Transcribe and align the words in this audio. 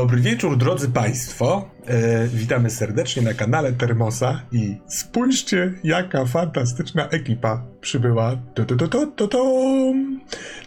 Dobry 0.00 0.20
wieczór, 0.20 0.56
drodzy 0.56 0.88
Państwo. 0.88 1.68
E, 1.86 2.28
witamy 2.28 2.70
serdecznie 2.70 3.22
na 3.22 3.34
kanale 3.34 3.72
Termosa 3.72 4.42
i 4.52 4.76
spójrzcie, 4.86 5.74
jaka 5.84 6.24
fantastyczna 6.24 7.08
ekipa 7.08 7.62
przybyła. 7.80 8.36
To, 8.54 8.64
to, 8.64 8.76
to, 8.76 8.88
to, 8.88 9.06
to, 9.06 9.28
to. 9.28 9.62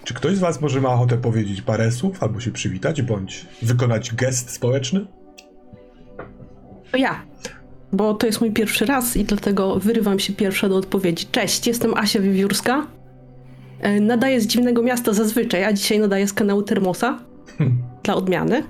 Czy 0.04 0.14
ktoś 0.14 0.36
z 0.36 0.40
Was 0.40 0.62
może 0.62 0.82
ma 0.82 0.90
ochotę 0.90 1.18
powiedzieć 1.18 1.62
parę 1.62 1.92
słów, 1.92 2.24
albo 2.24 2.40
się 2.40 2.52
przywitać, 2.52 3.02
bądź 3.02 3.46
wykonać 3.62 4.16
gest 4.16 4.50
społeczny? 4.50 5.06
To 6.92 6.98
ja, 6.98 7.26
bo 7.94 8.14
to 8.14 8.26
jest 8.28 8.42
mój 8.42 8.52
pierwszy 8.52 8.86
raz 8.86 9.18
i 9.18 9.26
dlatego 9.26 9.80
wyrywam 9.80 10.20
się 10.20 10.34
pierwsza 10.34 10.70
do 10.70 10.76
odpowiedzi. 10.76 11.26
Cześć, 11.32 11.68
jestem 11.68 11.94
Asia 11.94 12.20
Wiewiórska. 12.20 12.88
E, 13.80 14.00
Nadaję 14.00 14.42
z 14.42 14.48
dziwnego 14.48 14.84
miasta 14.84 15.14
zazwyczaj, 15.14 15.64
a 15.64 15.74
dzisiaj 15.74 16.00
nadaję 16.00 16.28
z 16.28 16.34
kanału 16.34 16.64
Termosa 16.64 17.20
dla 18.04 18.16
odmiany. 18.16 18.64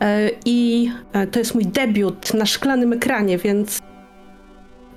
E, 0.00 0.30
I 0.44 0.90
e, 1.12 1.26
to 1.26 1.38
jest 1.38 1.54
mój 1.54 1.66
debiut 1.66 2.34
na 2.34 2.46
szklanym 2.46 2.92
ekranie, 2.92 3.38
więc 3.38 3.78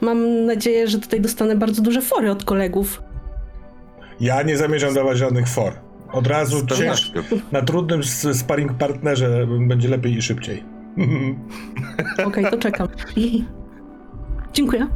mam 0.01 0.45
nadzieję, 0.45 0.87
że 0.87 0.99
tutaj 0.99 1.21
dostanę 1.21 1.55
bardzo 1.55 1.81
duże 1.81 2.01
fory 2.01 2.31
od 2.31 2.43
kolegów. 2.43 3.01
Ja 4.19 4.41
nie 4.43 4.57
zamierzam 4.57 4.93
dawać 4.93 5.17
żadnych 5.17 5.47
for. 5.47 5.73
Od 6.11 6.27
razu 6.27 6.65
cięż, 6.65 7.11
na 7.51 7.61
trudnym 7.61 8.03
sparring 8.33 8.73
partnerze 8.73 9.47
będzie 9.67 9.89
lepiej 9.89 10.13
i 10.17 10.21
szybciej. 10.21 10.63
Okej, 12.25 12.45
to 12.51 12.57
czekam. 12.57 12.87
Dziękuję. 14.53 14.87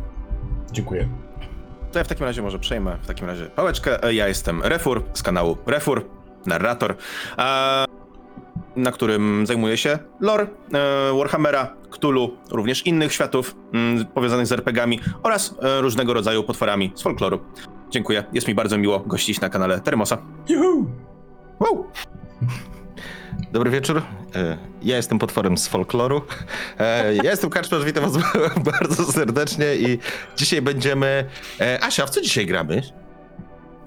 Dziękuję. 0.72 1.10
To 1.92 2.00
ja 2.00 2.04
w 2.06 2.08
takim 2.08 2.26
razie 2.26 2.42
może 2.42 2.60
przejmę 2.60 2.98
w 3.02 3.08
takim 3.08 3.28
razie 3.28 3.46
pałeczkę. 3.46 4.04
E, 4.04 4.14
Ja 4.14 4.28
jestem 4.28 4.62
Refur 4.64 5.04
z 5.14 5.24
kanału 5.24 5.58
Refur, 5.66 6.06
narrator, 6.46 6.96
a, 7.38 7.86
na 8.78 8.92
którym 8.92 9.46
zajmuję 9.48 9.78
się 9.78 10.00
lore 10.20 10.44
e, 10.44 11.18
Warhammera, 11.18 11.74
Cthulhu, 11.92 12.38
również 12.52 12.86
innych 12.86 13.14
światów 13.14 13.56
mm, 13.74 14.06
powiązanych 14.06 14.48
z 14.48 14.52
RPGami 14.52 15.00
oraz 15.24 15.56
e, 15.62 15.82
różnego 15.82 16.14
rodzaju 16.14 16.44
potworami 16.44 16.92
z 16.96 17.02
folkloru. 17.02 17.40
Dziękuję, 17.90 18.24
jest 18.34 18.48
mi 18.48 18.56
bardzo 18.56 18.78
miło 18.78 19.00
gościć 19.00 19.42
na 19.42 19.50
kanale 19.50 19.80
Termosa. 19.80 20.18
Juhu! 20.50 20.86
Wow! 21.60 21.86
Dobry 23.54 23.72
wieczór. 23.72 24.02
E, 24.36 24.58
Ja 24.82 24.96
jestem 24.96 25.20
potworem 25.20 25.58
z 25.58 25.68
folkloru. 25.68 26.22
Ja 27.24 27.32
jestem 27.32 27.50
Karczmarz, 27.50 27.86
witam 27.86 28.12
was 28.12 28.24
bardzo 28.72 29.12
serdecznie 29.12 29.76
i 29.76 30.00
dzisiaj 30.36 30.62
będziemy... 30.62 31.26
Asia, 31.82 32.06
w 32.06 32.10
co 32.10 32.22
dzisiaj 32.22 32.46
gramy? 32.46 32.82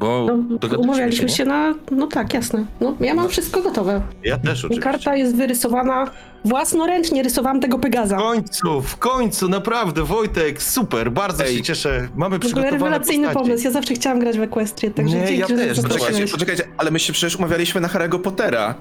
Bo 0.00 0.26
No, 0.70 0.78
umawialiśmy 0.78 1.26
nie? 1.26 1.32
się 1.34 1.44
na. 1.44 1.74
No 1.90 2.06
tak, 2.06 2.34
jasne. 2.34 2.64
No, 2.80 2.96
ja 3.00 3.14
mam 3.14 3.28
wszystko 3.28 3.62
gotowe. 3.62 4.02
Ja 4.24 4.38
też 4.38 4.64
oczywiście. 4.64 4.82
Karta 4.90 5.16
jest 5.16 5.36
wyrysowana. 5.36 6.10
Własnoręcznie 6.44 7.22
rysowałam 7.22 7.60
tego 7.60 7.78
Pegaza. 7.78 8.16
W 8.16 8.20
końcu, 8.20 8.82
w 8.82 8.96
końcu, 8.96 9.48
naprawdę, 9.48 10.02
Wojtek, 10.04 10.62
super, 10.62 11.12
bardzo 11.12 11.44
Ej. 11.44 11.56
się 11.56 11.62
cieszę. 11.62 12.08
Mamy 12.16 12.36
W 12.36 12.40
przygotowane 12.40 12.70
rewelacyjny 12.70 13.26
postaci. 13.26 13.46
pomysł. 13.46 13.64
Ja 13.64 13.70
zawsze 13.70 13.94
chciałam 13.94 14.18
grać 14.18 14.38
w 14.38 14.42
Equestrię, 14.42 14.90
także 14.90 15.16
Nie, 15.16 15.26
dzięki, 15.26 15.40
ja 15.40 15.46
też. 15.46 15.80
Poczekajcie. 15.80 16.26
Poczekajcie, 16.28 16.64
ale 16.78 16.90
my 16.90 16.98
się 16.98 17.12
przecież 17.12 17.36
umawialiśmy 17.36 17.80
na 17.80 17.88
Harry'ego 17.88 18.18
Pottera. 18.18 18.74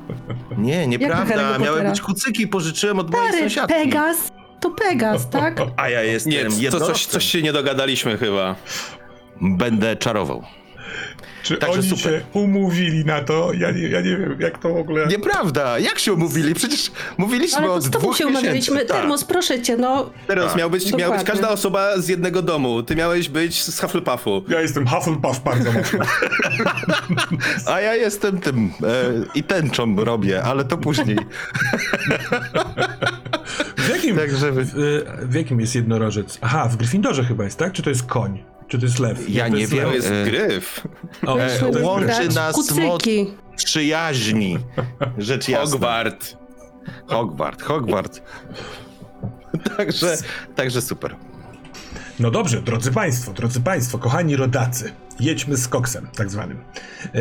Nie, 0.57 0.87
nieprawda, 0.87 1.57
miały 1.59 1.81
być 1.81 2.01
kucyki, 2.01 2.47
pożyczyłem 2.47 2.99
od 2.99 3.11
mojej 3.11 3.27
Stary, 3.29 3.43
sąsiadki. 3.43 3.73
Pegas 3.73 4.17
to 4.59 4.71
Pegas, 4.71 5.29
tak? 5.29 5.59
A 5.77 5.89
ja 5.89 6.03
jestem 6.03 6.33
Nie, 6.59 6.71
to 6.71 6.79
coś, 6.79 7.05
coś 7.05 7.25
się 7.25 7.41
nie 7.41 7.53
dogadaliśmy 7.53 8.17
chyba. 8.17 8.55
Będę 9.41 9.95
czarował. 9.95 10.43
Czy 11.43 11.57
Także 11.57 11.79
oni 11.79 11.89
super. 11.89 12.03
się 12.03 12.21
umówili 12.33 13.05
na 13.05 13.21
to? 13.21 13.51
Ja 13.53 13.71
nie, 13.71 13.87
ja 13.87 14.01
nie 14.01 14.17
wiem, 14.17 14.35
jak 14.39 14.57
to 14.57 14.69
w 14.73 14.77
ogóle... 14.77 15.07
Nieprawda, 15.07 15.79
jak 15.79 15.99
się 15.99 16.13
umówili? 16.13 16.53
Przecież 16.53 16.91
mówiliśmy 17.17 17.57
Ale 17.57 17.67
to 17.67 17.73
od 17.73 17.83
z 17.83 17.89
tobą 17.89 17.99
dwóch 18.05 18.17
się 18.17 18.27
umawialiśmy. 18.27 18.73
miesięcy. 18.75 18.85
Tak. 18.93 18.97
Termos, 18.97 19.23
proszę 19.23 19.61
cię, 19.61 19.77
no. 19.77 20.09
Teraz 20.27 20.45
Tak. 20.47 20.55
miał, 20.57 20.69
być, 20.69 20.83
miała 20.85 20.95
być 20.97 21.01
Dokładnie. 21.03 21.25
każda 21.25 21.49
osoba 21.49 21.97
z 21.97 22.07
jednego 22.07 22.41
domu. 22.41 22.83
Ty 22.83 22.95
miałeś 22.95 23.29
być 23.29 23.63
z 23.63 23.79
Hufflepuffu. 23.81 24.43
Ja 24.47 24.61
jestem 24.61 24.87
Hufflepuff 24.87 25.39
bardzo 25.43 25.71
mocno. 25.71 25.99
A 27.73 27.81
ja 27.81 27.95
jestem 27.95 28.37
tym 28.39 28.71
e, 28.83 29.03
i 29.35 29.43
tęczą 29.43 29.95
robię, 29.95 30.43
ale 30.43 30.65
to 30.65 30.77
później. 30.77 31.17
W 33.77 33.89
jakim, 33.89 34.15
w, 34.19 34.73
w 35.29 35.33
jakim 35.35 35.59
jest 35.59 35.75
jednorożec? 35.75 36.37
Aha, 36.41 36.67
w 36.67 36.77
Gryffindorze 36.77 37.23
chyba 37.23 37.43
jest, 37.43 37.57
tak? 37.59 37.73
Czy 37.73 37.83
to 37.83 37.89
jest 37.89 38.03
koń? 38.03 38.43
Czy 38.69 38.79
to 38.79 38.85
jest 38.85 38.99
lew? 38.99 39.29
Ja 39.29 39.47
nie 39.47 39.67
wiem. 39.67 39.85
To 39.85 39.93
jest 39.93 40.07
E, 40.11 40.23
gryf. 40.25 40.87
O, 41.25 41.35
Weźmy 41.35 41.59
to 41.59 41.67
jest 41.67 41.81
łączy 41.83 42.05
grać 42.05 42.35
nas 42.35 42.55
kucyki. 42.55 43.33
Przyjaźni. 43.55 44.57
Rzecz 45.17 45.49
jasna. 45.49 45.71
Hogwart. 45.71 46.37
Hogwart, 47.07 47.61
Hogwart. 47.61 48.21
Także, 49.77 50.17
także 50.55 50.81
super. 50.81 51.15
No 52.19 52.31
dobrze, 52.31 52.61
drodzy 52.61 52.91
Państwo, 52.91 53.33
drodzy 53.33 53.61
Państwo, 53.61 53.97
kochani 53.97 54.35
rodacy, 54.35 54.91
jedźmy 55.19 55.57
z 55.57 55.67
koksem, 55.67 56.07
tak 56.15 56.29
zwanym. 56.31 56.57
E, 56.57 57.19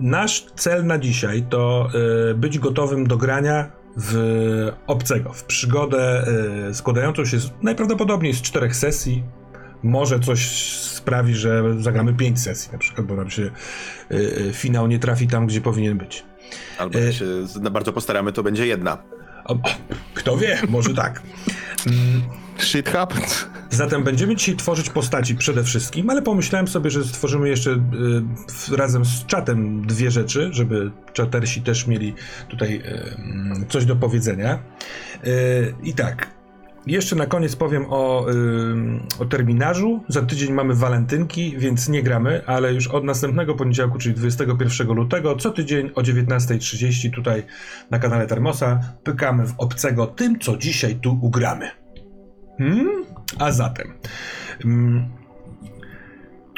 nasz 0.00 0.46
cel 0.56 0.86
na 0.86 0.98
dzisiaj 0.98 1.42
to 1.50 1.88
e, 2.30 2.34
być 2.34 2.58
gotowym 2.58 3.06
do 3.06 3.16
grania 3.16 3.70
w 3.96 4.72
obcego, 4.86 5.32
w 5.32 5.44
przygodę 5.44 6.26
e, 6.68 6.74
składającą 6.74 7.24
się 7.24 7.38
z, 7.38 7.50
najprawdopodobniej 7.62 8.32
z 8.34 8.42
czterech 8.42 8.76
sesji. 8.76 9.24
Może 9.82 10.20
coś 10.20 10.48
sprawi, 10.80 11.34
że 11.34 11.62
zagramy 11.82 12.14
pięć 12.14 12.40
sesji, 12.40 12.72
na 12.72 12.78
przykład, 12.78 13.06
bo 13.06 13.16
nam 13.16 13.30
się 13.30 13.42
e, 13.42 14.14
e, 14.48 14.52
finał 14.52 14.86
nie 14.86 14.98
trafi 14.98 15.26
tam, 15.26 15.46
gdzie 15.46 15.60
powinien 15.60 15.98
być. 15.98 16.24
Albo 16.78 16.98
jak 16.98 17.12
się 17.12 17.24
bardzo 17.70 17.92
postaramy, 17.92 18.32
to 18.32 18.42
będzie 18.42 18.66
jedna. 18.66 18.98
O, 19.44 19.58
kto 20.14 20.36
wie, 20.36 20.58
może 20.68 20.94
tak. 20.94 21.22
Mm, 21.86 22.22
Shit 22.58 22.88
happens. 22.88 23.46
Zatem 23.70 24.04
będziemy 24.04 24.36
dzisiaj 24.36 24.56
tworzyć 24.56 24.90
postaci 24.90 25.34
przede 25.34 25.64
wszystkim, 25.64 26.10
ale 26.10 26.22
pomyślałem 26.22 26.68
sobie, 26.68 26.90
że 26.90 27.04
stworzymy 27.04 27.48
jeszcze 27.48 27.70
y, 28.72 28.76
razem 28.76 29.04
z 29.04 29.26
czatem 29.26 29.86
dwie 29.86 30.10
rzeczy, 30.10 30.48
żeby 30.52 30.90
czatersi 31.12 31.62
też 31.62 31.86
mieli 31.86 32.14
tutaj 32.48 32.76
y, 32.76 33.16
mm, 33.18 33.64
coś 33.68 33.84
do 33.84 33.96
powiedzenia. 33.96 34.58
Y, 35.26 35.74
I 35.82 35.94
tak, 35.94 36.35
jeszcze 36.86 37.16
na 37.16 37.26
koniec 37.26 37.56
powiem 37.56 37.86
o, 37.88 38.26
o 39.18 39.24
terminarzu. 39.24 40.04
Za 40.08 40.22
tydzień 40.22 40.52
mamy 40.52 40.74
walentynki, 40.74 41.54
więc 41.58 41.88
nie 41.88 42.02
gramy, 42.02 42.46
ale 42.46 42.74
już 42.74 42.88
od 42.88 43.04
następnego 43.04 43.54
poniedziałku, 43.54 43.98
czyli 43.98 44.14
21 44.14 44.88
lutego, 44.96 45.36
co 45.36 45.50
tydzień 45.50 45.90
o 45.94 46.02
19.30 46.02 47.10
tutaj 47.10 47.42
na 47.90 47.98
kanale 47.98 48.26
Termosa 48.26 48.80
pykamy 49.04 49.46
w 49.46 49.54
obcego 49.58 50.06
tym, 50.06 50.38
co 50.38 50.56
dzisiaj 50.56 50.96
tu 50.96 51.18
ugramy. 51.22 51.70
Hmm? 52.58 53.04
A 53.38 53.52
zatem. 53.52 53.92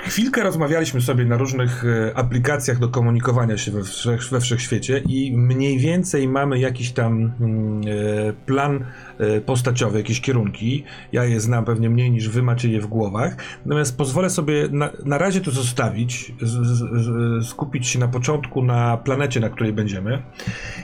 Chwilkę 0.02 0.42
rozmawialiśmy 0.42 1.00
sobie 1.00 1.24
na 1.24 1.36
różnych 1.36 1.84
e, 1.84 2.16
aplikacjach 2.16 2.78
do 2.78 2.88
komunikowania 2.88 3.58
się 3.58 3.70
we, 3.70 3.84
wszech, 3.84 4.22
we 4.30 4.40
wszechświecie 4.40 5.02
i 5.06 5.36
mniej 5.36 5.78
więcej 5.78 6.28
mamy 6.28 6.58
jakiś 6.58 6.92
tam 6.92 7.32
mm, 7.40 7.80
e, 8.28 8.32
plan 8.32 8.84
e, 9.18 9.40
postaciowy, 9.40 9.98
jakieś 9.98 10.20
kierunki. 10.20 10.84
Ja 11.12 11.24
je 11.24 11.40
znam 11.40 11.64
pewnie 11.64 11.90
mniej 11.90 12.10
niż 12.10 12.28
wy 12.28 12.42
macie 12.42 12.68
je 12.68 12.80
w 12.80 12.86
głowach. 12.86 13.36
Natomiast 13.66 13.96
pozwolę 13.98 14.30
sobie 14.30 14.68
na, 14.70 14.90
na 15.04 15.18
razie 15.18 15.40
to 15.40 15.50
zostawić, 15.50 16.32
z, 16.40 16.50
z, 16.50 16.78
z, 16.78 17.48
skupić 17.48 17.86
się 17.86 17.98
na 17.98 18.08
początku 18.08 18.62
na 18.64 18.96
planecie, 18.96 19.40
na 19.40 19.48
której 19.48 19.72
będziemy. 19.72 20.22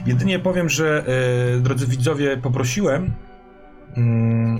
Jedynie 0.05 0.39
powiem, 0.39 0.69
że 0.69 1.05
drodzy 1.61 1.87
widzowie, 1.87 2.37
poprosiłem 2.37 3.11
Mm, 3.97 4.57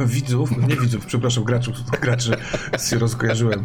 e, 0.00 0.06
widzów, 0.14 0.68
nie 0.68 0.76
widzów, 0.76 1.06
przepraszam, 1.06 1.44
graczów, 1.44 1.76
graczy 2.02 2.36
się 2.90 2.98
rozkojarzyłem. 2.98 3.64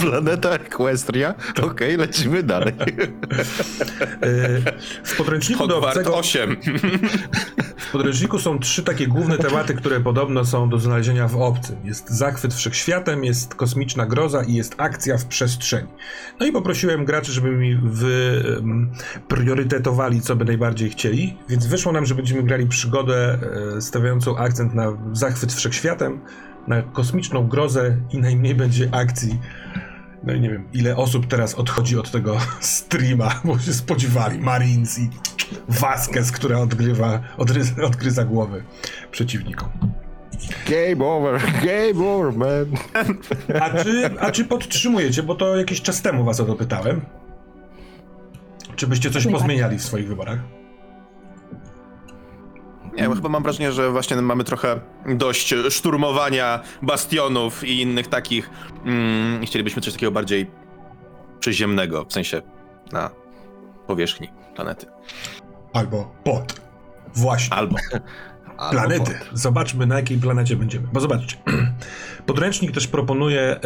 Planeta 0.00 0.50
Equestria. 0.50 1.34
Okej, 1.62 1.96
lecimy 1.96 2.42
dalej. 2.42 2.74
E, 4.22 4.72
W 5.04 5.16
podręczniku 5.16 5.66
do 5.66 5.78
obcego, 5.78 6.16
8. 6.18 6.56
w 7.76 7.92
podręczniku 7.92 8.38
są 8.38 8.58
trzy 8.58 8.82
takie 8.82 9.06
główne 9.06 9.38
tematy, 9.38 9.74
które 9.74 10.00
podobno 10.00 10.44
są 10.44 10.68
do 10.68 10.78
znalezienia 10.78 11.28
w 11.28 11.36
obcym. 11.36 11.76
Jest 11.84 12.10
zachwyt 12.10 12.54
wszechświatem, 12.54 13.24
jest 13.24 13.54
kosmiczna 13.54 14.06
groza 14.06 14.42
i 14.42 14.54
jest 14.54 14.74
akcja 14.78 15.18
w 15.18 15.24
przestrzeni. 15.24 15.88
No 16.40 16.46
i 16.46 16.52
poprosiłem 16.52 17.04
graczy, 17.04 17.32
żeby 17.32 17.50
mi 17.50 17.76
wy 17.82 18.44
priorytetowali, 19.28 20.20
co 20.20 20.36
by 20.36 20.44
najbardziej 20.44 20.90
chcieli, 20.90 21.36
więc 21.48 21.66
wyszło 21.66 21.92
nam, 21.92 22.06
że 22.06 22.14
będziemy 22.14 22.42
grali 22.42 22.66
przygodę 22.66 23.38
e, 23.42 23.51
stawiającą 23.80 24.36
akcent 24.36 24.74
na 24.74 24.92
zachwyt 25.12 25.52
wszechświatem, 25.52 26.20
na 26.68 26.82
kosmiczną 26.82 27.48
grozę 27.48 27.96
i 28.10 28.18
najmniej 28.18 28.54
będzie 28.54 28.88
akcji. 28.92 29.38
No 30.24 30.32
i 30.32 30.40
nie 30.40 30.50
wiem, 30.50 30.68
ile 30.72 30.96
osób 30.96 31.26
teraz 31.26 31.54
odchodzi 31.54 31.98
od 31.98 32.10
tego 32.10 32.36
streama, 32.60 33.40
bo 33.44 33.58
się 33.58 33.74
spodziewali. 33.74 34.38
Marines 34.38 34.98
i 34.98 35.10
Vasquez, 35.68 36.32
która 36.32 36.58
odgrywa, 36.58 37.20
odgryza, 37.36 37.82
odgryza 37.82 38.24
głowy 38.24 38.64
przeciwnikom. 39.10 39.68
Game 40.70 41.04
over, 41.06 41.40
game 41.62 42.08
over, 42.08 42.32
man. 42.36 42.66
A 43.60 43.82
czy, 43.82 44.10
a 44.20 44.30
czy 44.30 44.44
podtrzymujecie, 44.44 45.22
bo 45.22 45.34
to 45.34 45.56
jakiś 45.56 45.82
czas 45.82 46.02
temu 46.02 46.24
was 46.24 46.40
o 46.40 46.44
to 46.44 46.54
pytałem, 46.54 47.00
czy 48.76 48.86
byście 48.86 49.10
coś 49.10 49.26
pozmieniali 49.26 49.78
w 49.78 49.82
swoich 49.82 50.08
wyborach? 50.08 50.38
Nie, 52.96 53.08
bo 53.08 53.14
chyba 53.14 53.28
mam 53.28 53.42
wrażenie, 53.42 53.72
że 53.72 53.90
właśnie 53.90 54.16
mamy 54.16 54.44
trochę 54.44 54.80
dość 55.06 55.54
szturmowania 55.70 56.60
bastionów 56.82 57.64
i 57.64 57.80
innych 57.80 58.06
takich. 58.06 58.50
Mm, 58.84 59.42
i 59.42 59.46
chcielibyśmy 59.46 59.82
coś 59.82 59.92
takiego 59.92 60.12
bardziej 60.12 60.50
przyziemnego, 61.40 62.04
w 62.04 62.12
sensie 62.12 62.42
na 62.92 63.10
powierzchni 63.86 64.28
planety. 64.54 64.86
Albo 65.72 66.14
pod. 66.24 66.60
Właśnie. 67.14 67.56
Albo. 67.56 67.76
Planety. 68.70 69.18
Zobaczmy, 69.32 69.86
na 69.86 69.96
jakiej 69.96 70.18
planecie 70.18 70.56
będziemy. 70.56 70.88
Bo 70.92 71.00
zobaczcie, 71.00 71.36
podręcznik 72.26 72.72
też 72.72 72.86
proponuje 72.86 73.40
e, 73.40 73.58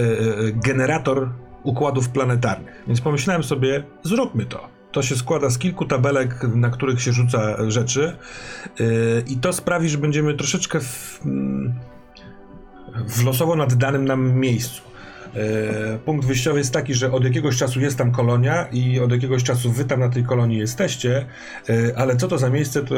generator 0.53 1.31
układów 1.63 2.09
planetarnych. 2.09 2.85
Więc 2.87 3.01
pomyślałem 3.01 3.43
sobie, 3.43 3.85
zróbmy 4.03 4.47
to. 4.47 4.76
To 4.93 5.03
się 5.03 5.17
składa 5.17 5.51
z 5.51 5.59
kilku 5.59 5.85
tabelek, 5.85 6.43
na 6.55 6.71
których 6.71 7.03
się 7.03 7.13
rzuca 7.13 7.71
rzeczy, 7.71 8.17
e, 8.81 8.85
i 9.27 9.37
to 9.37 9.53
sprawi, 9.53 9.89
że 9.89 9.99
będziemy 9.99 10.35
troszeczkę 10.35 10.81
w, 10.81 11.21
mm, 11.25 11.75
w 13.09 13.25
losowo 13.25 13.57
naddanym 13.57 14.05
nam 14.05 14.33
miejscu. 14.33 14.83
E, 15.35 15.99
Punkt 15.99 16.27
wyjściowy 16.27 16.59
jest 16.59 16.73
taki, 16.73 16.95
że 16.95 17.13
od 17.13 17.25
jakiegoś 17.25 17.57
czasu 17.57 17.81
jest 17.81 17.99
tam 17.99 18.13
kolonia 18.13 18.67
i 18.73 19.01
od 19.01 19.13
jakiegoś 19.13 19.45
czasu 19.45 19.73
wy 19.73 19.85
tam 19.85 20.01
na 20.01 20.09
tej 20.09 20.25
kolonii 20.25 20.59
jesteście, 20.59 21.27
e, 21.69 21.99
ale 21.99 22.17
co 22.17 22.29
to 22.29 22.39
za 22.39 22.51
miejsce, 22.51 22.85
to 22.85 22.95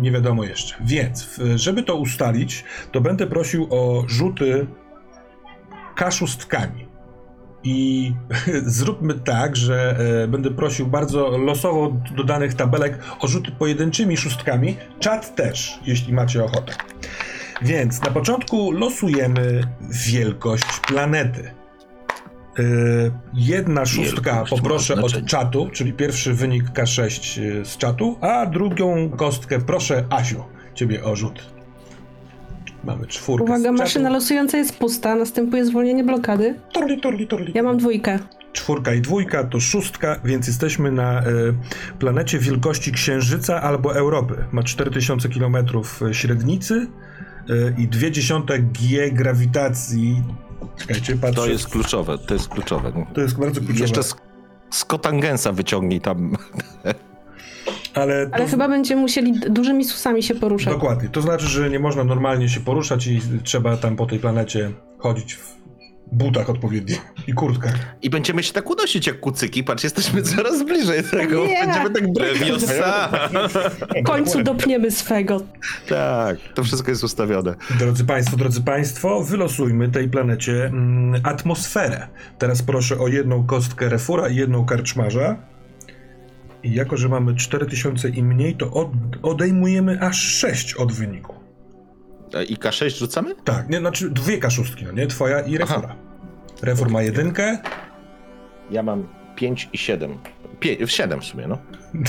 nie 0.00 0.10
wiadomo 0.10 0.44
jeszcze. 0.44 0.74
Więc, 0.84 1.40
żeby 1.56 1.82
to 1.82 1.94
ustalić, 1.94 2.64
to 2.92 3.00
będę 3.00 3.26
prosił 3.26 3.66
o 3.70 4.04
rzuty 4.08 4.66
kaszustkami. 5.94 6.89
I 7.64 8.12
zróbmy 8.78 9.14
tak, 9.14 9.56
że 9.56 9.96
e, 10.22 10.28
będę 10.28 10.50
prosił 10.50 10.86
bardzo 10.86 11.38
losowo 11.38 11.96
do 12.16 12.24
danych 12.24 12.54
tabelek 12.54 12.98
o 13.20 13.28
rzuty 13.28 13.52
pojedynczymi 13.52 14.16
szóstkami. 14.16 14.76
Czat 15.00 15.34
też, 15.34 15.78
jeśli 15.86 16.12
macie 16.12 16.44
ochotę. 16.44 16.74
Więc 17.62 18.02
na 18.02 18.10
początku 18.10 18.72
losujemy 18.72 19.60
wielkość 20.06 20.80
planety. 20.88 21.50
Yy, 22.58 23.12
jedna 23.34 23.86
szóstka 23.86 24.32
Wielkość 24.32 24.50
poproszę 24.50 24.94
od 25.02 25.26
czatu, 25.26 25.68
czyli 25.72 25.92
pierwszy 25.92 26.34
wynik 26.34 26.64
K6 26.64 27.40
yy, 27.42 27.64
z 27.64 27.76
czatu, 27.76 28.18
a 28.20 28.46
drugą 28.46 29.10
kostkę 29.10 29.58
proszę 29.58 30.04
Asiu, 30.10 30.44
ciebie 30.74 31.04
o 31.04 31.16
rzut. 31.16 31.59
Mamy 32.84 33.06
czwórkę 33.06 33.44
Uwaga, 33.44 33.72
maszyna 33.72 34.10
losująca 34.10 34.58
jest 34.58 34.78
pusta, 34.78 35.14
następuje 35.14 35.66
zwolnienie 35.66 36.04
blokady. 36.04 36.54
Turli, 36.72 37.00
turli, 37.00 37.26
turli. 37.26 37.52
Ja 37.54 37.62
mam 37.62 37.78
dwójkę. 37.78 38.18
Czwórka 38.52 38.94
i 38.94 39.00
dwójka 39.00 39.44
to 39.44 39.60
szóstka, 39.60 40.20
więc 40.24 40.46
jesteśmy 40.46 40.92
na 40.92 41.22
y, 41.22 41.24
planecie 41.98 42.38
wielkości 42.38 42.92
Księżyca 42.92 43.62
albo 43.62 43.94
Europy. 43.94 44.44
Ma 44.52 44.62
4000 44.62 45.28
km 45.28 45.56
średnicy 46.12 46.86
y, 47.50 47.74
i 47.78 47.88
0,2 47.88 48.62
G 48.72 49.10
grawitacji. 49.10 50.22
Czekajcie, 50.78 51.16
patrzę. 51.16 51.36
To 51.42 51.46
jest 51.48 51.68
kluczowe, 51.68 52.18
to 52.18 52.34
jest 52.34 52.48
kluczowe. 52.48 53.06
to 53.14 53.20
jest 53.20 53.38
bardzo 53.38 53.60
kluczowe. 53.60 53.80
Jeszcze 53.80 54.02
z, 54.02 54.14
z 54.70 54.84
kotangensa 54.84 55.52
wyciągnij 55.52 56.00
tam. 56.00 56.36
ale, 57.94 58.26
to, 58.26 58.34
Ale 58.34 58.46
chyba 58.46 58.68
będziemy 58.68 59.00
musieli 59.00 59.40
dużymi 59.40 59.84
susami 59.84 60.22
się 60.22 60.34
poruszać. 60.34 60.74
Dokładnie. 60.74 61.08
To 61.08 61.22
znaczy, 61.22 61.46
że 61.46 61.70
nie 61.70 61.78
można 61.78 62.04
normalnie 62.04 62.48
się 62.48 62.60
poruszać 62.60 63.06
i 63.06 63.20
trzeba 63.44 63.76
tam 63.76 63.96
po 63.96 64.06
tej 64.06 64.18
planecie 64.18 64.70
chodzić 64.98 65.34
w 65.34 65.60
butach 66.12 66.50
odpowiednich 66.50 67.00
i 67.26 67.32
kurtkach. 67.32 67.74
I 68.02 68.10
będziemy 68.10 68.42
się 68.42 68.52
tak 68.52 68.70
unosić 68.70 69.06
jak 69.06 69.20
kucyki. 69.20 69.64
Patrz, 69.64 69.84
jesteśmy 69.84 70.22
coraz 70.22 70.62
bliżej 70.62 71.04
tego. 71.04 71.46
Nie. 71.46 71.64
Będziemy 71.66 71.90
tak 71.90 72.12
brykać. 72.12 72.40
Lewiosa! 72.40 73.08
W 74.02 74.04
końcu 74.04 74.42
dopniemy 74.42 74.90
swego. 74.90 75.42
Tak, 75.88 76.36
to 76.54 76.64
wszystko 76.64 76.90
jest 76.90 77.04
ustawione. 77.04 77.54
Drodzy 77.78 78.04
Państwo, 78.04 78.36
drodzy 78.36 78.62
Państwo, 78.62 79.24
wylosujmy 79.24 79.88
tej 79.88 80.08
planecie 80.08 80.64
mm, 80.66 81.20
atmosferę. 81.24 82.08
Teraz 82.38 82.62
proszę 82.62 82.98
o 82.98 83.08
jedną 83.08 83.46
kostkę 83.46 83.88
refura 83.88 84.28
i 84.28 84.36
jedną 84.36 84.64
karczmarza. 84.64 85.36
I 86.62 86.74
jako, 86.74 86.96
że 86.96 87.08
mamy 87.08 87.34
4000 87.34 88.08
i 88.08 88.22
mniej, 88.22 88.56
to 88.56 88.70
od, 88.72 88.90
odejmujemy 89.22 90.00
aż 90.00 90.16
6 90.20 90.74
od 90.74 90.92
wyniku. 90.92 91.34
I 92.48 92.56
K6 92.56 92.98
rzucamy? 92.98 93.34
Tak, 93.44 93.68
nie, 93.68 93.78
znaczy 93.78 94.10
dwie 94.10 94.38
kaszustki, 94.38 94.84
no 94.84 94.92
nie? 94.92 95.06
Twoja 95.06 95.40
i 95.40 95.58
refura. 95.58 95.96
Refur 96.62 96.90
ma 96.90 97.02
jedynkę. 97.02 97.58
Ja 98.70 98.82
mam 98.82 99.08
5 99.36 99.68
i 99.72 99.78
7. 99.78 100.18
5, 100.60 100.92
7 100.92 101.20
w 101.20 101.24
sumie, 101.24 101.46
no. 101.48 101.58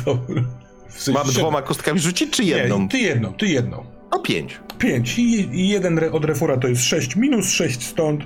Dobra. 0.05 0.43
W 0.89 0.93
sensie 1.01 1.11
Mam 1.19 1.27
siedem. 1.27 1.41
dwoma 1.41 1.61
kostkami 1.61 1.99
rzucić, 1.99 2.29
czy 2.33 2.43
Nie, 2.45 2.49
jedną? 2.49 2.89
ty 2.89 2.97
jedną, 2.97 3.33
ty 3.33 3.47
jedną. 3.47 3.85
No 4.11 4.19
5. 4.19 4.59
5 4.77 5.19
i, 5.19 5.21
i 5.59 5.69
jeden 5.69 5.97
re, 5.97 6.11
od 6.11 6.25
refura 6.25 6.57
to 6.57 6.67
jest 6.67 6.83
6, 6.83 7.15
minus 7.15 7.49
6 7.51 7.83
stąd 7.87 8.23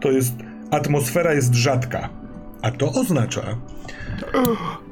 to 0.00 0.10
jest 0.10 0.32
atmosfera 0.70 1.32
jest 1.32 1.54
rzadka. 1.54 2.08
A 2.62 2.70
to 2.70 2.92
oznacza, 2.92 3.42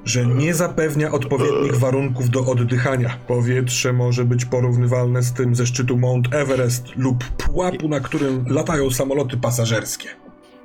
że 0.05 0.27
nie 0.27 0.55
zapewnia 0.55 1.13
odpowiednich 1.13 1.77
warunków 1.77 2.31
do 2.31 2.41
oddychania. 2.47 3.11
Powietrze 3.27 3.93
może 3.93 4.25
być 4.25 4.45
porównywalne 4.45 5.23
z 5.23 5.33
tym 5.33 5.55
ze 5.55 5.67
szczytu 5.67 5.99
Mount 5.99 6.35
Everest 6.35 6.85
lub 6.97 7.25
pułapu, 7.25 7.89
na 7.89 8.01
którym 8.01 8.45
latają 8.49 8.91
samoloty 8.91 9.37
pasażerskie. 9.37 10.09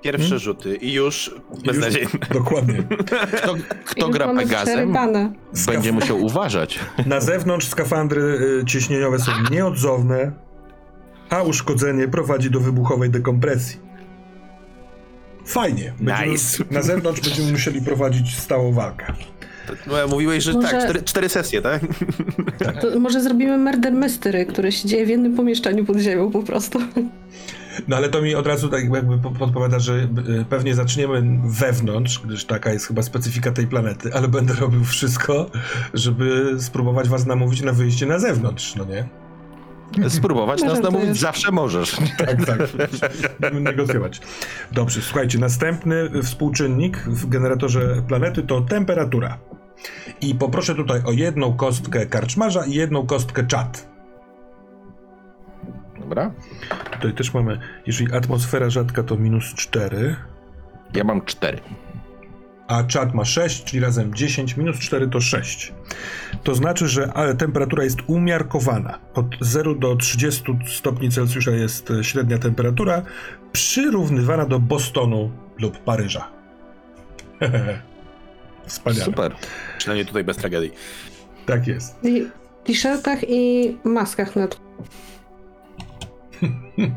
Pierwsze 0.02 0.40
rzuty 0.40 0.76
i 0.76 0.94
już 0.94 1.36
beznadziejne. 1.66 2.10
Już- 2.22 2.30
Dokładnie. 2.40 2.84
Kto, 3.38 3.56
kto 3.86 4.10
gra 4.10 4.34
Pegazem, 4.36 4.94
będzie 5.68 5.92
musiał 5.92 6.22
uważać. 6.22 6.80
Na 7.06 7.22
zewnątrz 7.22 7.68
skafandry 7.68 8.22
y, 8.62 8.66
ciśnieniowe 8.66 9.20
są 9.20 9.32
nieodzowne, 9.52 10.32
a 11.30 11.44
uszkodzenie 11.44 12.08
prowadzi 12.08 12.52
do 12.52 12.60
wybuchowej 12.60 13.10
dekompresji. 13.10 13.87
Fajnie. 15.48 15.94
Będziemy, 16.00 16.32
Nice. 16.32 16.64
Na 16.72 16.82
zewnątrz 16.82 17.22
będziemy 17.22 17.52
musieli 17.52 17.82
prowadzić 17.82 18.38
stałą 18.38 18.74
walkę. 18.74 19.14
No, 19.88 20.08
mówiłeś, 20.08 20.44
że 20.44 20.54
Może- 20.54 20.68
tak, 20.68 20.84
cztery, 20.84 21.02
cztery 21.04 21.30
sesje, 21.30 21.62
tak? 21.62 21.82
To 22.82 23.00
może 23.00 23.22
zrobimy 23.22 23.58
murder 23.58 23.94
mystery, 23.94 24.46
które 24.46 24.72
się 24.72 24.88
dzieje 24.88 25.06
w 25.06 25.10
jednym 25.10 25.36
pomieszczeniu 25.36 25.86
pod 25.86 25.98
ziemią 25.98 26.32
po 26.32 26.44
prostu. 26.44 26.80
No 27.88 27.96
ale 27.96 28.10
to 28.10 28.22
mi 28.22 28.36
od 28.36 28.48
razu 28.48 28.70
tak 28.70 28.82
jakby 28.94 29.18
po- 29.18 29.32
podpowiada, 29.32 29.80
że 29.80 29.94
y, 30.42 30.46
pewnie 30.50 30.76
zaczniemy 30.76 31.40
wewnątrz, 31.46 32.20
gdyż 32.26 32.46
taka 32.46 32.74
jest 32.74 32.88
chyba 32.88 33.02
specyfika 33.02 33.52
tej 33.52 33.68
planety, 33.68 34.14
ale 34.14 34.28
będę 34.28 34.54
robił 34.54 34.84
wszystko, 34.86 35.50
żeby 35.94 36.56
spróbować 36.60 37.10
was 37.10 37.26
namówić 37.26 37.62
na 37.62 37.74
wyjście 37.74 38.06
na 38.06 38.20
zewnątrz, 38.20 38.76
no 38.76 38.86
nie? 38.86 39.06
Spróbować 40.08 40.64
nas 40.64 40.82
namówić 40.82 41.20
zawsze 41.20 41.52
możesz. 41.52 41.98
Tak, 42.18 42.46
tak. 42.46 43.54
Negocjować. 43.54 44.22
Dobrze, 44.72 45.02
słuchajcie, 45.02 45.40
następny 45.40 46.24
współczynnik 46.24 46.98
w 46.98 47.30
generatorze 47.30 48.02
planety 48.08 48.44
to 48.44 48.62
temperatura. 48.62 49.38
I 50.22 50.36
poproszę 50.36 50.76
tutaj 50.76 51.02
o 51.06 51.12
jedną 51.12 51.54
kostkę 51.54 52.06
karczmarza 52.06 52.66
i 52.66 52.74
jedną 52.74 53.08
kostkę 53.08 53.48
czat. 53.48 53.88
Dobra. 56.00 56.32
Tutaj 56.92 57.14
też 57.14 57.34
mamy, 57.34 57.60
jeżeli 57.86 58.14
atmosfera 58.14 58.70
rzadka 58.70 59.04
to 59.04 59.18
minus 59.18 59.54
4, 59.56 60.16
Ja 60.94 61.04
mam 61.04 61.26
4. 61.26 61.60
a 62.68 62.84
czat 62.84 63.14
ma 63.14 63.26
6, 63.26 63.64
czyli 63.64 63.80
razem 63.80 64.14
10, 64.14 64.58
minus 64.58 64.80
4 64.80 65.08
to 65.08 65.22
6. 65.22 65.74
To 66.44 66.56
znaczy, 66.56 66.88
że 66.88 67.12
temperatura 67.38 67.84
jest 67.84 67.98
umiarkowana. 68.08 69.00
Od 69.14 69.26
0 69.42 69.76
do 69.76 69.96
30 69.96 70.44
stopni 70.68 71.12
Celsjusza 71.12 71.52
jest 71.52 71.92
e, 71.92 72.04
średnia 72.04 72.38
temperatura, 72.38 73.02
przyrównywana 73.52 74.46
do 74.46 74.60
Bostonu 74.60 75.32
lub 75.60 75.78
Paryża. 75.78 76.28
Wspaniale. 78.68 79.06
Super. 79.06 79.36
Przynajmniej 79.78 80.06
tutaj 80.06 80.24
bez 80.24 80.38
tragedii. 80.38 80.72
Tak 81.46 81.68
jest. 81.68 81.96
I 82.04 82.22
w 82.22 82.68
t-shirtach 82.68 83.20
i 83.30 83.78
maskach 83.84 84.36
na 84.36 84.48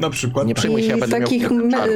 Na 0.01 0.11
przykład. 0.11 0.47
Nie 0.47 0.55
tak. 0.55 0.59
przejmuj 0.61 0.83
się, 0.83 0.89
ja 0.89 0.99
będę 0.99 1.21
takich 1.21 1.49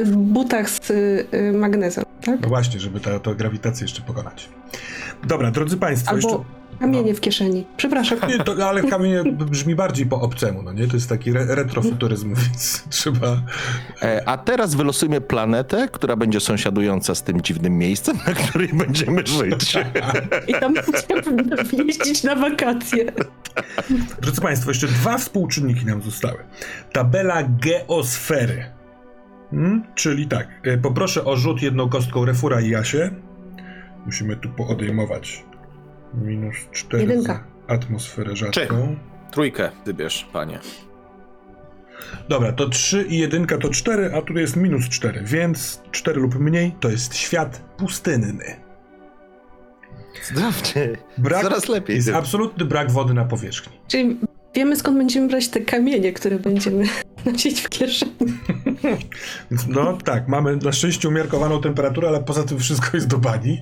butach 0.07 0.69
z 0.69 0.89
y, 0.89 1.51
magnezem, 1.53 2.03
tak? 2.25 2.41
No 2.41 2.47
właśnie, 2.47 2.79
żeby 2.79 2.99
tę 2.99 3.19
to 3.19 3.35
grawitację 3.35 3.85
jeszcze 3.85 4.01
pokonać. 4.01 4.49
Dobra, 5.23 5.51
drodzy 5.51 5.77
Państwo, 5.77 6.15
jeszcze. 6.15 6.37
Kamienie 6.79 7.13
w 7.13 7.21
kieszeni. 7.21 7.65
Przepraszam. 7.77 8.19
Nie, 8.27 8.37
to, 8.37 8.67
ale 8.69 8.83
kamienie 8.83 9.23
brzmi 9.33 9.75
bardziej 9.75 10.05
po 10.05 10.21
obcemu, 10.21 10.63
no 10.63 10.73
nie? 10.73 10.87
To 10.87 10.95
jest 10.95 11.09
taki 11.09 11.29
re 11.29 11.55
retrofuturyzm, 11.55 12.35
więc 12.35 12.83
trzeba. 12.89 13.41
E, 14.01 14.29
a 14.29 14.37
teraz 14.37 14.75
wylosujmy 14.75 15.21
planetę, 15.21 15.87
która 15.91 16.15
będzie 16.15 16.39
sąsiadująca 16.39 17.15
z 17.15 17.23
tym 17.23 17.41
dziwnym 17.41 17.77
miejscem, 17.77 18.17
na 18.27 18.33
której 18.33 18.69
będziemy 18.85 19.23
żyć. 19.27 19.77
I 20.47 20.53
tam 20.53 20.73
będziemy 21.25 21.83
jeździć 21.85 22.23
na 22.23 22.35
wakacje. 22.35 23.05
Drodzy 24.21 24.41
Państwo, 24.41 24.71
jeszcze 24.71 24.87
dwa 24.87 25.17
współczynniki 25.17 25.85
nam 25.85 26.01
zostały. 26.01 26.37
Tabela 26.91 27.43
geosfery. 27.43 28.65
Hmm? 29.51 29.83
Czyli 29.95 30.27
tak, 30.27 30.47
y, 30.67 30.77
poproszę 30.77 31.25
o 31.25 31.37
rzut 31.37 31.61
jedną 31.61 31.89
kostką 31.89 32.25
refura 32.25 32.61
i 32.61 32.69
Jasie. 32.69 33.11
Musimy 34.05 34.35
tu 34.35 34.49
poodejmować 34.49 35.43
minus 36.21 36.55
4 36.71 37.03
Jedynka. 37.03 37.43
atmosferę 37.67 38.35
rzadką. 38.35 38.95
Trójkę 39.31 39.71
wybierz, 39.85 40.27
panie. 40.33 40.59
Dobra, 42.29 42.51
to 42.51 42.69
3 42.69 43.05
i 43.09 43.17
1 43.19 43.47
to 43.47 43.69
4, 43.69 44.11
a 44.15 44.21
tu 44.21 44.33
jest 44.33 44.55
minus 44.55 44.89
4, 44.89 45.21
więc 45.23 45.81
4 45.91 46.21
lub 46.21 46.35
mniej 46.35 46.75
to 46.79 46.89
jest 46.89 47.15
świat 47.15 47.61
pustynny. 47.77 48.55
Cudownie. 50.23 50.97
Brak, 51.17 51.43
Coraz 51.43 51.67
lepiej. 51.67 51.95
Jest 51.95 52.09
absolutny 52.09 52.65
brak 52.65 52.91
wody 52.91 53.13
na 53.13 53.25
powierzchni. 53.25 53.77
Czyli 53.87 54.19
wiemy 54.55 54.75
skąd 54.75 54.97
będziemy 54.97 55.27
brać 55.27 55.47
te 55.47 55.61
kamienie, 55.61 56.13
które 56.13 56.39
będziemy 56.39 56.83
nosić 57.25 57.61
w 57.61 57.69
kieszeni. 57.69 58.11
No 59.67 59.97
tak, 59.97 60.27
mamy 60.27 60.55
na 60.55 60.71
szczęście 60.71 61.09
umiarkowaną 61.09 61.61
temperaturę, 61.61 62.07
ale 62.07 62.23
poza 62.23 62.43
tym 62.43 62.59
wszystko 62.59 62.97
jest 62.97 63.07
do 63.07 63.17
bani. 63.17 63.61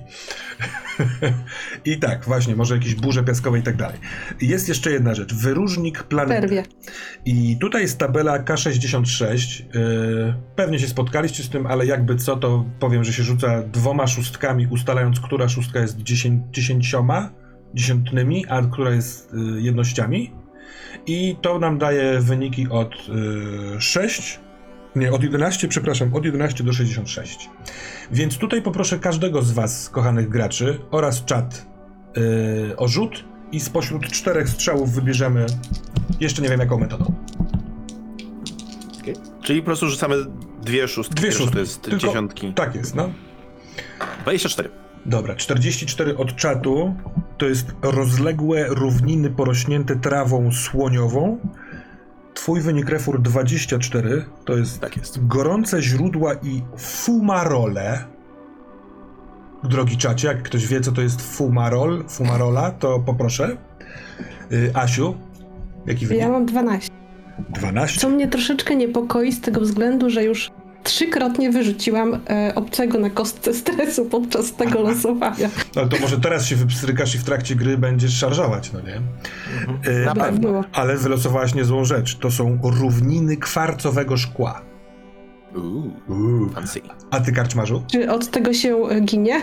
I 1.84 1.98
tak, 1.98 2.24
właśnie, 2.24 2.56
może 2.56 2.74
jakieś 2.74 2.94
burze 2.94 3.24
piaskowe 3.24 3.58
i 3.58 3.62
tak 3.62 3.76
dalej. 3.76 3.98
Jest 4.40 4.68
jeszcze 4.68 4.92
jedna 4.92 5.14
rzecz. 5.14 5.34
Wyróżnik 5.34 6.02
planety. 6.02 6.40
Perwie. 6.40 6.62
I 7.24 7.56
tutaj 7.60 7.82
jest 7.82 7.98
tabela 7.98 8.38
K66. 8.38 9.62
Yy, 9.74 10.34
pewnie 10.56 10.78
się 10.78 10.88
spotkaliście 10.88 11.42
z 11.42 11.48
tym, 11.48 11.66
ale 11.66 11.86
jakby 11.86 12.16
co, 12.16 12.36
to 12.36 12.64
powiem, 12.80 13.04
że 13.04 13.12
się 13.12 13.22
rzuca 13.22 13.62
dwoma 13.62 14.06
szóstkami, 14.06 14.66
ustalając, 14.70 15.20
która 15.20 15.48
szóstka 15.48 15.80
jest 15.80 15.96
dziesię, 16.02 16.40
dziesięcioma, 16.50 17.30
dziesiątnymi, 17.74 18.44
a 18.48 18.62
która 18.62 18.90
jest 18.90 19.32
yy, 19.32 19.60
jednościami. 19.60 20.43
I 21.06 21.36
to 21.42 21.58
nam 21.58 21.78
daje 21.78 22.20
wyniki 22.20 22.68
od 22.70 23.08
yy, 23.08 23.80
6, 23.80 24.40
nie, 24.96 25.12
od 25.12 25.22
11, 25.22 25.68
przepraszam, 25.68 26.14
od 26.14 26.24
11 26.24 26.64
do 26.64 26.72
66. 26.72 27.50
Więc 28.12 28.38
tutaj 28.38 28.62
poproszę 28.62 28.98
każdego 28.98 29.42
z 29.42 29.52
Was, 29.52 29.88
kochanych 29.90 30.28
graczy, 30.28 30.78
oraz 30.90 31.24
czat 31.24 31.66
yy, 32.16 32.76
o 32.76 32.88
rzut 32.88 33.24
i 33.52 33.60
spośród 33.60 34.06
czterech 34.08 34.48
strzałów 34.48 34.92
wybierzemy, 34.92 35.46
jeszcze 36.20 36.42
nie 36.42 36.48
wiem 36.48 36.60
jaką 36.60 36.78
metodą. 36.78 37.14
Czyli 39.42 39.60
po 39.60 39.66
prostu 39.66 39.88
rzucamy 39.88 40.16
dwie 40.62 40.88
szóstki. 40.88 41.14
Dwie 41.14 41.32
szóstki. 41.32 41.52
To 41.52 41.58
jest 41.58 41.82
Tylko- 41.82 41.98
dziesiątki. 41.98 42.52
Tak 42.52 42.74
jest, 42.74 42.94
no. 42.94 43.10
24. 44.22 44.83
Dobra, 45.06 45.34
44 45.34 46.16
od 46.16 46.36
czatu 46.36 46.94
to 47.38 47.46
jest 47.46 47.66
rozległe 47.82 48.66
równiny 48.68 49.30
porośnięte 49.30 49.96
trawą 49.96 50.52
słoniową. 50.52 51.38
Twój 52.34 52.60
wynik 52.60 52.88
refur 52.88 53.22
24 53.22 54.24
to 54.44 54.56
jest 54.56 54.80
Tak 54.80 54.96
jest. 54.96 55.26
gorące 55.26 55.82
źródła 55.82 56.34
i 56.34 56.62
fumarole. 56.78 58.04
Drogi 59.64 59.96
czacie, 59.96 60.28
jak 60.28 60.42
ktoś 60.42 60.66
wie, 60.66 60.80
co 60.80 60.92
to 60.92 61.02
jest 61.02 61.36
fumarol, 61.36 62.04
fumarola, 62.08 62.70
to 62.70 62.98
poproszę. 63.00 63.56
Y, 64.52 64.70
Asiu, 64.74 65.14
jaki 65.86 66.06
wynik? 66.06 66.22
Ja 66.22 66.28
mam 66.28 66.46
12. 66.46 66.90
12. 67.48 68.00
Co 68.00 68.08
mnie 68.08 68.28
troszeczkę 68.28 68.76
niepokoi 68.76 69.32
z 69.32 69.40
tego 69.40 69.60
względu, 69.60 70.10
że 70.10 70.24
już 70.24 70.50
trzykrotnie 70.84 71.50
wyrzuciłam 71.50 72.14
e, 72.30 72.52
obcego 72.54 72.98
na 72.98 73.10
kostce 73.10 73.54
stresu 73.54 74.04
podczas 74.04 74.52
tego 74.52 74.80
losowania. 74.82 75.48
No 75.76 75.86
to 75.86 75.96
może 76.00 76.20
teraz 76.20 76.46
się 76.46 76.56
wypstrykasz 76.56 77.14
i 77.14 77.18
w 77.18 77.24
trakcie 77.24 77.54
gry 77.54 77.78
będziesz 77.78 78.18
szarżować, 78.18 78.72
no 78.72 78.80
nie? 78.80 78.96
Y, 80.02 80.04
Na 80.04 80.14
Tak 80.14 80.24
pewno. 80.24 80.64
Ale 80.72 80.96
wylosowałaś 80.96 81.54
niezłą 81.54 81.84
rzecz. 81.84 82.18
To 82.18 82.30
są 82.30 82.58
równiny 82.62 83.36
kwarcowego 83.36 84.16
szkła. 84.16 84.62
Uuu, 86.08 86.48
fancy. 86.54 86.80
A 87.10 87.20
ty, 87.20 87.32
karczmarzu? 87.32 87.82
Czy 87.92 88.10
od 88.10 88.30
tego 88.30 88.52
się 88.54 88.76
e, 88.76 89.00
ginie? 89.00 89.40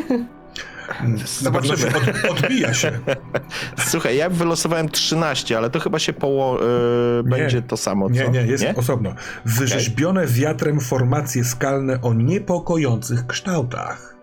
Zobaczymy. 1.39 1.87
od, 1.87 2.31
odbija 2.31 2.73
się. 2.73 2.91
Słuchaj, 3.91 4.17
ja 4.17 4.29
wylosowałem 4.29 4.89
13, 4.89 5.57
ale 5.57 5.69
to 5.69 5.79
chyba 5.79 5.99
się 5.99 6.13
poło... 6.13 6.59
Yy, 6.61 7.23
będzie 7.23 7.61
to 7.61 7.77
samo, 7.77 8.09
co? 8.09 8.13
Nie, 8.13 8.29
nie, 8.29 8.41
jest 8.41 8.65
osobno. 8.75 9.13
Wyrzeźbione 9.45 10.27
wiatrem 10.27 10.79
formacje 10.79 11.43
skalne 11.43 12.01
o 12.01 12.13
niepokojących 12.13 13.27
kształtach. 13.27 14.15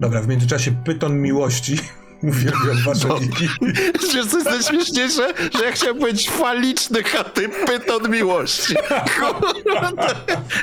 Dobra, 0.00 0.22
w 0.22 0.28
międzyczasie 0.28 0.72
pyton 0.84 1.20
miłości. 1.20 1.78
Uwielbiam 2.22 2.76
wasze 2.86 3.08
No. 3.08 3.18
niki. 3.18 3.48
Wiesz, 4.14 4.26
co 4.26 4.38
jest 4.38 4.50
najśmieszniejsze? 4.50 5.34
Że 5.58 5.64
ja 5.64 5.72
chciałem 5.72 5.98
powiedzieć 5.98 6.30
faliczny, 6.30 6.98
a 7.20 7.24
ty 7.24 7.48
pyton 7.48 8.10
miłości. 8.10 8.74
Kurde, 9.20 10.14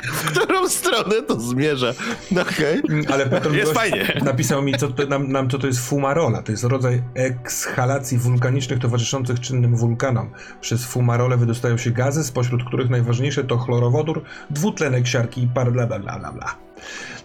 w 0.02 0.30
którą 0.30 0.68
stronę 0.68 1.22
to 1.22 1.40
zmierza? 1.40 1.92
No 2.30 2.40
okej. 2.42 2.82
Ale 3.12 3.26
pyton 3.26 3.54
Jest 3.54 3.72
miłości 3.72 3.90
fajnie. 3.90 4.20
napisał 4.24 4.62
mi 4.62 4.74
co 4.78 4.88
to, 4.88 5.06
nam, 5.06 5.32
nam, 5.32 5.50
co 5.50 5.58
to 5.58 5.66
jest 5.66 5.80
fumarola. 5.88 6.42
To 6.42 6.52
jest 6.52 6.64
rodzaj 6.64 7.02
ekshalacji 7.14 8.18
wulkanicznych 8.18 8.78
towarzyszących 8.78 9.40
czynnym 9.40 9.76
wulkanom. 9.76 10.30
Przez 10.60 10.84
fumarole 10.84 11.36
wydostają 11.36 11.76
się 11.78 11.90
gazy, 11.90 12.24
spośród 12.24 12.64
których 12.64 12.90
najważniejsze 12.90 13.44
to 13.44 13.58
chlorowodór, 13.58 14.22
dwutlenek 14.50 15.06
siarki 15.06 15.42
i 15.42 15.46
par 15.48 15.72
bla 15.72 15.86
bla 15.86 15.98
bla 15.98 16.18
bla 16.18 16.32
bla. 16.32 16.54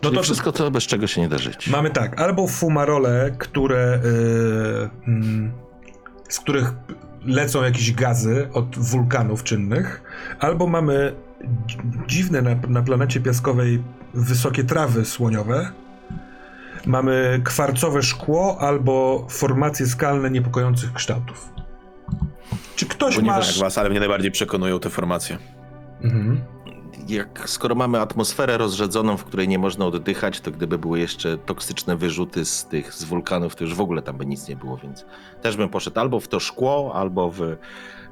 No 0.03 0.11
to 0.11 0.23
wszystko 0.23 0.51
to, 0.51 0.71
bez 0.71 0.83
czego 0.83 1.07
się 1.07 1.21
nie 1.21 1.29
da 1.29 1.37
żyć. 1.37 1.67
Mamy 1.67 1.89
tak, 1.89 2.21
albo 2.21 2.47
fumarole, 2.47 3.35
które 3.37 3.99
yy, 5.07 5.51
z 6.29 6.39
których 6.39 6.73
lecą 7.25 7.63
jakieś 7.63 7.91
gazy 7.93 8.47
od 8.53 8.77
wulkanów 8.77 9.43
czynnych, 9.43 10.01
albo 10.39 10.67
mamy 10.67 11.13
dzi- 11.67 11.77
dziwne 12.07 12.41
na, 12.41 12.55
na 12.67 12.81
planecie 12.81 13.19
piaskowej 13.21 13.83
wysokie 14.13 14.63
trawy 14.63 15.05
słoniowe. 15.05 15.71
Mamy 16.85 17.41
kwarcowe 17.43 18.03
szkło 18.03 18.57
albo 18.61 19.27
formacje 19.29 19.87
skalne 19.87 20.29
niepokojących 20.31 20.93
kształtów. 20.93 21.49
Czy 22.75 22.85
ktoś 22.85 23.15
Bo 23.15 23.21
nie 23.21 23.27
ma... 23.27 23.39
wiem 23.39 23.47
jak 23.47 23.57
was, 23.57 23.77
ale 23.77 23.89
mnie 23.89 23.99
najbardziej 23.99 24.31
przekonują 24.31 24.79
te 24.79 24.89
formacje. 24.89 25.37
Mhm. 26.01 26.41
Jak, 27.07 27.43
skoro 27.45 27.75
mamy 27.75 27.99
atmosferę 28.01 28.57
rozrzedzoną, 28.57 29.17
w 29.17 29.23
której 29.23 29.47
nie 29.47 29.59
można 29.59 29.85
oddychać, 29.85 30.41
to 30.41 30.51
gdyby 30.51 30.77
były 30.77 30.99
jeszcze 30.99 31.37
toksyczne 31.37 31.95
wyrzuty 31.97 32.45
z 32.45 32.65
tych, 32.65 32.93
z 32.93 33.03
wulkanów, 33.03 33.55
to 33.55 33.63
już 33.63 33.75
w 33.75 33.81
ogóle 33.81 34.01
tam 34.01 34.17
by 34.17 34.25
nic 34.25 34.47
nie 34.47 34.55
było, 34.55 34.77
więc 34.77 35.05
też 35.41 35.57
bym 35.57 35.69
poszedł 35.69 35.99
albo 35.99 36.19
w 36.19 36.27
to 36.27 36.39
szkło, 36.39 36.91
albo 36.95 37.31
w, 37.31 37.39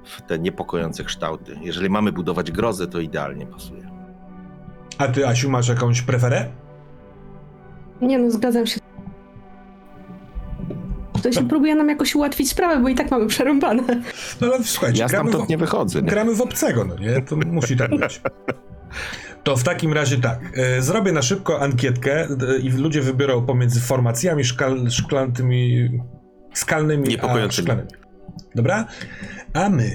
w 0.03 0.21
te 0.21 0.39
niepokojące 0.39 1.03
kształty. 1.03 1.57
Jeżeli 1.61 1.89
mamy 1.89 2.11
budować 2.11 2.51
grozę, 2.51 2.87
to 2.87 2.99
idealnie 2.99 3.45
pasuje. 3.45 3.91
A 4.97 5.07
ty, 5.07 5.27
Asiu, 5.27 5.49
masz 5.49 5.67
jakąś 5.67 6.01
preferę? 6.01 6.49
Nie 8.01 8.19
no, 8.19 8.31
zgadzam 8.31 8.67
się. 8.67 8.79
To 11.23 11.31
się 11.31 11.47
próbuje 11.49 11.75
nam 11.75 11.89
jakoś 11.89 12.15
ułatwić 12.15 12.49
sprawę, 12.49 12.81
bo 12.81 12.89
i 12.89 12.95
tak 12.95 13.11
mamy 13.11 13.27
przerąbane. 13.27 13.83
No 14.41 14.47
ale 14.47 14.63
słuchajcie, 14.63 14.99
Ja 14.99 15.07
gramy 15.07 15.23
w, 15.23 15.27
stamtąd 15.29 15.49
nie 15.49 15.57
wychodzę. 15.57 16.01
Nie? 16.01 16.09
gramy 16.09 16.35
w 16.35 16.41
obcego, 16.41 16.85
no 16.85 16.95
nie? 16.95 17.21
To 17.21 17.35
musi 17.35 17.77
tak 17.77 17.89
być. 17.97 18.21
To 19.43 19.57
w 19.57 19.63
takim 19.63 19.93
razie 19.93 20.17
tak. 20.17 20.39
e, 20.57 20.81
Zrobię 20.81 21.11
na 21.11 21.21
szybko 21.21 21.61
ankietkę 21.61 22.27
e, 22.27 22.57
i 22.57 22.69
ludzie 22.69 23.01
wybiorą 23.01 23.45
pomiędzy 23.45 23.79
formacjami 23.79 24.43
szkal, 24.43 24.89
szklantymi, 24.89 25.89
skalnymi 26.53 27.19
a 27.19 27.51
szklanymi. 27.51 27.89
Dobra? 28.55 28.85
A 29.53 29.69
my 29.69 29.91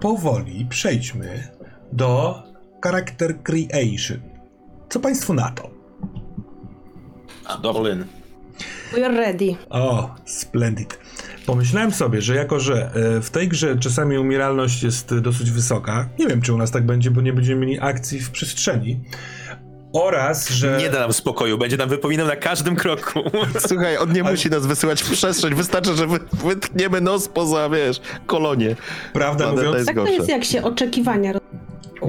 powoli 0.00 0.66
przejdźmy 0.66 1.48
do 1.92 2.42
character 2.84 3.42
creation. 3.42 4.20
Co 4.88 5.00
państwu 5.00 5.34
na 5.34 5.50
to? 5.50 5.70
All 7.48 7.92
in. 7.92 8.04
We're 8.92 9.16
ready. 9.16 9.56
O, 9.70 10.14
splendid. 10.24 10.98
Pomyślałem 11.48 11.92
sobie, 11.92 12.22
że 12.22 12.34
jako, 12.34 12.60
że 12.60 12.90
e, 12.94 13.20
w 13.20 13.30
tej 13.30 13.48
grze 13.48 13.76
czasami 13.78 14.18
umieralność 14.18 14.82
jest 14.82 15.14
dosyć 15.18 15.50
wysoka, 15.50 16.08
nie 16.18 16.26
wiem 16.26 16.42
czy 16.42 16.52
u 16.52 16.58
nas 16.58 16.70
tak 16.70 16.86
będzie, 16.86 17.10
bo 17.10 17.20
nie 17.20 17.32
będziemy 17.32 17.66
mieli 17.66 17.80
akcji 17.80 18.20
w 18.20 18.30
przestrzeni, 18.30 19.00
oraz, 19.92 20.50
że... 20.50 20.78
Nie 20.80 20.90
da 20.90 21.00
nam 21.00 21.12
spokoju, 21.12 21.58
będzie 21.58 21.76
nam 21.76 21.88
wypominał 21.88 22.26
na 22.26 22.36
każdym 22.36 22.76
kroku. 22.76 23.20
Słuchaj, 23.68 23.96
on 23.96 24.12
nie 24.12 24.22
musi 24.22 24.50
nas 24.50 24.66
wysyłać 24.66 25.02
w 25.02 25.10
przestrzeń, 25.10 25.54
wystarczy, 25.54 25.94
że 25.94 26.06
wy, 26.06 26.18
wytkniemy 26.32 27.00
nos 27.00 27.28
poza, 27.28 27.68
wiesz, 27.68 28.00
kolonię. 28.26 28.76
Prawda 29.12 29.44
Planeta 29.44 29.66
mówiąc, 29.66 29.76
jest 29.76 29.86
Tak 29.86 29.96
to 29.96 30.12
jest 30.12 30.28
jak 30.28 30.44
się 30.44 30.62
oczekiwania. 30.62 31.32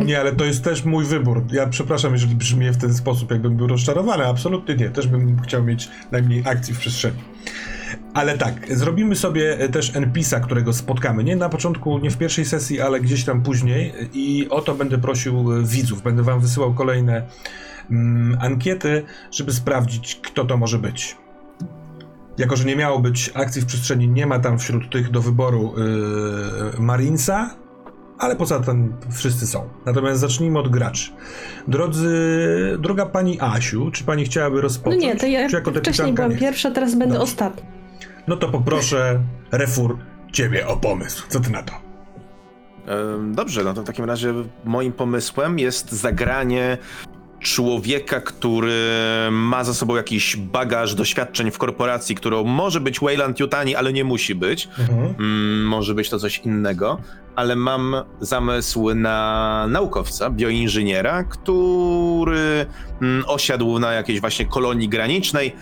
nie, 0.06 0.20
ale 0.20 0.36
to 0.36 0.46
jest 0.46 0.64
też 0.64 0.86
mój 0.86 1.06
wybór. 1.06 1.44
Ja 1.52 1.68
przepraszam, 1.68 2.14
jeżeli 2.14 2.36
brzmi 2.36 2.70
w 2.70 2.78
ten 2.78 2.94
sposób, 2.94 3.32
jakbym 3.32 3.56
był 3.58 3.68
rozczarowany. 3.68 4.26
Absolutnie 4.26 4.76
nie. 4.76 4.90
Też 4.90 5.08
bym 5.08 5.42
chciał 5.42 5.64
mieć 5.64 5.90
najmniej 6.12 6.44
akcji 6.46 6.74
w 6.74 6.80
przestrzeni. 6.80 7.18
Ale 8.14 8.38
tak, 8.38 8.78
zrobimy 8.78 9.16
sobie 9.16 9.60
e, 9.60 9.70
też 9.70 9.96
NPC-a, 9.96 10.40
którego 10.40 10.74
spotkamy. 10.74 11.24
Nie 11.24 11.36
na 11.36 11.50
początku, 11.50 11.98
nie 12.00 12.12
w 12.12 12.18
pierwszej 12.18 12.46
sesji, 12.46 12.82
ale 12.82 13.00
gdzieś 13.00 13.26
tam 13.26 13.42
później. 13.42 13.94
I 14.14 14.48
o 14.50 14.62
to 14.62 14.76
będę 14.76 14.98
prosił 14.98 15.54
e, 15.54 15.64
widzów. 15.64 16.02
Będę 16.02 16.24
wam 16.24 16.40
wysyłał 16.40 16.74
kolejne 16.74 17.24
mm, 17.92 18.38
ankiety, 18.42 19.04
żeby 19.32 19.54
sprawdzić, 19.54 20.20
kto 20.24 20.46
to 20.46 20.58
może 20.58 20.80
być. 20.80 21.18
Jako, 22.38 22.56
że 22.56 22.66
nie 22.66 22.76
miało 22.76 23.00
być 23.00 23.32
akcji 23.34 23.62
w 23.62 23.66
przestrzeni, 23.66 24.08
nie 24.08 24.28
ma 24.28 24.40
tam 24.40 24.60
wśród 24.60 24.92
tych 24.92 25.12
do 25.12 25.22
wyboru 25.22 25.74
yy, 25.78 26.80
Marinesa, 26.80 27.56
ale 28.20 28.36
poza 28.36 28.60
tym 28.60 28.94
wszyscy 29.12 29.48
są. 29.48 29.70
Natomiast 29.86 30.20
zacznijmy 30.22 30.60
od 30.60 30.68
graczy. 30.70 31.12
Drodzy, 31.68 32.10
droga 32.80 33.06
pani 33.06 33.38
Asiu, 33.42 33.92
czy 33.92 34.04
pani 34.04 34.26
chciałaby 34.26 34.56
No 34.56 34.62
rozpocząć? 34.62 35.04
nie, 35.04 35.16
to 35.16 35.26
ja 35.26 35.50
czy 35.50 35.56
jako 35.56 35.72
wcześniej 35.72 36.14
byłam 36.14 36.32
nie? 36.32 36.38
pierwsza, 36.38 36.72
teraz 36.72 36.92
będę 36.92 37.06
Dobrze. 37.06 37.24
ostatnia. 37.24 37.79
No 38.30 38.38
to 38.38 38.50
poproszę, 38.50 39.24
refur, 39.52 39.98
ciebie 40.32 40.68
o 40.68 40.78
pomysł. 40.78 41.24
Co 41.30 41.40
ty 41.40 41.50
na 41.50 41.64
to? 41.64 41.74
Dobrze, 43.32 43.64
no 43.64 43.74
to 43.74 43.82
w 43.82 43.86
takim 43.86 44.06
razie 44.06 44.34
moim 44.66 44.94
pomysłem 44.94 45.60
jest 45.60 45.92
zagranie 45.92 46.78
człowieka, 47.40 48.22
który 48.22 48.74
ma 49.32 49.64
za 49.64 49.74
sobą 49.74 49.96
jakiś 49.96 50.36
bagaż 50.38 50.96
doświadczeń 50.96 51.52
w 51.52 51.58
korporacji, 51.58 52.16
którą 52.16 52.44
może 52.44 52.80
być 52.80 53.00
Wayland 53.00 53.40
Yutani, 53.40 53.76
ale 53.76 53.94
nie 53.94 54.04
musi 54.04 54.36
być. 54.36 54.70
Mhm. 54.80 55.16
Mm, 55.20 55.64
może 55.66 55.94
być 55.94 56.10
to 56.10 56.20
coś 56.20 56.38
innego, 56.38 56.98
ale 57.36 57.56
mam 57.56 57.96
zamysł 58.20 58.94
na 58.94 59.66
naukowca, 59.70 60.30
bioinżyniera, 60.30 61.24
który 61.24 62.66
mm, 63.02 63.24
osiadł 63.28 63.80
na 63.80 63.94
jakiejś 63.94 64.20
właśnie 64.22 64.46
kolonii 64.46 64.90
granicznej, 64.90 65.56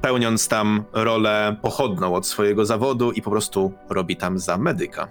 pełniąc 0.00 0.48
tam 0.48 0.84
rolę 0.92 1.56
pochodną 1.62 2.14
od 2.14 2.26
swojego 2.26 2.66
zawodu 2.66 3.12
i 3.12 3.22
po 3.22 3.30
prostu 3.30 3.72
robi 3.90 4.16
tam 4.16 4.38
za 4.38 4.58
medyka. 4.58 5.08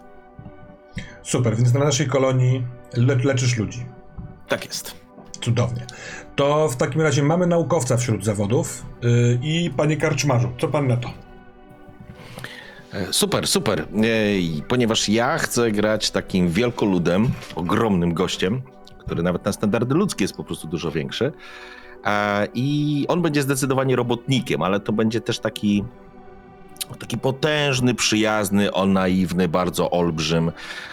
Super, 1.23 1.55
więc 1.55 1.73
na 1.73 1.79
naszej 1.79 2.07
kolonii 2.07 2.63
le 2.97 3.15
leczysz 3.15 3.57
ludzi. 3.57 3.85
Tak 4.47 4.65
jest. 4.65 4.95
Cudownie. 5.41 5.85
To 6.35 6.69
w 6.69 6.75
takim 6.75 7.01
razie 7.01 7.23
mamy 7.23 7.47
naukowca 7.47 7.97
wśród 7.97 8.25
zawodów 8.25 8.85
yy, 9.01 9.39
i 9.43 9.69
panie 9.77 9.97
karczmarzu, 9.97 10.49
co 10.61 10.67
pan 10.67 10.87
na 10.87 10.97
to? 10.97 11.09
E, 12.93 13.13
Super, 13.13 13.47
super. 13.47 13.87
E, 14.03 14.37
i 14.37 14.63
Ponieważ 14.67 15.09
ja 15.09 15.37
chcę 15.37 15.71
grać 15.71 16.11
takim 16.11 16.49
wielkoludem, 16.49 17.29
ogromnym 17.55 18.13
gościem, 18.13 18.61
który 18.99 19.23
nawet 19.23 19.45
na 19.45 19.53
standardy 19.53 19.95
ludzkie 19.95 20.23
jest 20.23 20.37
po 20.37 20.43
prostu 20.43 20.67
dużo 20.67 20.91
większy. 20.91 21.31
E, 22.07 22.47
I 22.53 23.05
on 23.07 23.21
będzie 23.21 23.41
zdecydowanie 23.41 23.95
robotnikiem, 23.95 24.61
ale 24.61 24.79
to 24.79 24.93
będzie 24.93 25.21
też 25.21 25.39
taki 25.39 25.83
taki 26.99 27.17
potężny, 27.17 27.95
przyjazny, 27.95 28.73
o 28.73 28.85
naiwny, 28.85 29.47
bardzo 29.47 29.91
olbrzym, 29.91 30.51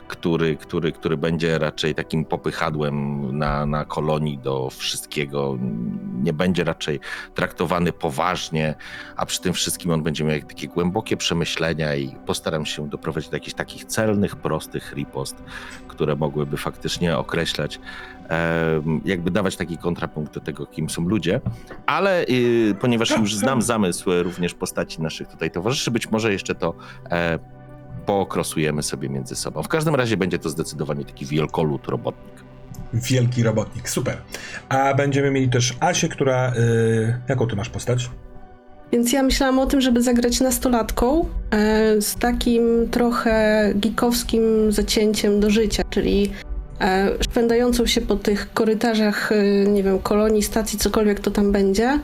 który, 0.08 0.56
który, 0.56 0.92
który 0.92 1.16
będzie 1.16 1.58
raczej 1.58 1.94
takim 1.94 2.24
popychadłem 2.24 3.38
na, 3.38 3.66
na 3.66 3.84
kolonii 3.84 4.38
do 4.38 4.70
wszystkiego. 4.70 5.58
Nie 6.22 6.32
będzie 6.32 6.64
raczej 6.64 7.00
traktowany 7.34 7.92
poważnie, 7.92 8.74
a 9.16 9.26
przy 9.26 9.40
tym 9.40 9.52
wszystkim 9.52 9.90
on 9.90 10.02
będzie 10.02 10.24
miał 10.24 10.40
takie 10.40 10.68
głębokie 10.68 11.16
przemyślenia 11.16 11.94
i 11.94 12.16
postaram 12.26 12.66
się 12.66 12.88
doprowadzić 12.88 13.30
do 13.30 13.36
jakichś 13.36 13.54
takich 13.54 13.84
celnych, 13.84 14.36
prostych 14.36 14.92
ripost, 14.96 15.42
które 15.94 16.16
mogłyby 16.16 16.56
faktycznie 16.56 17.18
określać, 17.18 17.80
jakby 19.04 19.30
dawać 19.30 19.56
taki 19.56 19.78
kontrapunkt 19.78 20.34
do 20.34 20.40
tego, 20.40 20.66
kim 20.66 20.90
są 20.90 21.08
ludzie. 21.08 21.40
Ale 21.86 22.24
y, 22.24 22.74
ponieważ 22.80 23.10
już 23.10 23.36
znam 23.36 23.62
zamysł 23.62 24.12
e, 24.12 24.22
również 24.22 24.54
postaci 24.54 25.02
naszych 25.02 25.28
tutaj 25.28 25.50
towarzyszy, 25.50 25.90
być 25.90 26.10
może 26.10 26.32
jeszcze 26.32 26.54
to 26.54 26.74
e, 27.10 27.38
pookrosujemy 28.06 28.82
sobie 28.82 29.08
między 29.08 29.36
sobą. 29.36 29.62
W 29.62 29.68
każdym 29.68 29.94
razie 29.94 30.16
będzie 30.16 30.38
to 30.38 30.48
zdecydowanie 30.48 31.04
taki 31.04 31.26
wielkolud 31.26 31.86
robotnik. 31.86 32.44
Wielki 32.94 33.42
robotnik, 33.42 33.88
super. 33.88 34.16
A 34.68 34.94
będziemy 34.94 35.30
mieli 35.30 35.48
też 35.48 35.76
Asię, 35.80 36.08
która... 36.08 36.52
Yy, 36.54 37.20
jaką 37.28 37.46
ty 37.46 37.56
masz 37.56 37.68
postać? 37.68 38.10
Więc 38.94 39.12
ja 39.12 39.22
myślałam 39.22 39.58
o 39.58 39.66
tym, 39.66 39.80
żeby 39.80 40.02
zagrać 40.02 40.40
nastolatką 40.40 41.24
e, 41.50 42.00
z 42.02 42.14
takim 42.14 42.88
trochę 42.90 43.72
geekowskim 43.74 44.72
zacięciem 44.72 45.40
do 45.40 45.50
życia, 45.50 45.82
czyli 45.90 46.30
e, 46.80 47.10
szwendającą 47.30 47.86
się 47.86 48.00
po 48.00 48.16
tych 48.16 48.52
korytarzach, 48.52 49.32
e, 49.32 49.44
nie 49.66 49.82
wiem, 49.82 49.98
kolonii, 49.98 50.42
stacji, 50.42 50.78
cokolwiek 50.78 51.20
to 51.20 51.30
tam 51.30 51.52
będzie, 51.52 52.00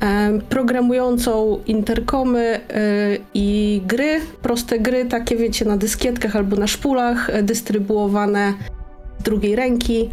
e, 0.00 0.38
programującą 0.48 1.60
interkomy 1.66 2.40
e, 2.40 2.60
i 3.34 3.80
gry, 3.86 4.20
proste 4.42 4.78
gry, 4.78 5.04
takie 5.04 5.36
wiecie, 5.36 5.64
na 5.64 5.76
dyskietkach 5.76 6.36
albo 6.36 6.56
na 6.56 6.66
szpulach, 6.66 7.30
e, 7.30 7.42
dystrybuowane 7.42 8.54
z 9.20 9.22
drugiej 9.22 9.56
ręki. 9.56 10.10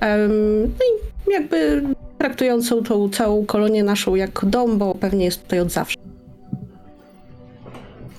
No 0.00 0.84
i 1.28 1.32
jakby 1.32 1.82
traktującą 2.18 2.82
tą 2.82 3.08
całą 3.08 3.46
kolonię 3.46 3.84
naszą 3.84 4.14
jako 4.14 4.46
dom, 4.46 4.78
bo 4.78 4.94
pewnie 4.94 5.24
jest 5.24 5.42
tutaj 5.42 5.60
od 5.60 5.70
zawsze. 5.70 5.96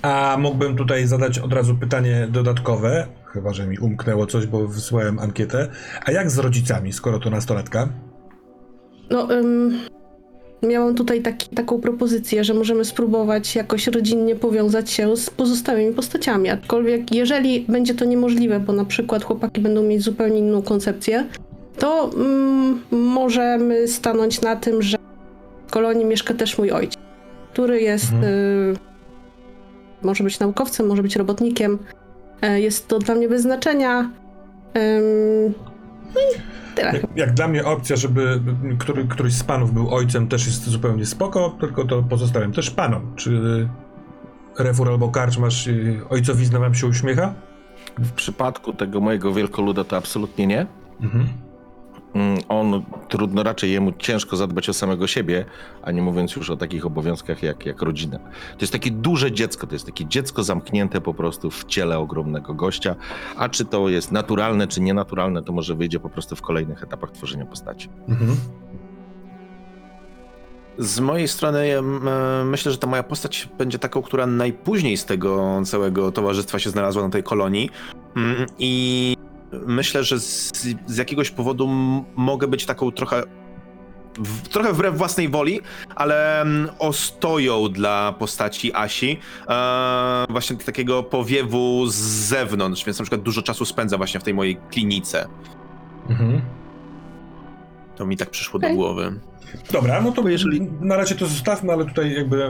A 0.02 0.36
mógłbym 0.38 0.76
tutaj 0.76 1.06
zadać 1.06 1.38
od 1.38 1.52
razu 1.52 1.76
pytanie 1.76 2.28
dodatkowe, 2.30 3.06
chyba 3.26 3.52
że 3.52 3.66
mi 3.66 3.78
umknęło 3.78 4.26
coś, 4.26 4.46
bo 4.46 4.66
wysłałem 4.66 5.18
ankietę. 5.18 5.68
A 6.06 6.12
jak 6.12 6.30
z 6.30 6.38
rodzicami, 6.38 6.92
skoro 6.92 7.18
to 7.18 7.30
nastolatka? 7.30 7.88
No, 9.10 9.32
ym, 9.32 9.78
miałam 10.62 10.94
tutaj 10.94 11.22
taki, 11.22 11.48
taką 11.48 11.80
propozycję, 11.80 12.44
że 12.44 12.54
możemy 12.54 12.84
spróbować 12.84 13.56
jakoś 13.56 13.86
rodzinnie 13.86 14.36
powiązać 14.36 14.90
się 14.90 15.16
z 15.16 15.30
pozostałymi 15.30 15.94
postaciami. 15.94 16.48
Aczkolwiek, 16.48 17.14
jeżeli 17.14 17.60
będzie 17.68 17.94
to 17.94 18.04
niemożliwe, 18.04 18.60
bo 18.60 18.72
na 18.72 18.84
przykład 18.84 19.24
chłopaki 19.24 19.60
będą 19.60 19.82
mieć 19.82 20.02
zupełnie 20.02 20.38
inną 20.38 20.62
koncepcję, 20.62 21.26
to 21.80 22.10
mm, 22.16 22.80
możemy 22.90 23.88
stanąć 23.88 24.40
na 24.40 24.56
tym, 24.56 24.82
że 24.82 24.98
w 25.66 25.70
kolonii 25.72 26.04
mieszka 26.04 26.34
też 26.34 26.58
mój 26.58 26.70
ojciec, 26.70 27.02
który 27.52 27.80
jest. 27.80 28.12
Mhm. 28.12 28.32
Y, 28.32 28.74
może 30.02 30.24
być 30.24 30.38
naukowcem, 30.40 30.86
może 30.86 31.02
być 31.02 31.16
robotnikiem. 31.16 31.78
E, 32.42 32.60
Jest 32.60 32.88
to 32.88 32.98
dla 32.98 33.14
mnie 33.14 33.28
bez 33.28 33.42
znaczenia. 33.42 34.00
Ym, 34.00 35.54
no 36.14 36.20
i 36.20 36.40
tyle. 36.74 36.92
Jak, 36.92 37.02
jak 37.16 37.34
dla 37.34 37.48
mnie 37.48 37.64
opcja, 37.64 37.96
żeby 37.96 38.40
który, 38.78 39.04
któryś 39.04 39.34
z 39.34 39.42
panów 39.42 39.72
był 39.72 39.94
ojcem 39.94 40.28
też 40.28 40.46
jest 40.46 40.68
zupełnie 40.68 41.06
spoko, 41.06 41.56
tylko 41.60 41.84
to 41.84 42.02
pozostawiam 42.02 42.52
też 42.52 42.70
panom. 42.70 43.12
Czy 43.16 43.40
Refur 44.58 44.88
albo 44.88 45.08
Karczmasz 45.08 45.66
y, 45.66 46.00
ojcowizna 46.10 46.58
wam 46.58 46.74
się 46.74 46.86
uśmiecha? 46.86 47.34
W 47.98 48.12
przypadku 48.12 48.72
tego 48.72 49.00
mojego 49.00 49.32
wielkoluda 49.32 49.84
to 49.84 49.96
absolutnie 49.96 50.46
nie. 50.46 50.66
Mhm. 51.00 51.28
Mm, 52.14 52.38
On 52.48 52.84
trudno 53.08 53.42
raczej 53.42 53.72
jemu 53.72 53.92
ciężko 53.98 54.36
zadbać 54.36 54.68
o 54.68 54.72
samego 54.72 55.06
siebie, 55.06 55.44
a 55.82 55.90
nie 55.90 56.02
mówiąc 56.02 56.36
już 56.36 56.50
o 56.50 56.56
takich 56.56 56.86
obowiązkach 56.86 57.42
jak, 57.42 57.66
jak 57.66 57.82
rodzina. 57.82 58.18
To 58.18 58.60
jest 58.60 58.72
takie 58.72 58.90
duże 58.90 59.32
dziecko, 59.32 59.66
to 59.66 59.74
jest 59.74 59.86
takie 59.86 60.06
dziecko 60.06 60.42
zamknięte 60.42 61.00
po 61.00 61.14
prostu 61.14 61.50
w 61.50 61.64
ciele 61.64 61.98
ogromnego 61.98 62.54
gościa. 62.54 62.96
A 63.36 63.48
czy 63.48 63.64
to 63.64 63.88
jest 63.88 64.12
naturalne, 64.12 64.66
czy 64.66 64.80
nienaturalne, 64.80 65.42
to 65.42 65.52
może 65.52 65.74
wyjdzie 65.74 66.00
po 66.00 66.10
prostu 66.10 66.36
w 66.36 66.42
kolejnych 66.42 66.82
etapach 66.82 67.10
tworzenia 67.10 67.46
postaci. 67.46 67.88
Mhm. 68.08 68.36
Z 70.78 71.00
mojej 71.00 71.28
strony 71.28 71.68
ja, 71.68 71.78
e, 71.78 72.44
myślę, 72.44 72.72
że 72.72 72.78
ta 72.78 72.86
moja 72.86 73.02
postać 73.02 73.48
będzie 73.58 73.78
taką, 73.78 74.02
która 74.02 74.26
najpóźniej 74.26 74.96
z 74.96 75.04
tego 75.04 75.60
całego 75.64 76.12
towarzystwa 76.12 76.58
się 76.58 76.70
znalazła 76.70 77.02
na 77.02 77.10
tej 77.10 77.22
kolonii. 77.22 77.70
Mm, 78.16 78.46
I 78.58 79.16
myślę, 79.52 80.04
że 80.04 80.20
z, 80.20 80.52
z 80.86 80.96
jakiegoś 80.96 81.30
powodu 81.30 81.64
m- 81.64 82.04
mogę 82.16 82.46
być 82.48 82.66
taką 82.66 82.90
trochę. 82.92 83.22
W, 84.18 84.48
trochę 84.48 84.72
wbrew 84.72 84.96
własnej 84.98 85.28
woli, 85.28 85.60
ale 85.94 86.40
mm, 86.40 86.68
ostoją 86.78 87.68
dla 87.68 88.12
postaci 88.12 88.72
Asi. 88.74 89.18
E, 89.48 90.24
właśnie 90.30 90.56
takiego 90.56 91.02
powiewu 91.02 91.86
z 91.86 91.94
zewnątrz, 92.04 92.84
więc 92.84 92.98
na 92.98 93.02
przykład 93.04 93.22
dużo 93.22 93.42
czasu 93.42 93.64
spędza 93.64 93.96
właśnie 93.96 94.20
w 94.20 94.22
tej 94.22 94.34
mojej 94.34 94.56
klinice. 94.70 95.28
Mhm. 96.08 96.40
To 97.96 98.06
mi 98.06 98.16
tak 98.16 98.30
przyszło 98.30 98.60
do 98.60 98.70
głowy. 98.70 99.20
Dobra, 99.72 100.00
no 100.00 100.12
to 100.12 100.28
jeżeli 100.28 100.60
na 100.80 100.96
razie 100.96 101.14
to 101.14 101.26
zostawmy, 101.26 101.72
ale 101.72 101.84
tutaj 101.84 102.14
jakby 102.14 102.44
e, 102.44 102.48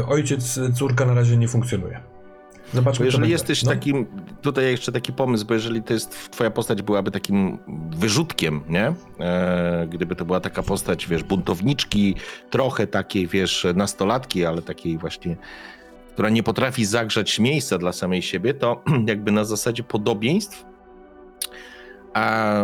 e, 0.00 0.06
ojciec, 0.06 0.60
córka 0.74 1.04
na 1.06 1.14
razie 1.14 1.36
nie 1.36 1.48
funkcjonuje. 1.48 2.00
Zobaczmy. 2.72 3.02
Bo 3.02 3.04
jeżeli 3.04 3.30
jesteś 3.30 3.62
No. 3.62 3.70
takim, 3.70 4.06
tutaj 4.42 4.64
jeszcze 4.64 4.92
taki 4.92 5.12
pomysł, 5.12 5.46
bo 5.46 5.54
jeżeli 5.54 5.82
to 5.82 5.92
jest, 5.94 6.30
twoja 6.30 6.50
postać 6.50 6.82
byłaby 6.82 7.10
takim 7.10 7.58
wyrzutkiem, 7.90 8.60
nie? 8.68 8.94
E, 9.20 9.86
gdyby 9.90 10.16
to 10.16 10.24
była 10.24 10.40
taka 10.40 10.62
postać, 10.62 11.06
wiesz, 11.06 11.22
buntowniczki, 11.22 12.14
trochę 12.50 12.86
takiej, 12.86 13.26
wiesz, 13.26 13.66
nastolatki, 13.74 14.44
ale 14.44 14.62
takiej 14.62 14.98
właśnie, 14.98 15.36
która 16.12 16.28
nie 16.30 16.42
potrafi 16.42 16.84
zagrzać 16.84 17.38
miejsca 17.38 17.78
dla 17.78 17.92
samej 17.92 18.22
siebie, 18.22 18.54
to 18.54 18.82
jakby 19.06 19.32
na 19.32 19.44
zasadzie 19.44 19.82
podobieństw, 19.82 20.64
a 22.14 22.54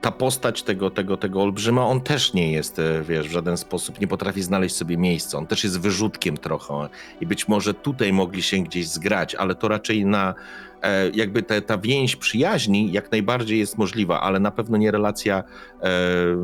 ta 0.00 0.10
postać 0.10 0.62
tego, 0.62 0.90
tego, 0.90 1.16
tego 1.16 1.42
olbrzyma, 1.42 1.86
on 1.86 2.00
też 2.00 2.34
nie 2.34 2.52
jest, 2.52 2.78
e, 2.78 3.02
wiesz, 3.02 3.28
w 3.28 3.32
żaden 3.32 3.56
sposób, 3.56 4.00
nie 4.00 4.06
potrafi 4.08 4.42
znaleźć 4.42 4.76
sobie 4.76 4.96
miejsca. 4.96 5.38
On 5.38 5.46
też 5.46 5.64
jest 5.64 5.80
wyrzutkiem 5.80 6.36
trochę 6.36 6.88
i 7.20 7.26
być 7.26 7.48
może 7.48 7.74
tutaj 7.74 8.12
mogli 8.12 8.42
się 8.42 8.58
gdzieś 8.58 8.88
zgrać, 8.88 9.34
ale 9.34 9.54
to 9.54 9.68
raczej 9.68 10.06
na 10.06 10.34
e, 10.82 11.10
jakby 11.10 11.42
te, 11.42 11.62
ta 11.62 11.78
więź 11.78 12.16
przyjaźni 12.16 12.92
jak 12.92 13.12
najbardziej 13.12 13.58
jest 13.58 13.78
możliwa, 13.78 14.20
ale 14.20 14.40
na 14.40 14.50
pewno 14.50 14.76
nie 14.76 14.90
relacja, 14.90 15.38
e, 15.82 15.90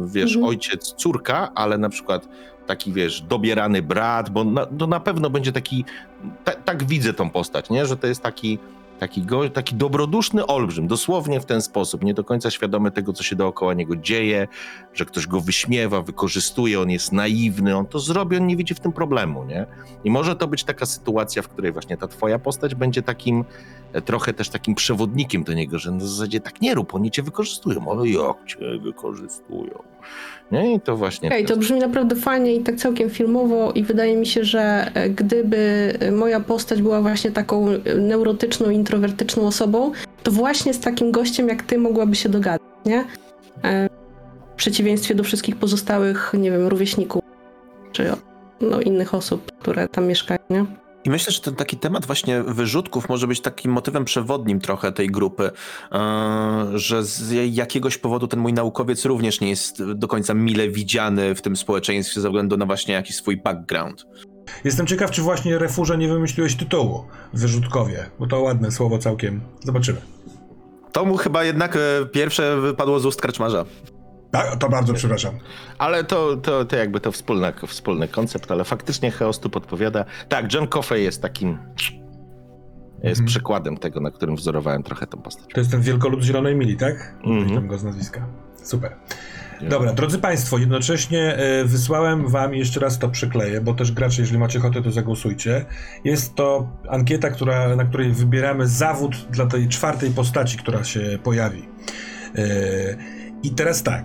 wiesz, 0.07 0.33
Mhm. 0.35 0.45
ojciec, 0.45 0.95
córka, 0.95 1.51
ale 1.55 1.79
na 1.79 1.88
przykład 1.88 2.29
taki, 2.67 2.93
wiesz, 2.93 3.21
dobierany 3.21 3.83
brat, 3.83 4.31
bo 4.31 4.45
na, 4.45 4.67
to 4.67 4.87
na 4.87 5.01
pewno 5.01 5.31
będzie 5.31 5.53
taki, 5.53 5.85
ta, 6.45 6.53
tak 6.53 6.85
widzę 6.85 7.12
tą 7.12 7.31
postać, 7.31 7.71
nie, 7.71 7.87
że 7.87 7.97
to 7.97 8.07
jest 8.07 8.23
taki 8.23 8.59
Taki, 9.05 9.23
go, 9.23 9.51
taki 9.51 9.75
dobroduszny 9.75 10.47
olbrzym, 10.47 10.87
dosłownie 10.87 11.40
w 11.40 11.45
ten 11.45 11.62
sposób, 11.62 12.05
nie 12.05 12.14
do 12.14 12.25
końca 12.25 12.51
świadomy 12.51 12.90
tego, 12.90 13.12
co 13.12 13.23
się 13.23 13.37
dookoła 13.37 13.75
niego 13.75 13.97
dzieje, 13.97 14.49
że 14.95 15.05
ktoś 15.05 15.27
go 15.27 15.40
wyśmiewa, 15.40 16.03
wykorzystuje, 16.03 16.81
on 16.81 16.90
jest 16.90 17.12
naiwny, 17.12 17.77
on 17.77 17.87
to 17.87 17.99
zrobi, 17.99 18.37
on 18.37 18.47
nie 18.47 18.57
widzi 18.57 18.75
w 18.75 18.81
tym 18.81 18.93
problemu, 18.93 19.45
nie? 19.45 19.67
I 20.05 20.11
może 20.11 20.37
to 20.37 20.49
być 20.49 20.64
taka 20.64 20.87
sytuacja, 20.87 21.43
w 21.43 21.49
której 21.49 21.73
właśnie 21.73 21.97
ta 21.97 22.09
twoja 22.09 22.38
postać 22.38 22.75
będzie 22.75 23.03
takim, 23.03 23.45
e, 23.93 24.03
trochę 24.03 24.33
też 24.33 24.49
takim 24.49 24.75
przewodnikiem 24.75 25.45
do 25.45 25.53
niego, 25.53 25.79
że 25.79 25.90
na 25.90 26.01
zasadzie 26.01 26.40
tak 26.40 26.61
nie 26.61 26.75
rób, 26.75 26.95
oni 26.95 27.11
cię 27.11 27.23
wykorzystują, 27.23 27.90
ale 27.90 28.09
jak 28.09 28.47
cię 28.47 28.79
wykorzystują, 28.83 29.83
nie? 30.53 30.75
I 30.75 30.81
to 30.81 30.97
właśnie... 30.97 31.29
Okej, 31.29 31.45
to 31.45 31.57
brzmi 31.57 31.79
naprawdę 31.79 32.17
fajnie 32.17 32.55
i 32.55 32.61
tak 32.61 32.77
całkiem 32.77 33.11
filmowo 33.11 33.73
i 33.73 33.83
wydaje 33.83 34.17
mi 34.17 34.27
się, 34.27 34.45
że 34.45 34.91
e, 34.95 35.11
gdyby 35.11 35.93
moja 36.13 36.41
postać 36.41 36.83
była 36.83 37.01
właśnie 37.01 37.31
taką 37.31 37.69
e, 37.69 37.95
neurotyczną, 37.95 38.71
introwertyczną 38.71 39.47
osobą, 39.47 39.93
to 40.23 40.31
właśnie 40.31 40.75
z 40.75 40.81
takim 40.81 41.13
gościem 41.13 41.49
jak 41.49 41.63
ty 41.63 41.79
mogłaby 41.79 42.17
się 42.17 42.29
dogadać, 42.29 42.63
nie? 42.87 43.05
E, 43.65 43.89
W 44.53 44.57
przeciwieństwie 44.57 45.15
do 45.15 45.25
wszystkich 45.25 45.57
pozostałych, 45.57 46.33
nie 46.39 46.51
wiem, 46.51 46.67
rówieśników 46.69 47.23
czy 47.93 48.07
no, 48.61 48.81
innych 48.81 49.15
osób, 49.15 49.53
które 49.61 49.89
tam 49.89 50.07
mieszkają, 50.07 50.39
nie? 50.51 50.65
I 51.05 51.11
myślę, 51.11 51.33
że 51.33 51.40
ten 51.40 51.55
taki 51.55 51.77
temat 51.77 52.07
właśnie 52.07 52.43
wyrzutków 52.43 53.09
może 53.09 53.27
być 53.27 53.40
takim 53.40 53.73
motywem 53.73 54.05
przewodnim 54.05 54.61
trochę 54.61 54.93
tej 54.93 55.09
grupy, 55.11 55.51
e, 55.93 55.99
że 56.75 57.05
z 57.05 57.33
jakiegoś 57.55 57.99
powodu 57.99 58.29
ten 58.29 58.40
mój 58.40 58.53
naukowiec 58.53 59.05
również 59.05 59.40
nie 59.40 59.51
jest 59.51 59.85
do 59.85 60.09
końca 60.09 60.35
mile 60.35 60.69
widziany 60.69 61.35
w 61.35 61.43
tym 61.43 61.57
społeczeństwie 61.57 62.21
ze 62.21 62.29
względu 62.29 62.57
na 62.57 62.67
właśnie 62.67 62.95
jakiś 62.95 63.17
swój 63.17 63.37
background. 63.37 64.07
Jestem 64.64 64.87
ciekaw, 64.87 65.11
czy 65.11 65.23
właśnie 65.23 65.59
Refurze 65.59 65.99
nie 65.99 66.09
wymyśliłeś 66.09 66.57
tytułu 66.57 67.05
Wyrzutkowie, 67.33 68.11
bo 68.19 68.27
to 68.27 68.40
ładne 68.40 68.71
słowo 68.71 68.99
całkiem. 68.99 69.40
Zobaczymy. 69.64 70.01
To 70.93 71.05
mu 71.05 71.17
chyba 71.17 71.45
jednak 71.45 71.77
e, 71.77 72.07
pierwsze 72.12 72.61
wypadło 72.61 73.01
z 73.01 73.07
ust 73.07 73.21
karczmarza. 73.21 73.64
To 74.59 74.68
bardzo 74.68 74.94
przepraszam. 74.94 75.35
Ale 75.79 76.05
to, 76.05 76.37
to, 76.37 76.64
to 76.64 76.77
jakby 76.77 77.01
to 77.01 77.12
wspólny, 77.12 77.53
wspólny 77.66 78.09
koncept, 78.09 78.51
ale 78.51 78.64
faktycznie 78.64 79.11
Chaos 79.11 79.40
tu 79.40 79.51
podpowiada. 79.51 80.05
Tak, 80.29 80.55
John 80.55 80.66
Coffey 80.66 81.03
jest 81.03 81.23
takim. 81.23 81.59
Jest 82.94 83.20
Mhm. 83.20 83.27
przykładem 83.27 83.77
tego, 83.77 84.01
na 84.01 84.11
którym 84.11 84.37
wzorowałem 84.37 84.83
trochę 84.83 85.07
tą 85.07 85.18
postać. 85.23 85.44
To 85.55 85.61
jest 85.61 85.70
ten 85.70 85.81
wielkolud 85.83 86.23
Zielonej 86.23 86.57
Mili, 86.57 86.77
tak? 86.77 87.14
Mhm. 87.16 87.38
Pamiętam 87.40 87.66
go 87.66 87.79
z 87.79 87.85
nazwiska. 87.85 88.27
Super. 88.62 88.97
Dobra, 89.68 89.92
drodzy 89.92 90.18
Państwo, 90.18 90.59
jednocześnie 90.59 91.37
e, 91.37 91.64
wysłałem 91.64 92.29
Wam 92.29 92.55
jeszcze 92.55 92.81
raz 92.81 92.99
to 92.99 93.09
przykleję, 93.09 93.61
bo 93.61 93.75
też 93.75 93.92
gracze, 93.92 94.23
jeżeli 94.23 94.38
macie 94.38 94.59
ochotę, 94.59 94.83
to 94.83 94.90
zagłosujcie. 94.90 95.64
Jest 96.05 96.35
to 96.35 96.68
ankieta, 96.88 97.31
która, 97.31 97.77
na 97.77 97.85
której 97.85 98.12
wybieramy 98.12 98.68
zawód 98.68 99.16
dla 99.31 99.47
tej 99.47 99.68
czwartej 99.68 100.11
postaci, 100.11 100.59
która 100.59 100.85
się 100.85 101.18
pojawi. 101.23 101.68
E, 102.35 102.42
I 103.42 103.51
teraz 103.51 103.83
tak. 103.83 104.05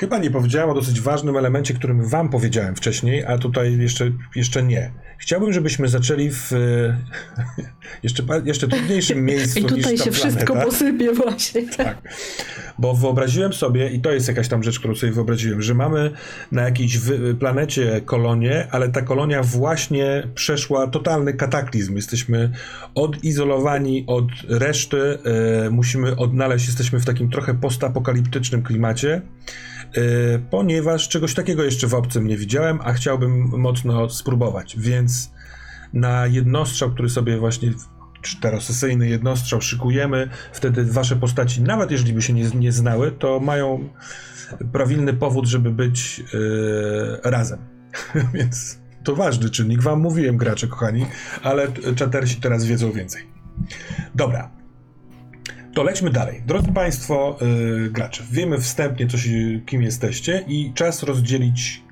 Chyba 0.00 0.18
nie 0.18 0.30
powiedziałem 0.30 0.70
o 0.70 0.74
dosyć 0.74 1.00
ważnym 1.00 1.36
elemencie, 1.36 1.74
którym 1.74 2.08
Wam 2.08 2.28
powiedziałem 2.28 2.76
wcześniej, 2.76 3.24
a 3.24 3.38
tutaj 3.38 3.78
jeszcze, 3.78 4.10
jeszcze 4.34 4.62
nie. 4.62 4.90
Chciałbym, 5.20 5.52
żebyśmy 5.52 5.88
zaczęli 5.88 6.30
w 6.30 6.52
e, 6.52 6.96
jeszcze, 8.02 8.22
jeszcze 8.44 8.68
trudniejszym 8.68 9.24
miejscu 9.30 9.58
I 9.58 9.64
tutaj 9.64 9.92
niż 9.92 10.04
się 10.04 10.12
wszystko 10.12 10.44
planeta. 10.46 10.64
posypie 10.70 11.12
właśnie. 11.12 11.68
Tak. 11.76 11.98
Bo 12.78 12.94
wyobraziłem 12.94 13.52
sobie, 13.52 13.90
i 13.90 14.00
to 14.00 14.12
jest 14.12 14.28
jakaś 14.28 14.48
tam 14.48 14.62
rzecz, 14.62 14.78
którą 14.78 14.94
sobie 14.94 15.12
wyobraziłem, 15.12 15.62
że 15.62 15.74
mamy 15.74 16.10
na 16.52 16.62
jakiejś 16.62 16.98
planecie 17.38 18.00
kolonię, 18.04 18.66
ale 18.70 18.88
ta 18.88 19.02
kolonia 19.02 19.42
właśnie 19.42 20.28
przeszła 20.34 20.86
totalny 20.86 21.34
kataklizm. 21.34 21.96
Jesteśmy 21.96 22.50
odizolowani 22.94 24.04
od 24.06 24.24
reszty, 24.48 25.18
e, 25.66 25.70
musimy 25.70 26.16
odnaleźć, 26.16 26.66
jesteśmy 26.66 27.00
w 27.00 27.04
takim 27.04 27.30
trochę 27.30 27.54
postapokaliptycznym 27.54 28.62
klimacie. 28.62 29.22
e, 29.94 30.00
Ponieważ 30.50 31.08
czegoś 31.08 31.34
takiego 31.34 31.64
jeszcze 31.64 31.86
w 31.86 31.94
obcym 31.94 32.26
nie 32.26 32.36
widziałem, 32.36 32.78
a 32.84 32.92
chciałbym 32.92 33.32
mocno 33.60 34.08
spróbować, 34.10 34.76
więc 34.78 35.09
na 35.92 36.26
jednostrzał, 36.26 36.90
który 36.90 37.10
sobie 37.10 37.38
właśnie 37.38 37.72
czterosesyjny 38.22 39.08
jednostrzał 39.08 39.60
szykujemy, 39.60 40.28
wtedy 40.52 40.84
wasze 40.84 41.16
postaci, 41.16 41.62
nawet 41.62 41.90
jeżeli 41.90 42.12
by 42.12 42.22
się 42.22 42.32
nie, 42.32 42.50
nie 42.54 42.72
znały, 42.72 43.12
to 43.12 43.40
mają 43.40 43.88
prawilny 44.72 45.14
powód, 45.14 45.46
żeby 45.46 45.70
być 45.70 46.18
yy, 46.18 47.20
razem. 47.24 47.58
Więc 48.34 48.78
to 49.04 49.16
ważny 49.16 49.50
czynnik. 49.50 49.82
Wam 49.82 50.00
mówiłem, 50.00 50.36
gracze 50.36 50.66
kochani, 50.66 51.06
ale 51.42 51.68
czatersi 51.96 52.40
teraz 52.40 52.64
wiedzą 52.64 52.92
więcej. 52.92 53.26
Dobra. 54.14 54.50
To 55.74 55.82
lećmy 55.82 56.10
dalej. 56.10 56.42
Drodzy 56.46 56.72
Państwo, 56.72 57.38
yy, 57.40 57.90
gracze, 57.90 58.22
wiemy 58.30 58.58
wstępnie, 58.58 59.06
co 59.06 59.18
się, 59.18 59.30
kim 59.66 59.82
jesteście 59.82 60.44
i 60.48 60.72
czas 60.74 61.02
rozdzielić 61.02 61.82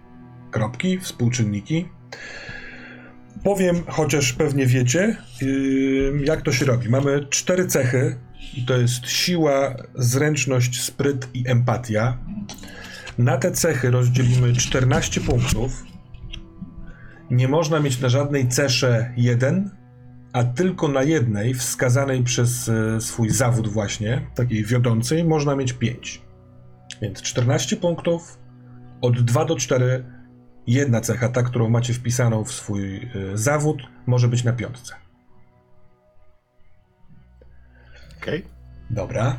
kropki, 0.50 0.98
współczynniki. 0.98 1.88
Powiem, 3.44 3.82
chociaż 3.88 4.32
pewnie 4.32 4.66
wiecie, 4.66 5.16
yy, 5.42 6.20
jak 6.24 6.42
to 6.42 6.52
się 6.52 6.66
robi. 6.66 6.88
Mamy 6.88 7.26
cztery 7.30 7.66
cechy 7.66 8.18
i 8.54 8.64
to 8.64 8.76
jest 8.76 9.08
siła, 9.08 9.74
zręczność, 9.94 10.82
spryt 10.82 11.28
i 11.34 11.44
empatia. 11.48 12.18
Na 13.18 13.36
te 13.36 13.52
cechy 13.52 13.90
rozdzielimy 13.90 14.52
14 14.52 15.20
punktów. 15.20 15.84
Nie 17.30 17.48
można 17.48 17.80
mieć 17.80 18.00
na 18.00 18.08
żadnej 18.08 18.48
cesze 18.48 19.12
jeden, 19.16 19.70
a 20.32 20.44
tylko 20.44 20.88
na 20.88 21.02
jednej, 21.02 21.54
wskazanej 21.54 22.22
przez 22.22 22.68
e, 22.68 23.00
swój 23.00 23.30
zawód 23.30 23.68
właśnie, 23.68 24.26
takiej 24.34 24.64
wiodącej, 24.64 25.24
można 25.24 25.56
mieć 25.56 25.72
5. 25.72 26.22
Więc 27.02 27.22
14 27.22 27.76
punktów, 27.76 28.38
od 29.00 29.22
2 29.22 29.44
do 29.44 29.56
4 29.56 30.04
jedna 30.74 31.00
cecha, 31.00 31.28
ta, 31.28 31.42
którą 31.42 31.70
macie 31.70 31.94
wpisaną 31.94 32.44
w 32.44 32.52
swój 32.52 32.96
y, 32.96 33.38
zawód, 33.38 33.82
może 34.06 34.28
być 34.28 34.44
na 34.44 34.52
piątce. 34.52 34.94
Okej. 38.22 38.44
Dobra. 38.90 39.38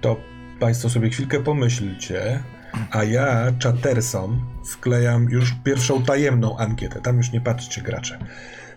To 0.00 0.16
Państwo 0.60 0.90
sobie 0.90 1.10
chwilkę 1.10 1.40
pomyślcie, 1.40 2.42
a 2.90 3.04
ja 3.04 3.52
czatersom 3.58 4.46
wklejam 4.66 5.30
już 5.30 5.54
pierwszą 5.64 6.02
tajemną 6.02 6.58
ankietę. 6.58 7.00
Tam 7.00 7.16
już 7.16 7.32
nie 7.32 7.40
patrzcie 7.40 7.82
gracze. 7.82 8.18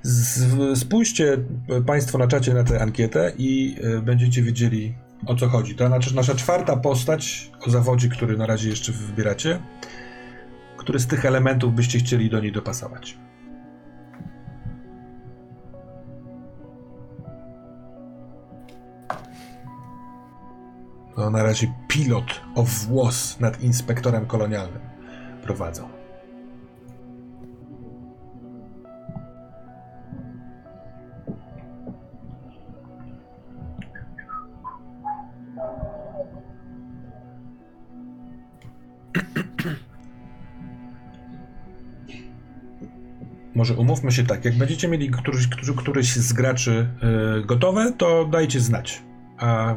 Z, 0.01 0.79
spójrzcie 0.79 1.37
Państwo 1.85 2.17
na 2.17 2.27
czacie 2.27 2.53
na 2.53 2.63
tę 2.63 2.81
ankietę 2.81 3.31
i 3.37 3.75
y, 3.83 4.01
będziecie 4.01 4.41
wiedzieli 4.41 4.95
o 5.25 5.35
co 5.35 5.49
chodzi. 5.49 5.75
To 5.75 5.89
nasza, 5.89 6.15
nasza 6.15 6.35
czwarta 6.35 6.77
postać 6.77 7.51
o 7.61 7.69
zawodzie, 7.69 8.09
który 8.09 8.37
na 8.37 8.45
razie 8.45 8.69
jeszcze 8.69 8.91
wybieracie. 8.91 9.59
Który 10.83 10.99
z 10.99 11.07
tych 11.07 11.25
elementów 11.25 11.73
byście 11.73 11.99
chcieli 11.99 12.29
do 12.29 12.39
niej 12.39 12.51
dopasować? 12.51 13.17
No, 21.17 21.29
na 21.29 21.43
razie 21.43 21.73
pilot 21.87 22.41
o 22.55 22.63
włos 22.63 23.39
nad 23.39 23.61
inspektorem 23.61 24.25
kolonialnym 24.25 24.81
prowadzą. 25.43 26.02
Może 43.55 43.73
umówmy 43.75 44.11
się 44.11 44.23
tak, 44.23 44.45
jak 44.45 44.57
będziecie 44.57 44.87
mieli 44.87 45.09
któryś, 45.09 45.47
którzy- 45.47 45.73
któryś 45.75 46.15
z 46.15 46.33
graczy 46.33 46.87
y, 47.41 47.45
gotowe, 47.45 47.93
to 47.97 48.25
dajcie 48.25 48.59
znać. 48.59 49.01
A 49.37 49.75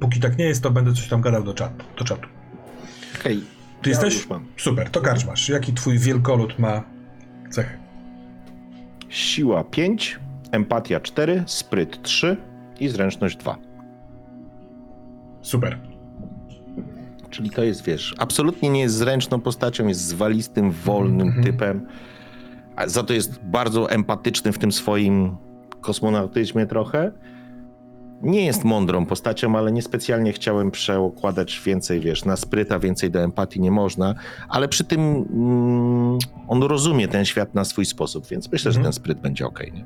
póki 0.00 0.20
tak 0.20 0.38
nie 0.38 0.44
jest, 0.44 0.62
to 0.62 0.70
będę 0.70 0.92
coś 0.92 1.08
tam 1.08 1.20
gadał 1.20 1.42
do 1.44 1.54
czatu. 1.54 1.84
Do 1.98 2.04
czatu. 2.04 2.28
Okej. 3.20 3.40
Ty 3.82 3.90
Ja 3.90 3.96
jesteś? 4.00 4.28
Super, 4.56 4.90
to 4.90 5.00
karczmasz. 5.00 5.48
Jaki 5.48 5.72
twój 5.72 5.98
wielkolud 5.98 6.58
ma 6.58 6.82
cechy? 7.50 7.78
Siła 9.08 9.64
5, 9.64 10.18
empatia 10.52 11.00
4, 11.00 11.42
spryt 11.46 12.02
3 12.02 12.36
i 12.80 12.88
zręczność 12.88 13.36
2. 13.36 13.58
Super. 15.42 15.78
Czyli 17.30 17.50
to 17.50 17.62
jest, 17.62 17.84
wiesz, 17.84 18.14
absolutnie 18.18 18.70
nie 18.70 18.80
jest 18.80 18.94
zręczną 18.94 19.40
postacią, 19.40 19.86
jest 19.86 20.00
zwalistym, 20.00 20.70
wolnym 20.70 21.26
Mhm. 21.28 21.44
typem. 21.46 21.86
A 22.80 22.88
za 22.88 23.02
to 23.02 23.12
jest 23.12 23.40
bardzo 23.44 23.90
empatyczny 23.90 24.52
w 24.52 24.58
tym 24.58 24.72
swoim 24.72 25.36
kosmonautyzmie 25.80 26.66
trochę. 26.66 27.12
Nie 28.22 28.46
jest 28.46 28.64
mądrą 28.64 29.06
postacią, 29.06 29.56
ale 29.56 29.72
niespecjalnie 29.72 30.32
chciałem 30.32 30.70
przekładać 30.70 31.62
więcej, 31.66 32.00
wiesz, 32.00 32.24
na 32.24 32.36
spryta, 32.36 32.78
więcej 32.78 33.10
do 33.10 33.20
empatii 33.20 33.60
nie 33.60 33.70
można, 33.70 34.14
ale 34.48 34.68
przy 34.68 34.84
tym 34.84 35.00
mm, 35.00 36.18
on 36.48 36.62
rozumie 36.62 37.08
ten 37.08 37.24
świat 37.24 37.54
na 37.54 37.64
swój 37.64 37.84
sposób, 37.86 38.26
więc 38.26 38.52
myślę, 38.52 38.72
że 38.72 38.78
Mhm. 38.78 38.84
ten 38.84 38.92
spryt 38.92 39.20
będzie 39.20 39.46
ok. 39.46 39.60
Nie? 39.72 39.84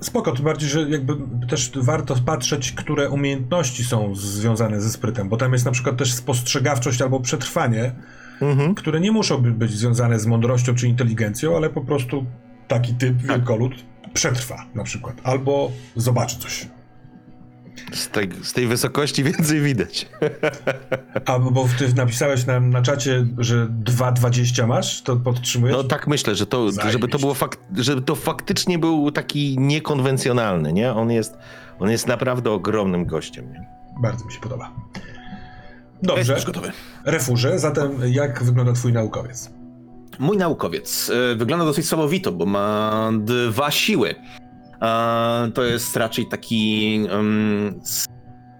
Spoko, 0.00 0.32
tym 0.32 0.44
bardziej, 0.44 0.68
że 0.68 0.82
jakby 0.82 1.12
też 1.48 1.70
warto 1.74 2.14
patrzeć, 2.26 2.72
które 2.72 3.10
umiejętności 3.10 3.84
są 3.84 4.14
związane 4.14 4.80
ze 4.80 4.90
sprytem, 4.90 5.28
bo 5.28 5.36
tam 5.36 5.52
jest 5.52 5.64
na 5.64 5.70
przykład 5.70 5.96
też 5.96 6.14
spostrzegawczość 6.14 7.02
albo 7.02 7.20
przetrwanie, 7.20 7.92
Mhm. 8.40 8.74
które 8.74 9.00
nie 9.00 9.12
muszą 9.12 9.38
by- 9.38 9.50
być 9.52 9.70
związane 9.70 10.18
z 10.18 10.26
mądrością 10.26 10.74
czy 10.74 10.88
inteligencją, 10.88 11.56
ale 11.56 11.70
po 11.70 11.80
prostu 11.80 12.24
taki 12.68 12.94
typ 12.94 13.16
wielkolud 13.16 13.72
przetrwa 14.14 14.64
na 14.74 14.84
przykład, 14.84 15.14
albo 15.24 15.70
zobaczy 15.96 16.38
coś. 16.38 16.68
Z 17.92 18.08
tej, 18.08 18.28
z 18.42 18.52
tej 18.52 18.66
wysokości 18.66 19.24
więcej 19.24 19.60
widać. 19.60 20.08
A 21.26 21.38
bo 21.38 21.68
ty 21.78 21.94
napisałeś 21.94 22.46
nam 22.46 22.70
na 22.70 22.82
czacie, 22.82 23.26
że 23.38 23.66
2,20 23.66 24.66
masz, 24.66 25.02
to 25.02 25.16
podtrzymujesz? 25.16 25.76
No 25.76 25.84
tak 25.84 26.06
myślę, 26.06 26.34
że 26.34 26.46
to, 26.46 26.68
żeby 26.90 27.08
to 27.08 27.18
było 27.18 27.34
fak- 27.34 27.56
żeby 27.76 28.02
to 28.02 28.14
faktycznie 28.14 28.78
był 28.78 29.10
taki 29.10 29.56
niekonwencjonalny, 29.58 30.72
nie? 30.72 30.92
On 30.92 31.10
jest, 31.10 31.38
on 31.78 31.90
jest 31.90 32.06
naprawdę 32.06 32.50
ogromnym 32.50 33.06
gościem. 33.06 33.52
Nie? 33.52 33.66
Bardzo 34.02 34.24
mi 34.24 34.32
się 34.32 34.40
podoba. 34.40 34.72
Dobrze. 36.02 36.32
Jest 36.32 36.46
gotowy. 36.46 36.72
Refurze, 37.04 37.58
zatem 37.58 37.90
jak 38.06 38.42
wygląda 38.42 38.72
twój 38.72 38.92
naukowiec? 38.92 39.50
Mój 40.18 40.36
naukowiec 40.36 41.10
e, 41.32 41.34
wygląda 41.34 41.64
dosyć 41.64 41.88
słabowito, 41.88 42.32
bo 42.32 42.46
ma 42.46 43.10
dwa 43.20 43.70
siły. 43.70 44.14
To 45.54 45.64
jest 45.64 45.96
raczej 45.96 46.26
taki 46.28 47.00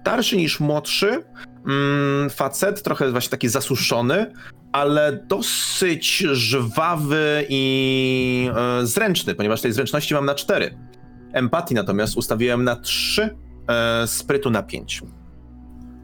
starszy 0.04 0.36
niż 0.36 0.60
młodszy 0.60 1.24
mm, 1.66 2.30
facet, 2.30 2.82
trochę 2.82 3.10
właśnie 3.10 3.30
taki 3.30 3.48
zasuszony, 3.48 4.32
ale 4.72 5.24
dosyć 5.28 6.16
żwawy 6.16 7.46
i 7.48 8.50
e, 8.56 8.86
zręczny, 8.86 9.34
ponieważ 9.34 9.60
tej 9.60 9.72
zręczności 9.72 10.14
mam 10.14 10.26
na 10.26 10.34
cztery. 10.34 10.78
Empatii 11.32 11.74
natomiast 11.74 12.16
ustawiłem 12.16 12.64
na 12.64 12.76
trzy, 12.76 13.36
e, 13.68 14.06
sprytu 14.06 14.50
na 14.50 14.62
pięć. 14.62 15.02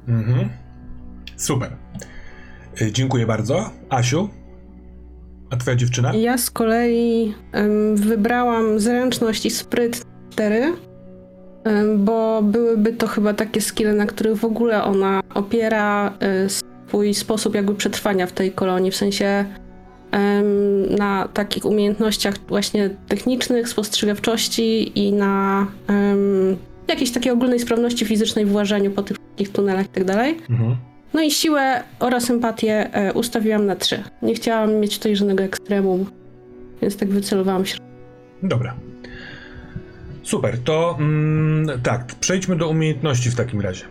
Mhm. 0.09 0.49
Super. 1.41 1.77
Y, 2.83 2.93
Dziękuję 2.93 3.27
bardzo. 3.27 3.71
Asiu? 3.89 4.29
A 5.51 5.57
twoja 5.57 5.77
dziewczyna? 5.77 6.15
Ja 6.15 6.39
z 6.39 6.51
kolei 6.51 7.35
wybrałam 7.95 8.81
zręczność 8.81 9.47
i 9.47 9.51
spryt 9.51 10.07
4, 10.31 10.73
em, 11.65 12.05
bo 12.05 12.43
byłyby 12.43 12.93
to 12.93 13.07
chyba 13.07 13.35
takie 13.35 13.61
skille, 13.61 13.93
na 13.93 14.07
których 14.07 14.37
w 14.37 14.45
ogóle 14.45 14.85
ona 14.85 15.23
opiera 15.35 16.13
e, 16.21 16.49
swój 16.49 17.15
sposób 17.15 17.55
jakby 17.55 17.75
przetrwania 17.75 18.27
w 18.27 18.33
tej 18.33 18.53
kolonii, 18.53 18.91
w 18.91 18.97
sensie 18.97 19.45
na 20.99 21.29
takich 21.35 21.65
umiejętnościach 21.65 22.35
właśnie 22.49 22.91
technicznych, 23.09 23.69
spostrzegawczości 23.69 24.99
i 24.99 25.13
na 25.13 25.67
jakiejś 26.89 27.11
takiej 27.11 27.33
ogólnej 27.33 27.61
sprawności 27.61 28.05
fizycznej 28.05 28.47
w 28.47 28.55
łażeniu 28.55 28.91
po 28.91 29.03
tych 29.03 29.17
wszystkich 29.17 29.53
tunelach 29.53 29.87
i 29.87 29.89
tak 29.89 30.05
dalej. 30.05 30.39
Mhm. 30.51 30.77
No 31.15 31.23
i 31.23 31.31
siłę 31.31 31.83
oraz 31.99 32.31
empatię 32.31 32.95
e, 32.95 33.13
ustawiłam 33.13 33.67
na 33.67 33.77
3. 33.77 34.03
Nie 34.23 34.35
chciałam 34.35 34.75
mieć 34.75 34.99
tutaj 34.99 35.17
żadnego 35.17 35.45
ekstremum, 35.45 36.11
więc 36.83 36.97
tak 36.97 37.09
wycelowałam 37.09 37.67
się. 37.67 37.79
Dobra. 38.43 38.75
Super, 40.23 40.59
to 40.65 40.97
mm, 40.99 41.81
tak, 41.83 42.05
przejdźmy 42.21 42.57
do 42.57 42.69
umiejętności 42.69 43.31
w 43.31 43.35
takim 43.35 43.61
razie. 43.61 43.85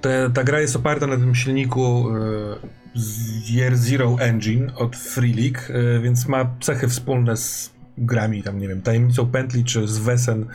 Te, 0.00 0.30
ta 0.34 0.44
gra 0.44 0.60
jest 0.60 0.76
oparta 0.76 1.06
na 1.06 1.16
tym 1.16 1.34
silniku 1.34 2.08
y, 2.08 3.54
Year 3.54 3.76
Zero 3.76 4.16
Engine 4.20 4.72
od 4.76 4.96
Free 4.96 5.34
League, 5.34 5.60
y, 5.70 6.00
więc 6.00 6.28
ma 6.28 6.50
cechy 6.60 6.88
wspólne 6.88 7.36
z 7.36 7.70
grami, 7.98 8.42
tam 8.42 8.58
nie 8.58 8.68
wiem, 8.68 8.82
Tajemnicą 8.82 9.26
Pętli 9.26 9.64
czy 9.64 9.88
z 9.88 9.98
Wesen 9.98 10.46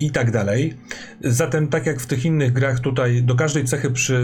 i 0.00 0.10
tak 0.10 0.30
dalej. 0.30 0.74
Zatem, 1.20 1.68
tak 1.68 1.86
jak 1.86 2.00
w 2.00 2.06
tych 2.06 2.24
innych 2.24 2.52
grach, 2.52 2.80
tutaj 2.80 3.22
do 3.22 3.34
każdej 3.34 3.64
cechy 3.64 3.90
przy, 3.90 4.20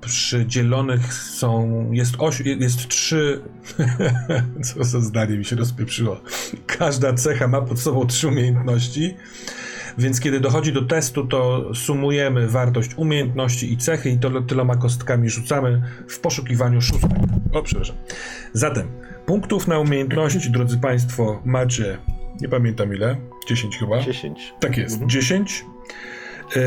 przydzielonych 0.00 1.14
są, 1.14 1.92
jest, 1.92 2.14
oś, 2.18 2.40
jest 2.40 2.88
trzy. 2.88 3.40
Co 4.64 4.84
za 4.84 5.00
zdanie 5.00 5.38
mi 5.38 5.44
się 5.44 5.56
rozpieprzyło. 5.56 6.20
Każda 6.66 7.12
cecha 7.14 7.48
ma 7.48 7.62
pod 7.62 7.80
sobą 7.80 8.06
trzy 8.06 8.28
umiejętności. 8.28 9.14
Więc 9.98 10.20
kiedy 10.20 10.40
dochodzi 10.40 10.72
do 10.72 10.82
testu, 10.82 11.26
to 11.26 11.70
sumujemy 11.74 12.48
wartość 12.48 12.90
umiejętności 12.96 13.72
i 13.72 13.76
cechy 13.76 14.10
i 14.10 14.18
to 14.18 14.42
tyloma 14.42 14.76
kostkami 14.76 15.30
rzucamy 15.30 15.82
w 16.08 16.20
poszukiwaniu 16.20 16.80
szóstek. 16.80 17.10
O, 17.52 17.62
przepraszam. 17.62 17.96
Zatem, 18.52 18.88
punktów 19.26 19.68
na 19.68 19.78
umiejętności, 19.78 20.50
drodzy 20.50 20.78
Państwo, 20.78 21.42
macie, 21.44 21.98
nie 22.40 22.48
pamiętam 22.48 22.94
ile, 22.94 23.16
10 23.48 23.78
chyba. 23.78 24.00
10. 24.00 24.54
Tak 24.60 24.76
jest, 24.76 24.94
Mhm. 24.94 25.10
10. 25.10 25.64
E, 26.56 26.60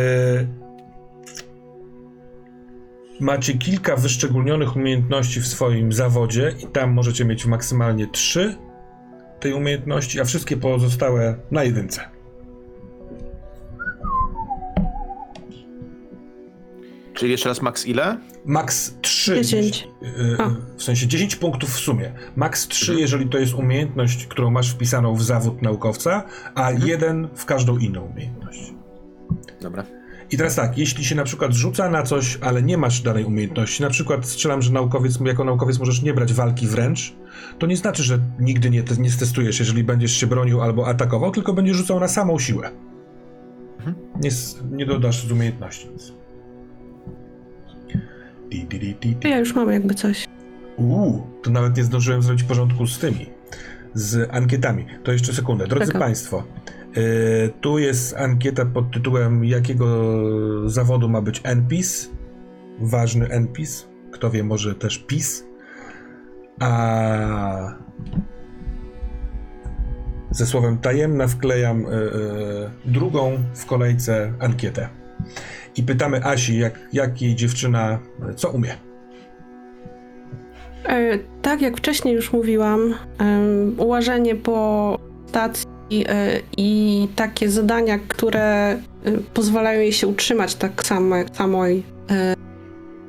macie 3.19 3.53
kilka 3.53 3.95
wyszczególnionych 3.95 4.75
umiejętności 4.75 5.41
w 5.41 5.47
swoim 5.47 5.93
zawodzie 5.93 6.53
i 6.63 6.67
tam 6.67 6.91
możecie 6.93 7.25
mieć 7.25 7.45
maksymalnie 7.45 8.07
3 8.07 8.55
tej 9.39 9.53
umiejętności, 9.53 10.19
a 10.21 10.23
wszystkie 10.25 10.57
pozostałe 10.57 11.35
na 11.51 11.63
jedynce. 11.63 12.01
Czyli 17.13 17.31
jeszcze 17.31 17.49
raz 17.49 17.61
max 17.61 17.85
ile? 17.85 18.17
Max 18.49 18.95
3. 19.01 19.35
10. 19.35 19.87
e, 20.37 20.41
A. 20.41 20.55
w 20.77 20.83
sensie 20.83 21.07
10 21.07 21.35
punktów 21.35 21.69
w 21.69 21.79
sumie. 21.79 22.11
Max 22.35 22.67
3, 22.67 22.95
jeżeli 22.95 23.27
to 23.29 23.37
jest 23.37 23.53
umiejętność, 23.53 24.25
którą 24.27 24.51
masz 24.51 24.69
wpisaną 24.71 25.15
w 25.15 25.23
zawód 25.23 25.61
naukowca, 25.61 26.23
a 26.55 26.71
jeden 26.71 27.27
w 27.35 27.45
każdą 27.45 27.77
inną 27.77 28.01
umiejętność. 28.01 28.73
Dobra. 29.61 29.83
I 30.31 30.37
teraz 30.37 30.55
tak, 30.55 30.77
jeśli 30.77 31.05
się 31.05 31.15
na 31.15 31.23
przykład 31.23 31.53
rzuca 31.53 31.89
na 31.89 32.03
coś, 32.03 32.37
ale 32.41 32.63
nie 32.63 32.77
masz 32.77 33.01
danej 33.01 33.25
umiejętności, 33.25 33.83
na 33.83 33.89
przykład 33.89 34.25
strzelam, 34.25 34.61
że 34.61 34.71
naukowiec, 34.73 35.19
jako 35.25 35.43
naukowiec 35.43 35.79
możesz 35.79 36.01
nie 36.01 36.13
brać 36.13 36.33
walki 36.33 36.67
wręcz, 36.67 37.13
to 37.59 37.67
nie 37.67 37.77
znaczy, 37.77 38.03
że 38.03 38.19
nigdy 38.39 38.69
nie, 38.69 38.83
nie 38.99 39.11
stestujesz, 39.11 39.59
jeżeli 39.59 39.83
będziesz 39.83 40.11
się 40.11 40.27
bronił 40.27 40.61
albo 40.61 40.87
atakował, 40.87 41.31
tylko 41.31 41.53
będziesz 41.53 41.77
rzucał 41.77 41.99
na 41.99 42.07
samą 42.07 42.39
siłę. 42.39 42.71
Nie, 44.21 44.29
s- 44.29 44.59
nie 44.71 44.85
dodasz 44.85 45.27
z 45.27 45.31
umiejętności 45.31 45.89
nic. 45.89 46.13
Di, 48.49 48.65
di, 48.65 48.79
di, 48.79 48.95
di, 48.95 49.15
di. 49.15 49.29
Ja 49.29 49.39
już 49.39 49.55
mam 49.55 49.71
jakby 49.71 49.93
coś. 49.93 50.27
Uuu, 50.77 51.27
to 51.43 51.51
nawet 51.51 51.77
nie 51.77 51.83
zdążyłem 51.83 52.21
zrobić 52.21 52.43
porządku 52.43 52.87
z 52.87 52.99
tymi, 52.99 53.29
z 53.93 54.29
ankietami. 54.31 54.85
To 55.03 55.11
jeszcze 55.11 55.33
sekundę. 55.33 55.67
Drodzy. 55.67 55.93
Państwo, 55.93 56.43
yy, 56.95 57.03
tu 57.61 57.79
jest 57.79 58.17
ankieta 58.17 58.65
pod 58.65 58.91
tytułem 58.91 59.45
jakiego 59.45 59.85
zawodu 60.69 61.09
ma 61.09 61.21
być 61.21 61.41
NPIS, 61.43 62.09
ważny 62.79 63.27
NPIS, 63.27 63.87
kto 64.11 64.29
wie, 64.31 64.43
może 64.43 64.75
też 64.75 64.97
PIS, 64.97 65.45
a 66.59 66.69
ze 70.31 70.45
słowem 70.45 70.77
tajemna 70.77 71.27
wklejam 71.27 71.81
yy, 71.81 71.89
yy, 72.85 72.91
drugą 72.91 73.37
w 73.53 73.65
kolejce 73.65 74.33
ankietę. 74.39 74.89
I 75.79 75.83
pytamy 75.83 76.23
Asi, 76.23 76.59
jak, 76.59 76.79
jak 76.93 77.21
jej 77.21 77.35
dziewczyna, 77.35 77.99
co 78.35 78.49
umie. 78.49 78.75
E, 80.85 81.17
tak 81.41 81.61
jak 81.61 81.77
wcześniej 81.77 82.15
już 82.15 82.33
mówiłam, 82.33 82.95
em, 83.19 83.75
łażenie 83.77 84.35
po 84.35 84.97
stacji 85.27 85.65
e, 85.91 86.39
i 86.57 87.07
takie 87.15 87.49
zadania, 87.49 87.99
które 88.07 88.71
e, 88.71 88.77
pozwalają 89.33 89.81
jej 89.81 89.93
się 89.93 90.07
utrzymać 90.07 90.55
tak 90.55 90.83
samo 90.83 91.15
jak 91.15 91.27
e, 91.41 92.35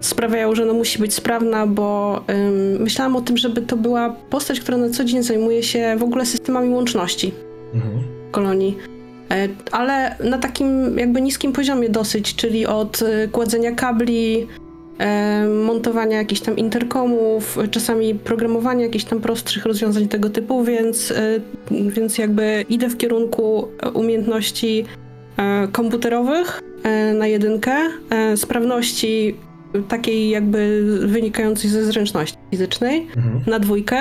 sprawiają, 0.00 0.54
że 0.54 0.64
no 0.64 0.74
musi 0.74 0.98
być 0.98 1.14
sprawna, 1.14 1.66
bo 1.66 2.20
myślałam 2.80 3.16
o 3.16 3.20
tym, 3.20 3.36
żeby 3.36 3.62
to 3.62 3.76
była 3.76 4.10
postać, 4.10 4.60
która 4.60 4.78
na 4.78 4.90
co 4.90 5.04
dzień 5.04 5.22
zajmuje 5.22 5.62
się 5.62 5.96
w 5.98 6.02
ogóle 6.02 6.26
systemami 6.26 6.68
łączności 6.68 7.34
Mhm. 7.74 8.02
kolonii. 8.30 8.78
E, 9.30 9.48
Ale 9.72 10.16
na 10.24 10.38
takim 10.38 10.98
jakby 10.98 11.20
niskim 11.20 11.52
poziomie 11.52 11.88
dosyć, 11.88 12.34
czyli 12.34 12.66
od 12.66 13.02
e, 13.02 13.28
kładzenia 13.28 13.72
kabli, 13.72 14.46
e, 14.98 15.46
montowania 15.46 16.16
jakichś 16.16 16.40
tam 16.40 16.56
interkomów, 16.56 17.58
czasami 17.70 18.14
programowania 18.14 18.84
jakichś 18.84 19.04
tam 19.04 19.20
prostszych 19.20 19.66
rozwiązań 19.66 20.08
tego 20.08 20.30
typu, 20.30 20.64
więc, 20.64 21.12
więc 21.70 22.18
jakby 22.18 22.64
idę 22.68 22.88
w 22.88 22.96
kierunku 22.96 23.68
umiejętności 23.94 24.84
komputerowych 25.72 26.60
na 27.14 27.26
jedynkę, 27.26 27.72
sprawności 28.36 29.36
takiej 29.88 30.30
jakby 30.30 30.82
wynikającej 31.06 31.70
ze 31.70 31.84
zręczności 31.84 32.38
fizycznej 32.50 33.06
Mhm. 33.16 33.42
na 33.46 33.58
dwójkę. 33.58 33.96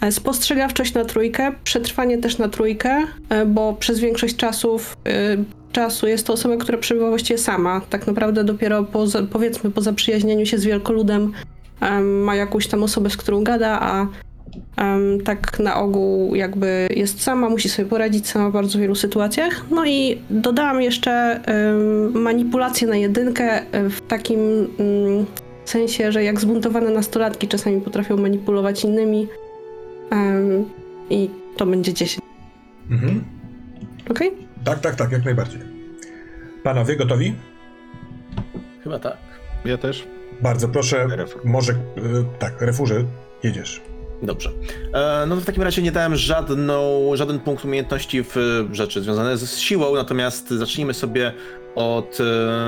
E, 0.00 0.12
Spostrzegawczość 0.12 0.94
na 0.94 1.04
trójkę, 1.04 1.52
przetrwanie 1.64 2.18
też 2.18 2.38
na 2.38 2.48
trójkę, 2.48 3.06
e, 3.28 3.46
bo 3.46 3.72
przez 3.72 4.00
większość 4.00 4.36
czasów, 4.36 4.96
e, 5.06 5.36
czasu 5.72 6.06
jest 6.06 6.26
to 6.26 6.32
osoba, 6.32 6.56
która 6.56 6.78
przebywa 6.78 7.08
właściwie 7.08 7.38
sama. 7.38 7.80
Tak 7.90 8.06
naprawdę 8.06 8.44
dopiero 8.44 8.84
po, 8.84 9.04
powiedzmy 9.32 9.70
po 9.70 9.80
zaprzyjaźnieniu 9.80 10.46
się 10.46 10.58
z 10.58 10.64
wielkoludem 10.64 11.32
ma 12.02 12.34
jakąś 12.34 12.66
tam 12.66 12.82
osobę, 12.82 13.10
z 13.10 13.16
którą 13.16 13.44
gada, 13.44 13.80
a 13.80 14.06
Em, 14.76 15.20
tak 15.20 15.58
na 15.58 15.76
ogół 15.76 16.34
jakby 16.34 16.88
jest 16.96 17.22
sama, 17.22 17.48
musi 17.48 17.68
sobie 17.68 17.88
poradzić 17.88 18.28
sama 18.28 18.50
w 18.50 18.52
bardzo 18.52 18.78
wielu 18.78 18.94
sytuacjach. 18.94 19.64
No 19.70 19.86
i 19.86 20.18
dodałam 20.30 20.82
jeszcze 20.82 21.40
em, 21.44 22.22
manipulację 22.22 22.88
na 22.88 22.96
jedynkę 22.96 23.62
w 23.72 24.00
takim 24.08 24.40
mm, 24.78 25.26
sensie, 25.64 26.12
że 26.12 26.24
jak 26.24 26.40
zbuntowane 26.40 26.90
nastolatki 26.90 27.48
czasami 27.48 27.80
potrafią 27.80 28.16
manipulować 28.16 28.84
innymi. 28.84 29.28
Em, 30.10 30.64
I 31.10 31.30
to 31.56 31.66
będzie 31.66 31.94
10. 31.94 32.24
Mhm. 32.90 33.24
Okej? 34.10 34.30
Tak, 34.64 34.80
tak, 34.80 34.94
tak, 34.96 35.12
jak 35.12 35.24
najbardziej. 35.24 35.60
Panowie, 36.62 36.96
gotowi? 36.96 37.34
Chyba 38.84 38.98
tak. 38.98 39.16
Ja 39.64 39.78
też. 39.78 40.06
Bardzo 40.40 40.68
proszę, 40.68 41.06
Refur. 41.10 41.44
może, 41.44 41.72
y, 41.72 41.76
tak, 42.38 42.62
refurze, 42.62 43.04
jedziesz. 43.42 43.80
Dobrze. 44.22 44.50
E, 44.94 45.24
no 45.26 45.34
to 45.34 45.40
w 45.40 45.44
takim 45.44 45.62
razie 45.62 45.82
nie 45.82 45.92
dałem 45.92 46.16
żadną, 46.16 47.10
żaden 47.14 47.40
punkt 47.40 47.64
umiejętności 47.64 48.24
w 48.24 48.36
e, 48.36 48.74
rzeczy 48.74 49.02
związane 49.02 49.36
z 49.36 49.58
siłą, 49.58 49.94
natomiast 49.94 50.50
zacznijmy 50.50 50.94
sobie 50.94 51.32
od 51.74 52.18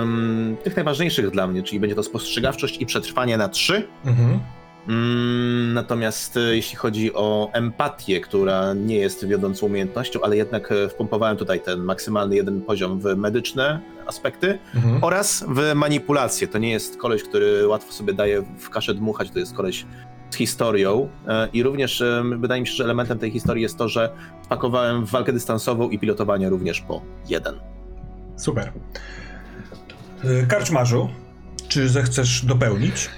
em, 0.02 0.56
tych 0.64 0.76
najważniejszych 0.76 1.30
dla 1.30 1.46
mnie, 1.46 1.62
czyli 1.62 1.80
będzie 1.80 1.96
to 1.96 2.02
spostrzegawczość 2.02 2.80
i 2.80 2.86
przetrwanie 2.86 3.36
na 3.36 3.48
trzy. 3.48 3.88
Mhm. 4.04 4.40
Mm, 4.88 5.72
natomiast 5.72 6.36
e, 6.36 6.40
jeśli 6.40 6.76
chodzi 6.76 7.14
o 7.14 7.50
empatię, 7.52 8.20
która 8.20 8.74
nie 8.74 8.96
jest 8.96 9.26
wiodącą 9.26 9.66
umiejętnością, 9.66 10.20
ale 10.22 10.36
jednak 10.36 10.72
e, 10.72 10.88
wpompowałem 10.88 11.36
tutaj 11.36 11.60
ten 11.60 11.80
maksymalny 11.80 12.36
jeden 12.36 12.62
poziom 12.62 13.00
w 13.00 13.16
medyczne 13.16 13.80
aspekty 14.06 14.58
Mhm. 14.74 15.04
oraz 15.04 15.44
w 15.48 15.74
manipulację. 15.74 16.48
To 16.48 16.58
nie 16.58 16.70
jest 16.70 16.96
koleś, 16.96 17.22
który 17.22 17.66
łatwo 17.68 17.92
sobie 17.92 18.12
daje 18.14 18.42
w 18.58 18.70
kaszę 18.70 18.94
dmuchać, 18.94 19.30
to 19.30 19.38
jest 19.38 19.54
koleś 19.54 19.86
z 20.30 20.36
historią 20.36 21.08
e, 21.28 21.48
i 21.52 21.62
również 21.62 22.00
e, 22.00 22.22
wydaje 22.38 22.60
mi 22.60 22.66
się, 22.66 22.72
że 22.74 22.84
elementem 22.84 23.18
tej 23.18 23.30
historii 23.30 23.62
jest 23.62 23.78
to, 23.78 23.88
że 23.88 24.10
wpakowałem 24.44 25.06
w 25.06 25.10
walkę 25.10 25.32
dystansową 25.32 25.90
i 25.90 25.98
pilotowanie 25.98 26.48
również 26.48 26.80
po 26.80 27.02
jeden. 27.28 27.54
Super. 28.36 28.72
Y, 30.24 30.46
Karczmarzu, 30.48 31.08
czy 31.68 31.88
zechcesz 31.88 32.44
dopełnić? 32.44 33.10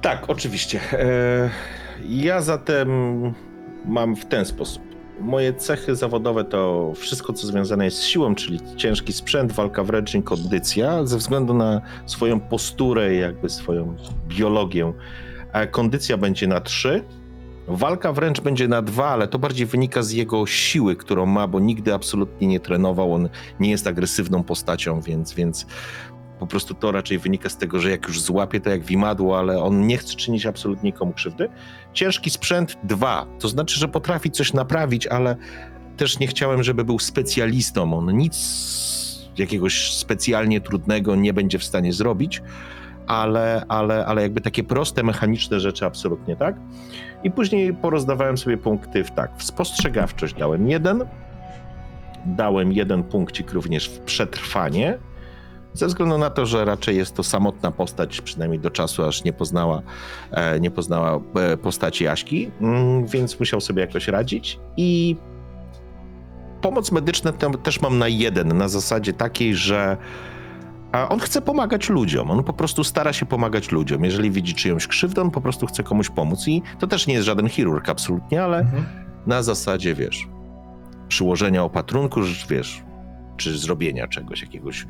Tak, 0.00 0.30
oczywiście. 0.30 0.80
E, 0.92 1.50
ja 2.08 2.40
zatem 2.40 2.88
mam 3.84 4.16
w 4.16 4.26
ten 4.26 4.44
sposób. 4.44 4.82
Moje 5.20 5.52
cechy 5.52 5.96
zawodowe 5.96 6.44
to 6.44 6.92
wszystko, 6.96 7.32
co 7.32 7.46
związane 7.46 7.84
jest 7.84 7.96
z 7.96 8.04
siłą, 8.04 8.34
czyli 8.34 8.60
ciężki 8.76 9.12
sprzęt, 9.12 9.52
walka 9.52 9.84
wręcz 9.84 10.14
i 10.14 10.22
kondycja. 10.22 11.06
Ze 11.06 11.18
względu 11.18 11.54
na 11.54 11.80
swoją 12.06 12.40
posturę, 12.40 13.14
jakby 13.14 13.48
swoją 13.48 13.96
biologię, 14.28 14.92
e, 15.52 15.66
kondycja 15.66 16.16
będzie 16.16 16.46
na 16.46 16.60
3. 16.60 17.04
Walka 17.68 18.12
wręcz 18.12 18.40
będzie 18.40 18.68
na 18.68 18.82
2, 18.82 19.06
ale 19.06 19.28
to 19.28 19.38
bardziej 19.38 19.66
wynika 19.66 20.02
z 20.02 20.10
jego 20.10 20.46
siły, 20.46 20.96
którą 20.96 21.26
ma, 21.26 21.48
bo 21.48 21.60
nigdy 21.60 21.94
absolutnie 21.94 22.48
nie 22.48 22.60
trenował. 22.60 23.14
On 23.14 23.28
nie 23.60 23.70
jest 23.70 23.86
agresywną 23.86 24.42
postacią, 24.42 25.00
więc, 25.00 25.32
więc 25.32 25.66
po 26.38 26.46
prostu 26.46 26.74
to 26.74 26.92
raczej 26.92 27.18
wynika 27.18 27.48
z 27.48 27.56
tego, 27.56 27.80
że 27.80 27.90
jak 27.90 28.08
już 28.08 28.20
złapie, 28.20 28.60
to 28.60 28.70
jak 28.70 28.84
wimadło, 28.84 29.38
ale 29.38 29.62
on 29.62 29.86
nie 29.86 29.98
chce 29.98 30.14
czynić 30.14 30.46
absolutnie 30.46 30.88
nikomu 30.88 31.12
krzywdy. 31.12 31.48
Ciężki 31.92 32.30
sprzęt 32.30 32.78
dwa, 32.84 33.26
to 33.38 33.48
znaczy, 33.48 33.80
że 33.80 33.88
potrafi 33.88 34.30
coś 34.30 34.52
naprawić, 34.52 35.06
ale 35.06 35.36
też 35.96 36.18
nie 36.18 36.26
chciałem, 36.26 36.62
żeby 36.62 36.84
był 36.84 36.98
specjalistą. 36.98 37.94
On 37.98 38.16
nic 38.16 38.38
jakiegoś 39.38 39.92
specjalnie 39.92 40.60
trudnego 40.60 41.16
nie 41.16 41.32
będzie 41.32 41.58
w 41.58 41.64
stanie 41.64 41.92
zrobić, 41.92 42.42
ale, 43.06 43.64
ale, 43.68 44.06
ale 44.06 44.22
jakby 44.22 44.40
takie 44.40 44.64
proste, 44.64 45.02
mechaniczne 45.02 45.60
rzeczy 45.60 45.86
absolutnie 45.86 46.36
tak. 46.36 46.56
I 47.22 47.30
później 47.30 47.74
porozdawałem 47.74 48.38
sobie 48.38 48.56
punkty 48.56 49.04
w 49.04 49.10
tak. 49.10 49.30
W 49.36 49.42
spostrzegawczość 49.42 50.34
dałem 50.34 50.68
jeden, 50.68 51.04
dałem 52.26 52.72
jeden 52.72 53.02
punkcik 53.02 53.52
również 53.52 53.88
w 53.88 53.98
przetrwanie, 53.98 54.98
ze 55.74 55.86
względu 55.86 56.18
na 56.18 56.30
to, 56.30 56.46
że 56.46 56.64
raczej 56.64 56.96
jest 56.96 57.14
to 57.14 57.22
samotna 57.22 57.70
postać, 57.70 58.20
przynajmniej 58.20 58.60
do 58.60 58.70
czasu, 58.70 59.04
aż 59.04 59.24
nie 59.24 59.32
poznała, 59.32 59.82
e, 60.30 60.60
nie 60.60 60.70
poznała 60.70 61.20
e, 61.34 61.56
postaci 61.56 62.08
Aśki, 62.08 62.50
mm, 62.60 63.06
więc 63.06 63.40
musiał 63.40 63.60
sobie 63.60 63.80
jakoś 63.80 64.08
radzić. 64.08 64.58
I 64.76 65.16
pomoc 66.60 66.92
medyczna 66.92 67.32
też 67.62 67.80
mam 67.80 67.98
na 67.98 68.08
jeden, 68.08 68.58
na 68.58 68.68
zasadzie 68.68 69.12
takiej, 69.12 69.54
że 69.54 69.96
a 70.92 71.08
on 71.08 71.20
chce 71.20 71.42
pomagać 71.42 71.88
ludziom. 71.88 72.30
On 72.30 72.44
po 72.44 72.52
prostu 72.52 72.84
stara 72.84 73.12
się 73.12 73.26
pomagać 73.26 73.72
ludziom. 73.72 74.04
Jeżeli 74.04 74.30
widzi 74.30 74.54
czyjąś 74.54 74.86
krzywdę, 74.86 75.22
on 75.22 75.30
po 75.30 75.40
prostu 75.40 75.66
chce 75.66 75.82
komuś 75.82 76.08
pomóc. 76.08 76.48
I 76.48 76.62
to 76.78 76.86
też 76.86 77.06
nie 77.06 77.14
jest 77.14 77.26
żaden 77.26 77.48
chirurg 77.48 77.88
absolutnie, 77.88 78.44
ale 78.44 78.58
Mhm. 78.58 78.84
na 79.26 79.42
zasadzie, 79.42 79.94
wiesz, 79.94 80.28
przyłożenia 81.08 81.64
opatrunku, 81.64 82.20
wiesz, 82.48 82.82
czy 83.36 83.58
zrobienia 83.58 84.08
czegoś, 84.08 84.42
jakiegoś, 84.42 84.86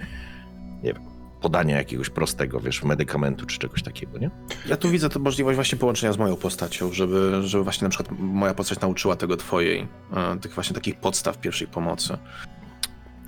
nie 0.82 0.92
wiem, 0.92 1.02
podania 1.40 1.76
jakiegoś 1.76 2.10
prostego, 2.10 2.60
wiesz, 2.60 2.82
medykamentu 2.82 3.46
czy 3.46 3.58
czegoś 3.58 3.82
takiego, 3.82 4.18
nie? 4.18 4.30
Ja 4.66 4.76
tu 4.76 4.90
widzę 4.90 5.08
tę 5.08 5.18
możliwość 5.18 5.54
właśnie 5.54 5.78
połączenia 5.78 6.12
z 6.12 6.18
moją 6.18 6.36
postacią, 6.36 6.92
żeby, 6.92 7.40
żeby 7.42 7.64
właśnie 7.64 7.84
na 7.84 7.90
przykład 7.90 8.18
moja 8.18 8.54
postać 8.54 8.80
nauczyła 8.80 9.16
tego 9.16 9.36
twojej, 9.36 9.88
e, 10.16 10.36
tych 10.40 10.54
właśnie 10.54 10.74
takich 10.74 10.96
podstaw 10.96 11.38
pierwszej 11.38 11.68
pomocy. 11.68 12.18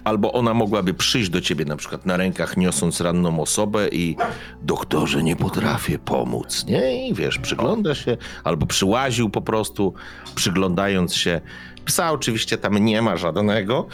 Albo 0.04 0.32
ona 0.32 0.54
mogłaby 0.54 0.94
przyjść 0.94 1.30
do 1.30 1.40
ciebie 1.40 1.64
na 1.64 1.76
przykład 1.76 2.06
na 2.06 2.16
rękach, 2.16 2.56
niosąc 2.56 3.00
ranną 3.00 3.40
osobę 3.40 3.88
i 3.88 4.16
doktorze, 4.62 5.22
nie 5.22 5.36
potrafię 5.36 5.98
pomóc, 5.98 6.66
nie? 6.66 7.08
I 7.08 7.14
wiesz, 7.14 7.38
przygląda 7.38 7.94
się, 7.94 8.16
albo 8.44 8.66
przyłaził 8.66 9.30
po 9.30 9.40
prostu, 9.40 9.94
przyglądając 10.34 11.14
się. 11.14 11.40
Psa 11.84 12.12
oczywiście 12.12 12.58
tam 12.58 12.78
nie 12.78 13.02
ma 13.02 13.16
żadnego. 13.16 13.86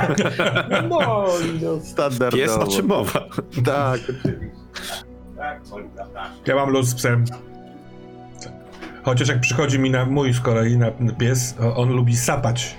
no, 0.90 1.26
no, 1.62 1.80
standardowo. 1.84 2.42
Jest 2.42 2.58
o 2.58 2.66
czym 2.66 2.86
mowa. 2.86 3.24
Tak, 3.64 4.00
Ja 6.46 6.56
mam 6.56 6.70
luz 6.70 6.88
z 6.88 6.94
psem. 6.94 7.24
Chociaż 9.02 9.28
jak 9.28 9.40
przychodzi 9.40 9.78
mi 9.78 9.90
na 9.90 10.04
mój 10.04 10.32
z 10.32 10.40
kolei 10.40 10.78
na 10.78 10.90
pies, 11.18 11.54
on 11.76 11.92
lubi 11.92 12.16
sapać. 12.16 12.76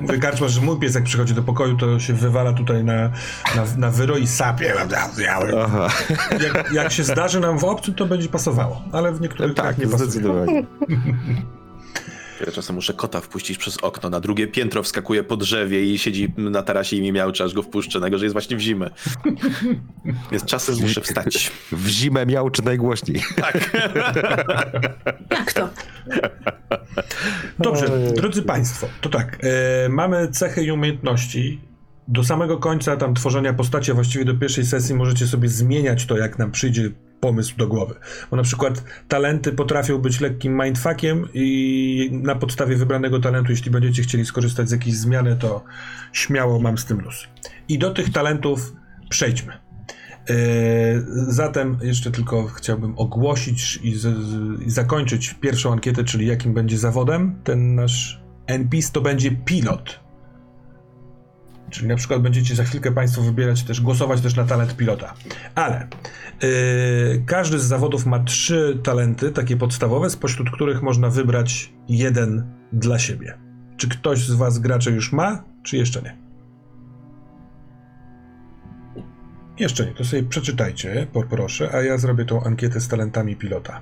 Mówię 0.00 0.18
karczmasz, 0.18 0.52
że 0.52 0.60
mój 0.60 0.78
pies 0.78 0.94
jak 0.94 1.04
przychodzi 1.04 1.34
do 1.34 1.42
pokoju, 1.42 1.76
to 1.76 2.00
się 2.00 2.12
wywala 2.12 2.52
tutaj 2.52 2.84
na, 2.84 2.94
na, 3.56 3.64
na 3.76 3.90
wyro 3.90 4.16
i 4.16 4.26
sapie. 4.26 4.74
Jak, 6.54 6.72
jak 6.72 6.92
się 6.92 7.04
zdarzy 7.04 7.40
nam 7.40 7.58
w 7.58 7.64
obcym, 7.64 7.94
to 7.94 8.06
będzie 8.06 8.28
pasowało, 8.28 8.82
ale 8.92 9.12
w 9.12 9.20
niektórych 9.20 9.54
Tak, 9.54 9.66
tak, 9.66 9.78
nie 9.78 9.86
pasuje. 9.86 10.10
zdecydowanie. 10.10 10.64
Ja 12.46 12.52
czasem 12.52 12.76
muszę 12.76 12.94
kota 12.94 13.20
wpuścić 13.20 13.58
przez 13.58 13.76
okno, 13.76 14.10
na 14.10 14.20
drugie 14.20 14.46
piętro 14.46 14.82
wskakuje 14.82 15.24
po 15.24 15.36
drzewie 15.36 15.84
i 15.84 15.98
siedzi 15.98 16.32
na 16.36 16.62
tarasie 16.62 16.96
i 16.96 17.02
mi 17.02 17.12
miałczy, 17.12 17.44
aż 17.44 17.54
go 17.54 17.62
wpuszczę, 17.62 18.00
najgorzej 18.00 18.26
jest 18.26 18.32
właśnie 18.32 18.56
w 18.56 18.60
zimę. 18.60 18.90
Więc 20.30 20.44
czasem 20.44 20.76
muszę 20.80 21.00
wstać. 21.00 21.50
W 21.72 21.88
zimę 21.88 22.26
miał 22.26 22.50
czy 22.50 22.64
najgłośniej. 22.64 23.22
Jak 25.30 25.52
to? 25.52 25.68
Dobrze, 27.58 27.88
drodzy 28.16 28.42
Państwo, 28.42 28.88
to 29.00 29.08
tak, 29.08 29.38
e, 29.42 29.88
mamy 29.88 30.28
cechy 30.28 30.64
i 30.64 30.72
umiejętności. 30.72 31.60
Do 32.08 32.24
samego 32.24 32.58
końca 32.58 32.96
tam 32.96 33.14
tworzenia 33.14 33.52
postaci, 33.52 33.90
a 33.90 33.94
właściwie 33.94 34.24
do 34.24 34.34
pierwszej 34.34 34.66
sesji 34.66 34.94
możecie 34.94 35.26
sobie 35.26 35.48
zmieniać 35.48 36.06
to, 36.06 36.16
jak 36.16 36.38
nam 36.38 36.50
przyjdzie 36.50 36.90
pomysł 37.20 37.56
do 37.56 37.66
głowy. 37.66 37.94
Bo 38.30 38.36
na 38.36 38.42
przykład 38.42 38.84
talenty 39.08 39.52
potrafią 39.52 39.98
być 39.98 40.20
lekkim 40.20 40.62
mindfuckiem 40.62 41.28
i 41.34 42.10
na 42.12 42.34
podstawie 42.34 42.76
wybranego 42.76 43.20
talentu, 43.20 43.50
jeśli 43.50 43.70
będziecie 43.70 44.02
chcieli 44.02 44.26
skorzystać 44.26 44.68
z 44.68 44.72
jakiejś 44.72 44.96
zmiany, 44.96 45.36
to 45.36 45.64
śmiało 46.12 46.60
mam 46.60 46.78
z 46.78 46.84
tym 46.84 47.00
luz. 47.00 47.28
I 47.68 47.78
do 47.78 47.90
tych 47.90 48.12
talentów 48.12 48.72
przejdźmy. 49.08 49.52
E, 49.52 50.34
Zatem 51.28 51.78
jeszcze 51.82 52.10
tylko 52.10 52.46
chciałbym 52.46 52.98
ogłosić 52.98 53.80
i, 53.82 53.94
z, 53.94 54.06
i 54.66 54.70
zakończyć 54.70 55.34
pierwszą 55.34 55.72
ankietę, 55.72 56.04
czyli 56.04 56.26
jakim 56.26 56.54
będzie 56.54 56.78
zawodem 56.78 57.40
ten 57.44 57.74
nasz 57.74 58.20
NPC, 58.46 58.92
to 58.92 59.00
będzie 59.00 59.30
pilot. 59.30 60.07
Czyli 61.70 61.88
na 61.88 61.96
przykład 61.96 62.22
będziecie 62.22 62.54
za 62.54 62.64
chwilkę 62.64 62.92
Państwo 62.92 63.22
wybierać 63.22 63.62
też, 63.62 63.80
głosować 63.80 64.20
też 64.20 64.36
na 64.36 64.44
talent 64.44 64.76
pilota. 64.76 65.14
Ale 65.54 65.88
yy, 66.42 67.22
każdy 67.26 67.58
z 67.58 67.64
zawodów 67.64 68.06
ma 68.06 68.18
trzy 68.24 68.80
talenty, 68.84 69.32
takie 69.32 69.56
podstawowe, 69.56 70.10
spośród 70.10 70.50
których 70.50 70.82
można 70.82 71.10
wybrać 71.10 71.72
jeden 71.88 72.46
dla 72.72 72.98
siebie. 72.98 73.38
Czy 73.76 73.88
ktoś 73.88 74.18
z 74.18 74.34
Was 74.34 74.58
graczy 74.58 74.90
już 74.90 75.12
ma, 75.12 75.44
czy 75.62 75.76
jeszcze 75.76 76.02
nie? 76.02 76.16
Jeszcze 79.58 79.86
nie, 79.86 79.92
to 79.92 80.04
sobie 80.04 80.22
przeczytajcie, 80.22 81.06
poproszę, 81.12 81.70
a 81.74 81.82
ja 81.82 81.98
zrobię 81.98 82.24
tą 82.24 82.44
ankietę 82.44 82.80
z 82.80 82.88
talentami 82.88 83.36
pilota. 83.36 83.80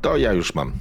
To 0.00 0.16
ja 0.16 0.32
już 0.32 0.54
mam. 0.54 0.72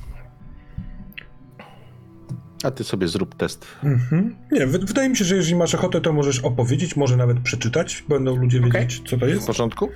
A 2.63 2.71
ty 2.71 2.83
sobie 2.83 3.07
zrób 3.07 3.35
test. 3.35 3.65
Mhm. 3.83 4.35
Nie, 4.51 4.67
wy- 4.67 4.79
wydaje 4.79 5.09
mi 5.09 5.17
się, 5.17 5.25
że 5.25 5.35
jeżeli 5.35 5.55
masz 5.55 5.75
ochotę, 5.75 6.01
to 6.01 6.13
możesz 6.13 6.39
opowiedzieć, 6.39 6.95
może 6.95 7.17
nawet 7.17 7.39
przeczytać. 7.39 8.03
Będą 8.09 8.35
ludzie 8.35 8.59
Okej. 8.59 8.71
wiedzieć, 8.71 9.09
co 9.09 9.17
to 9.17 9.25
W 9.25 9.29
jest. 9.29 9.47
porządku? 9.47 9.89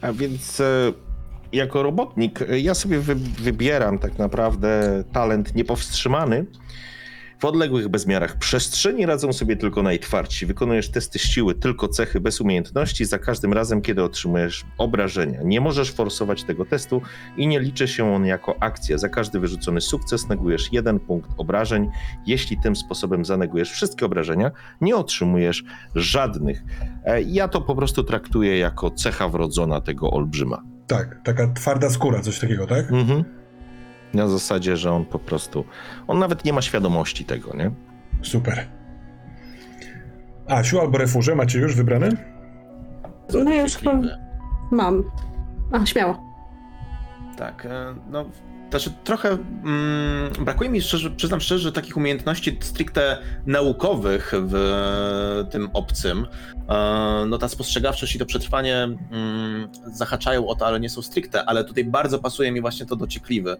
A 0.00 0.12
więc 0.12 0.60
e, 0.60 0.92
jako 1.52 1.82
robotnik 1.82 2.42
e, 2.42 2.58
ja 2.60 2.74
sobie 2.74 3.00
wy, 3.00 3.14
wybieram 3.14 3.98
tak 3.98 4.18
naprawdę 4.18 5.04
talent 5.12 5.54
niepowstrzymany. 5.54 6.46
W 7.38 7.44
odległych 7.44 7.88
bezmiarach 7.88 8.36
przestrzeni 8.38 9.06
radzą 9.06 9.32
sobie 9.32 9.56
tylko 9.56 9.82
najtwardsi. 9.82 10.46
Wykonujesz 10.46 10.90
testy 10.90 11.18
siły, 11.18 11.54
tylko 11.54 11.88
cechy 11.88 12.20
bez 12.20 12.40
umiejętności 12.40 13.04
za 13.04 13.18
każdym 13.18 13.52
razem, 13.52 13.82
kiedy 13.82 14.02
otrzymujesz 14.02 14.64
obrażenia. 14.78 15.40
Nie 15.44 15.60
możesz 15.60 15.90
forsować 15.92 16.44
tego 16.44 16.64
testu 16.64 17.02
i 17.36 17.46
nie 17.46 17.60
liczy 17.60 17.88
się 17.88 18.14
on 18.14 18.26
jako 18.26 18.56
akcja. 18.62 18.98
Za 18.98 19.08
każdy 19.08 19.40
wyrzucony 19.40 19.80
sukces 19.80 20.28
negujesz 20.28 20.72
jeden 20.72 21.00
punkt 21.00 21.30
obrażeń. 21.36 21.88
Jeśli 22.26 22.60
tym 22.60 22.76
sposobem 22.76 23.24
zanegujesz 23.24 23.70
wszystkie 23.70 24.06
obrażenia, 24.06 24.50
nie 24.80 24.96
otrzymujesz 24.96 25.64
żadnych. 25.94 26.62
E, 27.04 27.22
Ja 27.22 27.48
to 27.48 27.60
po 27.60 27.74
prostu 27.76 28.04
traktuję 28.04 28.58
jako 28.58 28.90
cecha 28.90 29.28
wrodzona 29.28 29.80
tego 29.80 30.10
olbrzyma. 30.10 30.62
Tak, 30.86 31.20
taka 31.24 31.52
twarda 31.52 31.90
skóra, 31.90 32.20
coś 32.20 32.38
takiego, 32.38 32.66
tak? 32.66 32.92
Mhm. 32.92 33.24
Na 34.14 34.28
zasadzie, 34.28 34.76
że 34.76 34.92
on 34.92 35.04
po 35.04 35.18
prostu. 35.18 35.64
On 36.06 36.18
nawet 36.18 36.44
nie 36.44 36.52
ma 36.52 36.62
świadomości 36.62 37.24
tego, 37.24 37.56
nie? 37.56 37.70
Super. 38.22 38.66
Asiu 40.48 40.80
albo 40.80 40.98
Refurze, 40.98 41.34
macie 41.34 41.58
już 41.58 41.76
wybrane? 41.76 42.08
No 43.44 43.50
ja 43.52 43.62
już 43.62 43.76
chyba 43.76 44.00
mam. 44.70 45.04
A, 45.72 45.86
śmiało. 45.86 46.28
Tak, 47.36 47.66
e, 47.66 47.94
no, 48.10 48.24
znaczy 48.70 48.92
trochę 49.04 49.28
mm, 49.30 50.32
brakuje 50.44 50.70
mi, 50.70 50.80
szczerze, 50.80 51.10
przyznam 51.10 51.40
szczerze, 51.40 51.72
takich 51.72 51.96
umiejętności 51.96 52.58
stricte 52.60 53.18
naukowych 53.46 54.32
w 54.34 55.44
tym 55.50 55.68
obcym. 55.72 56.26
E, 56.68 57.24
No 57.26 57.38
ta 57.38 57.48
spostrzegawczość 57.48 58.14
i 58.14 58.18
to 58.18 58.26
przetrwanie 58.26 58.76
mm, 58.84 59.68
zahaczają 59.92 60.46
o 60.46 60.54
to, 60.54 60.66
ale 60.66 60.80
nie 60.80 60.90
są 60.90 61.02
stricte, 61.02 61.44
ale 61.44 61.64
tutaj 61.64 61.84
bardzo 61.84 62.18
pasuje 62.18 62.52
mi 62.52 62.60
właśnie 62.60 62.86
to 62.86 62.96
dociekliwe, 62.96 63.56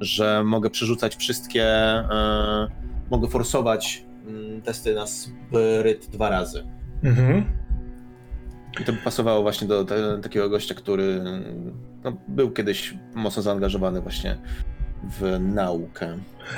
że 0.00 0.44
mogę 0.44 0.70
przerzucać 0.70 1.16
wszystkie, 1.16 1.64
e, 1.64 2.68
mogę 3.10 3.28
forsować 3.28 4.04
mm, 4.26 4.62
testy 4.62 4.94
na 4.94 5.06
spryt 5.06 6.06
dwa 6.06 6.30
razy. 6.30 6.64
Mhm. 7.02 7.44
I 8.80 8.84
to 8.84 8.92
by 8.92 8.98
pasowało 8.98 9.42
właśnie 9.42 9.68
do 9.68 9.84
te, 9.84 10.20
takiego 10.22 10.48
gościa, 10.50 10.74
który 10.74 11.20
no, 12.04 12.12
był 12.28 12.50
kiedyś 12.50 12.94
mocno 13.14 13.42
zaangażowany 13.42 14.00
właśnie 14.00 14.36
w 15.20 15.38
naukę. 15.40 16.16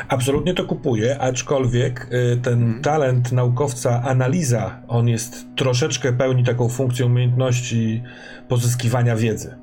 Absolutnie 0.09 0.55
to 0.55 0.65
kupuję, 0.65 1.19
aczkolwiek 1.19 2.09
y, 2.13 2.37
ten 2.43 2.63
Mhm. 2.63 2.83
talent 2.83 3.33
naukowca 3.33 4.03
analiza, 4.03 4.83
on 4.89 5.09
jest 5.09 5.47
troszeczkę 5.57 6.13
pełni 6.13 6.45
taką 6.45 6.69
funkcją 6.69 7.07
umiejętności 7.07 8.03
pozyskiwania 8.49 9.17
wiedzy. 9.17 9.59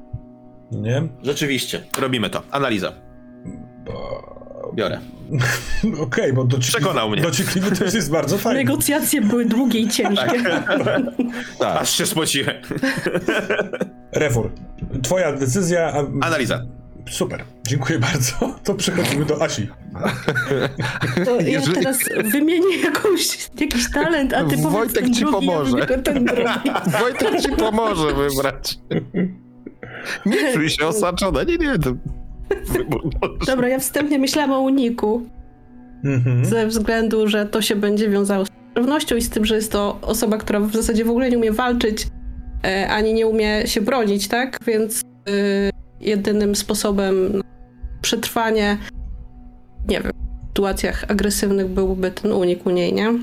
Nie? 0.72 1.04
Rzeczywiście, 1.24 1.82
robimy 2.02 2.30
to. 2.30 2.42
Analiza. 2.52 2.92
Bo... 3.86 4.39
Biorę. 4.74 5.00
Okej, 6.06 6.34
bo 6.34 6.44
dociekliwy, 6.44 6.78
Przekonał 6.80 7.10
mnie. 7.10 7.22
dociekliwy 7.22 7.72
też 7.76 7.94
jest 7.94 8.12
bardzo 8.12 8.38
fajny. 8.38 8.64
Negocjacje 8.64 9.22
były 9.22 9.46
długie 9.46 9.80
i 9.80 9.90
ciężkie. 9.90 10.44
Tak. 11.60 11.82
Aż 11.82 11.90
się 11.98 12.06
spociłem. 12.06 12.56
Refur, 14.12 14.52
twoja 15.04 15.34
decyzja. 15.34 15.94
a- 15.94 16.26
Analiza. 16.26 16.62
Super, 17.10 17.44
dziękuję 17.68 18.00
bardzo. 18.00 18.56
To 18.64 18.74
przechodzimy 18.76 19.26
do 19.26 19.42
Asi. 19.42 19.68
To 21.26 21.36
ja 21.36 21.42
Jeżeli- 21.48 21.74
teraz 21.76 21.98
wymienię 22.32 22.78
jakąś, 22.84 23.50
jakiś 23.60 23.92
talent, 23.92 24.34
a 24.34 24.44
ty 24.44 24.50
powiedz 24.58 24.72
Wojtek 24.72 25.04
ten 25.04 25.14
ci 25.14 25.20
drugi, 25.20 25.48
pomoże. 25.48 25.78
Ja 25.80 25.86
ten 25.86 26.26
drugi. 26.26 26.44
Wojtek 27.02 27.42
ci 27.42 27.50
pomoże 27.52 28.08
wybrać. 28.14 28.78
Nie 30.26 30.54
czuj 30.54 30.70
się 30.70 30.88
osaczona. 30.88 31.44
Nie, 31.44 31.58
nie. 31.58 31.80
To... 31.80 31.90
Dobra, 33.48 33.68
ja 33.68 33.80
wstępnie 33.80 34.20
myślałam 34.20 34.52
o 34.52 34.62
uniku, 34.62 35.22
Mhm. 36.04 36.46
ze 36.46 36.68
względu, 36.68 37.28
że 37.28 37.46
to 37.46 37.62
się 37.62 37.76
będzie 37.76 38.10
wiązało 38.10 38.46
z 38.46 38.50
pewnością 38.74 39.16
i 39.16 39.22
z 39.22 39.30
tym, 39.30 39.46
że 39.46 39.56
jest 39.56 39.72
to 39.72 40.00
osoba, 40.02 40.38
która 40.38 40.60
w 40.60 40.76
zasadzie 40.76 41.06
w 41.06 41.10
ogóle 41.10 41.30
nie 41.30 41.38
umie 41.38 41.52
walczyć, 41.52 42.08
e, 42.66 42.90
ani 42.90 43.14
nie 43.14 43.28
umie 43.28 43.68
się 43.68 43.82
bronić, 43.82 44.28
tak? 44.28 44.58
Więc 44.68 45.02
y, 45.02 45.04
jedynym 46.02 46.56
sposobem 46.56 47.38
na 47.38 47.44
przetrwanie, 48.02 48.78
nie 49.88 50.02
wiem, 50.02 50.12
w 50.44 50.48
sytuacjach 50.48 51.06
agresywnych 51.08 51.68
byłby 51.68 52.12
ten 52.12 52.32
unik 52.32 52.66
u 52.66 52.70
niej, 52.70 52.94
nie? 52.94 53.14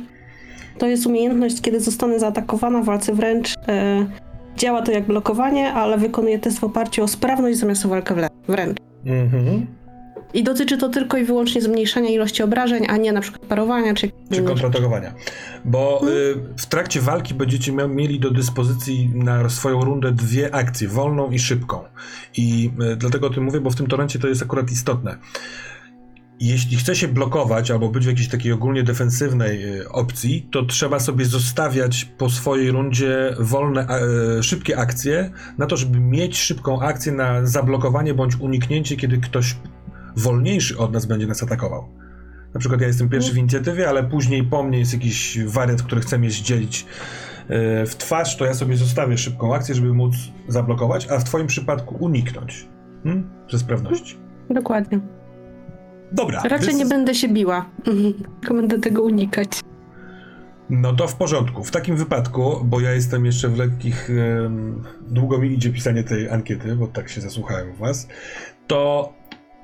To 0.79 0.87
jest 0.87 1.07
umiejętność, 1.07 1.61
kiedy 1.61 1.81
zostanę 1.81 2.19
zaatakowana 2.21 2.81
w 2.83 2.85
walce 2.85 3.15
wręcz. 3.15 3.55
E, 3.69 4.07
działa 4.57 4.83
to 4.83 4.93
jak 4.93 5.05
blokowanie, 5.05 5.73
ale 5.73 5.99
wykonuje 5.99 6.39
test 6.39 6.59
w 6.59 6.65
oparciu 6.65 7.03
o 7.03 7.09
sprawność 7.09 7.59
zamiast 7.59 7.87
o 7.87 7.89
walkę 7.89 8.15
wręcz. 8.49 8.77
Mhm. 9.07 9.67
I 10.35 10.45
dotyczy 10.45 10.79
to 10.79 10.89
tylko 10.89 11.17
i 11.17 11.25
wyłącznie 11.25 11.63
zmniejszania 11.63 12.11
ilości 12.11 12.43
obrażeń, 12.43 12.87
a 12.89 12.97
nie 12.97 13.13
na 13.13 13.21
przykład 13.21 13.43
parowania 13.43 13.95
czy 13.95 14.11
Czy 14.33 14.43
kontratakowania. 14.43 15.15
Bo 15.65 16.01
y, 16.09 16.35
w 16.57 16.67
trakcie 16.67 17.01
walki 17.01 17.35
będziecie 17.35 17.73
mieli 17.73 18.21
do 18.21 18.31
dyspozycji 18.31 19.11
na 19.15 19.49
swoją 19.49 19.85
rundę 19.85 20.13
dwie 20.13 20.55
akcje, 20.55 20.89
wolną 20.89 21.31
i 21.31 21.39
szybką. 21.39 21.81
I 22.37 22.71
y, 22.93 22.97
dlatego 22.97 23.27
o 23.27 23.31
tym 23.31 23.45
mówię, 23.45 23.61
bo 23.61 23.71
w 23.71 23.77
tym 23.77 23.87
torencie 23.87 24.19
to 24.19 24.29
jest 24.29 24.43
akurat 24.43 24.71
istotne. 24.71 25.17
Jeśli 26.41 26.77
chce 26.77 26.97
się 26.97 27.09
blokować 27.09 27.71
albo 27.71 27.89
być 27.89 28.05
w 28.05 28.09
jakiejś 28.09 28.29
takiej 28.29 28.53
ogólnie 28.53 28.83
defensywnej 28.83 29.79
y, 29.79 29.89
opcji, 29.89 30.49
to 30.53 30.65
trzeba 30.65 31.01
sobie 31.01 31.25
zostawiać 31.25 32.05
po 32.05 32.31
swojej 32.31 32.71
rundzie 32.71 33.35
wolne, 33.39 33.87
y, 34.39 34.43
szybkie 34.43 34.79
akcje 34.79 35.31
na 35.59 35.67
to, 35.67 35.77
żeby 35.77 36.01
mieć 36.01 36.39
szybką 36.39 36.81
akcję 36.81 37.13
na 37.13 37.47
zablokowanie 37.47 38.15
bądź 38.15 38.37
uniknięcie, 38.37 38.97
kiedy 38.97 39.19
ktoś 39.19 39.57
wolniejszy 40.17 40.79
od 40.79 40.93
nas 40.93 41.07
będzie 41.07 41.27
nas 41.27 41.43
atakował. 41.43 41.89
Na 42.55 42.61
przykład 42.61 42.81
ja 42.81 42.87
jestem 42.87 43.09
pierwszy 43.09 43.33
w 43.33 43.39
inicjatywie, 43.39 43.89
ale 43.89 44.05
później 44.05 44.45
po 44.45 44.63
mnie 44.63 44.79
jest 44.79 44.93
jakiś 44.93 45.39
wariant, 45.47 45.83
który 45.83 46.01
chce 46.01 46.19
mnie 46.19 46.31
zdzielić 46.31 46.87
e, 47.49 47.87
w 47.87 47.97
twarz, 47.97 48.37
to 48.37 48.45
ja 48.45 48.55
sobie 48.55 48.77
zostawię 48.77 49.19
szybką 49.19 49.55
akcję, 49.55 49.75
żeby 49.75 49.95
móc 49.95 50.15
zablokować, 50.49 51.09
a 51.11 51.19
w 51.19 51.25
twoim 51.25 51.47
przypadku 51.47 51.97
uniknąć. 52.01 52.69
Hmm? 53.05 53.31
Ze 53.51 53.59
sprawności. 53.59 54.17
Dokładnie. 54.51 55.16
Dobra. 56.13 56.43
Raczej 56.43 56.75
nie 56.75 56.87
będę 56.87 57.15
się 57.15 57.29
biła, 57.29 57.67
Mhm. 57.87 58.15
tylko 58.41 58.55
będę 58.55 58.79
tego 58.79 59.03
unikać. 59.03 59.49
No 60.71 60.93
to 60.93 61.09
w 61.09 61.15
porządku. 61.17 61.65
W 61.65 61.71
takim 61.71 61.97
wypadku, 61.97 62.61
bo 62.65 62.81
ja 62.81 62.93
jestem 62.93 63.25
jeszcze 63.27 63.49
w 63.49 63.59
lekkich. 63.59 64.11
długo 65.09 65.39
mi 65.39 65.53
idzie 65.53 65.71
pisanie 65.71 66.05
tej 66.05 66.31
ankiety, 66.31 66.77
bo 66.77 66.87
tak 66.87 67.09
się 67.09 67.21
zasłuchałem 67.21 67.71
u 67.71 67.75
was. 67.75 68.09
To 68.67 69.13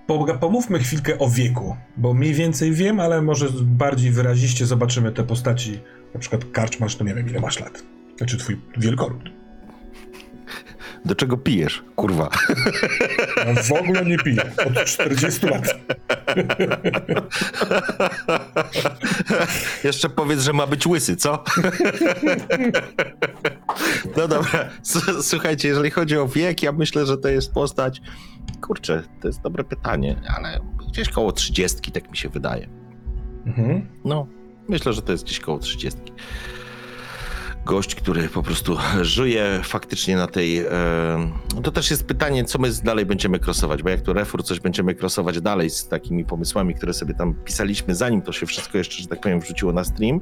po- 0.07 0.35
pomówmy 0.41 0.79
chwilkę 0.79 1.19
o 1.19 1.29
wieku, 1.31 1.77
bo 1.97 2.15
mniej 2.15 2.35
więcej 2.35 2.73
wiem, 2.73 3.01
ale 3.01 3.23
może 3.23 3.47
bardziej 3.63 4.11
wyraziście 4.11 4.67
zobaczymy 4.67 5.13
te 5.13 5.23
postaci. 5.25 5.81
Na 6.15 6.21
przykład 6.21 6.45
karczmasz, 6.53 6.97
to 6.97 7.05
nie 7.05 7.15
wiem 7.15 7.29
ile 7.29 7.41
masz 7.41 7.61
lat. 7.61 7.83
Znaczy 8.19 8.37
twój 8.39 8.61
wielkoród. 8.79 9.23
Do 11.05 11.15
czego 11.15 11.37
pijesz, 11.37 11.83
kurwa? 11.97 12.29
Ja 13.47 13.63
w 13.63 13.73
ogóle 13.73 14.05
nie 14.05 14.19
piję. 14.19 14.43
Od 14.67 14.85
40 14.85 15.47
lat. 15.47 15.65
Jeszcze 19.85 20.09
powiedz, 20.09 20.41
że 20.41 20.53
ma 20.53 20.67
być 20.67 20.87
łysy, 20.87 21.17
co? 21.17 21.45
No 24.17 24.29
dobra, 24.29 24.69
słuchajcie, 25.23 25.69
jeżeli 25.69 25.91
chodzi 25.91 26.19
o 26.19 26.29
wiek, 26.29 26.63
ja 26.63 26.73
myślę, 26.73 27.07
że 27.07 27.19
to 27.19 27.29
jest 27.29 27.53
postać. 27.53 28.01
Kurczę, 28.61 29.03
to 29.21 29.29
jest 29.29 29.43
dobre 29.43 29.65
pytanie, 29.65 30.21
ale 30.37 30.61
gdzieś 30.89 31.09
koło 31.09 31.33
trzydziestki, 31.33 31.93
tak 31.93 32.11
mi 32.11 32.17
się 32.17 32.29
wydaje. 32.29 32.69
Mhm. 33.47 33.87
No, 34.05 34.27
myślę, 34.69 34.93
że 34.93 35.03
to 35.03 35.13
jest 35.13 35.25
gdzieś 35.25 35.41
koło 35.41 35.59
trzydziestki. 35.59 36.13
Gość, 37.65 37.95
który 37.95 38.29
po 38.29 38.43
prostu 38.43 38.77
żyje 39.01 39.61
faktycznie 39.63 40.17
na 40.17 40.27
tej. 40.27 40.59
E, 40.59 40.71
to 41.63 41.73
też 41.73 41.91
jest 41.91 42.07
pytanie, 42.07 42.45
co 42.45 42.59
my 42.59 42.69
dalej 42.85 43.07
będziemy 43.07 43.39
krosować, 43.39 43.83
bo 43.83 43.89
jak 43.89 44.01
to 44.01 44.13
refur 44.13 44.45
coś 44.45 44.61
będziemy 44.61 44.95
krosować 44.95 45.41
dalej 45.41 45.71
z 45.71 45.89
takimi 45.89 46.25
pomysłami, 46.25 46.75
które 46.75 46.93
sobie 46.93 47.15
tam 47.15 47.35
pisaliśmy, 47.35 47.95
zanim 47.95 48.23
to 48.23 48.33
się 48.33 48.47
wszystko 48.47 48.79
jeszcze, 48.79 49.03
że 49.03 49.09
tak 49.09 49.21
powiem, 49.21 49.41
wrzuciło 49.41 49.73
na 49.73 49.85
stream, 49.85 50.21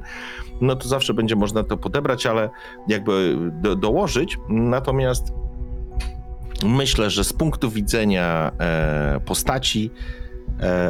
no 0.61 0.75
to 0.75 0.87
zawsze 0.87 1.13
będzie 1.13 1.35
można 1.35 1.63
to 1.63 1.77
podebrać, 1.77 2.25
ale 2.25 2.49
jakby 2.87 3.37
do, 3.51 3.75
dołożyć. 3.75 4.37
Natomiast 4.49 5.33
myślę, 6.63 7.09
że 7.09 7.23
z 7.23 7.33
punktu 7.33 7.71
widzenia 7.71 8.51
e, 8.59 9.19
postaci, 9.25 9.91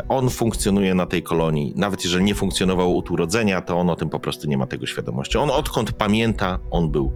on 0.10 0.30
funkcjonuje 0.30 0.96
na 0.96 1.06
tej 1.06 1.24
kolonii. 1.24 1.74
Nawet 1.76 2.04
jeżeli 2.04 2.24
nie 2.24 2.36
funkcjonował 2.36 2.98
od 2.98 3.12
urodzenia, 3.12 3.62
to 3.62 3.78
on 3.78 3.90
o 3.90 3.96
tym 3.96 4.10
po 4.10 4.20
prostu 4.20 4.48
nie 4.48 4.58
ma 4.58 4.68
tego 4.68 4.86
świadomości. 4.86 5.38
On 5.38 5.50
odkąd 5.50 5.92
pamięta, 5.92 6.60
on 6.72 6.92
był 6.92 7.12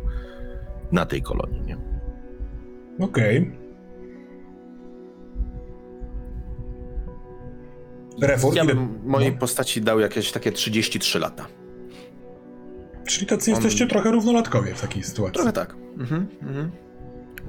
na 0.92 1.06
tej 1.06 1.22
kolonii. 1.22 1.62
Nie? 1.62 1.78
Okej. 3.06 3.52
Refur, 8.22 8.56
Ja 8.56 8.64
ile- 8.64 8.76
bym 8.76 9.00
mojej 9.06 9.32
no. 9.32 9.38
postaci 9.38 9.82
dał 9.82 10.00
jakieś 10.00 10.32
takie 10.32 10.52
33 10.52 11.20
lata. 11.20 11.46
Czyli 13.08 13.28
tacy 13.28 13.52
jesteście 13.52 13.88
trochę 13.88 14.12
równolatkowie 14.12 14.74
w 14.76 14.82
takiej 14.82 15.04
sytuacji. 15.04 15.34
Trochę 15.34 15.54
tak. 15.54 15.76
Mhm, 16.00 16.28
mhm. 16.42 16.72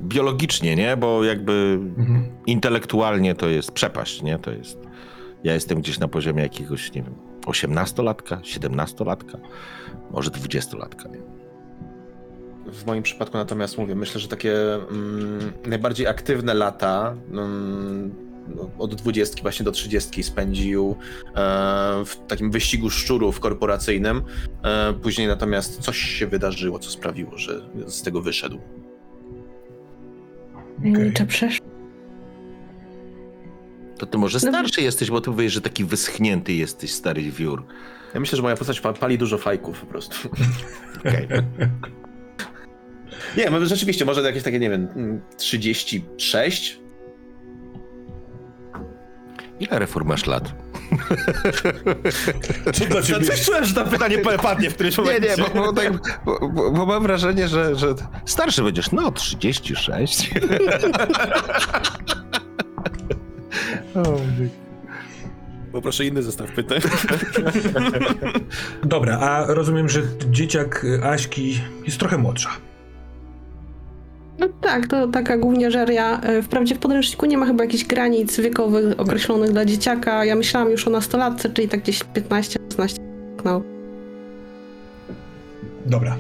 Biologicznie, 0.03 0.77
nie? 0.77 0.97
Bo 0.97 1.25
jakby 1.25 1.79
Mhm. 1.99 2.25
intelektualnie 2.47 3.35
to 3.35 3.49
jest 3.49 3.73
przepaść, 3.73 4.23
nie? 4.23 4.39
To 4.39 4.51
jest... 4.51 4.79
Ja 5.47 5.55
jestem 5.55 5.81
gdzieś 5.81 5.99
na 5.99 6.09
poziomie 6.09 6.43
jakiegoś, 6.43 6.93
nie 6.93 7.03
wiem, 7.03 7.15
18-latka, 7.47 8.41
17-latka, 8.41 9.39
może 10.11 10.31
20-latka, 10.31 11.11
nie? 11.13 11.21
W 12.73 12.87
moim 12.87 13.03
przypadku 13.03 13.37
natomiast 13.37 13.79
mówię, 13.79 13.95
myślę, 13.95 14.21
że 14.21 14.29
takie 14.29 14.75
mm, 14.75 15.53
najbardziej 15.67 16.07
aktywne 16.07 16.55
lata 16.55 17.17
mm, 17.31 18.15
od 18.79 18.95
20 18.95 19.43
właśnie 19.43 19.65
do 19.65 19.73
30 19.73 20.23
spędził 20.23 20.97
e, 21.27 21.35
w 22.05 22.17
takim 22.29 22.51
wyścigu 22.51 22.91
szczurów 22.91 23.41
korporacyjnym. 23.41 24.23
E, 24.63 24.93
później 24.93 25.27
natomiast 25.27 25.81
coś 25.81 25.99
się 25.99 26.27
wydarzyło, 26.27 26.79
co 26.79 26.91
sprawiło, 26.91 27.39
że 27.39 27.69
z 27.87 28.03
tego 28.03 28.23
wyszedł. 28.23 28.59
Tajemnicza 30.83 31.27
przesz... 31.27 31.59
To 33.99 34.07
ty 34.07 34.19
może 34.19 34.41
starszy 34.41 34.83
jesteś, 34.83 35.11
bo 35.11 35.21
ty 35.21 35.31
mówisz, 35.31 35.53
że 35.53 35.61
taki 35.61 35.85
wyschnięty 35.85 36.53
jesteś, 36.53 36.93
stary 36.93 37.23
wiór. 37.23 37.67
Ja 38.15 38.21
myślę, 38.21 38.37
że 38.37 38.43
moja 38.43 38.57
postać 38.57 38.81
pa- 38.81 38.93
pali 38.93 39.19
dużo 39.19 39.39
fajków 39.39 39.81
po 39.81 39.87
prostu. 39.87 40.29
Okej. 41.01 41.29
Nie, 43.37 43.51
może 43.51 43.67
rzeczywiście, 43.67 44.05
może 44.05 44.23
jakieś 44.23 44.43
takie, 44.43 44.59
nie 44.59 44.71
wiem, 44.71 44.89
mm, 44.97 45.21
36? 45.37 46.79
Ile 49.61 49.79
reform 49.79 50.09
masz 50.09 50.27
lat? 50.27 50.55
Co 52.75 52.85
dla 52.85 53.03
ciebie? 53.03 53.27
czułem, 53.45 53.65
że 53.65 53.75
to 53.75 53.85
pytanie 53.85 54.19
padnie 54.19 54.71
w 54.71 54.75
którymś 54.75 54.99
Nie, 54.99 55.05
momencie. 55.05 55.29
nie, 55.29 55.37
bo, 55.37 55.49
bo, 55.55 55.73
tak, 55.73 55.93
bo, 56.25 56.49
bo, 56.49 56.71
bo 56.71 56.87
mam 56.87 57.03
wrażenie, 57.03 57.49
że, 57.49 57.77
że 57.77 57.95
starszy 58.27 58.63
będziesz. 58.63 58.93
No, 58.93 59.11
36. 59.13 60.31
Poproszę 65.73 66.05
inny 66.05 66.23
zestaw 66.23 66.53
pytań. 66.53 66.81
Dobra, 68.85 69.19
a 69.19 69.55
rozumiem, 69.55 69.89
że 69.89 70.03
dzieciak 70.31 70.87
Aśki 71.03 71.61
jest 71.85 71.99
trochę 71.99 72.19
młodsza. 72.19 72.51
No 74.39 74.49
tak, 74.61 74.87
to 74.87 75.09
taka 75.09 75.37
gówniarzeria. 75.39 76.21
E, 76.21 76.43
Wprawdzie 76.43 76.75
w 76.75 76.79
podręczniku 76.79 77.27
nie 77.27 77.39
ma 77.39 77.47
chyba 77.47 77.65
jakichś 77.65 77.85
granic 77.85 78.41
wiekowych 78.41 79.01
określonych 79.01 79.51
dla 79.51 79.65
dzieciaka. 79.65 80.25
Ja 80.25 80.37
myślałam 80.37 80.71
już 80.71 80.87
o 80.87 80.91
nastolatce, 80.91 81.51
czyli 81.51 81.69
tak 81.69 81.81
gdzieś 81.81 82.01
15-16. 82.05 82.99
No. 83.45 83.63
Dobra. 85.87 86.17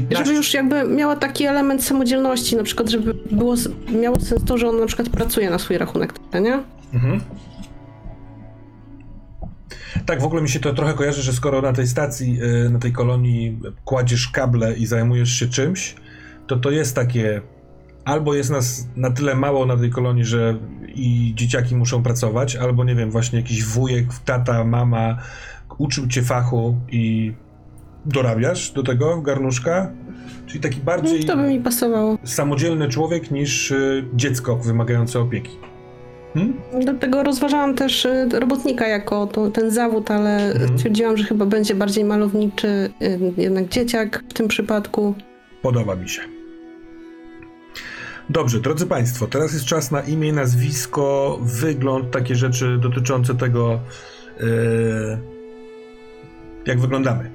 15. 0.00 0.24
Żeby 0.24 0.36
już 0.36 0.54
jakby 0.54 0.84
miała 0.84 1.16
taki 1.16 1.44
element 1.44 1.84
samodzielności, 1.84 2.56
na 2.56 2.62
przykład, 2.62 2.88
żeby 2.88 3.14
było, 3.30 3.54
miało 4.00 4.20
sens 4.20 4.44
to, 4.44 4.58
że 4.58 4.68
on 4.68 4.80
na 4.80 4.86
przykład 4.86 5.08
pracuje 5.08 5.50
na 5.50 5.58
swój 5.58 5.78
rachunek, 5.78 6.12
nie? 6.42 6.62
Mhm. 6.94 7.20
Tak, 10.06 10.20
w 10.20 10.24
ogóle 10.24 10.42
mi 10.42 10.48
się 10.48 10.60
to 10.60 10.74
trochę 10.74 10.94
kojarzy, 10.94 11.22
że 11.22 11.32
skoro 11.32 11.62
na 11.62 11.72
tej 11.72 11.86
stacji, 11.86 12.42
y, 12.42 12.70
na 12.70 12.78
tej 12.78 12.92
kolonii 12.92 13.58
kładziesz 13.84 14.28
kable 14.28 14.74
i 14.74 14.86
zajmujesz 14.86 15.30
się 15.30 15.48
czymś, 15.48 15.94
to 16.46 16.56
to 16.56 16.70
jest 16.70 16.94
takie. 16.94 17.40
Albo 18.04 18.34
jest 18.34 18.50
nas 18.50 18.86
na 18.96 19.10
tyle 19.10 19.34
mało 19.34 19.66
na 19.66 19.76
tej 19.76 19.90
kolonii, 19.90 20.24
że 20.24 20.58
i 20.94 21.32
dzieciaki 21.36 21.76
muszą 21.76 22.02
pracować, 22.02 22.56
albo 22.56 22.84
nie 22.84 22.94
wiem, 22.94 23.10
właśnie 23.10 23.38
jakiś 23.38 23.64
wujek, 23.64 24.06
tata, 24.24 24.64
mama 24.64 25.18
uczył 25.78 26.06
cię 26.06 26.22
fachu 26.22 26.76
i 26.88 27.32
dorabiasz 28.06 28.70
do 28.72 28.82
tego 28.82 29.20
garnuszka. 29.22 29.90
Czyli 30.46 30.60
taki 30.60 30.80
bardziej 30.80 31.24
To 31.24 31.36
by 31.36 31.42
mi 31.42 31.60
pasowało. 31.60 32.18
samodzielny 32.24 32.88
człowiek 32.88 33.30
niż 33.30 33.70
y, 33.70 34.04
dziecko 34.14 34.56
wymagające 34.56 35.20
opieki. 35.20 35.56
Hmm? 36.34 36.54
Dlatego 36.80 37.22
rozważałam 37.22 37.74
też 37.74 38.04
y, 38.04 38.28
robotnika 38.32 38.88
jako 38.88 39.26
to, 39.26 39.50
ten 39.50 39.70
zawód, 39.70 40.10
ale 40.10 40.52
Mhm. 40.52 40.78
stwierdziłam, 40.78 41.16
że 41.16 41.24
chyba 41.24 41.46
będzie 41.46 41.74
bardziej 41.74 42.04
malowniczy 42.04 42.90
y, 43.02 43.18
jednak 43.36 43.68
dzieciak 43.68 44.24
w 44.28 44.32
tym 44.32 44.48
przypadku. 44.48 45.14
Podoba 45.62 45.94
mi 45.94 46.08
się. 46.08 46.22
Dobrze, 48.30 48.60
drodzy 48.60 48.86
Państwo, 48.86 49.26
teraz 49.26 49.52
jest 49.52 49.64
czas 49.64 49.90
na 49.90 50.00
imię, 50.00 50.32
nazwisko, 50.32 51.38
wygląd, 51.42 52.10
takie 52.10 52.34
rzeczy 52.34 52.78
dotyczące 52.82 53.34
tego, 53.34 53.80
yy, 54.40 54.46
jak 56.66 56.80
wyglądamy. 56.80 57.30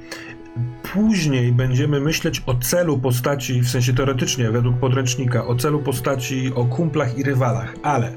Później 0.93 1.51
będziemy 1.51 1.99
myśleć 1.99 2.43
o 2.45 2.55
celu 2.55 2.99
postaci, 2.99 3.61
w 3.61 3.69
sensie 3.69 3.93
teoretycznie, 3.93 4.51
według 4.51 4.77
podręcznika, 4.77 5.45
o 5.47 5.55
celu 5.55 5.79
postaci, 5.79 6.51
o 6.55 6.65
kumplach 6.65 7.17
i 7.17 7.23
rywalach, 7.23 7.75
ale 7.83 8.13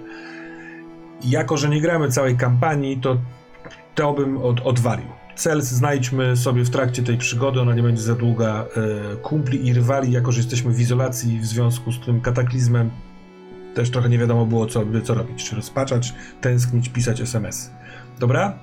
jako, 1.25 1.57
że 1.57 1.69
nie 1.69 1.81
gramy 1.81 2.09
całej 2.09 2.37
kampanii, 2.37 2.97
to 2.97 3.17
to 3.95 4.13
bym 4.13 4.37
od, 4.37 4.61
odwalił. 4.61 5.07
Cel 5.37 5.63
znajdźmy 5.63 6.37
sobie 6.37 6.65
w 6.65 6.71
trakcie 6.71 7.03
tej 7.03 7.19
przygody, 7.19 7.61
ona 7.61 7.75
nie 7.75 7.83
będzie 7.83 8.03
za 8.03 8.15
długa. 8.15 8.67
E, 9.13 9.17
kumpli 9.17 9.67
i 9.67 9.73
rywali, 9.73 10.13
jako 10.13 10.33
że 10.33 10.39
jesteśmy 10.39 10.73
w 10.73 10.81
izolacji 10.81 11.41
w 11.41 11.47
związku 11.47 11.93
z 11.93 12.01
tym 12.01 12.21
kataklizmem, 12.21 12.91
też 13.75 13.91
trochę 13.91 14.09
nie 14.09 14.19
wiadomo 14.19 14.47
było, 14.47 14.67
co, 14.67 14.85
co 15.05 15.15
robić. 15.15 15.45
Czy 15.49 15.57
rozpaczać, 15.57 16.15
tęsknić, 16.41 16.89
pisać 16.89 17.21
SMS. 17.21 17.71
Dobra? 18.21 18.59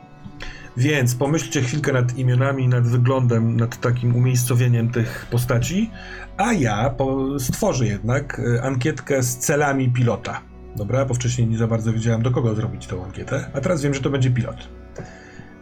Więc 0.77 1.15
pomyślcie 1.15 1.61
chwilkę 1.61 1.93
nad 1.93 2.17
imionami, 2.17 2.67
nad 2.67 2.87
wyglądem, 2.87 3.57
nad 3.57 3.79
takim 3.79 4.15
umiejscowieniem 4.15 4.89
tych 4.91 5.27
postaci, 5.31 5.91
a 6.37 6.53
ja 6.53 6.95
stworzę 7.39 7.85
jednak 7.85 8.41
e, 8.57 8.63
ankietkę 8.63 9.23
z 9.23 9.37
celami 9.37 9.89
pilota. 9.89 10.41
Dobra, 10.75 11.05
bo 11.05 11.13
wcześniej 11.13 11.47
nie 11.47 11.57
za 11.57 11.67
bardzo 11.67 11.93
wiedziałem, 11.93 12.21
do 12.21 12.31
kogo 12.31 12.55
zrobić 12.55 12.87
tą 12.87 13.05
ankietę, 13.05 13.45
a 13.53 13.61
teraz 13.61 13.81
wiem, 13.81 13.93
że 13.93 14.01
to 14.01 14.09
będzie 14.09 14.31
pilot. 14.31 14.67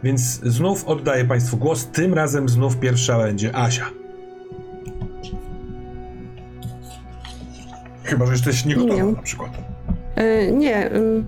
Więc 0.02 0.40
znów 0.44 0.84
oddaję 0.84 1.24
Państwu 1.24 1.56
głos. 1.56 1.86
Tym 1.86 2.14
razem 2.14 2.48
znów 2.48 2.76
pierwsza 2.76 3.18
będzie 3.18 3.56
Asia. 3.56 3.86
Chyba, 8.04 8.26
że 8.26 8.32
jesteś 8.32 8.64
nie 8.64 8.74
gotowa 8.74 8.94
Nie. 8.94 9.12
na 9.12 9.22
przykład. 9.22 9.50
Y, 10.18 10.52
nie. 10.52 10.92
Y, 10.92 11.24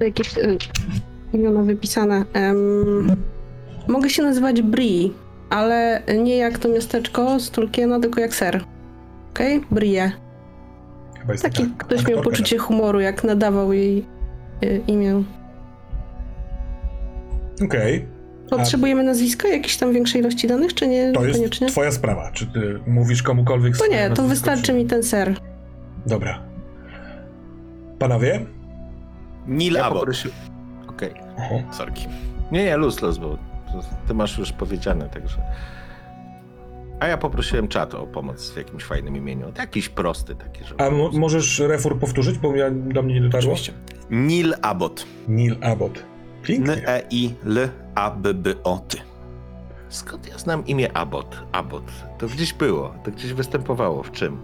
jakieś 0.00 0.38
y, 0.38 0.58
imiona 1.38 1.62
wypisane. 1.62 2.24
Em, 2.32 3.16
mogę 3.88 4.10
się 4.10 4.22
nazywać 4.22 4.62
Bri, 4.62 5.12
ale 5.50 6.02
nie 6.22 6.36
jak 6.36 6.58
to 6.58 6.68
miasteczko 6.68 7.40
z 7.40 7.50
Tolkiena, 7.50 8.00
tylko 8.00 8.20
jak 8.20 8.34
ser. 8.34 8.64
Okej? 9.30 9.60
Brie. 9.70 10.12
Chyba 11.20 11.32
jest 11.32 11.44
Taki 11.44 11.62
tak, 11.62 11.76
ktoś 11.76 12.06
miał 12.06 12.22
poczucie 12.22 12.58
humoru, 12.58 13.00
jak 13.00 13.24
nadawał 13.24 13.72
jej 13.72 14.04
y, 14.64 14.80
imię. 14.86 15.22
Okej, 17.64 18.06
Potrzebujemy 18.50 19.02
nazwiska, 19.02 19.48
jakiejś 19.48 19.76
tam 19.76 19.92
większej 19.92 20.20
ilości 20.20 20.48
danych, 20.48 20.74
czy 20.74 20.88
nie? 20.88 21.12
to 21.12 21.24
jest 21.24 21.38
Koniecznie? 21.38 21.68
Twoja 21.68 21.92
sprawa. 21.92 22.30
Czy 22.32 22.46
ty 22.46 22.80
mówisz 22.86 23.22
komukolwiek 23.22 23.76
To 23.76 23.86
nie, 23.86 24.10
to 24.10 24.22
wystarczy 24.22 24.62
czy... 24.62 24.72
mi 24.72 24.86
ten 24.86 25.02
ser. 25.02 25.34
Dobra. 26.06 26.42
Panowie? 27.98 28.46
Neil 29.46 29.74
Ja 29.74 29.90
poprosi... 29.90 30.28
Okej. 30.98 31.14
Oho. 31.38 31.62
Sorki. 31.72 32.06
Nie, 32.52 32.64
nie, 32.64 32.76
luz, 32.76 33.02
luz, 33.02 33.18
bo 33.18 33.38
ty 34.08 34.14
masz 34.14 34.38
już 34.38 34.52
powiedziane, 34.52 35.08
także... 35.08 35.38
A 37.00 37.06
ja 37.06 37.18
poprosiłem 37.18 37.68
czat 37.68 37.94
o 37.94 38.06
pomoc 38.06 38.50
w 38.50 38.56
jakimś 38.56 38.84
fajnym 38.84 39.16
imieniu. 39.16 39.52
Jakiś 39.58 39.88
prosty 39.88 40.34
taki, 40.34 40.64
żeby... 40.64 40.84
A 40.84 40.90
mo- 40.90 41.10
możesz 41.12 41.58
refur 41.58 41.98
powtórzyć, 41.98 42.38
bo 42.38 42.56
ja, 42.56 42.70
do 42.70 43.02
mnie 43.02 43.14
nie 43.14 43.20
dotarło? 43.20 43.52
Oczywiście. 43.52 43.72
Neil 44.10 44.54
Abbott. 44.62 45.06
Neil 45.28 45.56
Abbott. 45.62 46.04
Pięknie. 46.42 46.72
N-E-I-L-A-B-B-O-T. 47.78 48.96
Skąd 49.88 50.28
ja 50.28 50.38
znam 50.38 50.66
imię 50.66 50.96
Abbott? 50.96 51.42
Abbott. 51.52 51.92
To 52.18 52.26
gdzieś 52.26 52.52
było, 52.52 52.94
to 53.04 53.10
gdzieś 53.10 53.32
występowało. 53.32 54.02
W 54.02 54.10
czym? 54.10 54.38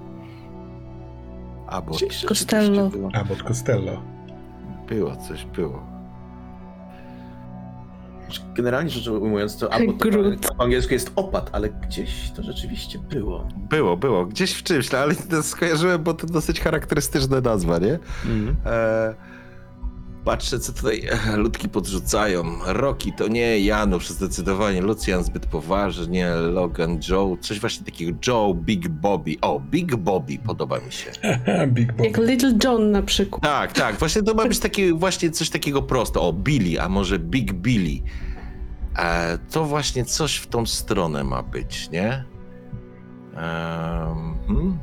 Abbott. 1.67 2.01
Costello. 2.29 2.91
Abbott 3.13 3.43
Costello. 3.43 4.03
Było, 4.89 5.17
coś 5.17 5.45
było. 5.45 5.94
Generalnie 8.55 8.91
rzecz 8.91 9.09
ujmując, 9.09 9.59
to 9.59 9.73
Abbott 9.73 9.97
Groot. 9.97 10.47
po 10.57 10.65
angielsku 10.65 10.93
jest 10.93 11.13
opad, 11.17 11.51
ale 11.53 11.69
gdzieś 11.69 12.31
to 12.37 12.43
rzeczywiście 12.43 12.99
było. 12.99 13.49
Było, 13.57 13.97
było. 13.97 14.27
Gdzieś 14.27 14.53
w 14.53 14.63
czymś, 14.63 14.93
no, 14.93 14.99
ale 14.99 15.15
to 15.15 15.43
skojarzyłem, 15.43 16.03
bo 16.03 16.15
to 16.15 16.27
dosyć 16.27 16.61
charakterystyczna 16.61 17.41
nazwa, 17.41 17.79
nie? 17.79 17.99
Mhm. 18.27 18.57
E, 18.67 19.15
Patrzę, 20.25 20.59
co 20.61 20.73
tutaj 20.73 21.07
e, 21.29 21.37
ludki 21.37 21.69
podrzucają. 21.69 22.45
Rocky 22.67 23.13
to 23.13 23.29
nie, 23.29 23.61
Janusz 23.61 24.09
zdecydowanie, 24.09 24.83
Lucian 24.83 25.25
zbyt 25.25 25.47
poważnie, 25.47 26.31
Logan, 26.35 27.01
Joe, 27.09 27.37
coś 27.41 27.61
właśnie 27.61 27.87
takiego, 27.87 28.19
Joe, 28.27 28.55
Big 28.55 28.89
Bobby. 28.89 29.37
O, 29.41 29.61
Big 29.61 29.97
Bobby 29.97 30.39
podoba 30.39 30.81
mi 30.81 30.93
się. 30.93 31.11
Big 31.75 31.93
Bob. 31.93 32.07
Jak 32.07 32.19
Little 32.19 32.55
John 32.65 32.91
na 32.91 33.03
przykład. 33.03 33.43
Tak, 33.43 33.73
tak, 33.73 33.97
właśnie 33.97 34.23
to 34.23 34.35
ma 34.35 34.47
być 34.47 34.59
takie, 34.59 34.95
właśnie 34.95 35.31
coś 35.31 35.51
takiego 35.51 35.83
prosto. 35.83 36.29
O, 36.29 36.33
Billy, 36.33 36.81
a 36.81 36.89
może 36.89 37.19
Big 37.19 37.53
Billy. 37.53 38.03
E, 38.99 39.39
to 39.51 39.65
właśnie 39.65 40.05
coś 40.05 40.37
w 40.37 40.47
tą 40.47 40.67
stronę 40.67 41.25
ma 41.25 41.43
być, 41.43 41.91
nie? 41.91 42.25
Hmm? 44.47 44.79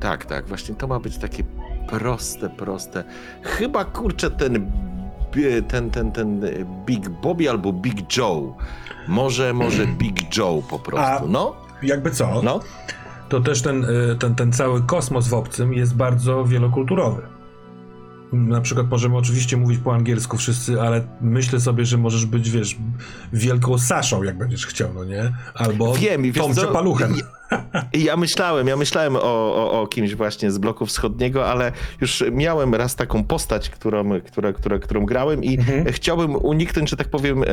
Tak, 0.00 0.24
tak, 0.24 0.48
właśnie 0.48 0.74
to 0.74 0.86
ma 0.86 1.00
być 1.00 1.18
takie 1.18 1.44
proste, 1.86 2.50
proste. 2.50 3.04
Chyba 3.42 3.84
kurczę 3.84 4.30
ten, 4.30 4.72
ten, 5.68 5.90
ten, 5.90 6.12
ten 6.12 6.40
Big 6.86 7.08
Bobby 7.08 7.50
albo 7.50 7.72
Big 7.72 8.16
Joe. 8.16 8.56
Może, 9.08 9.52
może 9.52 9.86
Big 9.98 10.36
Joe 10.36 10.62
po 10.70 10.78
prostu. 10.78 11.24
A- 11.24 11.28
No, 11.28 11.56
Jakby 11.82 12.10
co, 12.10 12.42
no. 12.42 12.60
to 13.28 13.40
też 13.40 13.62
ten, 13.62 13.84
y, 13.84 14.16
ten, 14.18 14.34
ten 14.34 14.52
cały 14.52 14.82
kosmos 14.82 15.28
w 15.28 15.34
obcym 15.34 15.72
jest 15.74 15.94
bardzo 15.96 16.44
wielokulturowy. 16.44 17.22
Na 18.32 18.60
przykład 18.60 18.90
możemy 18.90 19.16
oczywiście 19.16 19.56
mówić 19.56 19.78
po 19.78 19.94
angielsku 19.94 20.36
wszyscy, 20.36 20.80
ale 20.80 21.04
myślę 21.20 21.60
sobie, 21.60 21.84
że 21.84 21.98
możesz 21.98 22.26
być, 22.26 22.50
wiesz, 22.50 22.76
wielką 23.32 23.78
Saszą, 23.78 24.22
jak 24.22 24.38
będziesz 24.38 24.66
chciał, 24.66 24.88
no 24.94 25.04
nie? 25.04 25.32
Albo 25.54 25.94
Wiem 25.94 26.26
i 26.26 26.32
wiesz 26.32 26.44
Tom 26.44 26.54
co? 26.54 26.60
Czepaluchem. 26.66 27.16
I 27.16 27.20
Ja 27.92 28.16
myślałem, 28.16 28.66
ja 28.68 28.76
myślałem 28.76 29.16
o, 29.16 29.20
o, 29.22 29.80
o 29.82 29.86
kimś 29.86 30.14
właśnie 30.14 30.50
z 30.50 30.58
bloku 30.58 30.86
wschodniego, 30.86 31.46
ale 31.50 31.72
już 32.00 32.24
miałem 32.32 32.74
raz 32.74 32.96
taką 32.96 33.24
postać, 33.24 33.70
którą, 33.70 34.20
która, 34.20 34.52
która, 34.52 34.78
którą 34.78 35.06
grałem 35.06 35.44
i 35.44 35.58
Mhm. 35.58 35.84
chciałbym 35.92 36.36
uniknąć, 36.36 36.90
że 36.90 36.96
tak 36.96 37.08
powiem, 37.08 37.42
e, 37.42 37.46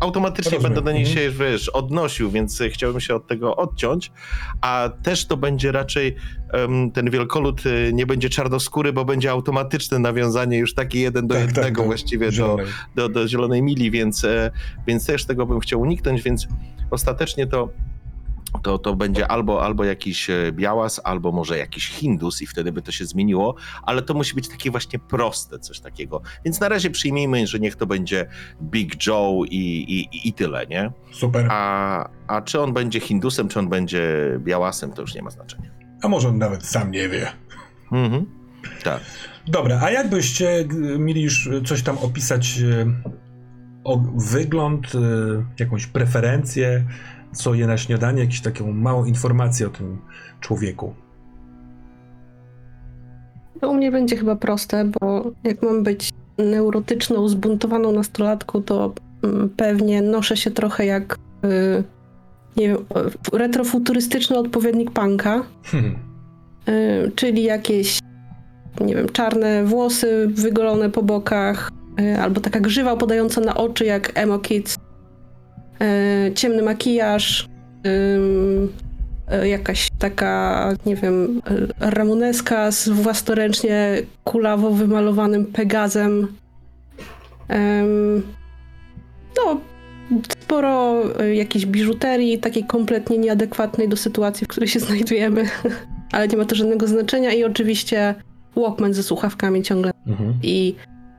automatycznie 0.00 0.50
Rozumiem. 0.52 0.62
będę 0.74 0.84
do 0.90 0.92
niej 0.92 1.06
Mhm. 1.06 1.18
się, 1.18 1.30
wiesz, 1.44 1.68
odnosił, 1.68 2.30
więc 2.30 2.62
chciałbym 2.72 3.00
się 3.00 3.14
od 3.14 3.26
tego 3.26 3.56
odciąć, 3.56 4.12
a 4.60 4.90
też 5.02 5.26
to 5.26 5.36
będzie 5.36 5.72
raczej, 5.72 6.16
em, 6.52 6.90
ten 6.90 7.10
wielkolud 7.10 7.62
e, 7.66 7.92
nie 7.92 8.06
będzie 8.06 8.28
czarnoskóry, 8.28 8.92
bo 8.92 9.04
będzie 9.04 9.30
automatyczne 9.30 9.98
nawiązanie 9.98 10.58
już 10.58 10.74
takie 10.74 11.00
jeden 11.00 11.26
do 11.26 11.34
Tak, 11.34 11.44
tak, 11.46 11.56
jednego 11.56 11.80
tak. 11.80 11.86
właściwie 11.88 12.26
do, 12.26 12.32
Zielonej. 12.32 12.66
do, 12.94 13.08
do 13.08 13.28
zielonej 13.28 13.62
mili, 13.62 13.90
więc, 13.90 14.24
e, 14.24 14.50
więc 14.86 15.06
też 15.06 15.24
tego 15.24 15.46
bym 15.46 15.60
chciał 15.60 15.80
uniknąć, 15.80 16.22
więc 16.22 16.46
ostatecznie 16.90 17.46
to, 17.46 17.68
to, 18.62 18.78
to 18.78 18.96
będzie 18.96 19.28
albo, 19.28 19.62
albo 19.64 19.84
jakiś 19.84 20.30
e, 20.30 20.52
białas, 20.52 21.00
albo 21.04 21.32
może 21.32 21.58
jakiś 21.58 21.88
hindus 21.88 22.42
i 22.42 22.46
wtedy 22.46 22.72
by 22.72 22.82
to 22.82 22.92
się 22.92 23.06
zmieniło, 23.06 23.54
ale 23.82 24.02
to 24.02 24.14
musi 24.14 24.34
być 24.34 24.48
takie 24.48 24.70
właśnie 24.70 24.98
proste, 24.98 25.58
coś 25.58 25.80
takiego. 25.80 26.20
Więc 26.44 26.60
na 26.60 26.68
razie 26.68 26.90
przyjmijmy, 26.90 27.46
że 27.46 27.58
niech 27.58 27.76
to 27.76 27.86
będzie 27.86 28.26
Big 28.62 29.06
Joe 29.06 29.44
i, 29.50 29.58
i, 30.12 30.28
i 30.28 30.32
tyle, 30.32 30.66
nie? 30.66 30.90
Super. 31.12 31.46
A, 31.50 32.08
a 32.26 32.42
czy 32.42 32.60
on 32.60 32.72
będzie 32.72 33.00
hindusem, 33.00 33.48
czy 33.48 33.58
on 33.58 33.68
będzie 33.68 34.02
białasem, 34.38 34.92
to 34.92 35.02
już 35.02 35.14
nie 35.14 35.22
ma 35.22 35.30
znaczenia. 35.30 35.70
A 36.02 36.08
może 36.08 36.28
on 36.28 36.38
nawet 36.38 36.66
sam 36.66 36.90
nie 36.90 37.08
wie. 37.08 37.26
Mhm. 37.92 38.26
Tak. 38.84 39.00
Dobra, 39.46 39.80
a 39.82 39.90
jakbyście 39.90 40.64
g- 40.64 40.98
mieli 40.98 41.22
już 41.22 41.48
coś 41.66 41.82
tam 41.82 41.98
opisać 41.98 42.58
e, 42.60 42.86
o 43.84 43.98
wygląd, 44.16 44.92
e, 44.94 44.98
jakąś 45.58 45.86
preferencję, 45.86 46.84
co 47.34 47.54
je 47.54 47.66
na 47.66 47.78
śniadanie, 47.78 48.20
jakąś 48.20 48.40
taką 48.40 48.72
małą 48.72 49.04
informację 49.04 49.66
o 49.66 49.70
tym 49.70 49.98
człowieku. 50.40 50.94
To 53.60 53.70
u 53.70 53.74
mnie 53.74 53.90
będzie 53.90 54.16
chyba 54.16 54.36
proste, 54.36 54.84
bo 54.84 55.30
jak 55.44 55.62
mam 55.62 55.82
być 55.82 56.10
neurotyczną, 56.38 57.28
zbuntowaną 57.28 57.92
nastolatką, 57.92 58.62
to 58.62 58.94
mm, 59.22 59.48
pewnie 59.56 60.02
noszę 60.02 60.36
się 60.36 60.50
trochę 60.50 60.86
jak 60.86 61.18
y, 61.44 61.84
nie 62.56 62.68
wiem, 62.68 62.78
retrofuturystyczny 63.32 64.38
odpowiednik 64.38 64.90
punka, 64.90 65.42
Hmm. 65.64 65.94
y, 66.68 67.12
czyli 67.14 67.42
jakieś 67.42 67.98
nie 68.80 68.94
wiem, 68.94 69.08
czarne 69.08 69.64
włosy 69.64 70.28
wygolone 70.28 70.90
po 70.90 71.02
bokach, 71.02 71.70
y, 72.00 72.20
albo 72.20 72.40
taka 72.40 72.60
grzywa 72.60 72.92
opadająca 72.92 73.40
na 73.40 73.54
oczy 73.54 73.84
jak 73.84 74.12
emo 74.14 74.38
kids, 74.38 74.76
ciemny 76.34 76.62
makijaż, 76.62 77.48
y, 79.42 79.48
jakaś 79.48 79.88
taka, 79.98 80.72
nie 80.86 80.96
wiem, 80.96 81.40
y, 81.50 81.68
ramoneska 81.80 82.70
z 82.70 82.88
własnoręcznie 82.88 84.02
kulawo 84.24 84.70
wymalowanym 84.70 85.46
pegazem. 85.46 86.28
No, 89.36 89.60
sporo 90.42 91.02
jakiejś 91.32 91.66
biżuterii, 91.66 92.38
takiej 92.38 92.64
kompletnie 92.64 93.18
nieadekwatnej 93.18 93.88
do 93.88 93.96
sytuacji, 93.96 94.44
w 94.44 94.48
której 94.48 94.68
się 94.68 94.80
znajdujemy, 94.86 95.48
ale 96.12 96.28
nie 96.28 96.36
ma 96.36 96.44
to 96.44 96.54
żadnego 96.54 96.86
znaczenia 96.86 97.32
i 97.32 97.44
oczywiście 97.44 98.14
Walkman 98.56 98.94
ze 98.94 99.02
słuchawkami 99.02 99.62
ciągle 99.62 99.90
Mhm. 100.06 100.34
i 100.42 100.74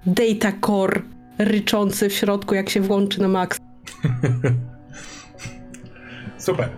data 0.05 0.51
core 0.65 1.01
ryczący 1.37 2.09
w 2.09 2.13
środku, 2.13 2.55
jak 2.55 2.69
się 2.69 2.81
włączy 2.81 3.21
na 3.21 3.27
max. 3.27 3.57
Super. 6.37 6.69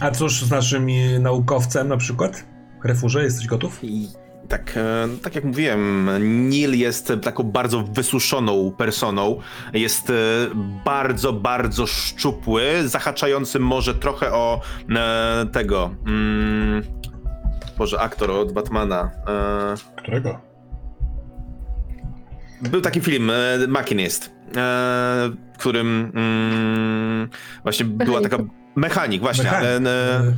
A 0.00 0.10
cóż 0.10 0.44
z 0.44 0.50
naszym 0.50 0.88
e, 0.88 1.18
naukowcem 1.18 1.88
na 1.88 1.96
przykład? 1.96 2.44
Refurze, 2.84 3.24
jesteś 3.24 3.46
gotów? 3.46 3.78
I 3.82 4.08
tak, 4.48 4.76
e, 4.76 5.08
tak 5.22 5.34
jak 5.34 5.44
mówiłem, 5.44 6.10
Neil 6.48 6.78
jest 6.78 7.12
taką 7.22 7.42
bardzo 7.42 7.82
wysuszoną 7.82 8.72
personą. 8.78 9.40
Jest 9.72 10.10
e, 10.10 10.14
bardzo, 10.84 11.32
bardzo 11.32 11.86
szczupły, 11.86 12.88
zahaczający 12.88 13.58
może 13.58 13.94
trochę 13.94 14.32
o 14.32 14.60
e, 14.90 15.46
tego. 15.52 15.94
Mm, 16.06 16.82
Boże, 17.78 18.00
aktor 18.00 18.30
od 18.30 18.52
Batmana. 18.52 19.10
Którego? 19.96 20.47
Był 22.62 22.80
taki 22.80 23.00
film, 23.00 23.30
e, 23.30 23.34
Machinist, 23.68 24.26
e, 24.26 24.30
w 25.54 25.58
którym 25.58 26.12
mm, 26.14 27.28
właśnie 27.62 27.84
była 27.86 28.20
taka. 28.20 28.36
Mechanik, 28.76 29.22
właśnie, 29.22 29.44
Mechanik. 29.44 29.66
ale. 29.68 29.76
E, 29.76 30.18
E, 30.18 30.32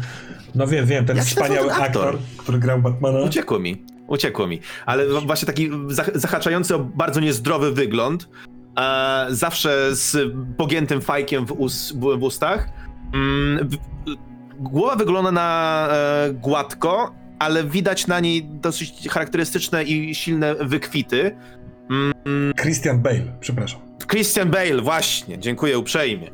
No 0.55 0.66
wiem, 0.66 0.87
wiem, 0.87 1.05
ten 1.07 1.16
Jak 1.16 1.27
wspaniały 1.27 1.73
aktor? 1.73 1.85
aktor, 2.09 2.18
który 2.37 2.59
grał 2.59 2.79
Batmana. 2.83 3.21
Uciekło 3.21 3.59
mi. 3.59 3.85
Uciekło 4.07 4.47
mi. 4.47 4.61
Ale 4.87 5.07
właśnie 5.21 5.47
taki 5.47 5.71
zah- 5.71 6.11
zahaczający 6.18 6.75
o 6.75 6.79
bardzo 6.79 7.21
niezdrowy 7.21 7.73
wygląd. 7.73 8.29
E, 8.81 9.27
zawsze 9.29 9.95
z 9.97 10.33
pogiętym 10.57 11.01
fajkiem 11.01 11.47
w, 11.47 11.53
us, 11.53 11.93
w, 11.93 12.18
w 12.18 12.23
ustach. 12.23 12.68
Mm, 13.14 13.68
w, 13.68 13.77
głowa 14.59 14.97
wygląda 14.97 15.33
na 15.33 15.89
e, 15.93 16.33
gładko, 16.33 17.14
ale 17.39 17.64
widać 17.64 18.07
na 18.07 18.21
niej 18.21 18.45
dosyć 18.45 19.09
charakterystyczne 19.09 19.85
i 19.85 20.14
silne 20.14 20.55
wykwity. 20.55 21.37
Christian 22.61 23.01
Bale, 23.03 23.22
przepraszam. 23.41 23.80
Christian 24.11 24.51
Bale, 24.51 24.82
właśnie, 24.82 25.38
dziękuję 25.38 25.78
uprzejmie. 25.78 26.30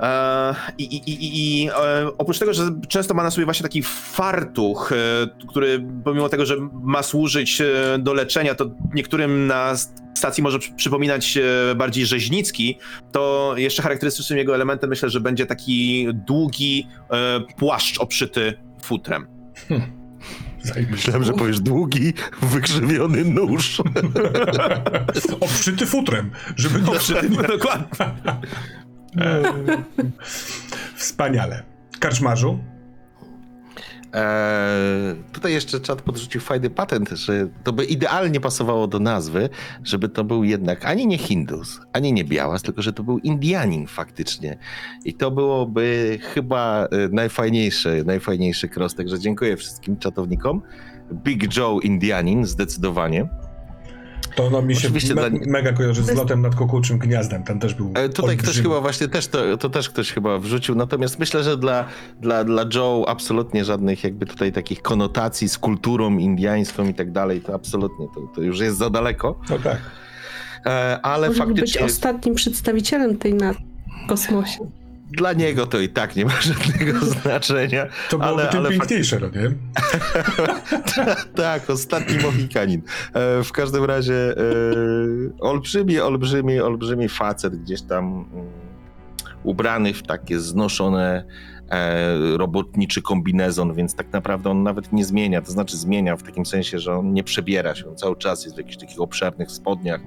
E, 0.00 0.54
I, 0.78 0.84
i, 0.84 1.10
i, 1.10 1.62
i 1.62 1.68
e, 1.68 1.72
oprócz 2.18 2.38
tego, 2.38 2.54
że 2.54 2.62
często 2.88 3.14
ma 3.14 3.22
na 3.22 3.30
sobie 3.30 3.44
właśnie 3.44 3.62
taki 3.62 3.82
fartuch, 3.82 4.92
e, 4.92 4.96
który 5.48 5.86
pomimo 6.04 6.28
tego, 6.28 6.46
że 6.46 6.56
ma 6.82 7.02
służyć 7.02 7.62
do 7.98 8.14
leczenia, 8.14 8.54
to 8.54 8.70
niektórym 8.94 9.46
na 9.46 9.74
stacji 10.14 10.42
może 10.42 10.58
przy- 10.58 10.74
przypominać 10.74 11.38
bardziej 11.76 12.06
rzeźnicki, 12.06 12.78
to 13.12 13.54
jeszcze 13.56 13.82
charakterystycznym 13.82 14.38
jego 14.38 14.54
elementem 14.54 14.90
myślę, 14.90 15.10
że 15.10 15.20
będzie 15.20 15.46
taki 15.46 16.06
długi 16.12 16.86
płaszcz 17.56 17.98
obszyty 17.98 18.54
futrem. 18.82 19.26
Zajebiście. 19.70 20.03
Myślałem, 20.90 21.24
że 21.24 21.32
powiesz 21.32 21.60
długi, 21.60 22.12
wykrzywiony 22.42 23.24
nóż. 23.24 23.82
Obszyty 25.40 25.86
futrem, 25.86 26.30
żeby 26.56 26.80
nie 26.80 26.90
Obszyty, 26.96 27.28
dokładnie. 27.28 27.86
Wspaniale. 30.96 31.62
Karczmarzu? 32.00 32.58
Eee, 34.14 35.14
tutaj 35.32 35.52
jeszcze 35.52 35.80
czat 35.80 36.02
podrzucił 36.02 36.40
fajny 36.40 36.70
patent, 36.70 37.10
że 37.10 37.48
to 37.64 37.72
by 37.72 37.84
idealnie 37.84 38.40
pasowało 38.40 38.86
do 38.86 38.98
nazwy, 38.98 39.48
żeby 39.84 40.08
to 40.08 40.24
był 40.24 40.44
jednak 40.44 40.84
ani 40.84 41.06
nie 41.06 41.18
Hindus, 41.18 41.80
ani 41.92 42.12
nie 42.12 42.24
Białas, 42.24 42.62
tylko 42.62 42.82
że 42.82 42.92
to 42.92 43.02
był 43.02 43.18
Indianin 43.18 43.86
faktycznie. 43.86 44.58
I 45.04 45.14
to 45.14 45.30
byłoby 45.30 46.18
chyba 46.22 46.84
e, 46.84 47.08
najfajniejszy, 47.08 48.02
najfajniejszy 48.06 48.68
cross, 48.76 48.94
także 48.94 49.18
dziękuję 49.18 49.56
wszystkim 49.56 49.96
czatownikom. 49.96 50.62
Big 51.12 51.56
Joe 51.56 51.80
Indianin, 51.80 52.46
zdecydowanie. 52.46 53.28
To 54.34 54.50
no 54.50 54.62
mi 54.62 54.76
się 54.76 54.90
me, 54.90 55.00
dla- 55.00 55.28
mega 55.46 55.72
kojarzy 55.72 56.02
z 56.02 56.14
lotem 56.14 56.42
nad 56.42 56.54
kukułczym 56.54 56.98
gniazdem. 56.98 57.42
Tam 57.44 57.58
też 57.60 57.74
był 57.74 57.90
E, 57.94 58.08
Tutaj 58.08 58.36
ktoś 58.36 58.60
chyba 58.62 58.80
właśnie 58.80 59.08
też 59.08 59.26
to, 59.28 59.56
to 59.56 59.70
też 59.70 59.90
ktoś 59.90 60.12
chyba 60.12 60.38
wrzucił, 60.38 60.74
natomiast 60.74 61.18
myślę, 61.18 61.42
że 61.44 61.56
dla, 61.56 61.84
dla, 62.20 62.44
dla 62.44 62.64
Joe 62.74 63.04
absolutnie 63.08 63.64
żadnych 63.64 64.04
jakby 64.04 64.26
tutaj 64.26 64.52
takich 64.52 64.82
konotacji 64.82 65.48
z 65.48 65.58
kulturą 65.58 66.18
indiańską 66.18 66.88
i 66.88 66.94
tak 66.94 67.12
dalej, 67.12 67.40
to 67.40 67.54
absolutnie, 67.54 68.06
to, 68.14 68.20
to 68.34 68.40
już 68.42 68.60
jest 68.60 68.78
za 68.78 68.90
daleko, 68.90 69.40
No 69.50 69.58
tak. 69.58 69.78
e, 70.66 70.98
ale 71.02 71.28
Może 71.28 71.46
być 71.46 71.56
faktycznie 71.56 71.84
ostatnim 71.86 72.34
przedstawicielem 72.34 73.16
tej 73.18 73.34
na 73.34 73.54
kosmosie. 74.08 74.58
Dla 75.16 75.32
niego 75.32 75.66
to 75.66 75.80
i 75.80 75.88
tak 75.88 76.16
nie 76.16 76.24
ma 76.24 76.40
żadnego 76.40 77.06
znaczenia, 77.20 77.86
To 78.10 78.18
byłoby 78.18 78.42
ale, 78.42 78.50
tym 78.50 78.60
ale 78.60 78.70
piękniejsze, 78.70 79.20
no 79.20 79.40
nie? 79.40 79.50
tak, 81.44 81.70
ostatni 81.70 82.18
Mohikanin. 82.22 82.82
E, 83.14 83.44
w 83.44 83.52
każdym 83.52 83.84
razie 83.84 84.14
e, 84.14 84.42
olbrzymi, 85.40 86.00
olbrzymi, 86.00 86.60
olbrzymi 86.60 87.08
facet 87.08 87.56
gdzieś 87.56 87.82
tam 87.82 88.04
mm, 88.04 88.46
ubrany 89.42 89.94
w 89.94 90.02
takie 90.02 90.40
znoszone 90.40 91.24
e, 91.70 92.36
robotniczy 92.36 93.02
kombinezon, 93.02 93.74
więc 93.74 93.94
tak 93.94 94.12
naprawdę 94.12 94.50
on 94.50 94.62
nawet 94.62 94.92
nie 94.92 95.04
zmienia, 95.04 95.42
to 95.42 95.52
znaczy 95.52 95.76
zmienia 95.76 96.16
w 96.16 96.22
takim 96.22 96.46
sensie, 96.46 96.78
że 96.78 96.96
on 96.96 97.12
nie 97.12 97.24
przebiera 97.24 97.74
się, 97.74 97.88
on 97.88 97.96
cały 97.96 98.16
czas 98.16 98.44
jest 98.44 98.56
w 98.56 98.58
jakichś 98.58 98.76
takich 98.76 99.00
obszernych 99.00 99.50
spodniach, 99.50 100.00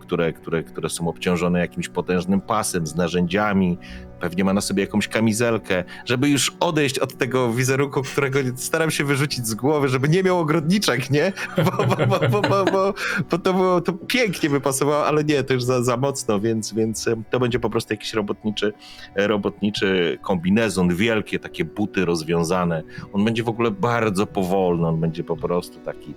które, 0.00 0.32
które, 0.32 0.62
które 0.62 0.88
są 0.88 1.08
obciążone 1.08 1.60
jakimś 1.60 1.88
potężnym 1.88 2.40
pasem 2.40 2.86
z 2.86 2.94
narzędziami, 2.94 3.78
pewnie 4.20 4.44
ma 4.44 4.52
na 4.52 4.60
sobie 4.60 4.82
jakąś 4.82 5.08
kamizelkę, 5.08 5.84
żeby 6.04 6.28
już 6.28 6.52
odejść 6.60 6.98
od 6.98 7.16
tego 7.16 7.52
wizerunku, 7.52 8.02
którego 8.02 8.38
staram 8.56 8.90
się 8.90 9.04
wyrzucić 9.04 9.46
z 9.46 9.54
głowy, 9.54 9.88
żeby 9.88 10.08
nie 10.08 10.22
miał 10.22 10.38
ogrodniczek, 10.38 11.10
nie? 11.10 11.32
Bo, 11.56 12.06
bo, 12.30 12.40
bo, 12.40 12.64
bo, 13.28 13.38
to, 13.38 13.52
było, 13.52 13.80
to 13.80 13.92
pięknie 13.92 14.50
by 14.50 14.60
pasowało, 14.60 15.06
ale 15.06 15.24
nie, 15.24 15.44
to 15.44 15.54
już 15.54 15.62
za, 15.62 15.82
za 15.82 15.96
mocno, 15.96 16.40
więc, 16.40 16.74
więc 16.74 17.08
to 17.30 17.40
będzie 17.40 17.60
po 17.60 17.70
prostu 17.70 17.92
jakiś 17.92 18.14
robotniczy, 18.14 18.72
e, 19.16 19.26
robotniczy 19.26 20.18
kombinezon, 20.22 20.94
wielkie 20.94 21.38
takie 21.38 21.64
buty 21.64 22.04
rozwiązane. 22.04 22.82
On 23.12 23.24
będzie 23.24 23.42
w 23.42 23.48
ogóle 23.48 23.70
bardzo 23.70 24.26
powolny, 24.26 24.86
on 24.86 25.00
będzie 25.00 25.24
po 25.24 25.36
prostu 25.36 25.78
taki 25.78 26.14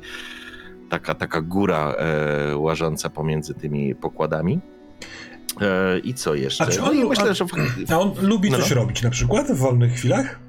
taka, 0.89 1.16
taka 1.16 1.41
góra 1.41 1.93
e, 1.93 2.58
łażąca 2.58 3.10
pomiędzy 3.10 3.54
tymi 3.54 3.95
pokładami. 3.95 4.60
E, 5.62 5.99
I 5.99 6.14
co 6.14 6.36
jeszcze? 6.36 6.64
A 6.64 6.68
czy 6.68 6.80
No 6.80 6.89
on, 6.89 6.97
i 6.97 7.04
myślę, 7.04 7.30
a, 7.30 7.34
że... 7.34 7.45
a 7.89 7.99
on 7.99 8.14
lubi 8.22 8.51
No, 8.51 8.58
coś 8.58 8.70
no. 8.70 8.76
robić 8.76 9.01
na 9.01 9.10
przykład 9.10 9.47
w 9.51 9.58
wolnych 9.58 9.93
chwilach? 9.93 10.39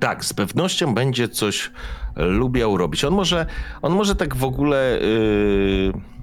Tak, 0.00 0.24
z 0.24 0.32
pewnością 0.32 0.94
będzie 0.94 1.28
coś 1.28 1.70
lubiał 2.16 2.76
robić. 2.76 3.04
On 3.04 3.14
może, 3.14 3.46
on 3.82 3.92
może 3.92 4.16
tak 4.16 4.36
w 4.36 4.44
ogóle. 4.44 4.98
Yy... 5.02 6.15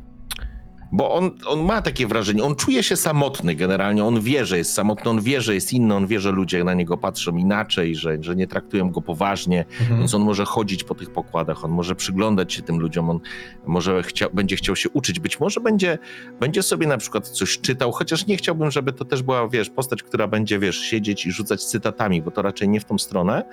Bo 0.95 1.13
on, 1.13 1.31
on 1.47 1.59
ma 1.65 1.81
takie 1.81 2.07
wrażenie, 2.07 2.43
on 2.43 2.55
czuje 2.55 2.83
się 2.83 2.95
samotny 2.95 3.55
generalnie, 3.55 4.05
on 4.05 4.21
wie, 4.21 4.45
że 4.45 4.57
jest 4.57 4.73
samotny, 4.73 5.11
on 5.11 5.21
wie, 5.21 5.41
że 5.41 5.53
jest 5.55 5.73
inny, 5.73 5.95
on 5.95 6.07
wie, 6.07 6.19
że 6.19 6.31
ludzie 6.31 6.63
na 6.63 6.73
niego 6.73 6.97
patrzą 6.97 7.37
inaczej, 7.37 7.95
że, 7.95 8.17
że 8.21 8.35
nie 8.35 8.47
traktują 8.47 8.91
go 8.91 9.01
poważnie, 9.01 9.65
Mhm. 9.81 9.99
więc 9.99 10.13
on 10.13 10.21
może 10.21 10.45
chodzić 10.45 10.83
po 10.83 10.95
tych 10.95 11.09
pokładach, 11.09 11.65
on 11.65 11.71
może 11.71 11.95
przyglądać 11.95 12.53
się 12.53 12.61
tym 12.61 12.79
ludziom, 12.79 13.09
on 13.09 13.19
może 13.65 14.03
chciał, 14.03 14.29
będzie 14.33 14.55
chciał 14.55 14.75
się 14.75 14.89
uczyć, 14.89 15.19
być 15.19 15.39
może 15.39 15.59
będzie, 15.61 15.97
będzie 16.39 16.63
sobie 16.63 16.87
na 16.87 16.97
przykład 16.97 17.27
coś 17.27 17.59
czytał, 17.59 17.91
chociaż 17.91 18.27
nie 18.27 18.37
chciałbym, 18.37 18.71
żeby 18.71 18.93
to 18.93 19.05
też 19.05 19.23
była, 19.23 19.47
wiesz, 19.49 19.69
postać, 19.69 20.03
która 20.03 20.27
będzie, 20.27 20.59
wiesz, 20.59 20.79
siedzieć 20.79 21.25
i 21.25 21.31
rzucać 21.31 21.63
cytatami, 21.65 22.21
bo 22.21 22.31
to 22.31 22.41
raczej 22.41 22.69
nie 22.69 22.79
w 22.79 22.85
tą 22.85 22.97
stronę, 22.97 23.43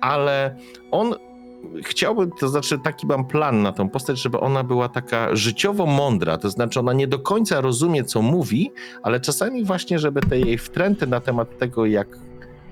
ale 0.00 0.56
on 0.90 1.14
chciałbym, 1.84 2.30
to 2.40 2.48
znaczy 2.48 2.78
taki 2.84 3.06
mam 3.06 3.24
plan 3.24 3.62
na 3.62 3.72
tą 3.72 3.88
postać, 3.88 4.22
żeby 4.22 4.40
ona 4.40 4.64
była 4.64 4.88
taka 4.88 5.36
życiowo 5.36 5.86
mądra, 5.86 6.38
to 6.38 6.50
znaczy 6.50 6.80
ona 6.80 6.92
nie 6.92 7.06
do 7.06 7.18
końca 7.18 7.60
rozumie, 7.60 8.04
co 8.04 8.22
mówi, 8.22 8.70
ale 9.02 9.20
czasami 9.20 9.64
właśnie, 9.64 9.98
żeby 9.98 10.20
te 10.20 10.38
jej 10.38 10.58
wtręty 10.58 11.06
na 11.06 11.20
temat 11.20 11.58
tego, 11.58 11.86
jak 11.86 12.08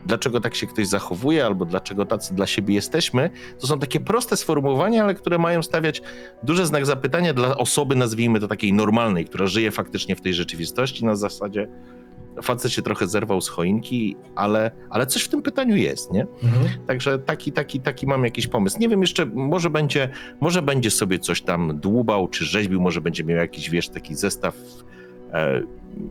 dlaczego 0.06 0.40
tak 0.40 0.54
się 0.54 0.66
ktoś 0.66 0.86
zachowuje, 0.86 1.46
albo 1.46 1.64
dlaczego 1.64 2.06
tacy 2.06 2.34
dla 2.34 2.46
siebie 2.46 2.74
jesteśmy, 2.74 3.30
to 3.60 3.66
są 3.66 3.78
takie 3.78 4.00
proste 4.00 4.36
sformułowania, 4.36 5.04
ale 5.04 5.14
które 5.14 5.38
mają 5.38 5.62
stawiać 5.62 6.02
duży 6.42 6.66
znak 6.66 6.86
zapytania 6.86 7.34
dla 7.34 7.56
osoby, 7.56 7.96
nazwijmy 7.96 8.40
to 8.40 8.48
takiej 8.48 8.72
normalnej, 8.72 9.24
która 9.24 9.46
żyje 9.46 9.70
faktycznie 9.70 10.16
w 10.16 10.20
tej 10.20 10.34
rzeczywistości 10.34 11.04
na 11.04 11.16
zasadzie 11.16 11.68
facet 12.42 12.72
się 12.72 12.82
trochę 12.82 13.06
zerwał 13.06 13.40
z 13.40 13.48
choinki, 13.48 14.16
ale, 14.34 14.70
ale 14.90 15.06
coś 15.06 15.22
w 15.22 15.28
tym 15.28 15.42
pytaniu 15.42 15.76
jest, 15.76 16.12
nie? 16.12 16.26
Mhm. 16.42 16.64
Także 16.86 17.18
taki, 17.18 17.52
taki, 17.52 17.80
taki 17.80 18.06
mam 18.06 18.24
jakiś 18.24 18.46
pomysł. 18.46 18.78
Nie 18.80 18.88
wiem 18.88 19.00
jeszcze, 19.00 19.26
może 19.26 19.70
będzie, 19.70 20.08
może 20.40 20.62
będzie 20.62 20.90
sobie 20.90 21.18
coś 21.18 21.42
tam 21.42 21.78
dłubał 21.80 22.28
czy 22.28 22.44
rzeźbił, 22.44 22.80
może 22.80 23.00
będzie 23.00 23.24
miał 23.24 23.36
jakiś, 23.38 23.70
wiesz, 23.70 23.88
taki 23.88 24.14
zestaw, 24.14 24.56
e, 25.32 25.62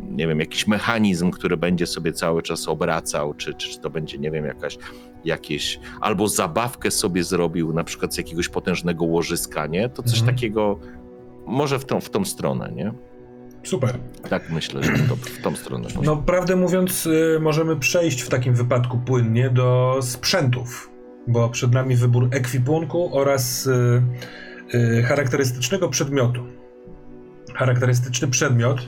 nie 0.10 0.28
wiem, 0.28 0.40
jakiś 0.40 0.68
mechanizm, 0.68 1.32
który 1.32 1.58
będzie 1.58 1.88
sobie 1.88 2.14
cały 2.14 2.42
czas 2.42 2.68
obracał, 2.68 3.34
czy, 3.34 3.54
czy, 3.54 3.70
czy 3.70 3.80
to 3.80 3.90
będzie, 3.90 4.18
nie 4.18 4.32
wiem, 4.32 4.46
jakaś, 4.46 4.78
jakieś, 5.26 5.80
albo 6.02 6.28
zabawkę 6.28 6.92
sobie 6.92 7.24
zrobił, 7.24 7.74
na 7.74 7.84
przykład 7.84 8.14
z 8.14 8.18
jakiegoś 8.18 8.50
potężnego 8.50 9.06
łożyska, 9.06 9.68
nie? 9.68 9.90
To 9.90 10.04
coś 10.04 10.20
Mhm. 10.20 10.36
takiego, 10.36 10.80
może 11.46 11.80
w 11.80 11.86
tą, 11.86 12.02
w 12.02 12.10
tą 12.10 12.26
stronę, 12.26 12.72
nie? 12.76 12.94
Super. 13.68 13.98
Tak 14.30 14.50
myślę, 14.50 14.84
że 14.84 14.92
to 15.10 15.16
w 15.16 15.42
tą 15.42 15.56
stronę 15.56 15.84
poszło. 15.84 16.04
No, 16.04 16.18
prawdę 16.18 16.56
mówiąc, 16.56 17.06
y, 17.06 17.38
możemy 17.42 17.76
przejść 17.76 18.22
w 18.22 18.30
takim 18.30 18.54
wypadku 18.56 18.98
płynnie 18.98 19.50
do 19.50 20.00
sprzętów, 20.02 20.92
bo 21.28 21.50
przed 21.50 21.72
nami 21.72 21.96
wybór 21.96 22.28
ekwipunku 22.32 23.18
oraz 23.18 23.68
y, 23.68 24.02
y, 24.74 25.04
charakterystycznego 25.04 25.90
przedmiotu. 25.90 26.44
Charakterystyczny 27.54 28.28
przedmiot 28.28 28.80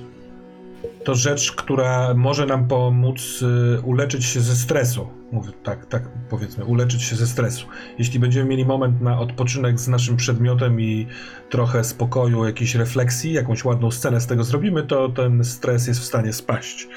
to 1.09 1.15
rzecz, 1.15 1.51
która 1.51 2.13
może 2.13 2.45
nam 2.45 2.67
pomóc 2.67 3.41
y, 3.77 3.81
uleczyć 3.81 4.25
się 4.25 4.41
ze 4.41 4.55
stresu. 4.55 5.07
Mówię 5.31 5.51
tak, 5.63 5.85
tak 5.85 6.09
powiedzmy, 6.29 6.65
uleczyć 6.65 7.03
się 7.03 7.15
ze 7.15 7.27
stresu. 7.27 7.67
Jeśli 7.97 8.19
będziemy 8.19 8.49
mieli 8.49 8.65
moment 8.65 9.01
na 9.01 9.19
odpoczynek 9.19 9.79
z 9.79 9.87
naszym 9.87 10.17
przedmiotem 10.17 10.81
i 10.81 11.07
trochę 11.49 11.83
spokoju, 11.83 12.45
jakiejś 12.45 12.75
refleksji, 12.75 13.33
jakąś 13.33 13.65
ładną 13.65 13.91
scenę 13.91 14.21
z 14.21 14.27
tego 14.27 14.43
zrobimy, 14.43 14.83
to 14.83 15.09
ten 15.09 15.43
stres 15.43 15.87
jest 15.87 15.99
w 15.99 16.05
stanie 16.05 16.33
spaść. 16.33 16.87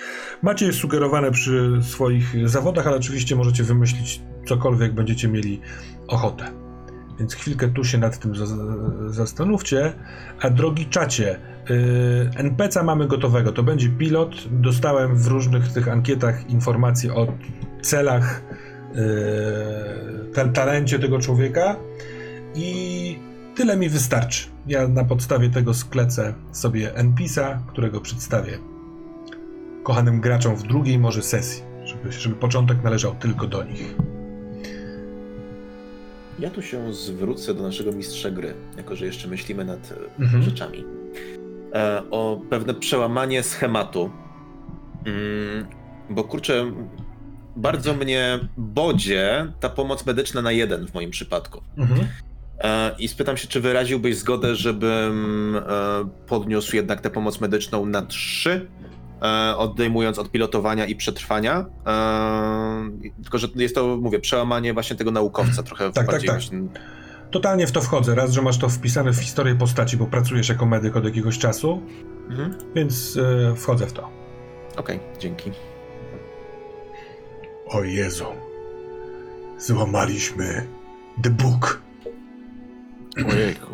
Macie 0.42 0.66
je 0.66 0.72
sugerowane 0.72 1.30
przy 1.30 1.78
swoich 1.82 2.48
zawodach, 2.48 2.86
ale 2.86 2.96
oczywiście 2.96 3.36
możecie 3.36 3.64
wymyślić 3.64 4.20
cokolwiek 4.46 4.94
będziecie 4.94 5.28
mieli 5.28 5.60
ochotę. 6.08 6.44
Więc 7.18 7.34
chwilkę 7.34 7.68
tu 7.68 7.84
się 7.84 7.98
nad 7.98 8.18
tym 8.18 8.36
za- 8.36 8.46
zastanówcie. 9.08 9.92
A 10.40 10.50
drogi 10.50 10.86
czacie, 10.86 11.40
NPC 12.36 12.82
mamy 12.82 13.06
gotowego. 13.08 13.52
To 13.52 13.62
będzie 13.62 13.88
pilot. 13.88 14.30
Dostałem 14.50 15.16
w 15.16 15.26
różnych 15.26 15.72
tych 15.72 15.88
ankietach 15.88 16.50
informacje 16.50 17.14
o 17.14 17.26
celach, 17.82 18.42
ta- 20.34 20.48
talencie 20.48 20.98
tego 20.98 21.18
człowieka 21.18 21.76
i 22.54 23.18
tyle 23.54 23.76
mi 23.76 23.88
wystarczy. 23.88 24.48
Ja 24.66 24.88
na 24.88 25.04
podstawie 25.04 25.50
tego 25.50 25.74
sklecę 25.74 26.34
sobie 26.52 26.94
NPC-a, 26.94 27.62
którego 27.72 28.00
przedstawię 28.00 28.58
kochanym 29.82 30.20
graczom 30.20 30.56
w 30.56 30.62
drugiej 30.62 30.98
może 30.98 31.22
sesji, 31.22 31.62
żeby, 31.84 32.12
żeby 32.12 32.34
początek 32.34 32.82
należał 32.84 33.14
tylko 33.14 33.46
do 33.46 33.64
nich. 33.64 33.94
Ja 36.38 36.50
tu 36.50 36.62
się 36.62 36.94
zwrócę 36.94 37.54
do 37.54 37.62
naszego 37.62 37.92
mistrza 37.92 38.30
gry, 38.30 38.54
jako 38.76 38.96
że 38.96 39.06
jeszcze 39.06 39.28
myślimy 39.28 39.64
nad 39.64 39.92
e, 40.18 40.22
Mhm. 40.22 40.42
rzeczami. 40.42 40.84
E, 41.74 42.02
o 42.10 42.40
pewne 42.50 42.74
przełamanie 42.74 43.42
schematu. 43.42 44.10
Mm, 45.06 45.66
bo 46.10 46.24
kurczę, 46.24 46.72
bardzo 47.56 47.94
mnie 47.94 48.38
bodzie 48.56 49.52
ta 49.60 49.68
pomoc 49.68 50.06
medyczna 50.06 50.42
na 50.42 50.52
jeden 50.52 50.86
w 50.86 50.94
moim 50.94 51.10
przypadku. 51.10 51.62
Mhm. 51.76 52.08
E, 52.58 52.94
I 52.98 53.08
spytam 53.08 53.36
się, 53.36 53.48
czy 53.48 53.60
wyraziłbyś 53.60 54.16
zgodę, 54.16 54.54
żebym 54.54 55.56
e, 55.56 55.60
podniósł 56.26 56.76
jednak 56.76 57.00
tę 57.00 57.10
pomoc 57.10 57.40
medyczną 57.40 57.86
na 57.86 58.02
trzy, 58.02 58.68
odejmując 59.56 60.18
od 60.18 60.30
pilotowania 60.30 60.86
i 60.86 60.96
przetrwania. 60.96 61.66
Tylko, 63.22 63.38
że 63.38 63.48
jest 63.56 63.74
to, 63.74 63.98
mówię, 64.00 64.20
przełamanie 64.20 64.74
właśnie 64.74 64.96
tego 64.96 65.10
naukowca 65.10 65.62
trochę 65.62 65.92
tak, 65.92 66.06
bardziej. 66.06 66.28
tak. 66.28 66.38
Właśnie, 66.38 66.58
Totalnie 67.32 67.66
w 67.66 67.72
to 67.72 67.80
wchodzę. 67.80 68.14
Raz, 68.14 68.30
że 68.30 68.42
masz 68.42 68.58
to 68.58 68.68
wpisane 68.68 69.12
w 69.12 69.20
historię 69.20 69.54
postaci, 69.54 69.96
bo 69.96 70.06
pracujesz 70.06 70.48
jako 70.48 70.66
medyk 70.66 70.96
od 70.96 71.04
jakiegoś 71.04 71.38
czasu, 71.38 71.82
mhm. 72.30 72.54
więc 72.74 73.16
e, 73.16 73.56
wchodzę 73.56 73.86
w 73.86 73.92
to. 73.92 74.08
Okej, 74.76 75.00
dzięki. 75.18 75.50
O 77.66 77.84
Jezu. 77.84 78.24
Złamaliśmy 79.58 80.66
The 81.22 81.30
Book. 81.30 81.82
Ojejku. 83.28 83.66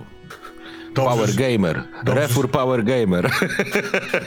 Dobrze, 1.03 1.11
Power 1.17 1.35
Gamer. 1.35 1.83
Dobrze. 2.05 2.21
Refur 2.21 2.51
Power 2.51 2.85
Gamer. 2.85 3.31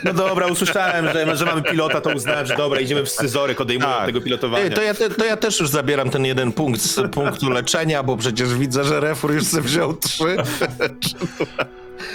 No 0.04 0.14
dobra, 0.14 0.48
usłyszałem, 0.48 1.06
że, 1.14 1.36
że 1.36 1.46
mamy 1.46 1.62
pilota, 1.62 2.02
to 2.02 2.10
uznałem, 2.16 2.46
że 2.46 2.56
dobra, 2.56 2.80
idziemy 2.80 3.04
w 3.04 3.10
scyzoryk, 3.10 3.62
odejmując 3.62 3.96
Tak. 3.98 4.06
tego 4.06 4.22
pilotowania. 4.22 4.64
Ej, 4.66 4.72
to, 4.72 4.82
ja 4.82 4.94
to 5.18 5.26
ja 5.26 5.38
też 5.38 5.60
już 5.60 5.70
zabieram 5.70 6.10
ten 6.10 6.26
jeden 6.26 6.52
punkt 6.52 6.82
z 6.82 7.12
punktu 7.12 7.50
leczenia, 7.50 8.04
bo 8.04 8.18
przecież 8.18 8.54
widzę, 8.56 8.84
że 8.84 9.00
Refur 9.00 9.34
już 9.34 9.44
sobie 9.46 9.64
wziął 9.64 9.94
trzy. 9.94 10.36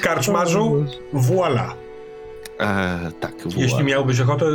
Karczmarzu, 0.03 0.85
voila. 1.13 1.75
E, 2.61 3.11
tak, 3.21 3.33
Jeśli 3.57 3.85
miałbyś 3.85 4.21
ochotę, 4.21 4.47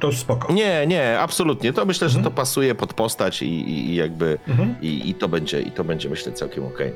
to 0.00 0.12
spoko. 0.12 0.52
Nie, 0.52 0.86
nie, 0.86 1.18
absolutnie. 1.20 1.72
To 1.72 1.84
myślę, 1.86 2.08
że 2.08 2.18
Mhm. 2.18 2.32
to 2.34 2.36
pasuje 2.36 2.74
pod 2.74 2.94
postać 2.94 3.42
i, 3.42 3.70
i, 3.70 3.94
jakby 3.94 4.38
Mhm. 4.48 4.74
i, 4.82 5.10
i 5.10 5.14
to 5.14 5.28
będzie, 5.28 5.60
i 5.60 5.70
to 5.70 5.84
będzie 5.84 6.08
myślę 6.08 6.32
całkiem 6.32 6.64
okej. 6.66 6.92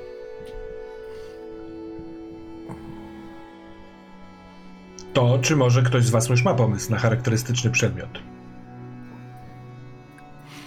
To 5.17 5.39
czy 5.43 5.57
może 5.57 5.83
ktoś 5.83 6.05
z 6.05 6.11
was 6.11 6.29
już 6.29 6.45
ma 6.45 6.55
pomysł 6.55 6.91
na 6.91 6.99
charakterystyczny 6.99 7.71
przedmiot? 7.71 8.09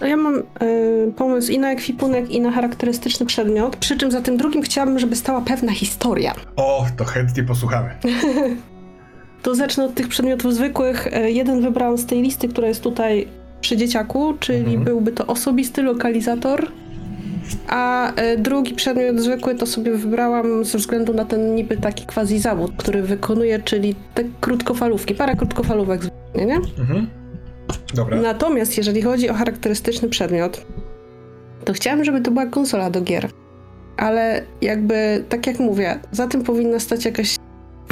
No 0.00 0.06
ja 0.06 0.16
mam 0.16 0.38
y, 0.38 1.12
pomysł 1.16 1.52
i 1.52 1.58
na 1.58 1.72
ekwipunek, 1.72 2.30
i 2.30 2.40
na 2.40 2.50
charakterystyczny 2.50 3.26
przedmiot. 3.26 3.76
Przy 3.76 3.96
czym 3.98 4.10
za 4.10 4.20
tym 4.20 4.36
drugim 4.36 4.62
chciałabym, 4.62 4.98
żeby 4.98 5.16
stała 5.16 5.40
pewna 5.40 5.72
historia. 5.72 6.34
O, 6.56 6.86
to 6.96 7.04
chętnie 7.04 7.42
posłuchamy. 7.42 7.90
To 9.42 9.54
zacznę 9.54 9.84
od 9.84 9.94
tych 9.94 10.08
przedmiotów 10.08 10.54
zwykłych. 10.54 11.06
E, 11.12 11.30
Jeden 11.30 11.62
wybrałam 11.62 11.98
z 11.98 12.06
tej 12.06 12.22
listy, 12.22 12.48
która 12.48 12.68
jest 12.68 12.82
tutaj 12.82 13.28
przy 13.60 13.76
dzieciaku, 13.76 14.34
czyli 14.40 14.58
Mhm. 14.58 14.84
byłby 14.84 15.12
to 15.12 15.26
osobisty 15.26 15.82
lokalizator. 15.82 16.66
A 17.68 18.12
e, 18.14 18.36
drugi 18.36 18.74
przedmiot 18.74 19.20
zwykły 19.20 19.54
to 19.54 19.66
sobie 19.66 19.92
wybrałam 19.92 20.64
ze 20.64 20.78
względu 20.78 21.14
na 21.14 21.24
ten 21.24 21.54
niby 21.54 21.76
taki 21.76 22.06
quasi 22.06 22.38
zawód, 22.38 22.72
który 22.76 23.02
wykonuję, 23.02 23.58
czyli 23.64 23.94
te 24.14 24.24
krótkofalówki, 24.40 25.14
para 25.14 25.34
krótkofalówek 25.34 26.02
zwykle, 26.02 26.46
nie? 26.46 26.56
Mhm. 26.56 27.06
Dobra. 27.94 28.20
Natomiast 28.20 28.76
jeżeli 28.76 29.02
chodzi 29.02 29.30
o 29.30 29.34
charakterystyczny 29.34 30.08
przedmiot, 30.08 30.66
to 31.64 31.72
chciałam, 31.72 32.04
żeby 32.04 32.20
to 32.20 32.30
była 32.30 32.46
konsola 32.46 32.90
do 32.90 33.00
gier. 33.00 33.28
Ale 33.96 34.42
jakby, 34.62 35.24
tak 35.28 35.46
jak 35.46 35.58
mówię, 35.58 35.98
za 36.12 36.26
tym 36.26 36.42
powinna 36.42 36.78
stać 36.78 37.04
jakaś 37.04 37.36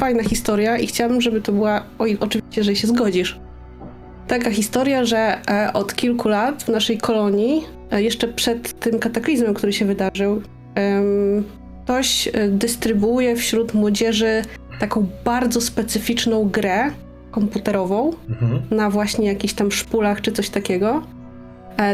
fajna 0.01 0.23
historia 0.23 0.79
i 0.79 0.87
chciałabym, 0.87 1.21
żeby 1.21 1.41
to 1.41 1.53
była, 1.53 1.85
oj, 1.99 2.17
oczywiście, 2.21 2.61
jeżeli 2.61 2.77
się 2.77 2.87
zgodzisz, 2.87 3.41
taka 4.29 4.51
historia, 4.51 5.05
że 5.05 5.39
e, 5.51 5.73
od 5.73 5.95
kilku 5.95 6.29
lat 6.29 6.63
w 6.63 6.69
naszej 6.69 6.99
kolonii, 6.99 7.65
e, 7.91 8.03
jeszcze 8.03 8.29
przed 8.29 8.81
tym 8.81 8.99
kataklizmem, 8.99 9.55
który 9.55 9.73
się 9.73 9.85
wydarzył, 9.85 10.43
ktoś 11.85 12.29
e, 12.29 12.49
dystrybuuje 12.49 13.37
wśród 13.37 13.75
młodzieży 13.75 14.43
taką 14.81 15.07
bardzo 15.25 15.61
specyficzną 15.61 16.49
grę 16.49 16.91
komputerową, 17.31 18.13
Mhm. 18.29 18.63
na 18.71 18.91
właśnie 18.91 19.27
jakichś 19.27 19.55
tam 19.55 19.71
szpulach 19.73 20.21
czy 20.21 20.33
coś 20.33 20.51
takiego. 20.51 21.03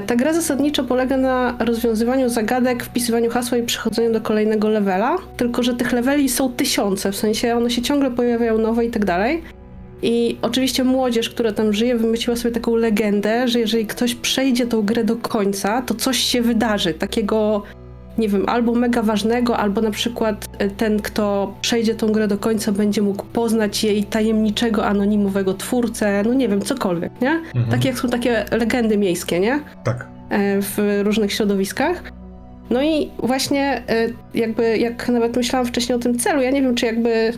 Ta 0.07 0.17
gra 0.17 0.33
zasadniczo 0.33 0.85
polega 0.85 1.17
na 1.17 1.57
rozwiązywaniu 1.59 2.29
zagadek, 2.29 2.85
wpisywaniu 2.85 3.31
hasła 3.31 3.59
i 3.59 3.63
przechodzeniu 3.63 4.13
do 4.13 4.21
kolejnego 4.21 4.69
levela, 4.69 5.17
tylko 5.37 5.63
że 5.63 5.75
tych 5.75 5.93
leveli 5.93 6.29
są 6.29 6.53
tysiące, 6.53 7.13
w 7.13 7.17
sensie 7.17 7.57
one 7.57 7.71
się 7.71 7.83
ciągle 7.83 8.11
pojawiają 8.11 8.59
nowe 8.59 8.85
i 8.85 8.91
tak 8.91 9.05
dalej. 9.05 9.43
I 10.05 10.39
oczywiście 10.43 10.85
młodzież, 10.85 11.31
która 11.31 11.53
tam 11.53 11.73
żyje, 11.73 11.97
wymyśliła 11.97 12.37
sobie 12.37 12.55
taką 12.55 12.77
legendę, 12.77 13.49
że 13.49 13.61
jeżeli 13.61 13.87
ktoś 13.87 14.15
przejdzie 14.15 14.67
tą 14.67 14.83
grę 14.83 15.05
do 15.05 15.17
końca, 15.17 15.83
to 15.83 15.95
coś 15.95 16.19
się 16.19 16.43
wydarzy, 16.43 16.95
takiego, 16.95 17.63
nie 18.19 18.29
wiem, 18.29 18.45
albo 18.49 18.75
mega 18.75 19.03
ważnego, 19.03 19.57
albo 19.57 19.81
na 19.81 19.91
przykład 19.91 20.49
e, 20.59 20.69
ten, 20.69 21.03
kto 21.03 21.55
przejdzie 21.61 21.95
tą 21.95 22.13
grę 22.13 22.29
do 22.29 22.39
końca, 22.39 22.73
będzie 22.73 23.03
mógł 23.03 23.25
poznać 23.25 23.85
jej 23.85 24.05
tajemniczego, 24.05 24.87
anonimowego 24.87 25.55
twórcę, 25.55 26.23
no 26.27 26.35
nie 26.35 26.49
wiem, 26.49 26.61
cokolwiek, 26.63 27.13
nie? 27.21 27.31
Mhm. 27.31 27.67
Tak 27.71 27.85
jak 27.85 27.99
są 27.99 28.09
takie 28.09 28.45
legendy 28.53 28.97
miejskie, 28.97 29.41
nie? 29.41 29.61
Tak. 29.85 30.07
E, 30.31 30.63
w 30.63 31.01
różnych 31.03 31.33
środowiskach. 31.33 32.03
No 32.71 32.83
i 32.83 33.11
właśnie 33.19 33.83
e, 33.89 34.09
jakby, 34.35 34.79
jak 34.79 35.09
nawet 35.09 35.37
myślałam 35.37 35.67
wcześniej 35.67 35.97
o 35.97 36.01
tym 36.01 36.19
celu, 36.19 36.43
ja 36.43 36.51
nie 36.51 36.63
wiem, 36.63 36.75
czy 36.75 36.87
jakby 36.87 37.33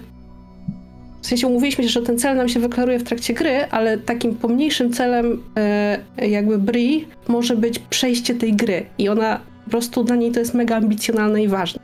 w 1.26 1.28
sensie 1.28 1.46
umówiliśmy 1.46 1.84
się, 1.84 1.90
że 1.90 2.02
ten 2.02 2.18
cel 2.18 2.36
nam 2.36 2.48
się 2.48 2.60
wyklaruje 2.60 2.98
w 2.98 3.02
trakcie 3.02 3.34
gry, 3.34 3.64
ale 3.70 3.98
takim 3.98 4.34
pomniejszym 4.34 4.92
celem 4.92 5.42
e, 5.56 6.28
jakby 6.28 6.58
Bri 6.58 7.08
może 7.28 7.56
być 7.56 7.78
przejście 7.78 8.34
tej 8.34 8.56
gry 8.56 8.86
i 8.98 9.08
ona 9.08 9.40
po 9.64 9.70
prostu 9.70 10.04
dla 10.04 10.16
niej 10.16 10.32
to 10.32 10.40
jest 10.40 10.54
mega 10.54 10.76
ambicjonalne 10.76 11.42
i 11.42 11.48
ważne. 11.48 11.80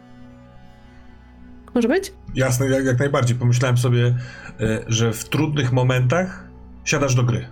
Może 1.74 1.88
być? 1.88 2.12
Jasne, 2.34 2.66
jak, 2.66 2.84
jak 2.84 2.98
najbardziej. 2.98 3.36
Pomyślałem 3.36 3.78
sobie, 3.78 4.14
e, 4.60 4.84
że 4.86 5.12
w 5.12 5.24
trudnych 5.24 5.72
momentach 5.72 6.48
siadasz 6.84 7.14
do 7.14 7.22
gry. 7.22 7.46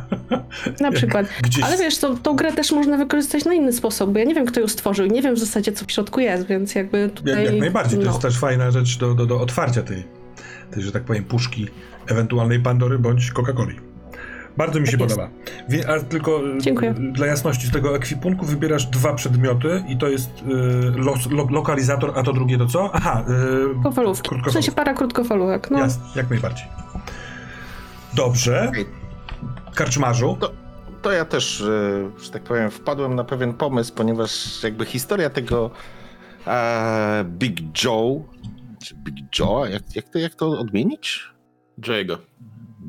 Na 0.80 0.92
przykład. 0.92 1.26
Gdzieś... 1.44 1.64
Ale 1.64 1.76
wiesz, 1.78 1.98
tą, 1.98 2.16
tą 2.16 2.36
grę 2.36 2.52
też 2.52 2.72
można 2.72 2.96
wykorzystać 2.96 3.44
na 3.44 3.54
inny 3.54 3.72
sposób, 3.72 4.12
bo 4.12 4.18
ja 4.18 4.24
nie 4.24 4.34
wiem, 4.34 4.46
kto 4.46 4.60
ją 4.60 4.68
stworzył 4.68 5.06
i 5.06 5.10
nie 5.10 5.22
wiem 5.22 5.34
w 5.34 5.38
zasadzie, 5.38 5.72
co 5.72 5.84
w 5.84 5.92
środku 5.92 6.20
jest, 6.20 6.46
więc 6.46 6.74
jakby 6.74 7.10
tutaj... 7.14 7.34
Jak, 7.34 7.52
jak 7.52 7.60
najbardziej. 7.60 7.98
To 7.98 8.04
no. 8.04 8.10
jest 8.10 8.22
też 8.22 8.38
fajna 8.38 8.70
rzecz 8.70 8.98
do, 8.98 9.14
do, 9.14 9.26
do 9.26 9.40
otwarcia 9.40 9.82
tej, 9.82 10.23
tej, 10.70 10.82
że 10.82 10.92
tak 10.92 11.02
powiem, 11.04 11.24
puszki 11.24 11.68
ewentualnej 12.06 12.60
Pandory 12.60 12.98
bądź 12.98 13.32
Coca-Coli. 13.32 13.80
Bardzo 14.56 14.80
mi 14.80 14.86
się 14.86 14.98
Tak 14.98 15.08
podoba. 15.08 15.28
Wie, 15.68 15.90
a 15.90 16.00
tylko 16.00 16.40
e, 16.56 16.58
Dziękuję. 16.58 16.94
dla 16.94 17.26
jasności, 17.26 17.66
z 17.66 17.70
tego 17.70 17.96
ekwipunku 17.96 18.46
wybierasz 18.46 18.86
dwa 18.86 19.14
przedmioty 19.14 19.84
i 19.88 19.96
to 19.98 20.08
jest 20.08 20.30
e, 20.30 20.98
los, 20.98 21.30
lo, 21.30 21.46
lokalizator, 21.50 22.12
a 22.16 22.22
to 22.22 22.32
drugie 22.32 22.58
to 22.58 22.66
co? 22.66 22.90
Aha, 22.92 23.24
e, 23.28 23.64
Krótkofalówki. 23.72 24.30
W 24.48 24.52
sensie 24.52 24.72
para 24.72 24.94
krótkofalówek, 24.94 25.70
no. 25.70 25.78
Jasne, 25.78 26.04
jak 26.16 26.30
najbardziej. 26.30 26.66
Dobrze. 28.14 28.72
Karczmarzu. 29.74 30.36
To, 30.40 30.52
to 31.02 31.12
ja 31.12 31.24
też, 31.24 31.60
e, 31.60 32.24
że 32.24 32.30
tak 32.30 32.42
powiem, 32.42 32.70
wpadłem 32.70 33.14
na 33.14 33.24
pewien 33.24 33.52
pomysł, 33.54 33.94
ponieważ 33.94 34.62
jakby 34.62 34.84
historia 34.84 35.30
tego 35.30 35.70
e, 36.46 37.24
Big 37.24 37.84
Joe, 37.84 38.22
czy 38.84 38.94
Big 38.94 39.38
Joe, 39.38 39.66
jak, 39.66 39.82
jak, 39.96 40.08
to, 40.08 40.18
jak 40.18 40.34
to 40.34 40.58
odmienić? 40.58 41.20
Joe'ego. 41.80 42.16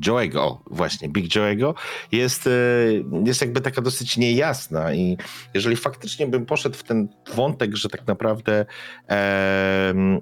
Joe'ego, 0.06 0.58
właśnie, 0.70 1.08
Big 1.08 1.34
Joe'ego, 1.34 1.74
jest, 2.12 2.46
e, 2.46 2.50
jest 3.24 3.40
jakby 3.40 3.60
taka 3.60 3.82
dosyć 3.82 4.16
niejasna 4.16 4.94
i 4.94 5.16
jeżeli 5.54 5.76
faktycznie 5.76 6.26
bym 6.26 6.46
poszedł 6.46 6.76
w 6.76 6.82
ten 6.82 7.08
wątek, 7.34 7.76
że 7.76 7.88
tak 7.88 8.06
naprawdę 8.06 8.66
em, 9.06 10.20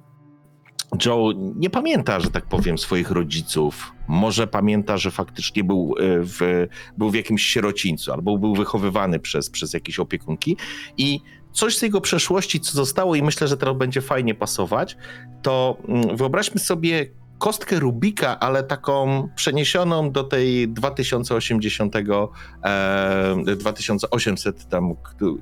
Joe 1.04 1.32
nie 1.56 1.70
pamięta, 1.70 2.20
że 2.20 2.30
tak 2.30 2.46
powiem, 2.46 2.78
swoich 2.78 3.10
rodziców, 3.10 3.92
może 4.08 4.46
pamięta, 4.46 4.98
że 4.98 5.10
faktycznie 5.10 5.64
był 5.64 5.94
e, 5.98 6.02
w, 6.20 6.66
był 6.98 7.10
w 7.10 7.14
jakimś 7.14 7.42
sierocińcu 7.42 8.12
albo 8.12 8.38
był 8.38 8.54
wychowywany 8.54 9.20
przez, 9.20 9.50
przez 9.50 9.74
jakieś 9.74 9.98
opiekunki 9.98 10.56
i 10.96 11.20
coś 11.54 11.78
z 11.78 11.82
jego 11.82 12.00
przeszłości, 12.00 12.60
co 12.60 12.72
zostało 12.72 13.14
i 13.14 13.22
myślę, 13.22 13.48
że 13.48 13.56
teraz 13.56 13.76
będzie 13.76 14.00
fajnie 14.00 14.34
pasować, 14.34 14.96
to 15.42 15.76
mm, 15.88 16.16
wyobraźmy 16.16 16.60
sobie 16.60 17.06
kostkę 17.38 17.80
Rubika, 17.80 18.40
ale 18.40 18.62
taką 18.62 19.28
przeniesioną 19.36 20.10
do 20.10 20.24
tej 20.24 20.68
2080, 20.68 21.96
e, 21.96 23.56
2800 23.56 24.68
tam, 24.68 24.94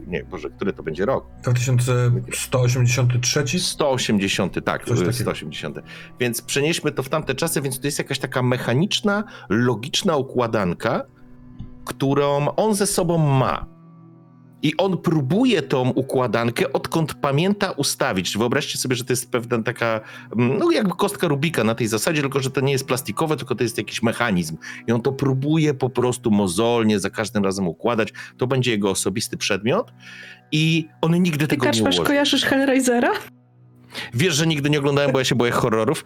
nie, 0.06 0.24
Boże, 0.24 0.50
który 0.50 0.72
to 0.72 0.82
będzie 0.82 1.06
rok? 1.06 1.26
2183. 1.42 3.60
180, 3.60 4.64
tak, 4.64 4.84
Coś 4.84 4.98
takiego. 4.98 5.12
180. 5.12 5.78
Więc 6.20 6.42
przenieśmy 6.42 6.92
to 6.92 7.02
w 7.02 7.08
tamte 7.08 7.34
czasy, 7.34 7.60
więc 7.60 7.80
to 7.80 7.86
jest 7.86 7.98
jakaś 7.98 8.18
taka 8.18 8.42
mechaniczna, 8.42 9.24
logiczna 9.48 10.16
układanka, 10.16 11.02
którą 11.84 12.54
on 12.54 12.74
ze 12.74 12.86
sobą 12.86 13.18
ma. 13.18 13.71
I 14.62 14.76
on 14.76 14.98
próbuje 14.98 15.62
tą 15.62 15.90
układankę, 15.90 16.72
odkąd 16.72 17.14
pamięta 17.14 17.70
ustawić. 17.70 18.38
Wyobraźcie 18.38 18.78
sobie, 18.78 18.96
że 18.96 19.04
to 19.04 19.12
jest 19.12 19.30
pewna 19.30 19.62
taka, 19.62 20.00
mm, 20.36 20.58
no 20.58 20.70
jakby 20.70 20.94
kostka 20.94 21.28
Rubika 21.28 21.64
na 21.64 21.74
tej 21.74 21.86
zasadzie, 21.86 22.20
tylko 22.20 22.40
że 22.40 22.50
to 22.50 22.60
nie 22.60 22.72
jest 22.72 22.86
plastikowe, 22.86 23.36
tylko 23.36 23.54
to 23.54 23.62
jest 23.62 23.78
jakiś 23.78 24.02
mechanizm. 24.02 24.56
I 24.86 24.92
on 24.92 25.02
to 25.02 25.12
próbuje 25.12 25.74
po 25.74 25.90
prostu 25.90 26.30
mozolnie 26.30 27.00
za 27.00 27.10
każdym 27.10 27.44
razem 27.44 27.68
układać. 27.68 28.12
To 28.36 28.46
będzie 28.46 28.70
jego 28.70 28.90
osobisty 28.90 29.36
przedmiot. 29.36 29.92
I 30.52 30.88
on 31.00 31.22
nigdy 31.22 31.38
Ty, 31.38 31.48
tego 31.48 31.64
nie 31.64 31.70
Kaczmarz, 31.70 31.94
ułoży. 31.94 32.06
kojarzysz 32.08 32.44
Hellraisera? 32.44 33.10
Wiesz, 34.14 34.34
że 34.34 34.47
nigdy 34.47 34.70
nie 34.70 34.78
oglądałem, 34.78 35.12
bo 35.12 35.18
ja 35.18 35.24
się 35.24 35.34
boję 35.34 35.53
horrorów? 35.53 36.05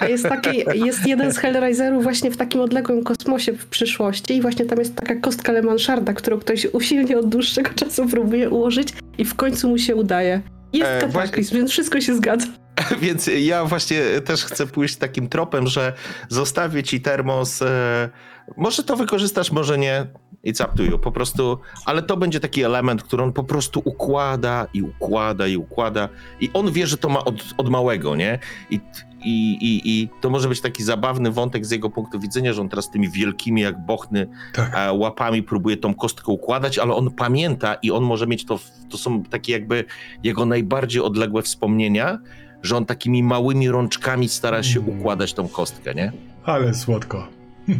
A 0.00 0.06
jest 0.08 0.28
taki, 0.28 0.64
jest 0.74 1.06
jeden 1.06 1.32
z 1.32 1.38
Hellraiserów 1.38 2.02
właśnie 2.02 2.30
w 2.30 2.36
takim 2.36 2.60
odległym 2.60 3.04
kosmosie 3.04 3.52
w 3.52 3.66
przyszłości 3.66 4.36
i 4.36 4.42
właśnie 4.42 4.64
tam 4.64 4.78
jest 4.78 4.96
taka 4.96 5.14
kostka 5.14 5.52
Le 5.52 5.62
Mansharda, 5.62 6.12
którą 6.12 6.38
ktoś 6.38 6.66
usilnie 6.72 7.18
od 7.18 7.28
dłuższego 7.28 7.70
czasu 7.84 8.06
próbuje 8.06 8.50
ułożyć 8.50 8.88
i 9.18 9.24
w 9.24 9.34
końcu 9.34 9.68
mu 9.68 9.78
się 9.78 9.96
udaje. 9.96 10.40
Jest 10.72 10.90
E, 10.90 11.00
kataklizm, 11.00 11.56
więc 11.56 11.70
wszystko 11.70 12.00
się 12.00 12.16
zgadza. 12.16 12.46
Więc 13.02 13.30
ja 13.38 13.64
właśnie 13.64 14.00
też 14.24 14.44
chcę 14.44 14.66
pójść 14.66 14.96
takim 14.96 15.28
tropem, 15.28 15.66
że 15.66 15.92
zostawię 16.28 16.82
ci 16.82 17.00
termos. 17.00 17.62
E, 17.62 18.08
może 18.56 18.82
to 18.82 18.96
wykorzystasz, 18.96 19.52
może 19.52 19.78
nie. 19.78 20.06
It's 20.46 20.64
up 20.64 20.76
to 20.76 20.82
you. 20.82 20.98
Po 20.98 21.12
prostu, 21.12 21.58
ale 21.84 22.02
to 22.02 22.16
będzie 22.16 22.40
taki 22.40 22.62
element, 22.62 23.02
który 23.02 23.22
on 23.22 23.32
po 23.32 23.44
prostu 23.44 23.82
układa 23.84 24.66
i 24.74 24.82
układa 24.82 25.46
i 25.46 25.56
układa. 25.56 26.08
I 26.40 26.50
on 26.54 26.72
wie, 26.72 26.86
że 26.86 26.96
to 26.96 27.08
ma 27.08 27.24
od, 27.24 27.34
od 27.58 27.68
małego, 27.70 28.16
nie? 28.16 28.38
I, 28.70 28.80
i, 29.24 29.52
i, 29.60 29.80
I 29.84 30.08
to 30.20 30.30
może 30.30 30.48
być 30.48 30.60
taki 30.60 30.82
zabawny 30.82 31.30
wątek 31.30 31.66
z 31.66 31.70
jego 31.70 31.90
punktu 31.90 32.20
widzenia, 32.20 32.52
że 32.52 32.60
on 32.60 32.68
teraz 32.68 32.90
tymi 32.90 33.08
wielkimi 33.10 33.60
jak 33.60 33.86
bochny 33.86 34.26
Tak. 34.54 34.72
e, 34.76 34.92
łapami 34.92 35.42
próbuje 35.42 35.76
tą 35.76 35.94
kostkę 35.94 36.32
układać, 36.32 36.78
ale 36.78 36.94
on 36.94 37.10
pamięta 37.10 37.74
i 37.74 37.90
on 37.90 38.04
może 38.04 38.26
mieć 38.26 38.44
to, 38.44 38.58
to 38.90 38.98
są 38.98 39.22
takie 39.22 39.52
jakby 39.52 39.84
jego 40.22 40.46
najbardziej 40.46 41.02
odległe 41.02 41.42
wspomnienia, 41.42 42.18
że 42.62 42.76
on 42.76 42.86
takimi 42.86 43.22
małymi 43.22 43.68
rączkami 43.70 44.28
stara 44.28 44.62
się 44.62 44.80
Mm. 44.80 44.98
układać 45.00 45.32
tą 45.32 45.48
kostkę, 45.48 45.94
nie? 45.94 46.12
Ale 46.44 46.74
słodko. 46.74 47.28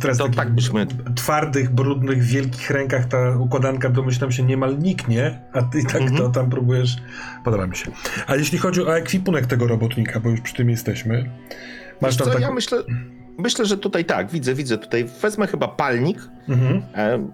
Teraz 0.00 0.18
To 0.18 0.28
tak 0.28 0.50
byśmy- 0.54 0.86
twardych, 1.14 1.70
brudnych, 1.70 2.22
wielkich 2.22 2.70
rękach 2.70 3.04
ta 3.04 3.36
układanka 3.38 3.88
domyślam 3.90 4.32
się 4.32 4.42
niemal 4.42 4.78
niknie, 4.78 5.40
a 5.52 5.62
ty 5.62 5.82
tak 5.84 6.02
Mhm. 6.02 6.16
to 6.16 6.28
tam 6.28 6.50
próbujesz. 6.50 6.96
Podoba 7.44 7.66
mi 7.66 7.76
się. 7.76 7.90
A 8.26 8.36
jeśli 8.36 8.58
chodzi 8.58 8.82
o 8.82 8.96
ekwipunek 8.96 9.46
tego 9.46 9.66
robotnika, 9.66 10.20
bo 10.20 10.28
już 10.30 10.40
przy 10.40 10.54
tym 10.54 10.70
jesteśmy. 10.70 11.30
Masz 12.00 12.10
Wiesz 12.12 12.16
tam 12.16 12.26
co, 12.26 12.32
tak... 12.32 12.42
ja 12.42 12.50
myślę, 12.52 12.78
myślę, 13.38 13.66
że 13.66 13.78
tutaj 13.78 14.04
tak, 14.04 14.30
widzę, 14.30 14.54
widzę 14.54 14.78
tutaj, 14.78 15.04
wezmę 15.22 15.46
chyba 15.46 15.68
palnik, 15.68 16.18
Mhm. 16.48 16.82
e, 16.94 17.28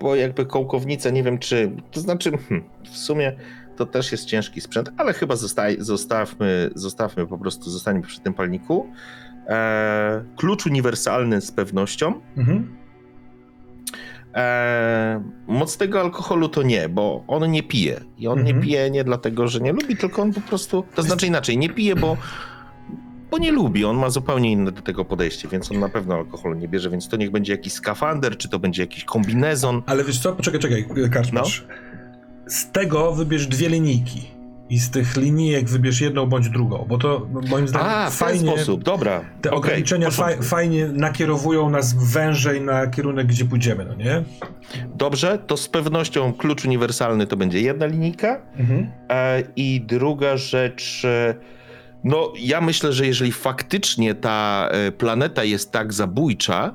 bo 0.00 0.16
jakby 0.16 0.46
kołkownica, 0.46 1.10
nie 1.10 1.22
wiem 1.22 1.38
czy, 1.38 1.72
to 1.90 2.00
znaczy 2.00 2.30
hmm, 2.48 2.68
w 2.92 2.96
sumie 2.96 3.32
to 3.76 3.86
też 3.86 4.12
jest 4.12 4.24
ciężki 4.24 4.60
sprzęt, 4.60 4.90
ale 4.96 5.12
chyba 5.12 5.36
zostaj, 5.36 5.76
zostawmy, 5.80 6.70
zostawmy 6.74 7.26
po 7.26 7.38
prostu, 7.38 7.70
zostańmy 7.70 8.02
przy 8.02 8.20
tym 8.20 8.34
palniku. 8.34 8.86
E, 9.48 10.24
klucz 10.36 10.66
uniwersalny 10.66 11.40
z 11.40 11.52
pewnością. 11.52 12.20
Mhm. 12.36 12.76
E, 14.34 15.22
mocnego 15.46 16.00
alkoholu 16.00 16.48
to 16.48 16.62
nie, 16.62 16.88
bo 16.88 17.24
on 17.28 17.50
nie 17.50 17.62
pije. 17.62 18.00
I 18.18 18.28
on 18.28 18.38
Mhm. 18.38 18.56
nie 18.56 18.62
pije 18.62 18.90
nie 18.90 19.04
dlatego, 19.04 19.48
że 19.48 19.60
nie 19.60 19.72
lubi, 19.72 19.96
tylko 19.96 20.22
on 20.22 20.32
po 20.32 20.40
prostu, 20.40 20.84
to 20.94 21.02
znaczy 21.02 21.26
inaczej, 21.26 21.58
nie 21.58 21.68
pije, 21.70 21.96
bo, 21.96 22.16
bo 23.30 23.38
nie 23.38 23.52
lubi. 23.52 23.84
On 23.84 23.96
ma 23.96 24.10
zupełnie 24.10 24.52
inne 24.52 24.72
do 24.72 24.82
tego 24.82 25.04
podejście, 25.04 25.48
więc 25.48 25.70
on 25.70 25.80
na 25.80 25.88
pewno 25.88 26.14
alkoholu 26.14 26.54
nie 26.54 26.68
bierze, 26.68 26.90
więc 26.90 27.08
to 27.08 27.16
niech 27.16 27.30
będzie 27.30 27.52
jakiś 27.52 27.72
skafander, 27.72 28.36
czy 28.36 28.48
to 28.48 28.58
będzie 28.58 28.82
jakiś 28.82 29.04
kombinezon. 29.04 29.82
Ale 29.86 30.04
wiesz 30.04 30.18
co, 30.18 30.32
poczekaj, 30.32 30.60
czekaj, 30.60 30.86
Karczmarz. 31.12 31.66
No. 31.68 31.74
Z 32.46 32.70
tego 32.72 33.12
wybierz 33.14 33.46
dwie 33.46 33.68
linijki. 33.68 34.30
I 34.70 34.78
z 34.78 34.90
tych 34.90 35.16
linijek 35.16 35.68
wybierz 35.68 36.00
jedną 36.00 36.26
bądź 36.26 36.48
drugą, 36.48 36.86
bo 36.88 36.98
to 36.98 37.26
no, 37.32 37.40
moim 37.50 37.68
zdaniem 37.68 37.88
A, 37.90 38.10
w 38.10 38.18
ten 38.18 38.28
fajnie. 38.28 38.50
sposób, 38.52 38.82
dobra. 38.84 39.20
Te 39.20 39.50
Okej, 39.50 39.58
ograniczenia 39.58 40.10
faj, 40.10 40.42
fajnie 40.42 40.86
nakierowują 40.88 41.70
nas 41.70 42.12
wężej 42.12 42.60
na 42.60 42.86
kierunek, 42.86 43.26
gdzie 43.26 43.44
pójdziemy, 43.44 43.84
no 43.84 43.94
nie? 43.94 44.22
Dobrze, 44.94 45.38
to 45.46 45.56
z 45.56 45.68
pewnością 45.68 46.32
klucz 46.32 46.64
uniwersalny 46.64 47.26
to 47.26 47.36
będzie 47.36 47.60
jedna 47.60 47.86
linijka. 47.86 48.42
Mhm. 48.56 48.90
E, 49.10 49.42
I 49.56 49.80
druga 49.86 50.36
rzecz. 50.36 51.02
e, 51.04 51.34
No, 52.04 52.32
ja 52.38 52.60
myślę, 52.60 52.92
że 52.92 53.06
jeżeli 53.06 53.32
faktycznie 53.32 54.14
ta 54.14 54.68
e, 54.72 54.92
planeta 54.92 55.44
jest 55.44 55.72
tak 55.72 55.92
zabójcza, 55.92 56.74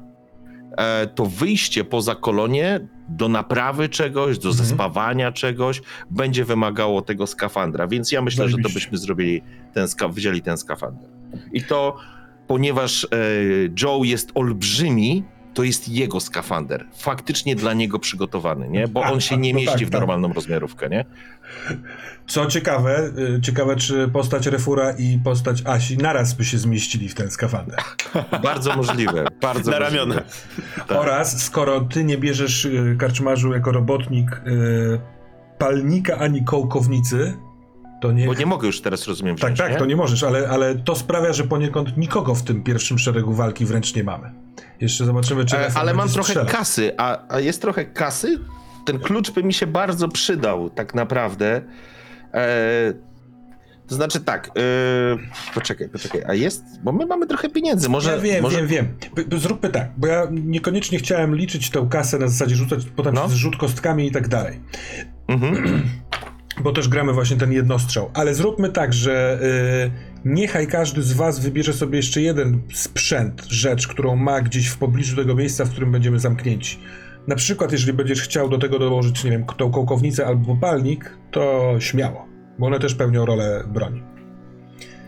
to 1.15 1.25
wyjście 1.25 1.83
poza 1.83 2.15
kolonię 2.15 2.79
do 3.09 3.27
naprawy 3.29 3.89
czegoś, 3.89 4.37
do 4.39 4.49
Mhm. 4.49 4.65
zespawania 4.67 5.31
czegoś 5.31 5.81
będzie 6.09 6.45
wymagało 6.45 7.01
tego 7.01 7.27
skafandra. 7.27 7.87
Więc 7.87 8.11
ja 8.11 8.21
myślę, 8.21 8.49
że 8.49 8.57
to 8.57 8.69
byśmy 8.69 8.97
zrobili 8.97 9.41
ten 9.73 9.87
ska- 9.87 10.07
wzięli 10.07 10.41
ten 10.41 10.57
skafander. 10.57 11.09
I 11.53 11.63
to 11.63 11.97
ponieważ 12.47 13.03
e, 13.05 13.07
Joe 13.83 14.03
jest 14.03 14.31
olbrzymi, 14.35 15.23
to 15.57 15.63
jest 15.63 15.89
jego 15.89 16.19
skafander. 16.19 16.85
Faktycznie 16.97 17.55
dla 17.55 17.73
niego 17.73 17.99
przygotowany, 17.99 18.69
nie? 18.69 18.87
Bo 18.87 19.01
on 19.01 19.21
się 19.21 19.37
nie 19.37 19.53
no 19.53 19.59
mieści 19.59 19.79
tak, 19.79 19.87
w 19.87 19.89
tak. 19.89 19.99
normalną 19.99 20.33
rozmiarówkę, 20.33 20.89
nie? 20.89 21.05
Co 22.27 22.45
ciekawe, 22.45 23.11
y, 23.37 23.41
ciekawe 23.41 23.75
czy 23.75 24.07
postać 24.07 24.47
Refura 24.47 24.91
i 24.91 25.19
postać 25.23 25.61
Asi 25.65 25.97
naraz 25.97 26.33
by 26.33 26.45
się 26.45 26.57
zmieścili 26.57 27.09
w 27.09 27.15
ten 27.15 27.31
skafander. 27.31 27.79
Bardzo 28.43 28.75
możliwe, 28.75 29.27
bardzo 29.41 29.71
Na 29.71 29.79
możliwe. 29.79 29.99
ramiona. 29.99 30.21
Tak. 30.87 30.97
Oraz 30.97 31.43
skoro 31.43 31.81
ty 31.81 32.03
nie 32.03 32.17
bierzesz 32.17 32.65
y, 32.65 32.95
karczmarzu 32.99 33.53
jako 33.53 33.71
robotnik 33.71 34.31
y, 34.47 34.99
palnika 35.57 36.17
ani 36.17 36.43
kołkownicy, 36.43 37.37
to 38.01 38.11
nie... 38.11 38.25
Bo 38.25 38.33
nie 38.33 38.45
mogę 38.45 38.67
już 38.67 38.81
teraz 38.81 39.07
rozumiem 39.07 39.35
Tak, 39.35 39.53
wziąć, 39.53 39.69
tak, 39.69 39.79
to 39.79 39.85
nie 39.85 39.95
możesz, 39.95 40.23
ale, 40.23 40.49
ale 40.49 40.75
to 40.75 40.95
sprawia, 40.95 41.33
że 41.33 41.43
poniekąd 41.43 41.97
nikogo 41.97 42.35
w 42.35 42.43
tym 42.43 42.63
pierwszym 42.63 42.99
szeregu 42.99 43.33
walki 43.33 43.65
wręcz 43.65 43.95
nie 43.95 44.03
mamy. 44.03 44.31
Jeszcze 44.81 45.05
zobaczymy, 45.05 45.45
czy 45.45 45.57
E, 45.57 45.71
ale 45.75 45.93
mam 45.93 46.09
trochę 46.09 46.45
kasy, 46.45 46.91
a, 46.97 47.33
a 47.33 47.39
jest 47.39 47.61
trochę 47.61 47.85
kasy? 47.85 48.39
Ten 48.85 48.99
klucz 48.99 49.31
by 49.31 49.43
mi 49.43 49.53
się 49.53 49.67
bardzo 49.67 50.07
przydał, 50.07 50.69
tak 50.69 50.95
naprawdę. 50.95 51.61
E, 52.33 52.93
to 53.87 53.95
znaczy 53.95 54.19
tak, 54.19 54.47
e, 54.47 54.51
poczekaj, 55.53 55.89
poczekaj, 55.89 56.21
a 56.27 56.33
jest, 56.33 56.63
bo 56.83 56.91
my 56.91 57.05
mamy 57.05 57.27
trochę 57.27 57.49
pieniędzy, 57.49 57.89
może... 57.89 58.11
ja 58.11 58.17
wiem, 58.17 58.41
może... 58.41 58.67
wiem, 58.67 58.67
wiem. 59.29 59.39
Zróbmy 59.39 59.69
tak, 59.69 59.89
bo 59.97 60.07
ja 60.07 60.27
niekoniecznie 60.31 60.99
chciałem 60.99 61.35
liczyć 61.35 61.69
tę 61.69 61.87
kasę 61.89 62.17
na 62.19 62.27
zasadzie 62.27 62.55
rzucać 62.55 62.85
potem 62.95 63.15
No. 63.15 63.21
no. 63.21 63.29
rzut 63.29 63.57
kostkami 63.57 64.07
i 64.07 64.11
tak 64.11 64.27
dalej. 64.27 64.59
Mhm. 65.27 65.55
Bo 66.63 66.71
też 66.71 66.87
gramy 66.87 67.13
właśnie 67.13 67.37
ten 67.37 67.51
jednostrzał. 67.51 68.09
Ale 68.13 68.33
zróbmy 68.33 68.69
tak, 68.69 68.93
że 68.93 69.39
y, 70.25 70.29
niechaj 70.29 70.67
każdy 70.67 71.03
z 71.03 71.13
was 71.13 71.39
wybierze 71.39 71.73
sobie 71.73 71.97
jeszcze 71.97 72.21
jeden 72.21 72.61
sprzęt, 72.73 73.45
rzecz, 73.49 73.87
którą 73.87 74.15
ma 74.15 74.41
gdzieś 74.41 74.67
w 74.67 74.77
pobliżu 74.77 75.15
tego 75.15 75.35
miejsca, 75.35 75.65
w 75.65 75.69
którym 75.71 75.91
będziemy 75.91 76.19
zamknięci. 76.19 76.79
Na 77.27 77.35
przykład, 77.35 77.71
jeżeli 77.71 77.93
będziesz 77.93 78.21
chciał 78.21 78.49
do 78.49 78.57
tego 78.57 78.79
dołożyć, 78.79 79.23
nie 79.23 79.31
wiem, 79.31 79.45
tą 79.57 79.71
kołkownicę 79.71 80.25
albo 80.27 80.55
palnik, 80.55 81.17
to 81.31 81.75
śmiało, 81.79 82.25
bo 82.59 82.67
one 82.67 82.79
też 82.79 82.95
pełnią 82.95 83.25
rolę 83.25 83.63
broni. 83.67 84.03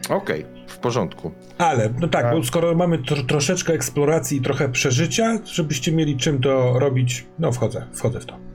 Okej, 0.09 0.45
w 0.67 0.77
porządku. 0.77 1.31
Ale, 1.57 1.89
no 1.99 2.07
tak, 2.07 2.25
A- 2.25 2.31
bo 2.31 2.43
skoro 2.43 2.75
mamy 2.75 2.97
tro, 2.97 3.23
troszeczkę 3.23 3.73
eksploracji 3.73 4.37
i 4.37 4.41
trochę 4.41 4.69
przeżycia, 4.69 5.39
żebyście 5.45 5.91
mieli 5.91 6.17
czym 6.17 6.41
to 6.41 6.79
robić, 6.79 7.25
no 7.39 7.51
wchodzę, 7.51 7.87
wchodzę 7.93 8.19
w 8.19 8.25
to. 8.25 8.48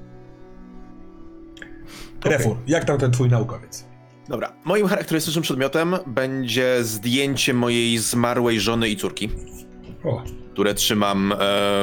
Refur, 2.25 2.57
jak 2.67 2.85
tam 2.85 2.99
ten 2.99 3.11
twój 3.11 3.29
naukowiec? 3.29 3.85
Dobra. 4.29 4.53
Moim 4.65 4.87
charakterystycznym 4.87 5.43
przedmiotem 5.43 5.97
będzie 6.07 6.79
zdjęcie 6.85 7.55
mojej 7.55 7.99
zmarłej 7.99 8.61
żony 8.61 8.89
i 8.89 8.97
córki, 8.97 9.29
O, 10.05 10.23
które 10.53 10.75
trzymam 10.75 11.33
e, 11.33 11.37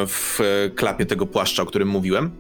w 0.08 0.40
klapie 0.76 1.06
tego 1.06 1.26
płaszcza, 1.26 1.64
o 1.64 1.66
którym 1.66 1.88
mówiłem. 1.88 2.32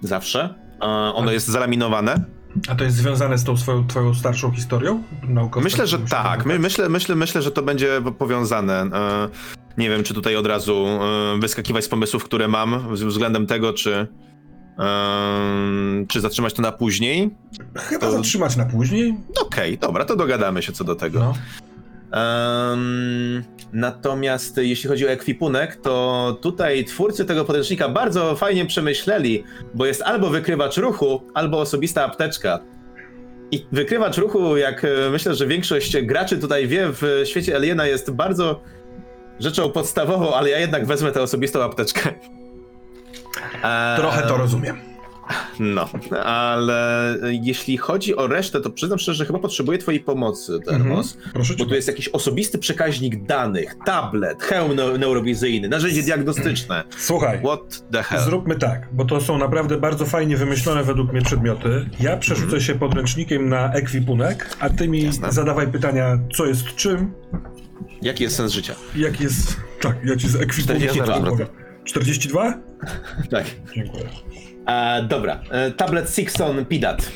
Zawsze. 0.00 0.54
E, 0.82 0.86
ono 1.14 1.32
jest 1.32 1.46
zalaminowane. 1.46 2.24
a 2.68 2.74
to 2.74 2.84
jest 2.84 2.96
związane 2.96 3.38
z 3.38 3.44
tą 3.44 3.56
swoją, 3.56 3.86
twoją 3.86 4.14
starszą 4.14 4.52
historią 4.52 5.02
naukową? 5.28 5.64
Myślę, 5.64 5.86
że 5.86 5.98
tak. 5.98 6.46
My, 6.46 6.58
myślę, 6.58 6.88
myślę, 6.88 7.14
myślę, 7.14 7.42
że 7.42 7.50
to 7.50 7.62
będzie 7.62 8.02
powiązane. 8.18 8.80
E, 8.82 9.28
nie 9.78 9.90
wiem, 9.90 10.02
czy 10.02 10.14
tutaj 10.14 10.36
od 10.36 10.46
razu 10.46 10.86
wyskakiwać 11.40 11.84
z 11.84 11.88
pomysłów, 11.88 12.24
które 12.24 12.48
mam, 12.48 12.96
z 12.96 13.02
względem 13.02 13.46
tego, 13.46 13.72
czy, 13.72 14.06
czy 16.08 16.20
zatrzymać 16.20 16.54
to 16.54 16.62
na 16.62 16.72
później. 16.72 17.30
Chyba 17.76 18.06
to- 18.06 18.12
zatrzymać 18.12 18.56
na 18.56 18.64
później. 18.64 19.14
Okej, 19.40 19.78
dobra, 19.78 20.04
to 20.04 20.16
dogadamy 20.16 20.62
się 20.62 20.72
co 20.72 20.84
do 20.84 20.94
tego. 20.94 21.18
No. 21.18 21.34
Em, 22.72 23.44
natomiast 23.72 24.56
jeśli 24.56 24.88
chodzi 24.88 25.06
o 25.06 25.10
ekwipunek, 25.10 25.76
to 25.76 26.38
tutaj 26.42 26.84
twórcy 26.84 27.24
tego 27.24 27.44
podręcznika 27.44 27.88
bardzo 27.88 28.36
fajnie 28.36 28.66
przemyśleli, 28.66 29.44
bo 29.74 29.86
jest 29.86 30.02
albo 30.02 30.30
wykrywacz 30.30 30.76
ruchu, 30.76 31.22
albo 31.34 31.60
osobista 31.60 32.04
apteczka. 32.04 32.58
I 33.50 33.66
wykrywacz 33.72 34.18
ruchu, 34.18 34.56
jak 34.56 34.84
e, 34.84 34.88
myślę, 35.10 35.34
że 35.34 35.46
większość 35.46 35.96
graczy 36.02 36.38
tutaj 36.38 36.68
wie, 36.68 36.88
w 36.92 37.22
świecie 37.24 37.56
Aliena 37.56 37.86
jest 37.86 38.10
bardzo 38.10 38.60
rzeczą 39.40 39.70
podstawową, 39.70 40.34
ale 40.34 40.50
ja 40.50 40.58
jednak 40.58 40.86
wezmę 40.86 41.12
tę 41.12 41.22
osobistą 41.22 41.62
apteczkę. 41.62 42.14
Em, 43.62 43.96
Trochę 43.96 44.22
to 44.22 44.36
rozumiem. 44.36 44.76
No, 45.60 45.88
ale 46.24 47.14
jeśli 47.42 47.76
chodzi 47.76 48.16
o 48.16 48.26
resztę, 48.26 48.60
to 48.60 48.70
przyznam 48.70 48.98
szczerze, 48.98 49.18
że 49.18 49.24
chyba 49.26 49.38
potrzebuję 49.38 49.78
twojej 49.78 50.00
pomocy, 50.00 50.60
Termos. 50.66 51.14
Mhm. 51.14 51.32
Proszę 51.34 51.56
cię. 51.56 51.64
Bo 51.64 51.68
tu 51.68 51.74
jest 51.74 51.88
jakiś 51.88 52.08
osobisty 52.08 52.58
przekaźnik 52.58 53.24
danych, 53.24 53.76
tablet, 53.86 54.42
hełm 54.42 54.72
neu- 54.72 54.98
neurowizyjny, 54.98 55.68
narzędzie 55.68 56.02
diagnostyczne. 56.02 56.84
Słuchaj, 56.98 57.38
What 57.38 57.82
the 57.92 58.02
hell? 58.02 58.20
zróbmy 58.20 58.54
tak, 58.56 58.88
bo 58.92 59.04
to 59.04 59.20
są 59.20 59.38
naprawdę 59.38 59.76
bardzo 59.76 60.06
fajnie 60.06 60.36
wymyślone 60.36 60.84
według 60.84 61.12
mnie 61.12 61.22
przedmioty. 61.22 61.88
Ja 62.00 62.16
przerzucę 62.16 62.60
się 62.60 62.74
podręcznikiem 62.74 63.48
na 63.48 63.72
ekwipunek, 63.72 64.56
a 64.60 64.70
ty 64.70 64.88
mi 64.88 65.02
Jasne. 65.04 65.32
zadawaj 65.32 65.68
pytania, 65.68 66.18
co 66.36 66.46
jest 66.46 66.64
czym, 66.74 67.12
Jaki 68.02 68.24
jest 68.24 68.36
sens 68.36 68.52
życia? 68.52 68.74
jak 68.96 69.20
jest... 69.20 69.56
Tak, 69.80 69.96
jak 70.04 70.22
jest 70.22 70.34
ekwipunek. 70.40 70.90
42. 70.90 71.30
powiem. 71.30 71.46
42? 71.86 72.58
Tak. 73.30 73.44
Dziękuję. 73.74 74.04
E, 74.66 75.02
dobra, 75.02 75.40
e, 75.50 75.70
tablet 75.70 76.10
Sixon 76.10 76.64
Pidat. 76.64 77.12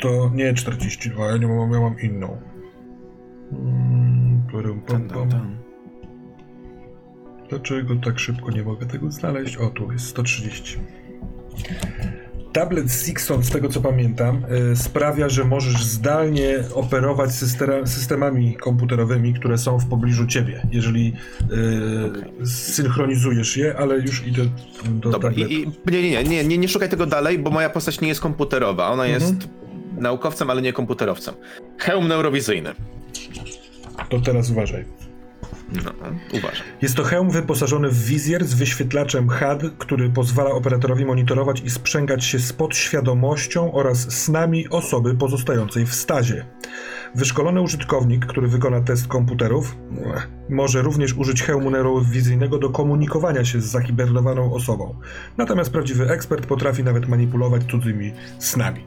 To 0.00 0.30
nie 0.34 0.54
42, 0.54 1.30
ja 1.30 1.36
nie 1.36 1.46
mam, 1.46 1.72
ja 1.72 1.80
mam 1.80 2.00
inną. 2.00 2.40
Mm, 3.52 4.42
parum, 4.52 4.80
pam, 4.80 5.08
pam. 5.08 5.56
Dlaczego 7.48 7.96
tak 7.96 8.18
szybko 8.18 8.50
nie 8.50 8.62
mogę 8.62 8.86
tego 8.86 9.10
znaleźć? 9.10 9.56
O, 9.56 9.70
tu 9.70 9.92
jest 9.92 10.06
130. 10.06 10.78
Tablet 12.56 12.92
Sixon, 12.92 13.44
z 13.44 13.50
tego 13.50 13.68
co 13.68 13.80
pamiętam, 13.80 14.42
y, 14.72 14.76
sprawia, 14.76 15.28
że 15.28 15.44
możesz 15.44 15.84
zdalnie 15.84 16.64
operować 16.74 17.30
systemami 17.84 18.54
komputerowymi, 18.54 19.34
które 19.34 19.58
są 19.58 19.78
w 19.78 19.86
pobliżu 19.86 20.26
ciebie, 20.26 20.66
jeżeli 20.72 21.12
y, 22.42 22.46
synchronizujesz 22.46 23.56
je, 23.56 23.76
ale 23.78 23.98
już 23.98 24.26
idę 24.26 24.42
do 24.84 25.10
Dobra, 25.10 25.30
tabletu. 25.30 25.52
i, 25.52 25.54
i, 25.54 25.92
nie, 25.92 26.02
nie, 26.02 26.10
nie, 26.10 26.24
nie, 26.24 26.44
nie, 26.44 26.58
nie 26.58 26.68
szukaj 26.68 26.88
tego 26.88 27.06
dalej, 27.06 27.38
bo 27.38 27.50
moja 27.50 27.70
postać 27.70 28.00
nie 28.00 28.08
jest 28.08 28.20
komputerowa, 28.20 28.88
ona 28.90 29.06
jest 29.06 29.34
naukowcem, 29.98 30.50
ale 30.50 30.62
nie 30.62 30.72
komputerowcem. 30.72 31.34
Hełm 31.78 32.08
neurowizyjny. 32.08 32.72
To 34.08 34.20
teraz 34.20 34.50
uważaj. 34.50 34.84
No, 35.72 35.92
uważam. 36.38 36.66
Jest 36.82 36.94
to 36.94 37.04
hełm 37.04 37.30
wyposażony 37.30 37.88
w 37.88 38.04
wizjer 38.04 38.44
z 38.44 38.54
wyświetlaczem 38.54 39.28
HUD, 39.28 39.72
który 39.78 40.10
pozwala 40.10 40.50
operatorowi 40.50 41.04
monitorować 41.04 41.60
i 41.60 41.70
sprzęgać 41.70 42.24
się 42.24 42.38
z 42.38 42.52
podświadomością 42.52 43.72
oraz 43.72 44.12
snami 44.12 44.68
osoby 44.68 45.14
pozostającej 45.14 45.86
w 45.86 45.94
stazie. 45.94 46.46
Wyszkolony 47.14 47.60
użytkownik, 47.60 48.26
który 48.26 48.48
wykona 48.48 48.80
test 48.80 49.08
komputerów, 49.08 49.76
może 50.48 50.82
również 50.82 51.14
użyć 51.14 51.42
hełmu 51.42 51.70
neurowizyjnego 51.70 52.58
do 52.58 52.70
komunikowania 52.70 53.44
się 53.44 53.60
z 53.60 53.64
zahibernowaną 53.64 54.52
osobą. 54.52 54.94
Natomiast 55.36 55.70
prawdziwy 55.70 56.10
ekspert 56.10 56.46
potrafi 56.46 56.84
nawet 56.84 57.08
manipulować 57.08 57.62
cudzymi 57.70 58.12
snami. 58.38 58.84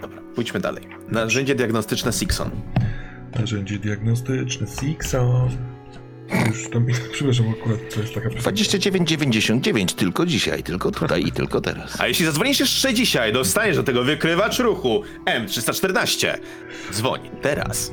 Dobra, 0.00 0.18
pójdźmy 0.34 0.60
dalej. 0.60 0.88
Narzędzie 1.08 1.54
diagnostyczne 1.54 2.12
Sixon. 2.12 2.50
Narzędzie 3.38 3.78
diagnostyczne 3.78 4.66
Sixon. 4.66 5.73
Już 6.46 6.70
to 6.70 6.80
mi, 6.80 6.94
przepraszam, 7.12 7.46
akurat 7.60 7.94
to 7.94 8.00
jest 8.00 8.14
taka 8.14 8.28
29,99 8.28 9.94
tylko 9.94 10.26
dzisiaj, 10.26 10.62
tylko 10.62 10.90
tutaj 10.90 11.26
i 11.26 11.32
tylko 11.32 11.60
teraz. 11.60 12.00
A 12.00 12.06
jeśli 12.06 12.26
zadzwonisz 12.26 12.60
jeszcze 12.60 12.94
dzisiaj, 12.94 13.32
dostaniesz 13.32 13.76
do 13.76 13.82
tego 13.82 14.04
wykrywacz 14.04 14.58
ruchu 14.58 15.02
M314. 15.26 16.34
Dzwoń 16.92 17.20
teraz. 17.42 17.92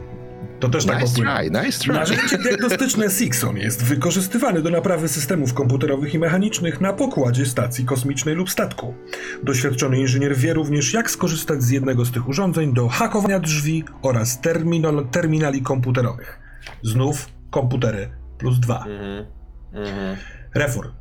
To 0.60 0.70
też 0.70 0.86
tak 0.86 1.02
Nice 1.02 1.16
try, 1.16 1.52
nice 1.52 1.80
try. 1.80 1.94
Narzędzie 1.94 2.38
diagnostyczne 2.38 3.10
Sixon 3.20 3.58
jest 3.58 3.84
wykorzystywany 3.84 4.62
do 4.62 4.70
naprawy 4.70 5.08
systemów 5.08 5.54
komputerowych 5.54 6.14
i 6.14 6.20
mechanicznych 6.20 6.82
na 6.82 6.94
pokładzie 6.94 7.46
stacji 7.46 7.86
kosmicznej 7.86 8.36
lub 8.36 8.50
statku. 8.50 8.94
Doświadczony 9.44 10.00
inżynier 10.00 10.36
wie 10.36 10.54
również, 10.54 10.94
jak 10.94 11.12
skorzystać 11.12 11.64
z 11.64 11.70
jednego 11.70 12.06
z 12.06 12.12
tych 12.12 12.28
urządzeń 12.28 12.74
do 12.74 12.88
hakowania 12.88 13.40
drzwi 13.40 13.84
oraz 14.02 14.42
terminal, 14.42 15.08
terminali 15.12 15.62
komputerowych. 15.62 16.40
Znów 16.84 17.30
komputery 17.52 18.21
plus 18.42 18.60
dwa. 18.60 18.78
Mhm. 18.86 19.26
Mhm. 19.74 20.18
Refur. 20.54 20.92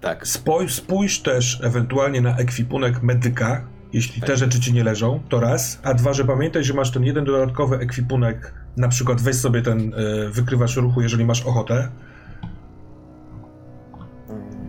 Tak. 0.00 0.26
Spójrz, 0.26 0.74
spójrz 0.74 1.20
też 1.20 1.60
ewentualnie 1.62 2.20
na 2.20 2.36
ekwipunek 2.36 3.02
medyka, 3.02 3.66
jeśli 3.92 4.22
te 4.22 4.36
rzeczy 4.36 4.60
ci 4.60 4.72
nie 4.72 4.84
leżą, 4.84 5.20
to 5.28 5.40
raz, 5.40 5.80
a 5.82 5.94
dwa, 5.94 6.12
że 6.12 6.24
pamiętaj, 6.24 6.64
że 6.64 6.74
masz 6.74 6.90
ten 6.90 7.04
jeden 7.04 7.24
dodatkowy 7.24 7.76
ekwipunek, 7.76 8.54
na 8.76 8.88
przykład 8.88 9.20
weź 9.20 9.36
sobie 9.36 9.62
ten 9.62 9.94
y, 9.94 10.30
wykrywacz 10.30 10.76
ruchu, 10.76 11.00
jeżeli 11.00 11.24
masz 11.24 11.42
ochotę 11.42 11.88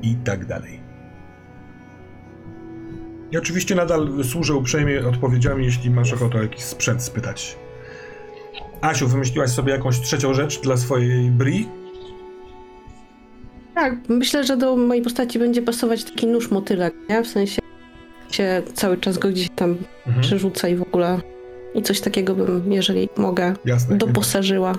i 0.02 0.16
tak 0.16 0.46
dalej. 0.46 0.80
I 3.32 3.38
oczywiście 3.38 3.76
nadal 3.76 4.24
służę 4.24 4.54
uprzejmie 4.54 5.08
odpowiedziami, 5.08 5.66
jeśli 5.66 5.92
masz 5.92 6.14
ochotę 6.14 6.38
o 6.38 6.42
jakiś 6.42 6.64
sprzęt 6.64 7.04
spytać. 7.04 7.58
Asiu, 8.82 9.08
wymyśliłaś 9.08 9.50
sobie 9.50 9.72
jakąś 9.72 10.00
trzecią 10.00 10.34
rzecz 10.34 10.62
dla 10.62 10.78
swojej 10.78 11.32
Bri? 11.32 11.68
Tak, 13.76 13.96
myślę, 14.10 14.44
że 14.44 14.58
do 14.58 14.76
mojej 14.76 15.04
postaci 15.04 15.40
będzie 15.40 15.62
pasować 15.62 16.04
taki 16.04 16.28
nóż 16.28 16.52
motylek, 16.52 16.94
nie? 17.10 17.24
W 17.24 17.28
sensie 17.28 17.62
się 18.32 18.62
cały 18.74 18.98
czas 18.98 19.18
go 19.18 19.30
gdzieś 19.30 19.50
tam 19.50 19.78
Mhm. 20.08 20.22
przerzuca 20.24 20.68
i 20.68 20.76
w 20.76 20.82
ogóle. 20.82 21.20
I 21.76 21.82
coś 21.82 22.02
takiego 22.02 22.36
bym, 22.36 22.74
jeżeli 22.74 23.10
mogę, 23.18 23.54
Jasne. 23.66 23.98
doposażyła. 23.98 24.74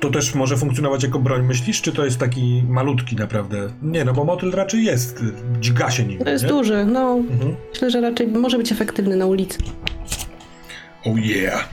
To 0.00 0.10
też 0.10 0.34
może 0.34 0.56
funkcjonować 0.56 1.02
jako 1.02 1.18
broń, 1.18 1.42
myślisz? 1.46 1.82
Czy 1.82 1.92
to 1.92 2.04
jest 2.04 2.18
taki 2.18 2.62
malutki 2.68 3.16
naprawdę? 3.16 3.68
Nie, 3.82 4.04
no 4.04 4.12
bo 4.12 4.24
motyl 4.24 4.50
raczej 4.50 4.84
jest, 4.84 5.24
dźga 5.60 5.90
się 5.90 6.04
nim, 6.04 6.18
To 6.18 6.30
jest 6.30 6.44
nie? 6.44 6.50
duży, 6.50 6.84
no. 6.84 7.12
Mhm. 7.30 7.54
Myślę, 7.72 7.90
że 7.90 8.00
raczej 8.00 8.26
może 8.26 8.58
być 8.58 8.72
efektywny 8.72 9.16
na 9.16 9.26
ulicy. 9.26 9.58
Oh 11.04 11.20
yeah! 11.20 11.68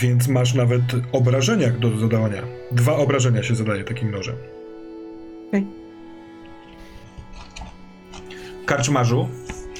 Więc 0.00 0.28
masz 0.28 0.54
nawet 0.54 0.82
obrażenia 1.12 1.70
do 1.70 1.98
zadawania. 1.98 2.42
Dwa 2.70 2.96
obrażenia 2.96 3.42
się 3.42 3.54
zadaje 3.54 3.84
takim 3.84 4.10
nożem. 4.10 4.36
Okej. 5.48 5.66
Karczmarzu, 8.66 9.28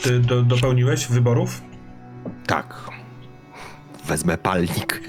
ty 0.02 0.20
do, 0.20 0.42
dopełniłeś 0.42 1.06
wyborów? 1.06 1.62
Tak. 2.46 2.74
Wezmę 4.06 4.38
palnik. 4.38 5.02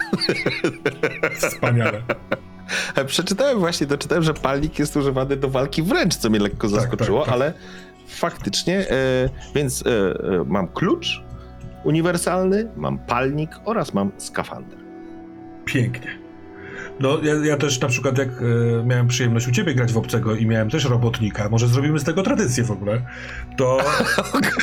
Wspaniale. 1.34 2.02
Przeczytałem 3.08 3.60
właśnie, 3.60 3.88
doczytałem, 3.88 4.24
że 4.24 4.34
palnik 4.34 4.80
jest 4.80 4.98
używany 4.98 5.38
do 5.38 5.50
walki 5.50 5.84
wręcz, 5.84 6.16
co 6.16 6.30
mnie 6.30 6.40
lekko 6.40 6.70
Tak, 6.70 6.80
zaskoczyło, 6.80 7.20
tak, 7.20 7.26
tak. 7.26 7.34
ale 7.34 7.54
faktycznie, 8.08 8.90
e, 8.90 9.30
więc 9.56 9.84
e, 9.86 9.90
e, 9.90 10.44
mam 10.46 10.68
klucz 10.68 11.24
uniwersalny, 11.84 12.68
mam 12.76 12.98
palnik 12.98 13.50
oraz 13.66 13.94
mam 13.94 14.12
skafander. 14.18 14.83
Pięknie. 15.66 16.08
No, 17.00 17.18
ja, 17.24 17.34
ja 17.36 17.58
też 17.58 17.80
na 17.82 17.88
przykład 17.88 18.18
jak 18.18 18.30
e, 18.30 18.84
miałem 18.86 19.08
przyjemność 19.08 19.48
u 19.48 19.52
ciebie 19.52 19.74
grać 19.76 19.94
w 19.94 19.98
obcego 19.98 20.36
i 20.36 20.46
miałem 20.46 20.70
też 20.70 20.86
robotnika, 20.86 21.50
może 21.50 21.68
zrobimy 21.68 22.00
z 22.00 22.04
tego 22.04 22.24
tradycję 22.24 22.64
w 22.64 22.72
ogóle, 22.72 23.02
to 23.58 23.78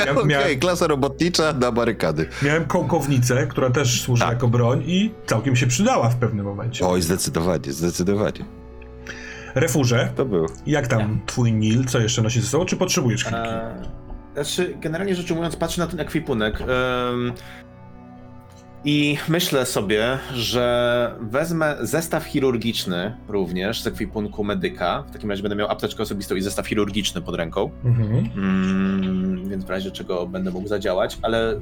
ja 0.07 0.13
Okej, 0.13 0.27
miałem, 0.27 0.59
klasa 0.59 0.87
robotnicza 0.87 1.53
na 1.53 1.73
barykady. 1.73 2.27
miałem 2.43 2.65
kołkownicę, 2.65 3.47
która 3.47 3.71
też 3.71 4.01
służy 4.03 4.23
Tak. 4.23 4.33
jako 4.33 4.49
broń 4.49 4.83
i 4.87 5.15
całkiem 5.27 5.57
się 5.57 5.67
przydała 5.67 6.09
w 6.09 6.17
pewnym 6.17 6.47
momencie. 6.47 6.87
Oj, 6.87 7.03
zdecydowanie, 7.03 7.73
zdecydowanie. 7.73 8.45
Refurze, 9.55 10.13
To 10.17 10.25
był. 10.25 10.47
jak 10.67 10.87
tam 10.87 11.21
twój 11.27 11.53
Nil, 11.53 11.85
co 11.85 11.99
jeszcze 12.01 12.23
nosi 12.23 12.41
ze 12.41 12.47
sobą, 12.47 12.65
czy 12.65 12.77
potrzebujesz 12.77 13.25
kilki? 13.25 13.39
Eee, 13.39 14.01
Znaczy, 14.35 14.75
generalnie 14.81 15.15
rzecz 15.15 15.31
ujmując, 15.31 15.57
patrzę 15.57 15.81
na 15.81 15.87
ten 15.87 16.01
ekwipunek 16.01 16.59
i 18.85 19.19
myślę 19.29 19.67
sobie, 19.67 20.19
że 20.35 21.15
wezmę 21.21 21.77
zestaw 21.81 22.25
chirurgiczny 22.25 23.17
również 23.29 23.83
z 23.83 23.87
ekwipunku 23.87 24.45
medyka. 24.45 25.03
W 25.09 25.11
takim 25.11 25.31
razie 25.31 25.43
będę 25.43 25.57
miał 25.57 25.71
apteczkę 25.71 26.03
osobistą 26.03 26.35
i 26.35 26.41
zestaw 26.43 26.67
chirurgiczny 26.67 27.21
pod 27.23 27.35
ręką, 27.35 27.71
Mhm. 27.85 28.29
mm, 28.37 29.49
więc 29.49 29.65
w 29.65 29.71
razie 29.71 29.91
czego 29.91 30.27
będę 30.27 30.51
mógł 30.51 30.69
zadziałać, 30.69 31.19
ale 31.23 31.53
e, 31.53 31.59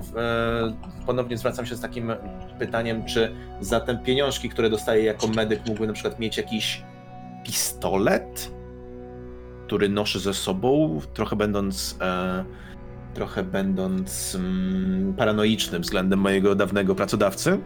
ponownie 1.06 1.38
zwracam 1.38 1.66
się 1.66 1.76
z 1.76 1.80
takim 1.80 2.12
pytaniem, 2.58 3.04
czy 3.04 3.32
za 3.60 3.80
te 3.80 3.96
pieniążki, 3.98 4.48
które 4.48 4.70
dostaję 4.70 5.04
jako 5.04 5.26
medyk, 5.28 5.60
mógłbym 5.66 5.86
na 5.86 5.92
przykład 5.94 6.18
mieć 6.18 6.36
jakiś 6.36 6.82
pistolet, 7.44 8.52
który 9.66 9.88
noszę 9.88 10.18
ze 10.20 10.34
sobą, 10.34 11.00
trochę 11.14 11.36
będąc 11.36 11.96
e, 12.00 12.44
trochę 13.14 13.42
będąc 13.42 14.34
mm, 14.34 15.14
paranoicznym 15.14 15.82
względem 15.82 16.18
mojego 16.18 16.54
dawnego 16.54 16.94
pracodawcy. 16.94 17.58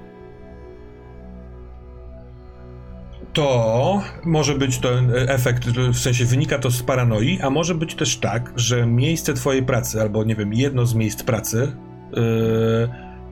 To 3.32 4.02
może 4.24 4.54
być 4.54 4.78
ten 4.78 5.12
efekt, 5.14 5.68
w 5.68 5.98
sensie 5.98 6.24
wynika 6.24 6.58
to 6.58 6.70
z 6.70 6.82
paranoi, 6.82 7.40
a 7.42 7.50
może 7.50 7.74
być 7.74 7.94
też 7.94 8.16
tak, 8.16 8.52
że 8.56 8.86
miejsce 8.86 9.34
twojej 9.34 9.62
pracy, 9.62 10.00
albo 10.00 10.24
nie 10.24 10.34
wiem, 10.34 10.54
jedno 10.54 10.86
z 10.86 10.94
miejsc 10.94 11.22
pracy 11.22 11.72
yy, 12.12 12.22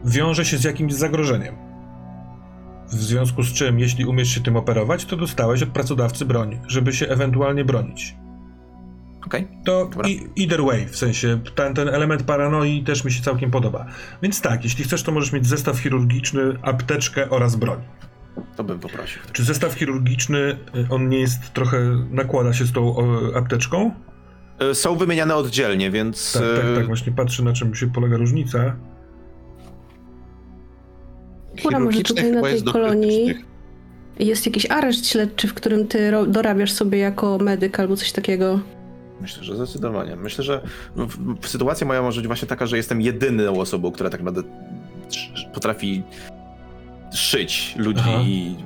wiąże 0.04 0.44
się 0.44 0.58
z 0.58 0.64
jakimś 0.64 0.94
zagrożeniem. 0.94 1.56
W 2.88 2.94
związku 2.94 3.42
z 3.42 3.52
czym, 3.52 3.78
jeśli 3.78 4.06
umiesz 4.06 4.28
się 4.28 4.40
tym 4.40 4.56
operować, 4.56 5.04
to 5.04 5.16
dostałeś 5.16 5.62
od 5.62 5.68
pracodawcy 5.68 6.24
broń, 6.24 6.60
żeby 6.66 6.92
się 6.92 7.08
ewentualnie 7.08 7.64
bronić. 7.64 8.16
Okej. 9.26 9.48
To 9.64 9.84
Dobra. 9.84 10.08
i, 10.08 10.28
either 10.36 10.62
way, 10.62 10.86
w 10.86 10.96
sensie 10.96 11.40
ten, 11.54 11.74
ten 11.74 11.88
element 11.88 12.22
paranoi 12.22 12.82
też 12.82 13.04
mi 13.04 13.12
się 13.12 13.22
całkiem 13.22 13.50
podoba. 13.50 13.86
Więc 14.22 14.40
tak, 14.40 14.64
jeśli 14.64 14.84
chcesz, 14.84 15.02
to 15.02 15.12
możesz 15.12 15.32
mieć 15.32 15.46
zestaw 15.46 15.78
chirurgiczny, 15.78 16.42
apteczkę 16.62 17.30
oraz 17.30 17.56
broń. 17.56 17.80
To 18.56 18.64
bym 18.64 18.78
poprosił. 18.78 19.22
Czy 19.32 19.44
zestaw 19.44 19.74
chirurgiczny, 19.74 20.38
y, 20.38 20.86
on 20.90 21.08
nie 21.08 21.20
jest 21.20 21.52
trochę, 21.52 21.78
nakłada 22.10 22.52
się 22.52 22.64
z 22.64 22.72
tą 22.72 22.96
o, 22.96 23.36
apteczką? 23.36 23.94
E, 24.58 24.74
Są 24.74 24.96
wymieniane 24.96 25.36
oddzielnie, 25.36 25.90
więc. 25.90 26.32
Tak, 26.32 26.42
tak, 26.42 26.64
e, 26.64 26.74
tak, 26.74 26.86
właśnie 26.86 27.12
patrzę 27.12 27.42
na 27.42 27.52
czym 27.52 27.74
się 27.74 27.92
polega 27.92 28.16
różnica. 28.16 28.76
Kura, 31.62 31.78
może 31.78 32.02
tutaj 32.02 32.32
na 32.32 32.42
tej 32.42 32.62
kolonii 32.62 33.34
jest 34.18 34.46
jakiś 34.46 34.70
areszt 34.70 35.06
śledczy, 35.08 35.48
w 35.48 35.54
którym 35.54 35.86
ty 35.86 36.12
dorabiasz 36.28 36.72
sobie 36.72 36.98
jako 36.98 37.38
medyk 37.38 37.80
albo 37.80 37.96
coś 37.96 38.12
takiego. 38.12 38.60
Myślę, 39.20 39.44
że 39.44 39.56
zdecydowanie. 39.56 40.16
Myślę, 40.16 40.44
że 40.44 40.60
w, 40.96 41.40
w, 41.40 41.48
sytuacja 41.48 41.86
moja 41.86 42.02
może 42.02 42.20
być 42.20 42.26
właśnie 42.26 42.48
taka, 42.48 42.66
że 42.66 42.76
jestem 42.76 43.00
jedyną 43.00 43.60
osobą, 43.60 43.92
która 43.92 44.10
tak 44.10 44.20
naprawdę 44.22 44.50
potrafi 45.54 46.02
szyć 47.14 47.74
ludzi 47.76 48.02
Aha. 48.06 48.20
i 48.22 48.56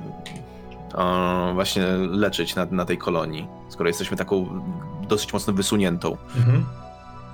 e, 0.97 1.53
właśnie 1.53 1.83
leczyć 1.97 2.55
na, 2.55 2.65
na 2.65 2.85
tej 2.85 2.97
kolonii, 2.97 3.47
skoro 3.69 3.89
jesteśmy 3.89 4.17
taką 4.17 4.61
dosyć 5.07 5.33
mocno 5.33 5.53
wysuniętą. 5.53 6.17
Mhm. 6.37 6.65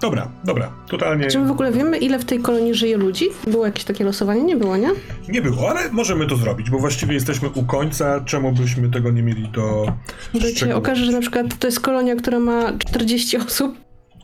Dobra, 0.02 0.32
dobra, 0.44 0.72
totalnie 0.88 1.28
Czy 1.28 1.40
my 1.40 1.48
w 1.48 1.52
ogóle 1.52 1.72
wiemy, 1.72 1.98
ile 1.98 2.20
w 2.20 2.26
tej 2.26 2.40
kolonii 2.40 2.74
żyje 2.74 2.98
ludzi? 2.98 3.26
Było 3.48 3.66
jakieś 3.66 3.84
takie 3.84 4.04
losowanie? 4.04 4.44
Nie 4.44 4.56
było, 4.56 4.78
nie? 4.78 4.90
nie 5.30 5.42
było, 5.42 5.70
ale 5.70 5.92
możemy 5.92 6.28
to 6.28 6.36
zrobić, 6.36 6.70
bo 6.70 6.80
właściwie 6.80 7.14
jesteśmy 7.14 7.50
u 7.50 7.64
końca, 7.64 8.22
czemu 8.26 8.52
byśmy 8.52 8.90
tego 8.90 9.12
nie 9.12 9.24
mieli 9.24 9.48
do 9.48 9.94
szczegółów? 10.40 10.78
okaże, 10.78 11.06
że 11.06 11.12
na 11.12 11.22
przykład 11.22 11.58
to 11.60 11.68
jest 11.68 11.80
kolonia, 11.80 12.16
która 12.16 12.40
ma 12.40 12.74
40 12.78 13.38
osób 13.38 13.76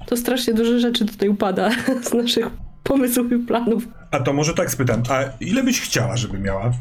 To 0.07 0.17
strasznie 0.17 0.53
dużo 0.53 0.79
rzeczy 0.79 1.05
tutaj 1.05 1.29
upada 1.29 1.69
z 2.09 2.13
naszych 2.13 2.49
pomysłów 2.83 3.31
i 3.31 3.39
planów. 3.39 3.83
A 4.11 4.19
to 4.19 4.33
może 4.33 4.53
tak 4.53 4.71
spytam, 4.71 5.03
a 5.09 5.23
ile 5.39 5.63
byś 5.63 5.81
chciała, 5.81 6.17
żeby 6.17 6.39
miała? 6.39 6.71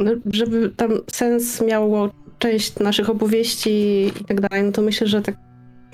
No, 0.00 0.10
żeby 0.32 0.72
tam 0.76 0.90
sens 1.12 1.60
miało 1.60 2.10
część 2.38 2.78
naszych 2.78 3.10
opowieści 3.10 4.06
i 4.20 4.24
tak 4.24 4.40
dalej, 4.40 4.64
no 4.64 4.72
to 4.72 4.82
myślę, 4.82 5.06
że 5.06 5.22
tak, 5.22 5.36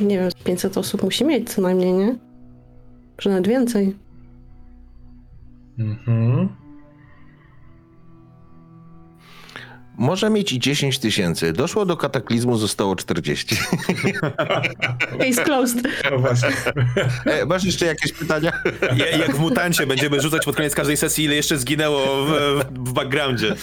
nie 0.00 0.18
wiem, 0.18 0.30
z 0.30 0.34
500 0.34 0.78
osób 0.78 1.02
musi 1.02 1.24
mieć 1.24 1.50
co 1.50 1.62
najmniej, 1.62 1.92
nie? 1.92 2.16
Że 3.18 3.30
nawet 3.30 3.48
więcej. 3.48 3.96
Mhm. 5.78 6.48
Może 9.96 10.30
mieć 10.30 10.52
i 10.52 10.58
10 10.58 10.98
tysięcy. 10.98 11.52
Doszło 11.52 11.86
do 11.86 11.96
kataklizmu, 11.96 12.56
zostało 12.56 12.96
40. 12.96 13.56
Case 15.18 15.44
closed. 15.44 15.82
No 16.10 16.18
właśnie. 16.18 16.48
E, 17.24 17.46
masz 17.46 17.64
jeszcze 17.64 17.86
jakieś 17.86 18.12
pytania? 18.12 18.52
Ja, 18.96 19.06
jak 19.06 19.36
w 19.36 19.38
mutancie 19.38 19.86
będziemy 19.86 20.20
rzucać 20.20 20.44
pod 20.44 20.56
koniec 20.56 20.74
każdej 20.74 20.96
sesji, 20.96 21.24
ile 21.24 21.34
jeszcze 21.34 21.58
zginęło 21.58 22.24
w, 22.24 22.30
w 22.70 22.92
backgroundzie. 22.92 23.54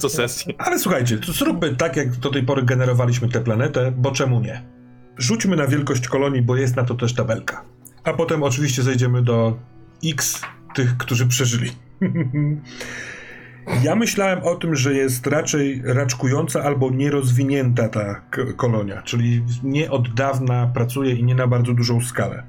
Co 0.00 0.08
sesji. 0.08 0.54
Ale 0.58 0.78
słuchajcie, 0.78 1.18
to 1.18 1.32
zróbmy 1.32 1.76
tak, 1.76 1.96
jak 1.96 2.16
do 2.16 2.30
tej 2.30 2.42
pory 2.42 2.62
generowaliśmy 2.62 3.28
tę 3.28 3.40
planetę, 3.40 3.92
bo 3.96 4.10
czemu 4.10 4.40
nie? 4.40 4.73
Rzućmy 5.18 5.56
na 5.56 5.66
wielkość 5.66 6.08
kolonii, 6.08 6.42
bo 6.42 6.56
jest 6.56 6.76
na 6.76 6.84
to 6.84 6.94
też 6.94 7.14
tabelka. 7.14 7.62
A 8.04 8.12
potem 8.12 8.42
oczywiście 8.42 8.82
zejdziemy 8.82 9.22
do 9.22 9.58
X 10.04 10.42
tych, 10.74 10.96
którzy 10.96 11.26
przeżyli. 11.26 11.70
ja 13.84 13.96
myślałem 13.96 14.42
o 14.42 14.54
tym, 14.54 14.76
że 14.76 14.94
jest 14.94 15.26
raczej 15.26 15.82
raczkująca 15.84 16.62
albo 16.62 16.90
nierozwinięta 16.90 17.88
ta 17.88 18.20
kolonia, 18.56 19.02
czyli 19.02 19.42
nie 19.62 19.90
od 19.90 20.14
dawna 20.14 20.66
pracuje 20.66 21.14
i 21.14 21.24
nie 21.24 21.34
na 21.34 21.46
bardzo 21.46 21.74
dużą 21.74 22.00
skalę. 22.00 22.42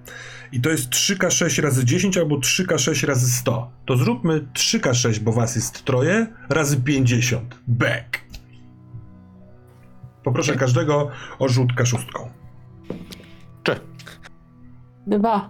I 0.51 0.61
to 0.61 0.69
jest 0.69 0.89
3K6 0.89 1.61
razy 1.61 1.85
10 1.85 2.17
albo 2.17 2.35
3K6 2.35 3.07
razy 3.07 3.31
100. 3.31 3.71
To 3.85 3.97
zróbmy 3.97 4.47
3K6, 4.53 5.19
bo 5.19 5.31
was 5.31 5.55
jest 5.55 5.83
troje, 5.83 6.27
razy 6.49 6.77
50. 6.77 7.55
Back. 7.67 8.21
Poproszę 10.23 10.55
każdego 10.55 11.11
o 11.39 11.49
rzut 11.49 11.73
K6. 11.73 11.97
Dwa. 15.07 15.49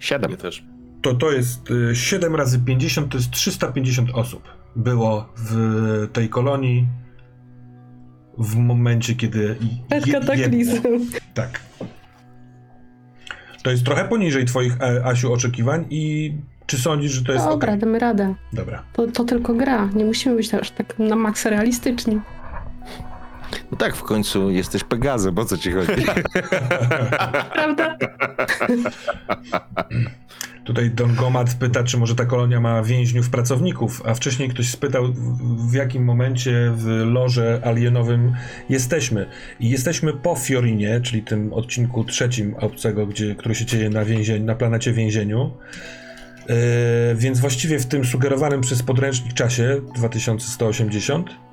Siedem. 0.00 0.30
Ja 0.30 0.36
też. 0.36 0.64
To 1.02 1.14
to 1.14 1.32
jest 1.32 1.70
y, 1.70 1.96
7 1.96 2.36
razy 2.36 2.58
50, 2.60 3.12
to 3.12 3.18
jest 3.18 3.30
350 3.30 4.10
osób. 4.14 4.42
Było 4.76 5.32
w 5.36 6.08
tej 6.12 6.28
kolonii 6.28 6.86
w 8.38 8.56
momencie, 8.56 9.14
kiedy... 9.14 9.56
Przed 9.88 10.12
kataklizmem. 10.12 11.00
Tak. 11.34 11.60
To 13.62 13.70
jest 13.70 13.84
trochę 13.84 14.08
poniżej 14.08 14.44
twoich, 14.44 14.80
e, 14.80 15.04
Asiu, 15.04 15.32
oczekiwań 15.32 15.86
i 15.90 16.34
czy 16.66 16.78
sądzisz, 16.78 17.12
że 17.12 17.24
to 17.24 17.32
jest 17.32 17.44
Dobra, 17.44 17.68
okej? 17.68 17.80
damy 17.80 17.98
radę. 17.98 18.34
Dobra. 18.52 18.82
To, 18.92 19.06
to 19.06 19.24
tylko 19.24 19.54
gra. 19.54 19.88
Nie 19.94 20.04
musimy 20.04 20.36
być 20.36 20.54
aż 20.54 20.70
tak 20.70 20.98
na 20.98 21.16
maksa 21.16 21.50
realistyczni. 21.50 22.20
No 23.72 23.78
tak, 23.78 23.96
w 23.96 24.02
końcu 24.02 24.50
jesteś 24.50 24.84
Pegazem, 24.84 25.38
o 25.38 25.44
co 25.44 25.58
ci 25.58 25.72
chodzi? 25.72 26.02
Prawda? 27.54 27.96
Tutaj 30.64 30.90
Don 30.90 31.14
Gomad 31.14 31.54
pyta, 31.54 31.84
czy 31.84 31.98
może 31.98 32.14
ta 32.14 32.24
kolonia 32.24 32.60
ma 32.60 32.82
więźniów 32.82 33.30
pracowników, 33.30 34.02
a 34.06 34.14
wcześniej 34.14 34.48
ktoś 34.48 34.70
spytał, 34.70 35.04
w- 35.68 35.74
jakim 35.74 36.04
momencie 36.04 36.72
w 36.74 36.86
loże 36.86 37.60
alienowym 37.64 38.34
jesteśmy. 38.68 39.26
I 39.60 39.70
jesteśmy 39.70 40.12
po 40.12 40.34
Fiorinie, 40.36 41.00
czyli 41.00 41.22
tym 41.22 41.52
odcinku 41.52 42.04
trzecim 42.04 42.54
obcego, 42.54 43.06
gdzie, 43.06 43.34
który 43.34 43.54
się 43.54 43.64
dzieje 43.66 43.90
na, 43.90 44.04
więzień, 44.04 44.42
na 44.44 44.54
planecie 44.54 44.92
więzieniu. 44.92 45.50
Yy, 46.48 46.56
więc 47.16 47.40
właściwie 47.40 47.78
w 47.78 47.86
tym 47.86 48.04
sugerowanym 48.04 48.60
przez 48.60 48.82
podręcznik 48.82 49.34
czasie 49.34 49.80
2180 49.94 51.30
Yy, 51.30 51.47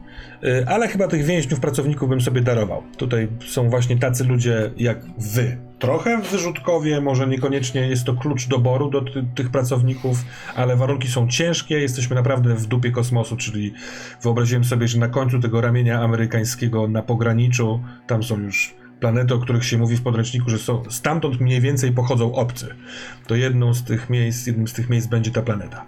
ale 0.68 0.88
chyba 0.88 1.08
tych 1.08 1.24
więźniów, 1.26 1.60
pracowników 1.60 2.10
bym 2.10 2.22
sobie 2.22 2.42
darował. 2.42 2.84
Tutaj 2.98 3.28
są 3.48 3.70
właśnie 3.70 3.98
tacy 3.98 4.24
ludzie 4.24 4.72
jak 4.78 5.06
wy. 5.18 5.58
Trochę 5.80 6.22
wyrzutkowie, 6.22 7.02
może 7.02 7.28
niekoniecznie 7.28 7.88
jest 7.88 8.04
to 8.04 8.14
klucz 8.14 8.48
doboru 8.48 8.90
do 8.90 9.02
ty- 9.02 9.26
tych 9.36 9.50
pracowników, 9.50 10.18
ale 10.56 10.76
warunki 10.76 11.08
są 11.08 11.28
ciężkie, 11.28 11.80
jesteśmy 11.80 12.16
naprawdę 12.16 12.56
w 12.56 12.68
dupie 12.68 12.92
kosmosu, 12.92 13.38
czyli 13.38 13.74
wyobraziłem 14.24 14.64
sobie, 14.64 14.88
że 14.88 15.00
na 15.00 15.08
końcu 15.08 15.40
tego 15.40 15.62
ramienia 15.62 16.02
amerykańskiego 16.02 16.88
na 16.88 17.02
pograniczu, 17.02 17.84
tam 18.08 18.24
są 18.24 18.40
już 18.40 18.76
planety, 19.00 19.34
o 19.34 19.40
których 19.40 19.66
się 19.66 19.78
mówi 19.78 19.98
w 19.98 20.02
podręczniku, 20.02 20.50
że 20.50 20.58
są, 20.58 20.84
stamtąd 20.90 21.42
mniej 21.42 21.62
więcej 21.62 21.92
pochodzą 21.92 22.36
obcy. 22.36 22.68
To 23.28 23.36
jedną 23.36 23.74
z 23.74 23.84
tych 23.84 24.10
miejsc, 24.10 24.48
jednym 24.48 24.68
z 24.68 24.74
tych 24.74 24.90
miejsc 24.90 25.08
będzie 25.08 25.32
ta 25.32 25.42
planeta. 25.42 25.86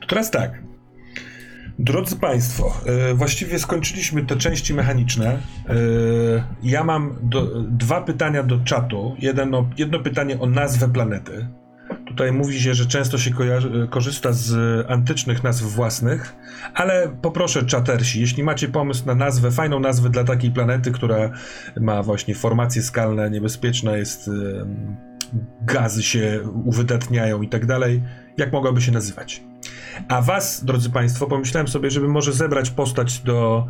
To 0.00 0.06
teraz 0.06 0.30
tak, 0.30 0.62
Drodzy 1.78 2.16
Państwo, 2.16 2.74
e, 2.86 3.14
właściwie 3.14 3.58
skończyliśmy 3.58 4.26
te 4.26 4.36
części 4.36 4.74
mechaniczne. 4.74 5.26
E, 5.68 5.74
ja 6.62 6.84
mam 6.84 7.18
do, 7.22 7.62
dwa 7.62 8.00
pytania 8.00 8.42
do 8.42 8.58
czatu. 8.58 9.16
Jedno, 9.18 9.70
jedno 9.78 10.00
pytanie 10.00 10.40
o 10.40 10.46
nazwę 10.46 10.88
planety. 10.88 11.48
Tutaj 12.06 12.32
mówi 12.32 12.60
się, 12.60 12.74
że 12.74 12.86
często 12.86 13.18
się 13.18 13.30
kojarzy, 13.30 13.88
korzysta 13.90 14.32
z 14.32 14.56
antycznych 14.90 15.44
nazw 15.44 15.62
własnych, 15.62 16.36
ale 16.74 17.08
poproszę 17.22 17.66
czatersi, 17.66 18.20
jeśli 18.20 18.42
macie 18.42 18.68
pomysł 18.68 19.06
na 19.06 19.14
nazwę, 19.14 19.50
fajną 19.50 19.80
nazwę 19.80 20.10
dla 20.10 20.24
takiej 20.24 20.50
planety, 20.50 20.90
która 20.90 21.30
ma 21.80 22.02
właśnie 22.02 22.34
formacje 22.34 22.82
skalne, 22.82 23.30
niebezpieczna 23.30 23.96
jest, 23.96 24.30
gazy 25.62 26.02
się 26.02 26.40
uwydatniają 26.64 27.42
i 27.42 27.48
tak 27.48 27.66
dalej, 27.66 28.02
jak 28.36 28.52
mogłaby 28.52 28.80
się 28.80 28.92
nazywać? 28.92 29.47
A 30.08 30.22
was, 30.22 30.64
drodzy 30.64 30.90
Państwo, 30.90 31.26
pomyślałem 31.26 31.68
sobie, 31.68 31.90
żeby 31.90 32.08
może 32.08 32.32
zebrać 32.32 32.70
postać 32.70 33.20
do 33.20 33.66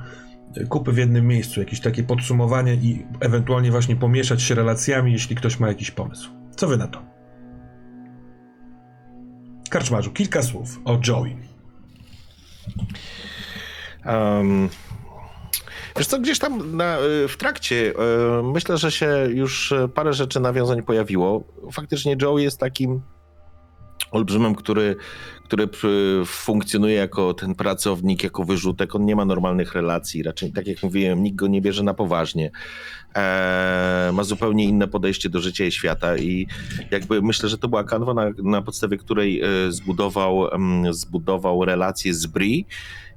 kupy 0.68 0.92
w 0.92 0.96
jednym 0.96 1.26
miejscu, 1.26 1.60
jakieś 1.60 1.80
takie 1.80 2.02
podsumowanie 2.02 2.74
i 2.74 3.06
ewentualnie 3.20 3.70
właśnie 3.70 3.96
pomieszać 3.96 4.42
się 4.42 4.54
relacjami, 4.54 5.12
jeśli 5.12 5.36
ktoś 5.36 5.60
ma 5.60 5.68
jakiś 5.68 5.90
pomysł. 5.90 6.30
Co 6.56 6.68
wy 6.68 6.76
na 6.76 6.88
to? 6.88 7.02
Karczmarzu, 9.70 10.10
kilka 10.10 10.42
słów 10.42 10.80
o 10.84 10.98
Joey. 11.06 11.36
Um, 14.06 14.68
wiesz 15.96 16.06
co, 16.06 16.18
gdzieś 16.18 16.38
tam 16.38 16.76
na, 16.76 16.98
y, 16.98 17.28
w 17.28 17.36
trakcie 17.36 17.76
y, 17.76 18.42
myślę, 18.42 18.78
że 18.78 18.92
się 18.92 19.28
już 19.30 19.72
y, 19.72 19.88
parę 19.94 20.12
rzeczy 20.12 20.40
nawiązań 20.40 20.82
pojawiło. 20.82 21.44
Faktycznie 21.72 22.16
Joe 22.22 22.38
jest 22.38 22.60
takim 22.60 23.02
olbrzymem, 24.10 24.54
który, 24.54 24.96
który 25.44 25.68
funkcjonuje 26.26 26.94
jako 26.94 27.34
ten 27.34 27.54
pracownik, 27.54 28.24
jako 28.24 28.44
wyrzutek. 28.44 28.94
On 28.94 29.04
nie 29.04 29.16
ma 29.16 29.24
normalnych 29.24 29.74
relacji, 29.74 30.22
raczej 30.22 30.52
tak 30.52 30.66
jak 30.66 30.82
mówiłem, 30.82 31.22
nikt 31.22 31.36
go 31.36 31.46
nie 31.46 31.60
bierze 31.60 31.82
na 31.82 31.94
poważnie. 31.94 32.50
E, 33.16 34.10
ma 34.14 34.24
zupełnie 34.24 34.64
inne 34.64 34.88
podejście 34.88 35.28
do 35.28 35.40
życia 35.40 35.64
i 35.64 35.72
świata 35.72 36.16
i 36.16 36.46
jakby 36.90 37.22
myślę, 37.22 37.48
że 37.48 37.58
to 37.58 37.68
była 37.68 37.84
kanwa, 37.84 38.14
na, 38.14 38.30
na 38.42 38.62
podstawie 38.62 38.96
której 38.96 39.40
e, 39.40 39.46
zbudował, 39.68 40.54
em, 40.54 40.94
zbudował 40.94 41.64
relację 41.64 42.14
z 42.14 42.26
Bri 42.26 42.66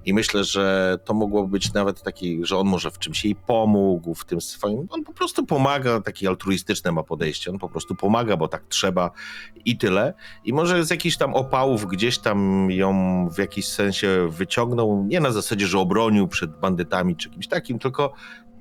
i 0.05 0.13
myślę, 0.13 0.43
że 0.43 0.97
to 1.05 1.13
mogło 1.13 1.47
być 1.47 1.73
nawet 1.73 2.01
taki, 2.01 2.39
że 2.45 2.57
on 2.57 2.67
może 2.67 2.91
w 2.91 2.99
czymś 2.99 3.25
jej 3.25 3.35
pomógł, 3.35 4.15
w 4.15 4.25
tym 4.25 4.41
swoim, 4.41 4.87
on 4.89 5.03
po 5.03 5.13
prostu 5.13 5.45
pomaga, 5.45 6.01
takie 6.01 6.29
altruistyczne 6.29 6.91
ma 6.91 7.03
podejście, 7.03 7.51
on 7.51 7.59
po 7.59 7.69
prostu 7.69 7.95
pomaga, 7.95 8.37
bo 8.37 8.47
tak 8.47 8.63
trzeba 8.69 9.11
i 9.65 9.77
tyle. 9.77 10.13
I 10.45 10.53
może 10.53 10.85
z 10.85 10.89
jakichś 10.89 11.17
tam 11.17 11.33
opałów 11.33 11.85
gdzieś 11.85 12.17
tam 12.17 12.67
ją 12.71 13.29
w 13.29 13.37
jakiś 13.37 13.67
sensie 13.67 14.27
wyciągnął, 14.29 15.05
nie 15.07 15.19
na 15.19 15.31
zasadzie, 15.31 15.67
że 15.67 15.79
obronił 15.79 16.27
przed 16.27 16.59
bandytami 16.59 17.15
czy 17.15 17.29
kimś 17.29 17.47
takim, 17.47 17.79
tylko 17.79 18.13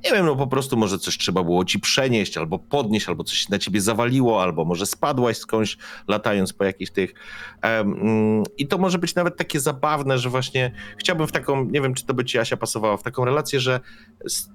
nie 0.05 0.12
wiem, 0.12 0.27
no 0.27 0.36
po 0.36 0.47
prostu 0.47 0.77
może 0.77 0.98
coś 0.98 1.18
trzeba 1.18 1.43
było 1.43 1.64
ci 1.64 1.81
przenieść, 1.81 2.36
albo 2.36 2.59
podnieść, 2.59 3.09
albo 3.09 3.24
coś 3.24 3.48
na 3.48 3.59
ciebie 3.59 3.81
zawaliło, 3.81 4.43
albo 4.43 4.64
może 4.64 4.86
spadłaś 4.86 5.36
skądś, 5.36 5.77
latając 6.09 6.52
po 6.52 6.64
jakichś 6.64 6.90
tych. 6.90 7.14
Mm, 7.62 8.43
I 8.59 8.66
to 8.66 8.78
może 8.78 8.98
być 8.98 9.14
nawet 9.14 9.36
takie 9.36 9.60
zabawne, 9.60 10.18
że 10.18 10.31
właśnie 10.31 10.72
chciałbym 10.98 11.27
w 11.27 11.32
taką, 11.32 11.64
nie 11.64 11.81
wiem, 11.81 11.94
czy 11.94 12.06
to 12.06 12.14
by 12.14 12.24
ci 12.24 12.39
Asia 12.39 12.56
pasowała, 12.56 12.97
w 12.97 13.02
taką 13.02 13.24
relację, 13.24 13.60
że 13.60 13.81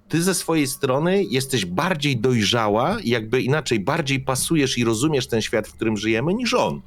ty 0.10 0.22
ze 0.22 0.34
swojej 0.34 0.68
strony 0.68 1.24
jesteś 1.24 1.66
bardziej 1.66 2.18
dojrzała 2.18 2.98
jakby 3.04 3.42
inaczej, 3.42 3.80
bardziej 3.80 4.20
pasujesz 4.20 4.78
i 4.78 4.84
rozumiesz 4.84 5.28
ten 5.28 5.42
świat, 5.42 5.68
w 5.68 5.74
którym 5.74 5.98
żyjemy, 5.98 6.34
niż 6.34 6.54
on. 6.54 6.82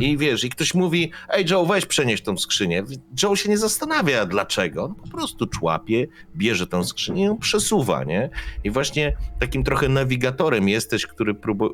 I 0.00 0.18
wiesz, 0.18 0.44
i 0.44 0.50
ktoś 0.50 0.74
mówi, 0.74 1.10
ej 1.28 1.44
Joe, 1.50 1.66
weź 1.66 1.86
przenieś 1.86 2.22
tą 2.22 2.36
skrzynię. 2.36 2.84
Joe 3.22 3.36
się 3.36 3.48
nie 3.48 3.58
zastanawia 3.58 4.26
dlaczego, 4.26 4.84
on 4.84 4.94
po 4.94 5.08
prostu 5.08 5.46
człapie, 5.46 6.06
bierze 6.36 6.66
tą 6.66 6.84
skrzynię 6.84 7.22
i 7.22 7.26
ją 7.26 7.38
przesuwa, 7.38 8.04
nie? 8.04 8.30
I 8.64 8.70
właśnie 8.70 9.16
takim 9.40 9.64
trochę 9.64 9.88
nawigatorem 9.88 10.68
jesteś, 10.68 11.06
który 11.06 11.34
próbu, 11.34 11.70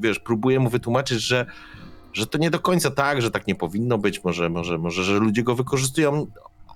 wiesz, 0.00 0.18
próbuje 0.18 0.60
mu 0.60 0.70
wytłumaczyć, 0.70 1.20
że, 1.20 1.46
że 2.12 2.26
to 2.26 2.38
nie 2.38 2.50
do 2.50 2.60
końca 2.60 2.90
tak, 2.90 3.22
że 3.22 3.30
tak 3.30 3.46
nie 3.46 3.54
powinno 3.54 3.98
być, 3.98 4.24
może, 4.24 4.48
może, 4.48 4.78
może, 4.78 5.04
że 5.04 5.18
ludzie 5.18 5.42
go 5.42 5.54
wykorzystują. 5.54 6.26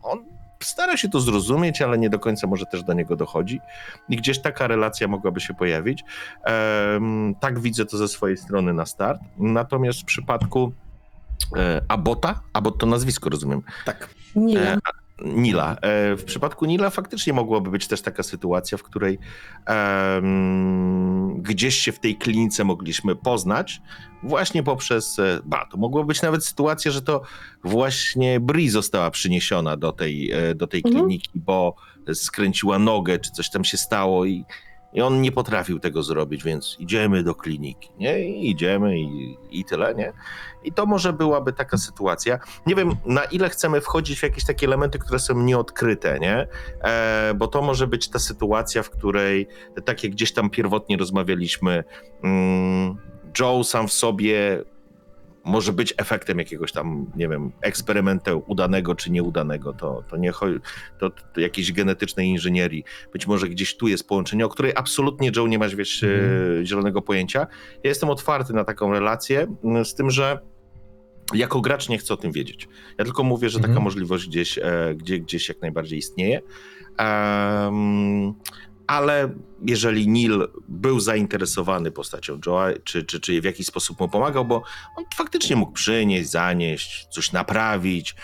On 0.02 0.37
stara 0.60 0.96
się 0.96 1.08
to 1.08 1.20
zrozumieć, 1.20 1.82
ale 1.82 1.98
nie 1.98 2.10
do 2.10 2.18
końca 2.18 2.46
może 2.46 2.66
też 2.66 2.82
do 2.82 2.92
niego 2.92 3.16
dochodzi. 3.16 3.60
I 4.08 4.16
gdzieś 4.16 4.38
taka 4.38 4.66
relacja 4.66 5.08
mogłaby 5.08 5.40
się 5.40 5.54
pojawić. 5.54 6.04
Tak 7.40 7.60
widzę 7.60 7.84
to 7.86 7.96
ze 7.96 8.08
swojej 8.08 8.36
strony 8.36 8.72
na 8.72 8.86
start. 8.86 9.20
Natomiast 9.38 10.00
w 10.00 10.04
przypadku 10.04 10.72
e, 11.56 11.80
Abota, 11.88 12.40
Abot 12.52 12.78
to 12.78 12.86
nazwisko, 12.86 13.30
rozumiem, 13.30 13.62
Tak. 13.84 14.08
Nie. 14.34 14.60
E, 14.60 14.78
Nila. 15.24 15.76
E, 15.82 16.16
W 16.16 16.24
przypadku 16.24 16.66
Nila 16.66 16.90
faktycznie 16.90 17.32
mogłaby 17.32 17.70
być 17.70 17.86
też 17.86 18.02
taka 18.02 18.22
sytuacja, 18.22 18.78
w 18.78 18.82
której 18.82 19.18
em, 19.66 21.42
gdzieś 21.42 21.74
się 21.74 21.92
w 21.92 21.98
tej 22.00 22.16
klinice 22.16 22.64
mogliśmy 22.64 23.16
poznać, 23.16 23.80
właśnie 24.22 24.62
poprzez. 24.62 25.18
e, 25.18 25.40
Ba, 25.44 25.66
to 25.70 25.76
mogła 25.76 26.04
być 26.04 26.22
nawet 26.22 26.44
sytuacja, 26.44 26.90
że 26.90 27.02
to 27.02 27.22
właśnie 27.64 28.40
Bri 28.40 28.68
została 28.68 29.10
przyniesiona 29.10 29.76
do 29.76 29.92
tej, 29.92 30.30
e, 30.32 30.54
do 30.54 30.66
tej 30.66 30.82
Mhm. 30.86 31.04
kliniki, 31.04 31.30
bo 31.34 31.74
skręciła 32.14 32.78
nogę, 32.78 33.18
czy 33.18 33.30
coś 33.30 33.50
tam 33.50 33.64
się 33.64 33.76
stało 33.76 34.24
i. 34.24 34.44
I 34.92 35.00
on 35.00 35.20
nie 35.22 35.32
potrafił 35.32 35.78
tego 35.78 36.02
zrobić, 36.02 36.44
więc 36.44 36.76
idziemy 36.78 37.22
do 37.22 37.34
kliniki, 37.34 37.88
nie? 37.98 38.20
I 38.28 38.50
idziemy 38.50 38.98
i, 39.00 39.36
i 39.50 39.64
tyle, 39.64 39.94
nie? 39.94 40.12
I 40.64 40.72
to 40.72 40.86
może 40.86 41.12
byłaby 41.12 41.52
taka 41.52 41.76
sytuacja. 41.76 42.38
Nie 42.66 42.74
wiem, 42.74 42.96
na 43.06 43.24
ile 43.24 43.50
chcemy 43.50 43.80
wchodzić 43.80 44.18
w 44.18 44.22
jakieś 44.22 44.44
takie 44.44 44.66
elementy, 44.66 44.98
które 44.98 45.18
są 45.18 45.40
nieodkryte, 45.40 46.18
nie? 46.18 46.46
E, 46.82 47.34
bo 47.36 47.48
to 47.48 47.62
może 47.62 47.86
być 47.86 48.08
ta 48.08 48.18
sytuacja, 48.18 48.82
w 48.82 48.90
której, 48.90 49.48
tak 49.84 50.04
jak 50.04 50.12
gdzieś 50.12 50.32
tam 50.32 50.50
pierwotnie 50.50 50.96
rozmawialiśmy, 50.96 51.84
mm, 52.22 52.96
Joe 53.40 53.64
sam 53.64 53.88
w 53.88 53.92
sobie 53.92 54.64
może 55.48 55.72
być 55.72 55.94
efektem 55.96 56.38
jakiegoś 56.38 56.72
tam, 56.72 57.06
nie 57.16 57.28
wiem, 57.28 57.52
eksperymentu 57.60 58.42
udanego 58.46 58.94
czy 58.94 59.10
nieudanego. 59.10 59.72
To, 59.72 60.04
to 60.10 60.16
nie 60.16 60.32
to, 60.98 61.10
to 61.10 61.40
jakiejś 61.40 61.72
genetycznej 61.72 62.28
inżynierii. 62.28 62.84
Być 63.12 63.26
może 63.26 63.48
gdzieś 63.48 63.76
tu 63.76 63.88
jest 63.88 64.08
połączenie, 64.08 64.46
o 64.46 64.48
której 64.48 64.72
absolutnie 64.76 65.30
Joe 65.36 65.46
nie 65.46 65.58
masz, 65.58 65.76
wiesz, 65.76 66.02
e, 66.02 66.08
zielonego 66.64 67.02
pojęcia. 67.02 67.46
Ja 67.84 67.88
jestem 67.88 68.10
otwarty 68.10 68.52
na 68.52 68.64
taką 68.64 68.92
relację, 68.92 69.46
m, 69.64 69.84
z 69.84 69.94
tym, 69.94 70.10
że 70.10 70.38
jako 71.34 71.60
gracz 71.60 71.88
nie 71.88 71.98
chcę 71.98 72.14
o 72.14 72.16
tym 72.16 72.32
wiedzieć. 72.32 72.68
Ja 72.98 73.04
tylko 73.04 73.22
mówię, 73.22 73.48
że 73.48 73.58
taka 73.58 73.68
Mhm. 73.68 73.84
możliwość 73.84 74.28
gdzieś, 74.28 74.58
e, 74.58 74.94
gdzie, 74.96 75.18
gdzieś 75.18 75.48
jak 75.48 75.62
najbardziej 75.62 75.98
istnieje. 75.98 76.40
Em, 76.98 78.34
ale 78.88 79.34
jeżeli 79.66 80.08
Neil 80.08 80.48
był 80.68 81.00
zainteresowany 81.00 81.90
postacią 81.90 82.40
Joa, 82.46 82.68
czy, 82.84 83.04
czy, 83.04 83.20
czy 83.20 83.40
w 83.40 83.44
jakiś 83.44 83.66
sposób 83.66 84.00
mu 84.00 84.08
pomagał, 84.08 84.44
bo 84.44 84.62
on 84.96 85.04
faktycznie 85.16 85.56
mógł 85.56 85.72
przynieść, 85.72 86.30
zanieść, 86.30 87.06
coś 87.06 87.32
naprawić, 87.32 88.14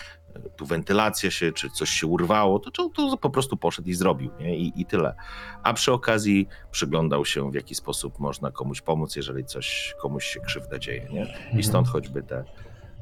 tu 0.57 0.65
wentylacja 0.65 1.31
się, 1.31 1.51
czy 1.51 1.69
coś 1.69 1.89
się 1.89 2.07
urwało, 2.07 2.59
to 2.59 2.89
to 2.89 3.17
po 3.17 3.29
prostu 3.29 3.57
poszedł 3.57 3.89
i 3.89 3.93
zrobił, 3.93 4.31
nie? 4.39 4.57
I, 4.57 4.81
i 4.81 4.85
tyle. 4.85 5.15
A 5.63 5.73
przy 5.73 5.91
okazji 5.91 6.47
przyglądał 6.71 7.25
się, 7.25 7.51
w 7.51 7.55
jaki 7.55 7.75
sposób 7.75 8.19
można 8.19 8.51
komuś 8.51 8.81
pomóc, 8.81 9.15
jeżeli 9.15 9.45
coś, 9.45 9.95
komuś 10.01 10.25
się 10.25 10.39
krzywda 10.39 10.79
dzieje, 10.79 11.07
nie? 11.11 11.37
I 11.59 11.63
stąd 11.63 11.87
choćby 11.87 12.23
te 12.23 12.43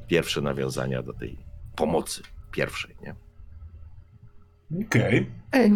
pierwsze 0.07 0.41
nawiązania 0.41 1.03
do 1.03 1.13
tej 1.13 1.37
pomocy 1.75 2.21
pierwszej, 2.51 2.95
nie? 3.01 3.15
Okej. 4.85 5.31
Ej, 5.51 5.71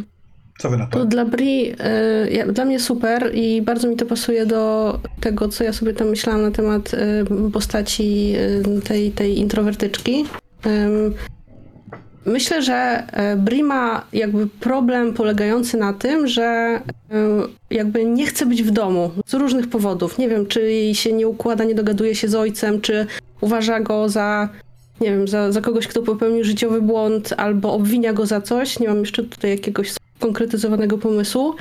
Co 0.57 0.69
wy 0.69 0.77
na 0.77 0.85
to 0.87 1.05
dla 1.05 1.25
Bri, 1.25 1.71
y, 1.71 2.31
ja, 2.31 2.47
dla 2.47 2.65
mnie 2.65 2.79
super 2.79 3.31
i 3.35 3.61
bardzo 3.61 3.87
mi 3.87 3.95
to 3.95 4.05
pasuje 4.05 4.45
do 4.45 4.99
tego, 5.19 5.47
co 5.47 5.63
ja 5.63 5.73
sobie 5.73 5.93
tam 5.93 6.09
myślałam 6.09 6.41
na 6.41 6.51
temat 6.51 6.93
y, 6.93 7.51
postaci 7.51 8.33
y, 8.77 8.81
tej, 8.81 9.11
tej 9.11 9.39
introwertyczki. 9.39 10.25
Ym, 10.65 11.13
Myślę, 12.27 12.61
że 12.61 13.03
y, 13.33 13.37
Bri 13.37 13.63
ma 13.63 14.05
jakby 14.13 14.47
problem 14.47 15.13
polegający 15.13 15.77
na 15.77 15.93
tym, 15.93 16.27
że 16.27 16.81
y, 17.71 17.75
jakby 17.75 18.05
nie 18.05 18.25
chce 18.25 18.45
być 18.45 18.63
w 18.63 18.71
domu 18.71 19.11
z 19.25 19.33
różnych 19.33 19.69
powodów. 19.69 20.17
Nie 20.17 20.29
wiem, 20.29 20.45
czy 20.45 20.61
jej 20.61 20.95
się 20.95 21.13
nie 21.13 21.27
układa, 21.27 21.63
nie 21.63 21.75
dogaduje 21.75 22.15
się 22.15 22.27
z 22.27 22.35
ojcem, 22.35 22.81
czy 22.81 23.05
uważa 23.41 23.79
go 23.79 24.09
za, 24.09 24.49
nie 25.01 25.09
wiem, 25.09 25.27
za, 25.27 25.51
za 25.51 25.61
kogoś, 25.61 25.87
kto 25.87 26.01
popełnił 26.01 26.43
życiowy 26.43 26.81
błąd, 26.81 27.33
albo 27.37 27.73
obwinia 27.73 28.13
go 28.13 28.25
za 28.25 28.41
coś. 28.41 28.79
Nie 28.79 28.87
mam 28.87 28.99
jeszcze 28.99 29.23
tutaj 29.23 29.51
jakiegoś 29.51 29.91
konkretyzowanego 30.19 30.97
pomysłu. 30.97 31.53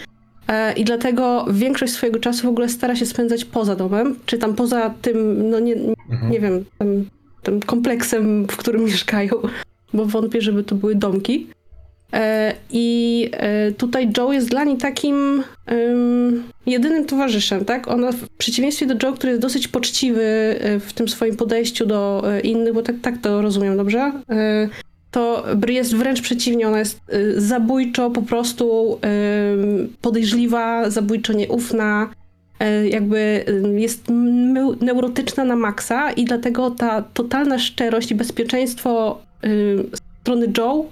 E, 0.48 0.72
I 0.72 0.84
dlatego 0.84 1.46
większość 1.50 1.92
swojego 1.92 2.20
czasu 2.20 2.42
w 2.46 2.50
ogóle 2.50 2.68
stara 2.68 2.96
się 2.96 3.06
spędzać 3.06 3.44
poza 3.44 3.76
domem, 3.76 4.16
czy 4.26 4.38
tam 4.38 4.54
poza 4.54 4.94
tym, 5.02 5.50
no 5.50 5.60
nie, 5.60 5.74
Mhm. 6.10 6.32
nie 6.32 6.40
wiem, 6.40 6.64
tym, 6.78 7.08
tym 7.42 7.60
kompleksem, 7.60 8.46
w 8.46 8.56
którym 8.56 8.84
mieszkają, 8.90 9.30
bo 9.94 10.04
wątpię, 10.06 10.40
żeby 10.40 10.64
to 10.64 10.74
były 10.74 10.94
domki. 10.94 11.46
E, 12.12 12.54
I 12.70 13.28
e, 13.32 13.72
tutaj 13.72 14.10
Joe 14.18 14.32
jest 14.32 14.48
dla 14.48 14.64
niej 14.64 14.76
takim 14.76 15.42
ym, 15.72 16.44
jedynym 16.66 17.04
towarzyszem, 17.04 17.64
tak? 17.64 17.88
Ona 17.88 18.12
w 18.12 18.28
przeciwieństwie 18.38 18.86
do 18.86 19.06
Joe, 19.06 19.12
który 19.14 19.30
jest 19.30 19.42
dosyć 19.42 19.68
poczciwy 19.68 20.24
w 20.80 20.92
tym 20.94 21.08
swoim 21.08 21.36
podejściu 21.36 21.86
do 21.86 22.22
innych, 22.42 22.74
bo 22.74 22.82
tak, 22.82 22.96
tak 23.02 23.18
to 23.18 23.42
rozumiem, 23.42 23.76
dobrze? 23.76 24.12
To 25.10 25.44
jest 25.68 25.96
wręcz 25.96 26.20
przeciwnie, 26.20 26.68
ona 26.68 26.78
jest 26.78 27.00
y, 27.14 27.40
zabójczo 27.40 28.10
po 28.10 28.22
prostu 28.22 28.98
ym, 29.52 29.92
podejrzliwa, 30.00 30.90
zabójczo 30.90 31.32
nieufna, 31.32 32.10
y, 32.62 32.88
jakby 32.88 33.44
y, 33.48 33.80
jest 33.80 34.04
neurotyczna 34.80 35.44
na 35.44 35.56
maksa 35.56 36.12
i 36.12 36.24
dlatego 36.24 36.70
ta 36.70 37.02
totalna 37.02 37.58
szczerość 37.58 38.10
i 38.10 38.14
bezpieczeństwo 38.14 39.22
y, 39.44 39.84
strony 40.22 40.52
Joe 40.58 40.84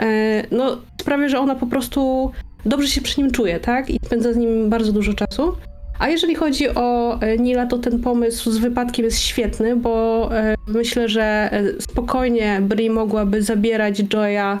y, 0.00 0.46
no, 0.50 0.78
sprawia, 1.00 1.28
że 1.28 1.38
ona 1.38 1.54
po 1.54 1.66
prostu 1.66 2.30
dobrze 2.66 2.88
się 2.88 3.00
przy 3.00 3.20
nim 3.20 3.30
czuje, 3.30 3.60
tak? 3.60 3.90
I 3.90 3.98
spędza 4.06 4.32
z 4.32 4.36
nim 4.36 4.70
bardzo 4.70 4.92
dużo 4.92 5.14
czasu. 5.14 5.52
A 5.98 6.08
jeżeli 6.08 6.34
chodzi 6.34 6.68
o 6.68 7.18
e, 7.20 7.36
Nila, 7.38 7.66
to 7.66 7.78
ten 7.78 8.00
pomysł 8.00 8.50
z 8.50 8.58
wypadkiem 8.58 9.04
jest 9.04 9.18
świetny, 9.18 9.76
bo 9.76 10.28
e, 10.32 10.54
myślę, 10.66 11.08
że 11.08 11.22
e, 11.52 11.80
spokojnie 11.80 12.60
Bri 12.62 12.90
mogłaby 12.90 13.42
zabierać 13.42 14.02
Joya, 14.12 14.58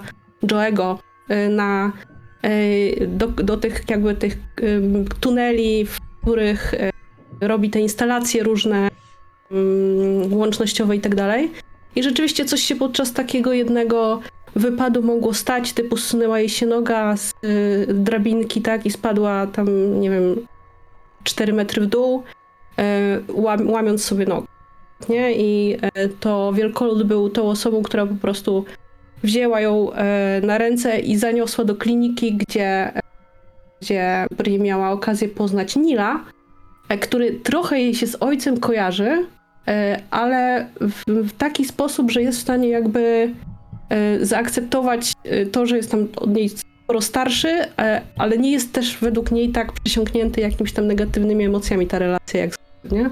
Joego 0.50 0.98
na, 1.50 1.92
do, 3.08 3.26
do 3.28 3.56
tych 3.56 3.84
jakby 3.88 4.14
tych 4.14 4.38
tuneli, 5.20 5.86
w 5.86 5.98
których 6.22 6.74
robi 7.40 7.70
te 7.70 7.80
instalacje 7.80 8.42
różne 8.42 8.88
mm, 9.50 10.34
łącznościowe 10.34 10.96
i 10.96 11.00
tak 11.00 11.14
dalej. 11.14 11.50
I 11.96 12.02
rzeczywiście 12.02 12.44
coś 12.44 12.60
się 12.60 12.76
podczas 12.76 13.12
takiego 13.12 13.52
jednego 13.52 14.20
wypadu 14.56 15.02
mogło 15.02 15.34
stać, 15.34 15.72
typu 15.72 15.96
zsunęła 15.96 16.38
jej 16.38 16.48
się 16.48 16.66
noga 16.66 17.16
z 17.16 17.34
drabinki, 17.88 18.62
tak, 18.62 18.86
i 18.86 18.90
spadła 18.90 19.46
tam, 19.46 20.00
nie 20.00 20.10
wiem, 20.10 20.36
4 21.24 21.52
metry 21.52 21.82
w 21.82 21.86
dół, 21.86 22.22
e, 22.78 23.20
łam, 23.32 23.70
łamiąc 23.70 24.04
sobie 24.04 24.26
nogę. 24.26 24.46
Nie? 25.08 25.32
I 25.32 25.76
e, 25.82 26.08
to 26.08 26.52
wielkolud 26.52 27.02
był 27.02 27.30
tą 27.30 27.42
osobą, 27.44 27.82
która 27.82 28.06
po 28.06 28.14
prostu 28.14 28.64
wzięła 29.22 29.60
ją 29.60 29.92
e, 29.92 30.40
na 30.44 30.58
ręce 30.58 30.98
i 30.98 31.16
zaniosła 31.16 31.64
do 31.64 31.74
kliniki, 31.74 32.36
gdzie, 32.36 32.92
gdzie 33.80 34.26
Bri 34.36 34.60
miała 34.60 34.90
okazję 34.90 35.28
poznać 35.28 35.76
Nila, 35.76 36.24
który 37.00 37.32
trochę 37.32 37.80
jej 37.80 37.94
się 37.94 38.06
z 38.06 38.16
ojcem 38.22 38.60
kojarzy, 38.60 39.26
ale 40.10 40.68
w, 41.06 41.32
taki 41.38 41.64
sposób, 41.64 42.10
że 42.10 42.22
jest 42.22 42.38
w 42.38 42.42
stanie 42.42 42.68
jakby 42.68 43.34
zaakceptować 44.20 45.12
to, 45.52 45.66
że 45.66 45.76
jest 45.76 45.90
tam 45.90 46.08
od 46.16 46.34
niej 46.34 46.50
sporo 46.88 47.00
starszy, 47.00 47.48
e, 47.48 48.02
ale 48.16 48.38
nie 48.38 48.52
jest 48.52 48.72
też 48.72 48.98
według 48.98 49.30
niej 49.30 49.48
tak 49.48 49.72
przesiąknięty 49.72 50.40
jakimiś 50.40 50.72
tam 50.72 50.86
negatywnymi 50.86 51.44
emocjami 51.44 51.86
ta 51.86 51.98
relacja 51.98 52.40
jak 52.40 52.54
nie? 52.90 53.10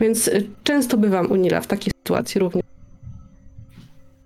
Więc 0.00 0.28
e, 0.28 0.32
często 0.64 0.96
bywam 0.96 1.30
u 1.30 1.36
Nila 1.36 1.60
w 1.60 1.66
takiej 1.66 1.92
sytuacji 1.98 2.40
również. 2.40 2.64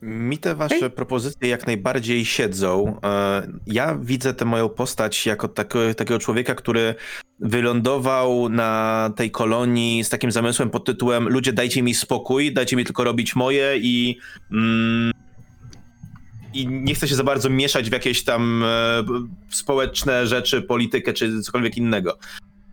Mi 0.03 0.39
te 0.39 0.55
wasze 0.55 0.91
propozycje 0.91 1.49
jak 1.49 1.67
najbardziej 1.67 2.25
siedzą. 2.25 3.01
E, 3.05 3.43
Ja 3.67 3.99
widzę 4.03 4.35
tę 4.35 4.45
moją 4.45 4.69
postać 4.69 5.27
jako 5.27 5.49
tako, 5.49 5.79
takiego 5.97 6.19
człowieka, 6.19 6.55
który 6.55 6.95
wylądował 7.41 8.49
na 8.49 9.11
tej 9.17 9.31
kolonii 9.31 10.05
z 10.05 10.09
takim 10.09 10.31
zamysłem 10.31 10.71
pod 10.71 10.85
tytułem 10.85 11.29
ludzie 11.29 11.53
dajcie 11.53 11.83
mi 11.83 11.95
spokój, 11.95 12.53
dajcie 12.53 12.77
mi 12.77 12.85
tylko 12.85 13.05
robić 13.05 13.37
moje 13.37 13.79
i 13.79 14.19
mm, 14.53 15.13
i 16.61 16.69
nie 16.69 16.95
chcę 16.95 17.09
się 17.09 17.15
za 17.15 17.25
bardzo 17.25 17.51
mieszać 17.51 17.91
w 17.91 17.93
jakieś 17.93 18.25
tam 18.25 18.63
e, 18.65 19.05
społeczne 19.51 20.27
rzeczy, 20.27 20.63
politykę 20.63 21.13
czy 21.13 21.43
cokolwiek 21.43 21.77
innego. 21.77 22.19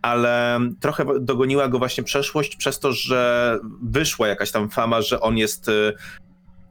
Ale 0.02 0.60
trochę 0.80 1.04
dogoniła 1.20 1.68
go 1.68 1.78
właśnie 1.78 2.04
przeszłość 2.04 2.56
przez 2.56 2.78
to, 2.78 2.92
że 2.92 3.58
wyszła 3.82 4.28
jakaś 4.28 4.50
tam 4.50 4.70
fama, 4.70 5.02
że 5.02 5.20
on 5.20 5.38
jest 5.38 5.68
e, 5.68 5.92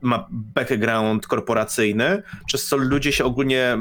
ma 0.02 0.28
background 0.32 1.28
korporacyjny, 1.28 2.24
przez 2.48 2.68
co 2.68 2.78
ludzie 2.78 3.12
się 3.12 3.26
ogólnie 3.26 3.78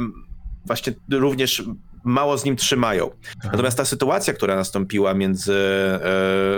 właśnie 0.65 0.93
również 1.11 1.63
mało 2.05 2.39
z 2.39 2.45
nim 2.45 2.57
trzymają. 2.57 3.11
Natomiast 3.45 3.77
ta 3.77 3.85
sytuacja, 3.85 4.33
która 4.33 4.57
nastąpiła 4.57 5.15
między 5.15 5.53
e, 5.53 5.99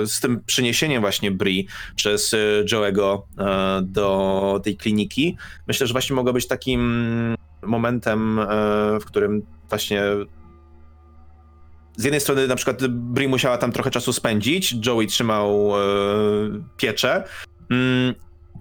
z 0.07 0.21
tym 0.21 0.41
przyniesieniem 0.47 1.01
właśnie 1.01 1.31
Bri 1.31 1.69
przez 1.97 2.35
e, 2.35 2.65
Joe'ego 2.65 3.23
e, 3.39 3.83
do 3.83 4.61
tej 4.65 4.77
kliniki, 4.77 5.37
myślę, 5.69 5.87
że 5.87 5.93
właśnie 5.93 6.17
mogła 6.17 6.33
być 6.33 6.47
takim 6.47 7.37
momentem, 7.63 8.41
w 9.01 9.05
którym 9.05 9.43
właśnie 9.69 10.03
z 11.97 12.05
jednej 12.05 12.21
strony 12.21 12.49
na 12.49 12.57
przykład 12.57 12.87
Bri 12.87 13.29
musiała 13.29 13.59
tam 13.59 13.73
trochę 13.73 13.91
czasu 13.91 14.13
spędzić, 14.13 14.77
Joey 14.87 15.07
trzymał 15.07 15.73
pieczę 16.77 17.25
mm, 17.71 18.15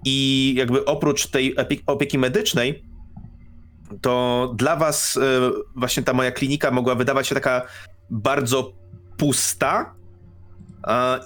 i 0.04 0.54
jakby 0.56 0.84
oprócz 0.84 1.26
tej 1.26 1.54
opieki 1.86 2.18
medycznej, 2.18 2.84
to 4.00 4.52
dla 4.56 4.76
was 4.76 5.16
e, 5.16 5.20
właśnie 5.76 6.02
ta 6.02 6.12
moja 6.12 6.32
klinika 6.32 6.70
mogła 6.70 6.94
wydawać 6.94 7.26
się 7.26 7.34
taka 7.34 7.62
bardzo 8.10 8.72
pusta 9.16 9.94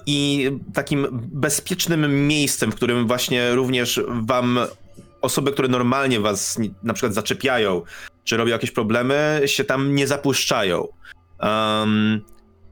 i 0.05 0.51
takim 0.73 1.07
bezpiecznym 1.11 2.27
miejscem, 2.27 2.71
w 2.71 2.75
którym 2.75 3.07
właśnie 3.07 3.55
również 3.55 4.01
wam 4.07 4.59
osoby, 5.21 5.51
które 5.51 5.67
normalnie 5.67 6.19
was 6.19 6.59
na 6.83 6.93
przykład 6.93 7.13
zaczepiają, 7.13 7.81
czy 8.23 8.37
robią 8.37 8.51
jakieś 8.51 8.71
problemy, 8.71 9.41
się 9.45 9.63
tam 9.63 9.95
nie 9.95 10.07
zapuszczają. 10.07 10.87
Um, 11.39 12.21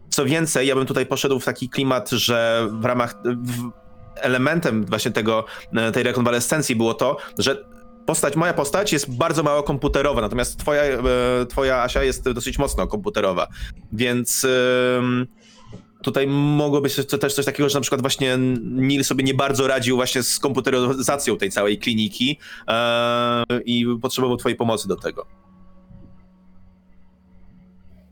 co 0.09 0.25
więcej, 0.25 0.67
ja 0.67 0.75
bym 0.75 0.85
tutaj 0.85 1.05
poszedł 1.05 1.39
w 1.39 1.45
taki 1.45 1.69
klimat, 1.69 2.09
że 2.09 2.67
w 2.71 2.85
ramach 2.85 3.15
w, 3.23 3.69
elementem 4.15 4.85
właśnie 4.85 5.11
tego, 5.11 5.45
e, 5.75 5.91
tej 5.91 6.03
rekonwalescencji 6.03 6.75
było 6.75 6.93
to, 6.93 7.17
że 7.37 7.65
postać, 8.07 8.35
moja 8.35 8.53
postać 8.53 8.93
jest 8.93 9.15
bardzo 9.15 9.43
mało 9.43 9.63
komputerowa, 9.63 10.21
natomiast 10.21 10.59
twoja, 10.59 10.83
e, 10.83 10.99
twoja 11.49 11.83
Asia 11.83 12.03
jest 12.03 12.29
dosyć 12.29 12.59
mocno 12.59 12.87
komputerowa, 12.87 13.47
więc 13.91 14.47
tutaj 16.03 16.27
mogło 16.27 16.81
być 16.81 16.95
też 17.19 17.33
coś 17.33 17.45
takiego, 17.45 17.69
że 17.69 17.77
na 17.77 17.81
przykład 17.81 18.01
właśnie 18.01 18.37
Neil 18.63 19.03
sobie 19.03 19.23
nie 19.23 19.33
bardzo 19.33 19.67
radził 19.67 19.95
właśnie 19.95 20.23
z 20.23 20.39
komputeryzacją 20.39 21.37
tej 21.37 21.49
całej 21.49 21.77
kliniki 21.77 22.39
e, 22.67 23.43
i 23.65 23.85
potrzebował 24.01 24.37
twojej 24.37 24.55
pomocy 24.55 24.87
do 24.87 24.95
tego. 24.95 25.25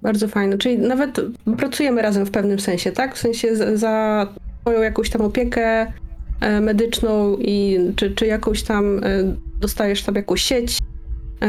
Bardzo 0.02 0.28
fajne. 0.28 0.58
Czyli 0.58 0.78
nawet 0.78 1.22
pracujemy 1.58 2.02
razem 2.02 2.26
w 2.26 2.32
pewnym 2.32 2.60
sensie, 2.60 2.92
tak? 2.92 3.16
W 3.16 3.20
sensie 3.20 3.56
za, 3.56 3.78
za 3.78 4.28
twoją 4.62 4.82
jakąś 4.82 5.10
tam 5.10 5.22
opiekę 5.22 5.94
e, 6.42 6.62
medyczną 6.62 7.38
i 7.38 7.80
czy, 7.96 8.12
czy 8.12 8.26
jakąś 8.26 8.64
tam 8.64 9.02
dostajesz 9.60 10.04
tam 10.04 10.16
jakąś 10.16 10.42
sieć 10.42 10.78
e, 10.78 11.48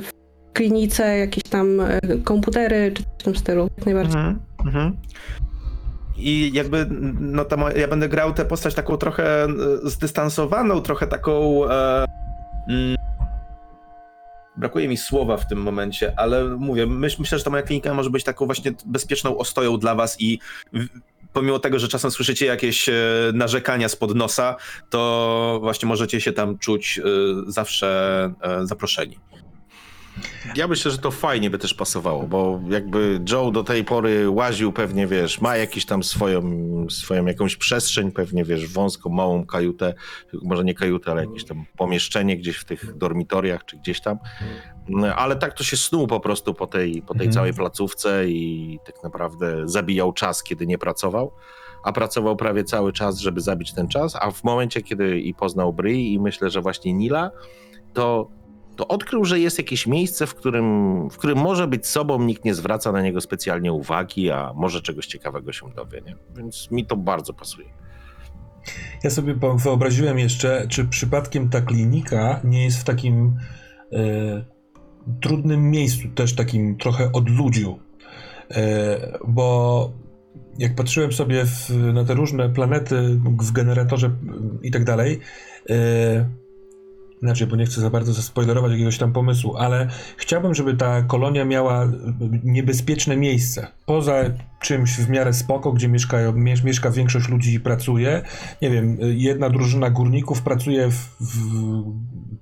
w 0.00 0.10
klinice, 0.52 1.18
jakieś 1.18 1.44
tam 1.44 1.80
e, 1.80 2.00
komputery, 2.24 2.92
czy 2.94 3.02
w 3.02 3.22
tym 3.22 3.36
stylu. 3.36 3.68
Jak 3.76 3.86
najbardziej. 3.86 4.20
Mhm, 4.20 4.38
mhm. 4.66 4.96
I 6.16 6.50
jakby, 6.54 6.86
no 7.20 7.44
ta 7.44 7.56
moja, 7.56 7.76
ja 7.76 7.88
będę 7.88 8.08
grał 8.08 8.32
tę 8.32 8.44
postać 8.44 8.74
taką 8.74 8.96
trochę 8.96 9.44
e, 9.44 9.48
zdystansowaną, 9.82 10.80
trochę 10.80 11.06
taką. 11.06 11.64
E, 11.70 12.04
mm, 12.68 12.96
brakuje 14.56 14.88
mi 14.88 14.96
słowa 14.96 15.36
w 15.36 15.48
tym 15.48 15.62
momencie, 15.62 16.12
ale 16.16 16.44
mówię, 16.44 16.86
myśl, 16.86 17.16
myślę, 17.18 17.38
że 17.38 17.44
ta 17.44 17.50
moja 17.50 17.62
klinika 17.62 17.94
może 17.94 18.10
być 18.10 18.24
taką 18.24 18.46
właśnie 18.46 18.72
bezpieczną 18.86 19.38
ostoją 19.38 19.78
dla 19.78 19.94
was 19.94 20.20
i 20.20 20.38
w, 20.72 20.86
pomimo 21.38 21.58
tego, 21.58 21.78
że 21.78 21.88
czasem 21.88 22.10
słyszycie 22.10 22.46
jakieś 22.46 22.88
e, 22.88 22.92
narzekania 23.34 23.88
spod 23.88 24.14
nosa, 24.14 24.56
to 24.90 25.58
właśnie 25.62 25.88
możecie 25.88 26.20
się 26.20 26.32
tam 26.32 26.58
czuć 26.58 26.98
e, 26.98 27.02
zawsze 27.46 28.30
e, 28.42 28.66
zaproszeni. 28.66 29.18
Ja 30.56 30.68
myślę, 30.68 30.90
że 30.90 30.98
to 30.98 31.10
fajnie 31.10 31.50
by 31.50 31.58
też 31.58 31.74
pasowało, 31.74 32.22
bo 32.22 32.60
jakby 32.68 33.20
Joe 33.32 33.50
do 33.50 33.64
tej 33.64 33.84
pory 33.84 34.30
łaził 34.30 34.72
pewnie, 34.72 35.06
wiesz, 35.06 35.40
ma 35.40 35.56
jakiś 35.56 35.86
tam 35.86 36.02
swoją, 36.02 36.42
swoją 36.90 37.26
jakąś 37.26 37.56
przestrzeń, 37.56 38.12
pewnie, 38.12 38.44
wiesz, 38.44 38.66
wąską, 38.72 39.10
małą 39.10 39.46
kajutę, 39.46 39.94
może 40.42 40.64
nie 40.64 40.74
kajutę, 40.74 41.10
ale 41.10 41.24
jakieś 41.24 41.44
tam 41.44 41.64
pomieszczenie 41.76 42.36
gdzieś 42.36 42.56
w 42.56 42.64
tych 42.64 42.96
dormitoriach, 42.96 43.64
czy 43.64 43.76
gdzieś 43.76 44.00
tam. 44.00 44.18
Ale 45.16 45.36
tak 45.36 45.54
to 45.54 45.64
się 45.64 45.76
snuł 45.76 46.06
po 46.06 46.20
prostu 46.20 46.54
po 46.54 46.66
tej, 46.66 47.02
po 47.02 47.14
tej 47.14 47.26
Mhm. 47.26 47.32
całej 47.32 47.54
placówce 47.54 48.28
i 48.28 48.78
tak 48.86 49.02
naprawdę 49.04 49.68
zabijał 49.68 50.12
czas, 50.12 50.42
kiedy 50.42 50.66
nie 50.66 50.78
pracował. 50.78 51.32
A 51.84 51.92
pracował 51.92 52.36
prawie 52.36 52.64
cały 52.64 52.92
czas, 52.92 53.18
żeby 53.18 53.40
zabić 53.40 53.72
ten 53.72 53.88
czas, 53.88 54.16
a 54.20 54.30
w 54.30 54.44
momencie, 54.44 54.82
kiedy 54.82 55.20
i 55.20 55.34
poznał 55.34 55.72
Bri 55.72 56.12
i 56.12 56.20
myślę, 56.20 56.50
że 56.50 56.60
właśnie 56.60 56.92
Nila, 56.92 57.30
to 57.92 58.28
to 58.78 58.88
odkrył, 58.88 59.24
że 59.24 59.40
jest 59.40 59.58
jakieś 59.58 59.86
miejsce, 59.86 60.26
w 60.26 60.34
którym, 60.34 61.10
w 61.10 61.16
którym 61.16 61.38
może 61.38 61.66
być 61.66 61.86
sobą, 61.86 62.22
nikt 62.22 62.44
nie 62.44 62.54
zwraca 62.54 62.92
na 62.92 63.02
niego 63.02 63.20
specjalnie 63.20 63.72
uwagi, 63.72 64.30
a 64.30 64.52
może 64.56 64.82
czegoś 64.82 65.06
ciekawego 65.06 65.52
się 65.52 65.70
dowie, 65.76 66.02
nie? 66.06 66.16
Więc 66.36 66.70
mi 66.70 66.86
to 66.86 66.96
bardzo 66.96 67.32
pasuje. 67.32 67.68
Ja 69.04 69.10
sobie 69.10 69.34
wyobraziłem 69.56 70.18
jeszcze, 70.18 70.66
czy 70.68 70.84
przypadkiem 70.84 71.50
ta 71.50 71.60
klinika 71.60 72.40
nie 72.44 72.64
jest 72.64 72.78
w 72.78 72.84
takim 72.84 73.36
e, 73.92 74.44
trudnym 75.20 75.70
miejscu, 75.70 76.08
też 76.08 76.34
takim 76.34 76.76
trochę 76.76 77.12
odludziu. 77.12 77.78
E, 78.50 79.18
bo 79.28 79.90
jak 80.58 80.74
patrzyłem 80.74 81.12
sobie 81.12 81.44
w, 81.44 81.70
na 81.70 82.04
te 82.04 82.14
różne 82.14 82.50
planety 82.50 83.20
w 83.40 83.52
generatorze 83.52 84.10
i 84.62 84.70
tak 84.70 84.84
dalej, 84.84 85.18
e, 85.70 86.47
Inaczej, 87.22 87.46
bo 87.46 87.56
nie 87.56 87.66
chcę 87.66 87.80
za 87.80 87.90
bardzo 87.90 88.12
zaspoilerować 88.12 88.72
jakiegoś 88.72 88.98
tam 88.98 89.12
pomysłu, 89.12 89.56
ale 89.56 89.88
chciałbym, 90.16 90.54
żeby 90.54 90.74
ta 90.74 91.02
kolonia 91.02 91.44
miała 91.44 91.88
niebezpieczne 92.44 93.16
miejsce. 93.16 93.66
Poza 93.86 94.24
czymś 94.60 94.96
w 94.96 95.10
miarę 95.10 95.32
spoko, 95.32 95.72
gdzie 95.72 95.88
mieszka 96.64 96.90
większość 96.90 97.28
ludzi 97.28 97.54
i 97.54 97.60
pracuje. 97.60 98.22
Nie 98.62 98.70
wiem, 98.70 98.98
jedna 99.00 99.50
drużyna 99.50 99.90
górników 99.90 100.42
pracuje 100.42 100.90
w, 100.90 101.16
w, 101.20 101.82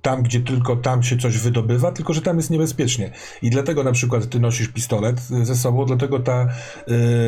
tam, 0.01 0.23
gdzie 0.23 0.39
tylko 0.39 0.75
tam 0.75 1.03
się 1.03 1.17
coś 1.17 1.37
wydobywa, 1.37 1.91
tylko 1.91 2.13
że 2.13 2.21
tam 2.21 2.37
jest 2.37 2.49
niebezpiecznie. 2.49 3.11
I 3.41 3.49
dlatego 3.49 3.83
na 3.83 3.91
przykład 3.91 4.29
ty 4.29 4.39
nosisz 4.39 4.67
pistolet 4.67 5.19
ze 5.21 5.55
sobą, 5.55 5.85
dlatego 5.85 6.19
ta 6.19 6.47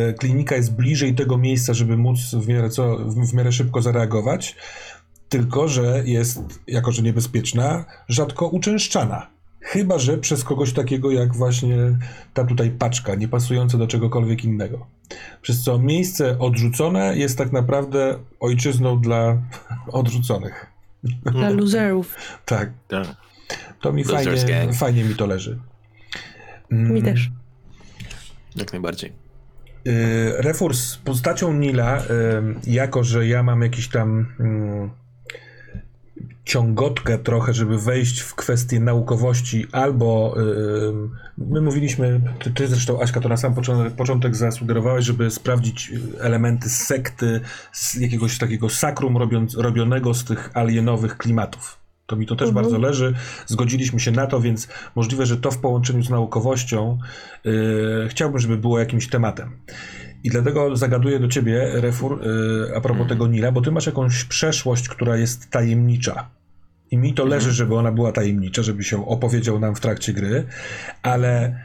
y, 0.10 0.14
klinika 0.14 0.56
jest 0.56 0.76
bliżej 0.76 1.16
tego 1.16 1.38
miejsca, 1.38 1.74
żeby 1.74 1.98
móc 1.98 2.20
w 2.34 2.48
miarę, 2.48 2.70
co, 2.70 2.98
w, 2.98 3.32
w 3.32 3.34
miarę 3.34 3.52
szybko 3.52 3.82
zareagować. 3.82 4.56
Tylko, 5.30 5.68
że 5.68 6.04
jest, 6.06 6.60
jako 6.68 6.92
że 6.92 7.02
niebezpieczna, 7.02 7.86
rzadko 8.08 8.48
uczęszczana. 8.48 9.28
Chyba, 9.62 10.00
że 10.00 10.18
przez 10.18 10.44
kogoś 10.44 10.74
takiego 10.74 11.12
jak 11.12 11.36
właśnie 11.36 11.78
ta 12.34 12.44
tutaj 12.44 12.72
paczka, 12.72 13.16
nie 13.16 13.28
pasująca 13.28 13.78
do 13.78 13.88
czegokolwiek 13.88 14.44
innego. 14.44 14.88
Przez 15.42 15.64
co 15.64 15.80
miejsce 15.80 16.40
odrzucone 16.40 17.18
jest 17.18 17.38
tak 17.38 17.52
naprawdę 17.52 18.20
ojczyzną 18.40 19.00
dla 19.02 19.38
odrzuconych. 19.92 20.66
Dla 21.04 21.50
loserów. 21.50 22.16
Tak, 22.46 22.72
Tak. 22.88 23.08
to 23.82 23.94
mi 23.94 24.04
Losers 24.04 24.26
fajnie, 24.44 24.66
gang. 24.66 24.76
fajnie 24.76 25.04
mi 25.04 25.16
to 25.16 25.26
leży. 25.26 25.60
Mm, 26.72 26.94
Mi 26.94 27.04
też. 27.04 27.30
Jak 28.56 28.74
najbardziej. 28.74 29.14
Y, 29.88 30.34
Refor 30.38 30.76
z 30.76 30.98
postacią 30.98 31.54
Nila, 31.54 31.98
y, 31.98 32.04
jako 32.68 33.04
że 33.04 33.28
ja 33.28 33.44
mam 33.44 33.62
jakiś 33.62 33.88
tam 33.90 34.26
mm, 34.40 34.90
ciągotkę 36.46 37.18
trochę, 37.18 37.54
żeby 37.54 37.78
wejść 37.78 38.20
w 38.20 38.36
kwestie 38.36 38.80
naukowości, 38.80 39.66
albo 39.72 40.36
y, 40.40 40.94
my 41.38 41.62
mówiliśmy, 41.62 42.22
ty, 42.44 42.52
ty 42.52 42.68
zresztą 42.68 43.02
Aśka 43.02 43.22
to 43.22 43.30
na 43.30 43.38
sam 43.38 43.54
początek, 43.54 43.94
początek 43.94 44.36
zasugerowałeś, 44.36 45.06
żeby 45.06 45.32
sprawdzić 45.32 45.92
elementy 46.20 46.70
sekty 46.70 47.42
z 47.72 47.96
jakiegoś 47.96 48.38
takiego 48.38 48.70
sakrum 48.70 49.18
robiąc, 49.18 49.58
robionego 49.58 50.14
z 50.14 50.24
tych 50.24 50.50
alienowych 50.54 51.18
klimatów. 51.18 51.80
To 52.06 52.16
mi 52.16 52.26
to 52.26 52.36
też 52.36 52.48
Mhm. 52.48 52.64
bardzo 52.66 52.80
leży. 52.80 53.14
Zgodziliśmy 53.48 54.00
się 54.00 54.12
na 54.12 54.28
to, 54.28 54.42
więc 54.42 54.68
możliwe, 54.96 55.26
że 55.26 55.38
to 55.38 55.52
w 55.52 55.58
połączeniu 55.58 56.04
z 56.04 56.10
naukowością 56.10 56.98
yy, 57.44 58.08
chciałbym, 58.10 58.40
żeby 58.40 58.58
było 58.58 58.80
jakimś 58.80 59.08
tematem. 59.10 59.52
I 60.24 60.30
dlatego 60.30 60.78
zagaduję 60.78 61.20
do 61.20 61.28
ciebie, 61.28 61.70
Refur, 61.74 62.22
yy, 62.22 62.78
a 62.78 62.82
propos 62.82 63.08
tego 63.08 63.28
Nila, 63.28 63.52
bo 63.52 63.62
ty 63.62 63.72
masz 63.72 63.86
jakąś 63.86 64.24
przeszłość, 64.24 64.90
która 64.90 65.18
jest 65.18 65.50
tajemnicza. 65.50 66.30
I 66.92 66.98
mi 66.98 67.14
to 67.14 67.26
leży, 67.26 67.54
żeby 67.54 67.76
ona 67.76 67.92
była 67.92 68.12
tajemnicza, 68.12 68.64
żeby 68.64 68.84
się 68.84 69.08
opowiedział 69.08 69.60
nam 69.60 69.76
w 69.76 69.80
trakcie 69.80 70.14
gry, 70.14 70.44
ale 71.02 71.60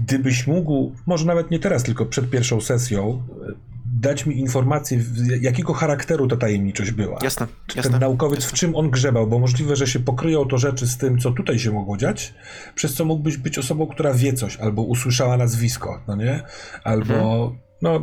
gdybyś 0.00 0.46
mógł, 0.46 0.92
może 1.06 1.26
nawet 1.26 1.50
nie 1.50 1.58
teraz, 1.58 1.82
tylko 1.82 2.06
przed 2.06 2.30
pierwszą 2.30 2.60
sesją, 2.60 3.22
yy, 3.46 3.54
dać 4.00 4.26
mi 4.26 4.38
informację, 4.38 5.00
jakiego 5.40 5.72
charakteru 5.72 6.28
ta 6.28 6.36
tajemniczość 6.36 6.90
była. 6.90 7.18
Jasne, 7.22 7.46
Czy 7.66 7.76
jasne. 7.76 7.90
ten 7.90 8.00
naukowiec, 8.00 8.44
w 8.44 8.52
czym 8.52 8.76
on 8.76 8.90
grzebał, 8.90 9.26
bo 9.26 9.38
możliwe, 9.38 9.76
że 9.76 9.86
się 9.86 10.00
pokryją 10.00 10.44
to 10.44 10.58
rzeczy 10.58 10.86
z 10.86 10.96
tym, 10.96 11.18
co 11.18 11.30
tutaj 11.30 11.58
się 11.58 11.72
mogło 11.72 11.96
dziać, 11.96 12.34
przez 12.74 12.94
co 12.94 13.04
mógłbyś 13.04 13.36
być 13.36 13.58
osobą, 13.58 13.86
która 13.86 14.14
wie 14.14 14.32
coś, 14.32 14.56
albo 14.56 14.82
usłyszała 14.82 15.36
nazwisko, 15.36 16.00
no 16.08 16.16
nie? 16.16 16.42
Albo, 16.84 17.54
no, 17.84 18.00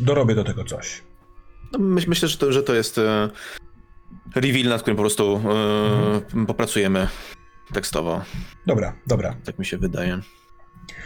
dorobię 0.00 0.34
do 0.34 0.44
tego 0.44 0.64
coś. 0.64 1.02
No, 1.72 1.78
myśl, 1.78 2.08
myślę, 2.08 2.28
że 2.28 2.38
to, 2.38 2.52
że 2.52 2.62
to 2.62 2.74
jest 2.74 2.98
e, 2.98 3.30
reveal, 4.34 4.68
nad 4.68 4.80
którym 4.82 4.96
po 4.96 5.02
prostu 5.02 5.40
e, 6.36 6.46
popracujemy 6.46 7.08
tekstowo. 7.72 8.22
Dobra, 8.66 8.92
dobra. 9.06 9.34
Tak 9.44 9.58
mi 9.58 9.66
się 9.66 9.78
wydaje. 9.78 10.20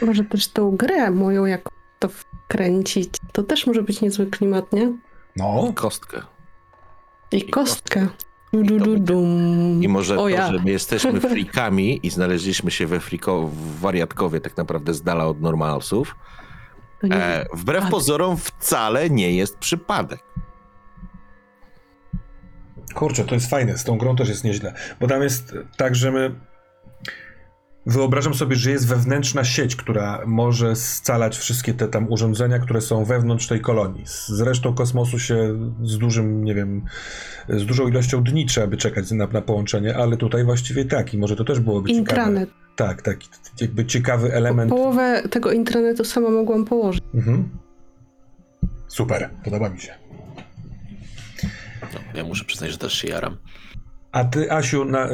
Może 0.03 0.25
też 0.25 0.49
tą 0.49 0.77
grę 0.77 1.11
moją, 1.11 1.45
jak 1.45 1.69
to 1.99 2.09
wkręcić, 2.09 3.11
to 3.33 3.43
też 3.43 3.67
może 3.67 3.83
być 3.83 4.01
niezły 4.01 4.27
klimat, 4.27 4.73
nie? 4.73 4.93
No, 5.37 5.73
Kostkę. 5.75 6.23
I 7.33 7.45
kostkę. 7.45 8.09
Du, 8.53 8.63
du, 8.63 8.79
du, 8.79 8.99
dum. 8.99 9.83
I 9.83 9.89
może 9.89 10.15
o, 10.15 10.17
to, 10.17 10.29
ja. 10.29 10.53
że 10.53 10.59
my 10.59 10.71
jesteśmy 10.71 11.21
freakami 11.31 12.07
i 12.07 12.11
znaleźliśmy 12.11 12.71
się 12.71 12.87
we 12.87 13.01
friko, 13.01 13.43
w 13.43 13.81
wariatkowie 13.81 14.41
tak 14.41 14.57
naprawdę 14.57 14.95
z 14.95 15.03
dala 15.03 15.27
od 15.27 15.41
normalsów, 15.41 16.17
e, 17.05 17.47
wbrew 17.55 17.83
Tak. 17.83 17.91
pozorom 17.91 18.37
wcale 18.37 19.11
nie 19.11 19.33
jest 19.37 19.59
przypadek. 19.59 20.21
kurczę, 22.95 23.25
to 23.25 23.35
jest 23.35 23.51
fajne, 23.51 23.79
z 23.79 23.85
tą 23.85 23.99
grą 23.99 24.17
też 24.17 24.29
jest 24.29 24.45
nieźle, 24.45 24.75
bo 25.01 25.07
tam 25.07 25.23
jest 25.23 25.55
tak, 25.77 25.95
że 25.95 26.11
my 26.13 26.35
wyobrażam 27.87 28.35
sobie, 28.35 28.57
że 28.57 28.71
jest 28.71 28.89
wewnętrzna 28.89 29.45
sieć, 29.45 29.77
która 29.77 30.23
może 30.27 30.77
scalać 30.77 31.39
wszystkie 31.39 31.75
te 31.75 31.89
tam 31.89 32.13
urządzenia, 32.13 32.59
które 32.59 32.81
są 32.81 33.05
wewnątrz 33.05 33.47
tej 33.47 33.61
kolonii. 33.61 34.03
Z 34.07 34.41
resztą 34.41 34.75
kosmosu 34.75 35.19
się 35.19 35.59
z 35.83 35.99
dużym, 35.99 36.45
nie 36.45 36.55
wiem, 36.55 36.85
z 37.49 37.67
dużą 37.67 37.89
ilością 37.89 38.25
dni 38.25 38.47
trzeba 38.47 38.67
by 38.67 38.77
czekać 38.77 39.11
na, 39.11 39.27
na 39.27 39.43
połączenie, 39.43 39.97
ale 39.97 40.17
tutaj 40.17 40.45
właściwie 40.45 40.85
tak 40.85 41.15
i 41.15 41.19
może 41.19 41.37
to 41.37 41.45
też 41.45 41.61
byłoby 41.61 41.91
Intranet. 41.91 42.49
ciekawe. 42.49 42.69
Tak, 42.77 43.03
taki 43.03 43.29
jakby 43.61 43.87
ciekawy 43.87 44.33
element. 44.35 44.71
Połowę 44.71 45.23
tego 45.31 45.53
intranetu 45.53 46.05
sama 46.05 46.31
mogłam 46.31 46.65
położyć. 46.65 47.05
Mhm. 47.15 47.49
Super, 48.89 49.31
podoba 49.45 49.69
mi 49.71 49.81
się. 49.81 49.95
No, 51.95 52.01
ja 52.15 52.25
muszę 52.25 52.45
przyznać, 52.45 52.71
że 52.71 52.79
też 52.79 52.93
się 52.93 53.09
jaram. 53.09 53.37
A 54.19 54.25
ty, 54.25 54.53
Asiu, 54.53 54.85
na, 54.85 55.09
e, 55.09 55.11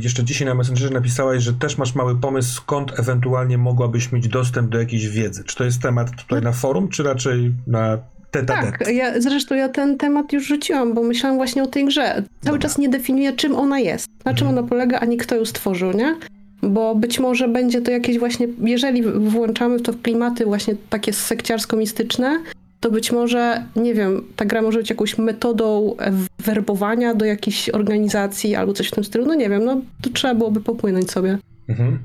jeszcze 0.00 0.24
dzisiaj 0.24 0.48
na 0.48 0.54
Messengerze 0.54 0.90
napisałaś, 0.90 1.42
że 1.42 1.52
też 1.52 1.78
masz 1.78 1.94
mały 1.94 2.16
pomysł, 2.16 2.54
skąd 2.54 2.98
ewentualnie 2.98 3.58
mogłabyś 3.58 4.12
mieć 4.12 4.28
dostęp 4.28 4.70
do 4.70 4.78
jakiejś 4.78 5.08
wiedzy. 5.08 5.44
Czy 5.44 5.56
to 5.56 5.64
jest 5.64 5.82
temat 5.82 6.10
tutaj 6.16 6.42
na 6.42 6.52
forum, 6.52 6.88
czy 6.88 7.02
raczej 7.02 7.52
na 7.66 7.98
Tak, 8.46 8.88
ja, 8.92 9.20
zresztą 9.20 9.54
ja 9.54 9.68
ten 9.68 9.98
temat 9.98 10.32
już 10.32 10.46
rzuciłam, 10.46 10.94
bo 10.94 11.02
myślałam 11.02 11.38
właśnie 11.38 11.62
o 11.62 11.66
tej 11.66 11.84
grze. 11.84 12.04
Cały 12.14 12.24
Dobra. 12.44 12.58
czas 12.58 12.78
nie 12.78 12.88
definiuję, 12.88 13.32
czym 13.32 13.56
ona 13.56 13.78
jest, 13.78 14.08
na 14.24 14.34
czym 14.34 14.46
Mhm. 14.46 14.58
ona 14.58 14.68
polega, 14.68 15.00
ani 15.00 15.16
kto 15.16 15.34
ją 15.34 15.44
stworzył, 15.44 15.92
nie? 15.92 16.16
Bo 16.62 16.94
być 16.94 17.20
może 17.20 17.48
będzie 17.48 17.80
to 17.82 17.90
jakieś 17.90 18.18
właśnie, 18.18 18.48
jeżeli 18.60 19.02
włączamy 19.02 19.78
w 19.78 19.82
to 19.82 19.92
w 19.92 20.02
klimaty 20.02 20.44
właśnie 20.44 20.74
takie 20.90 21.12
sekciarsko-mistyczne, 21.12 22.38
to 22.84 22.90
być 22.90 23.12
może, 23.12 23.64
nie 23.76 23.94
wiem, 23.94 24.22
ta 24.36 24.44
gra 24.44 24.62
może 24.62 24.78
być 24.78 24.90
jakąś 24.90 25.18
metodą 25.18 25.96
werbowania 26.38 27.14
do 27.14 27.24
jakiejś 27.24 27.68
organizacji 27.68 28.54
albo 28.54 28.72
coś 28.72 28.88
w 28.88 28.90
tym 28.90 29.04
stylu. 29.04 29.26
No 29.26 29.34
nie 29.34 29.50
wiem, 29.50 29.64
no 29.64 29.80
to 30.02 30.10
trzeba 30.10 30.34
byłoby 30.34 30.60
popłynąć 30.60 31.10
sobie. 31.10 31.38
Mhm. 31.68 31.98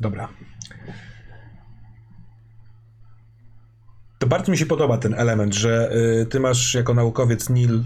Dobra. 0.00 0.28
To 4.18 4.26
bardzo 4.26 4.52
mi 4.52 4.58
się 4.58 4.66
podoba 4.66 4.98
ten 4.98 5.14
element, 5.14 5.54
że 5.54 5.92
y, 6.22 6.26
ty 6.26 6.40
masz 6.40 6.74
jako 6.74 6.94
naukowiec 6.94 7.50
Nil 7.50 7.74
y, 7.74 7.82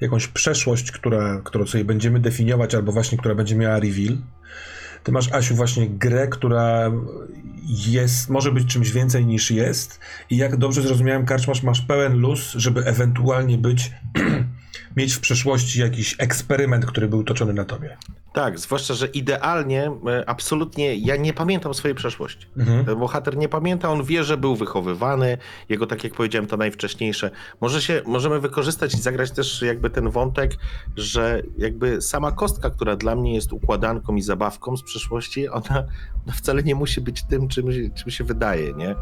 jakąś 0.00 0.26
przeszłość, 0.26 0.92
która, 0.92 1.40
którą 1.44 1.66
sobie 1.66 1.84
będziemy 1.84 2.20
definiować, 2.20 2.74
albo 2.74 2.92
właśnie 2.92 3.18
która 3.18 3.34
będzie 3.34 3.56
miała 3.56 3.78
reveal. 3.78 4.16
Ty 5.04 5.12
masz, 5.12 5.32
Asiu, 5.32 5.54
właśnie 5.54 5.88
grę, 5.88 6.28
która 6.28 6.90
jest, 7.86 8.30
może 8.30 8.52
być 8.52 8.72
czymś 8.72 8.92
więcej 8.92 9.26
niż 9.26 9.50
jest. 9.50 10.00
I 10.30 10.36
jak 10.36 10.56
dobrze 10.56 10.82
zrozumiałem, 10.82 11.26
Karczmasz, 11.26 11.62
masz 11.62 11.80
pełen 11.80 12.18
luz, 12.18 12.52
żeby 12.52 12.84
ewentualnie 12.84 13.58
być, 13.58 13.92
mieć 14.96 15.14
w 15.14 15.20
przeszłości 15.20 15.80
jakiś 15.80 16.16
eksperyment, 16.18 16.86
który 16.86 17.08
był 17.08 17.24
toczony 17.24 17.52
na 17.52 17.64
tobie. 17.64 17.96
Tak, 18.32 18.58
zwłaszcza, 18.58 18.94
że 18.94 19.06
idealnie, 19.06 19.90
e, 20.06 20.28
absolutnie, 20.28 20.96
ja 20.96 21.16
nie 21.16 21.32
pamiętam 21.32 21.74
swojej 21.74 21.94
przeszłości. 21.94 22.46
Mhm. 22.56 22.84
Ten 22.84 22.98
bohater 22.98 23.36
nie 23.36 23.48
pamięta, 23.48 23.90
on 23.90 24.04
wie, 24.04 24.24
że 24.24 24.36
był 24.36 24.56
wychowywany, 24.56 25.38
jego, 25.68 25.86
tak 25.86 26.04
jak 26.04 26.14
powiedziałem, 26.14 26.46
to 26.46 26.56
najwcześniejsze. 26.56 27.30
Może 27.60 27.82
się, 27.82 28.02
możemy 28.06 28.40
wykorzystać 28.40 28.94
i 28.94 29.00
zagrać 29.00 29.30
też 29.30 29.62
jakby 29.62 29.90
ten 29.90 30.10
wątek, 30.10 30.56
że 30.96 31.42
jakby 31.58 32.02
sama 32.02 32.32
kostka, 32.32 32.70
która 32.70 32.96
dla 32.96 33.16
mnie 33.16 33.34
jest 33.34 33.52
układanką 33.52 34.16
i 34.16 34.22
zabawką 34.22 34.76
z 34.76 34.82
przeszłości, 34.82 35.48
ona, 35.48 35.84
ona 36.26 36.32
wcale 36.34 36.62
nie 36.62 36.74
musi 36.74 37.00
być 37.00 37.22
tym, 37.22 37.48
czym, 37.48 37.66
czym 37.94 38.10
się 38.10 38.24
wydaje, 38.24 38.72
nie? 38.72 38.94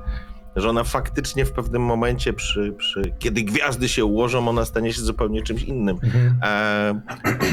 Że 0.61 0.69
ona 0.69 0.85
faktycznie 0.85 1.45
w 1.45 1.53
pewnym 1.53 1.83
momencie, 1.83 2.33
przy, 2.33 2.75
przy, 2.79 3.03
kiedy 3.19 3.43
gwiazdy 3.43 3.89
się 3.89 4.05
ułożą, 4.05 4.49
ona 4.49 4.65
stanie 4.65 4.93
się 4.93 5.01
zupełnie 5.01 5.43
czymś 5.43 5.63
innym. 5.63 5.97
Mhm. 6.03 6.41
E, 6.43 7.01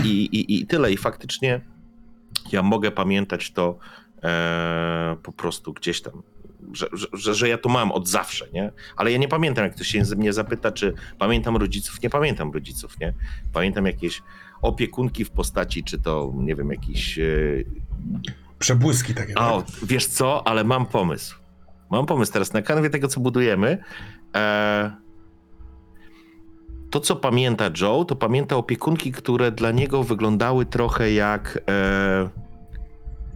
i, 0.04 0.26
i, 0.26 0.62
I 0.62 0.68
tyle. 0.68 0.92
I 0.92 0.98
faktycznie 0.98 1.62
ja 2.52 2.64
mogę 2.64 2.92
pamiętać 2.92 3.52
to 3.52 3.78
e, 4.24 5.18
po 5.24 5.32
prostu 5.32 5.74
gdzieś 5.74 6.02
tam, 6.02 6.24
że, 6.74 6.88
że, 7.14 7.34
że, 7.34 7.50
ja 7.50 7.58
to 7.58 7.70
mam 7.70 7.92
od 7.92 8.08
zawsze, 8.08 8.46
nie? 8.54 8.72
Ale 8.98 9.12
ja 9.12 9.18
nie 9.18 9.28
pamiętam, 9.28 9.64
jak 9.64 9.76
ktoś 9.76 9.88
się 9.88 10.04
mnie 10.18 10.34
zapyta, 10.34 10.72
czy 10.72 10.94
pamiętam 11.20 11.58
rodziców. 11.58 12.02
Nie 12.02 12.10
pamiętam 12.10 12.52
rodziców, 12.52 13.00
nie? 13.00 13.14
Pamiętam 13.54 13.86
jakieś 13.86 14.24
opiekunki 14.62 15.26
w 15.26 15.32
postaci, 15.32 15.84
czy 15.84 16.00
to, 16.00 16.34
nie 16.36 16.56
wiem, 16.56 16.70
jakiś... 16.70 17.20
E, 17.20 17.24
Przebłyski 18.60 19.14
takie. 19.14 19.36
o, 19.36 19.62
tak? 19.62 19.76
wiesz 19.84 20.08
co, 20.08 20.48
ale 20.48 20.64
mam 20.64 20.86
pomysł. 20.86 21.45
Mam 21.92 22.06
pomysł 22.06 22.34
teraz 22.34 22.54
na 22.54 22.62
kanwie 22.62 22.90
tego, 22.90 23.08
co 23.08 23.20
budujemy. 23.20 23.78
E, 24.36 24.92
to, 26.90 27.00
co 27.00 27.16
pamięta 27.16 27.66
Joe, 27.82 28.06
to 28.06 28.16
pamięta 28.16 28.56
opiekunki, 28.56 29.12
które 29.12 29.52
dla 29.52 29.72
niego 29.72 30.04
wyglądały 30.04 30.66
trochę 30.66 31.12
jak, 31.12 31.60
e, 31.70 32.30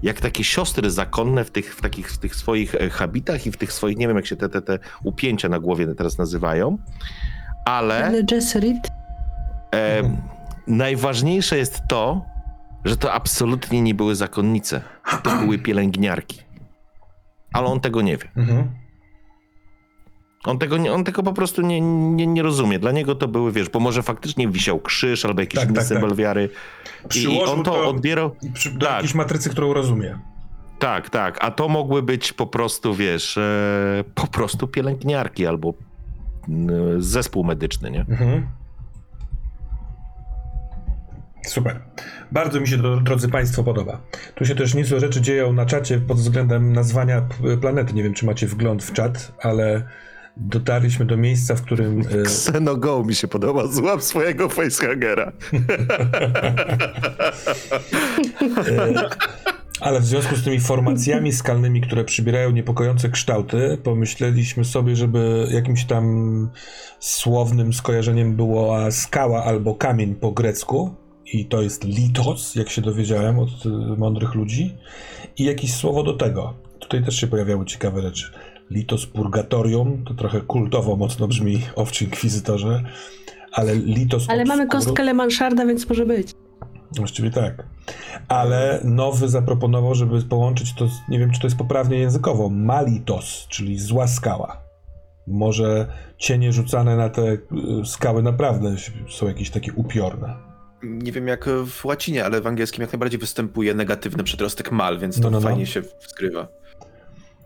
jak 0.03 0.21
takie 0.21 0.43
siostry 0.43 0.91
zakonne 0.91 1.43
w 1.43 1.51
tych, 1.51 1.75
w 1.75 1.81
takich 1.81 2.11
w 2.11 2.17
tych 2.17 2.35
swoich 2.35 2.75
e, 2.75 2.89
habitach 2.89 3.45
i 3.45 3.51
w 3.51 3.57
tych 3.57 3.73
swoich, 3.73 3.97
nie 3.97 4.07
wiem 4.07 4.15
jak 4.17 4.25
się 4.25 4.35
te, 4.35 4.49
te, 4.49 4.61
te 4.61 4.79
upięcia 5.03 5.49
na 5.49 5.59
głowie 5.59 5.95
teraz 5.95 6.17
nazywają, 6.17 6.77
ale 7.65 8.05
Ale 8.05 8.23
Jesserit? 8.31 8.77
e, 9.75 10.01
najważniejsze 10.67 11.57
jest 11.57 11.81
to, 11.89 12.25
że 12.85 12.97
to 12.97 13.13
absolutnie 13.13 13.81
nie 13.81 13.93
były 13.95 14.15
zakonnice, 14.15 14.81
to 15.23 15.35
były 15.37 15.59
pielęgniarki. 15.59 16.48
Ale 17.53 17.67
on 17.67 17.79
tego 17.79 18.01
nie 18.01 18.17
wie. 18.17 18.29
Mhm. 18.37 18.67
On 20.45 20.57
tego, 20.59 20.77
nie, 20.77 20.93
on 20.93 21.03
tego 21.03 21.23
po 21.23 21.33
prostu 21.33 21.61
nie, 21.61 21.81
nie, 21.81 22.27
nie 22.27 22.41
rozumie. 22.43 22.79
Dla 22.79 22.91
niego 22.91 23.15
to 23.15 23.27
były, 23.27 23.51
wiesz, 23.51 23.69
bo 23.69 23.79
może 23.79 24.03
faktycznie 24.03 24.47
wisiał 24.47 24.79
krzyż 24.79 25.25
albo 25.25 25.41
jakiś 25.41 25.59
Tak, 25.59 25.69
inny 25.69 25.77
tak, 25.77 25.85
symbol 25.87 26.09
tak. 26.09 26.17
wiary. 26.17 26.49
I, 27.03 27.05
I 27.05 27.09
Przyłożył 27.09 27.53
on 27.55 27.63
to, 27.63 27.71
to- 27.71 27.89
odbierał. 27.89 28.35
Przy, 28.53 28.71
do 28.71 28.85
Tak. 28.85 28.95
jakiejś 28.95 29.13
matrycy, 29.15 29.49
którą 29.49 29.73
rozumie. 29.73 30.19
Tak, 30.79 31.09
tak. 31.09 31.37
A 31.43 31.51
to 31.51 31.67
mogły 31.69 32.03
być 32.03 32.33
po 32.33 32.47
prostu, 32.47 32.93
wiesz, 32.95 33.37
e, 33.37 34.03
po 34.15 34.27
prostu 34.27 34.67
pielęgniarki 34.67 35.47
albo 35.47 35.73
mm, 36.49 37.01
zespół 37.01 37.43
medyczny, 37.43 37.91
nie? 37.91 37.99
Mhm. 37.99 38.47
Super. 41.47 41.79
Bardzo 42.31 42.59
mi 42.61 42.67
się 42.67 42.77
drodzy 43.03 43.29
Państwo, 43.29 43.63
podoba. 43.63 44.01
Tu 44.35 44.45
się 44.45 44.55
też 44.55 44.73
niezłe 44.73 44.99
rzeczy 44.99 45.21
dzieją 45.21 45.53
na 45.53 45.65
czacie 45.65 45.99
pod 45.99 46.17
względem 46.17 46.73
nazwania 46.73 47.27
planety. 47.61 47.93
Nie 47.93 48.03
wiem, 48.03 48.13
czy 48.13 48.25
macie 48.25 48.47
wgląd 48.47 48.83
w 48.83 48.93
czat, 48.93 49.31
ale 49.41 49.83
dotarliśmy 50.37 51.05
do 51.05 51.17
miejsca, 51.17 51.55
w 51.55 51.61
którym. 51.61 52.01
e, 52.01 52.03
Xenogo 52.21 53.03
mi 53.03 53.15
się 53.15 53.27
podoba. 53.27 53.67
Złap 53.67 54.01
swojego 54.01 54.49
facehagera. 54.49 55.31
Ale 59.81 59.99
w 59.99 60.05
związku 60.05 60.35
z 60.35 60.43
tymi 60.43 60.59
formacjami 60.59 61.33
skalnymi, 61.33 61.81
które 61.81 62.03
przybierają 62.03 62.51
niepokojące 62.51 63.09
kształty, 63.09 63.77
pomyśleliśmy 63.83 64.65
sobie, 64.65 64.95
żeby 64.95 65.47
jakimś 65.51 65.85
tam 65.85 66.49
słownym 66.99 67.73
skojarzeniem 67.73 68.35
była 68.35 68.91
skała 68.91 69.43
albo 69.43 69.75
kamień 69.75 70.15
po 70.15 70.31
grecku. 70.31 70.95
I 71.33 71.45
to 71.45 71.61
jest 71.61 71.83
litos, 71.83 72.55
jak 72.55 72.69
się 72.69 72.81
dowiedziałem 72.81 73.39
od 73.39 73.65
y, 73.65 73.69
mądrych 73.97 74.35
ludzi. 74.35 74.77
I 75.37 75.43
jakieś 75.43 75.73
słowo 75.73 76.03
do 76.03 76.13
tego. 76.13 76.53
Tutaj 76.79 77.03
też 77.03 77.15
się 77.15 77.27
pojawiały 77.27 77.65
ciekawe 77.65 78.01
rzeczy. 78.01 78.31
Litos 78.71 79.05
purgatorium, 79.05 80.03
to 80.03 80.13
trochę 80.13 80.41
kultowo 80.41 80.95
mocno 80.95 81.27
brzmi, 81.27 81.61
owczy 81.75 82.05
inkwizytorze. 82.05 82.83
Ale 83.51 83.75
litos 83.75 84.29
Ale 84.29 84.45
mamy 84.45 84.67
kostkę 84.67 85.03
Le 85.03 85.13
Mansharda, 85.13 85.65
więc 85.65 85.89
może 85.89 86.05
być. 86.05 86.31
Właściwie 86.97 87.31
tak. 87.31 87.67
Ale 88.27 88.81
nowy 88.83 89.29
zaproponował, 89.29 89.95
żeby 89.95 90.21
połączyć 90.21 90.73
to, 90.73 90.87
nie 91.09 91.19
wiem 91.19 91.31
czy 91.31 91.39
to 91.39 91.47
jest 91.47 91.57
poprawnie 91.57 91.97
językowo, 91.97 92.49
malitos, 92.49 93.47
czyli 93.49 93.79
zła 93.79 94.07
skała. 94.07 94.61
Może 95.27 95.87
cienie 96.17 96.53
rzucane 96.53 96.95
na 96.95 97.09
te 97.09 97.31
y, 97.31 97.39
skały 97.85 98.23
naprawdę 98.23 98.75
są 99.09 99.27
jakieś 99.27 99.49
takie 99.49 99.73
upiorne. 99.73 100.48
Nie 100.83 101.11
wiem 101.11 101.27
jak 101.27 101.49
w 101.65 101.85
łacinie, 101.85 102.25
ale 102.25 102.41
w 102.41 102.47
angielskim 102.47 102.81
jak 102.81 102.93
najbardziej 102.93 103.19
występuje 103.19 103.73
negatywny 103.73 104.23
przedrostek 104.23 104.71
mal, 104.71 104.99
więc 104.99 105.15
to 105.15 105.21
No, 105.21 105.29
no, 105.29 105.39
no. 105.39 105.41
fajnie 105.41 105.65
się 105.65 105.81
wskrywa. 105.81 106.47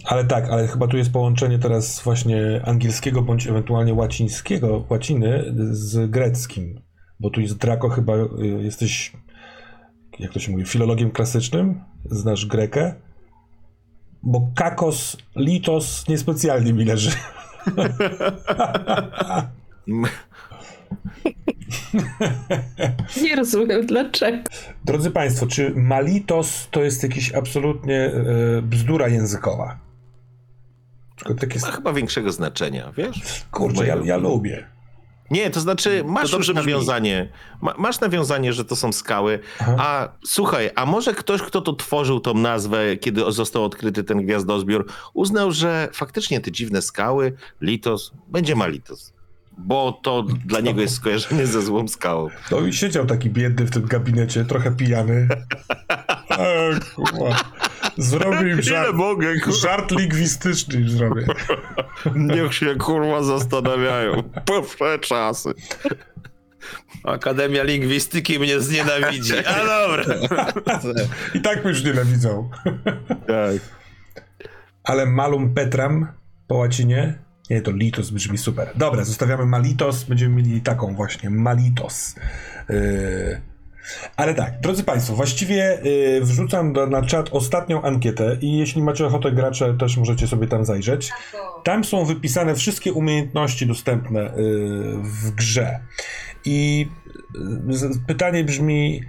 Ale 0.05 0.26
tak, 0.26 0.49
ale 0.49 0.68
chyba 0.68 0.88
tu 0.88 0.97
jest 0.97 1.11
połączenie 1.11 1.60
teraz 1.60 2.01
właśnie 2.03 2.61
angielskiego 2.65 3.22
bądź 3.22 3.47
ewentualnie 3.47 3.93
łacińskiego, 3.93 4.85
łaciny 4.89 5.53
z 5.72 6.11
greckim. 6.11 6.81
Bo 7.19 7.30
tu 7.30 7.41
jest 7.41 7.57
Draco 7.57 7.89
chyba, 7.89 8.14
y, 8.15 8.27
jesteś, 8.61 9.14
jak 10.19 10.34
to 10.34 10.39
się 10.39 10.51
mówi, 10.51 10.65
filologiem 10.65 11.11
klasycznym? 11.11 11.81
Znasz 12.05 12.45
Grekę? 12.45 12.95
bo 14.23 14.51
kakos, 14.55 15.18
litos 15.35 16.07
niespecjalnie 16.07 16.73
mi 16.73 16.85
leży. 16.85 17.11
Nie 23.23 23.35
rozumiem 23.35 23.85
dlaczego. 23.85 24.37
Drodzy 24.85 25.11
Państwo, 25.11 25.47
czy 25.47 25.73
malitos 25.75 26.67
to 26.71 26.83
jest 26.83 27.03
jakiś 27.03 27.33
absolutnie 27.33 27.99
e, 28.05 28.61
bzdura 28.61 29.07
językowa? 29.07 29.79
Tylko 31.17 31.33
takie, 31.33 31.59
Ma 31.59 31.71
chyba 31.71 31.93
większego 31.93 32.31
znaczenia, 32.31 32.91
wiesz? 32.97 33.45
kurczę, 33.51 33.87
ja, 33.87 33.95
ja 34.03 34.17
lubię. 34.17 34.67
Nie, 35.31 35.49
to 35.49 35.59
znaczy 35.59 36.03
masz 36.07 36.31
już 36.31 36.39
brzmi. 36.39 36.55
nawiązanie, 36.55 37.29
ma, 37.61 37.73
masz 37.77 37.99
nawiązanie, 37.99 38.53
że 38.53 38.65
to 38.65 38.75
są 38.75 38.91
skały, 38.91 39.39
Aha. 39.59 39.75
a 39.79 40.09
słuchaj, 40.25 40.69
a 40.75 40.85
może 40.85 41.13
ktoś, 41.13 41.41
kto 41.41 41.61
to 41.61 41.73
tworzył 41.73 42.19
tą 42.19 42.33
nazwę, 42.33 42.97
kiedy 42.97 43.31
został 43.31 43.63
odkryty 43.63 44.03
ten 44.03 44.25
gwiazdozbiór, 44.25 44.91
uznał, 45.13 45.51
że 45.51 45.89
faktycznie 45.93 46.41
te 46.41 46.51
dziwne 46.51 46.81
skały, 46.81 47.33
litos, 47.61 48.11
będzie 48.27 48.55
ma 48.55 48.67
litos. 48.67 49.13
Bo 49.57 49.99
to 50.03 50.23
dla 50.45 50.59
niego 50.59 50.81
jest 50.81 50.95
skojarzenie 50.95 51.47
ze 51.47 51.61
złą 51.61 51.88
skałą. 51.88 52.30
No 52.51 52.59
i 52.59 52.73
siedział 52.73 53.05
taki 53.05 53.30
biedny 53.30 53.65
w 53.65 53.71
tym 53.71 53.85
gabinecie, 53.85 54.45
trochę 54.45 54.71
pijany. 54.71 55.27
Kurwa. 56.95 57.35
Zrobił 57.97 58.47
im 58.47 58.61
żart, 58.61 58.93
mogę, 58.93 59.34
żart 59.61 59.91
lingwistyczny 59.91 60.80
im 60.80 60.89
zrobię. 60.89 61.25
Niech 62.15 62.53
się 62.53 62.75
kurwa 62.75 63.23
zastanawiają. 63.23 64.23
Powsze 64.45 64.99
czasy. 64.99 65.53
Akademia 67.03 67.63
Lingwistyki 67.63 68.39
mnie 68.39 68.59
znienawidzi. 68.59 69.34
A 69.38 69.65
dobra. 69.65 70.15
I 71.34 71.41
tak 71.41 71.63
mnie 71.63 71.69
już 71.69 71.84
nienawidzą. 71.84 72.49
Tak. 73.27 73.55
Ale 74.84 75.05
malum 75.05 75.53
petram 75.53 76.07
po 76.47 76.55
łacinie? 76.55 77.22
Nie, 77.49 77.61
to 77.61 77.72
litos 77.72 78.10
brzmi 78.10 78.38
super. 78.38 78.70
Dobra, 78.76 79.03
zostawiamy 79.03 79.45
malitos, 79.45 80.03
będziemy 80.03 80.36
mieli 80.36 80.61
taką 80.61 80.95
właśnie, 80.95 81.30
malitos. 81.30 82.15
Yy... 82.70 83.41
Ale 84.15 84.34
tak, 84.34 84.60
drodzy 84.61 84.84
Państwo, 84.84 85.15
właściwie 85.15 85.80
yy, 85.84 86.22
wrzucam 86.22 86.74
do, 86.74 86.88
na 86.88 87.02
czat 87.02 87.30
ostatnią 87.32 87.82
ankietę 87.82 88.38
i 88.41 88.57
jeśli 88.57 88.82
macie 88.82 89.06
ochotę 89.06 89.32
gracze, 89.32 89.78
też 89.78 89.98
możecie 89.98 90.28
sobie 90.28 90.48
tam 90.48 90.65
zajrzeć. 90.65 91.11
Tam 91.64 91.84
są 91.84 92.06
wypisane 92.06 92.56
wszystkie 92.56 92.94
umiejętności 92.94 93.68
dostępne 93.68 94.22
yy, 94.22 94.32
w 95.03 95.32
grze. 95.32 95.80
I 96.45 96.88
yy, 97.68 97.90
pytanie 98.07 98.44
brzmi, 98.44 99.02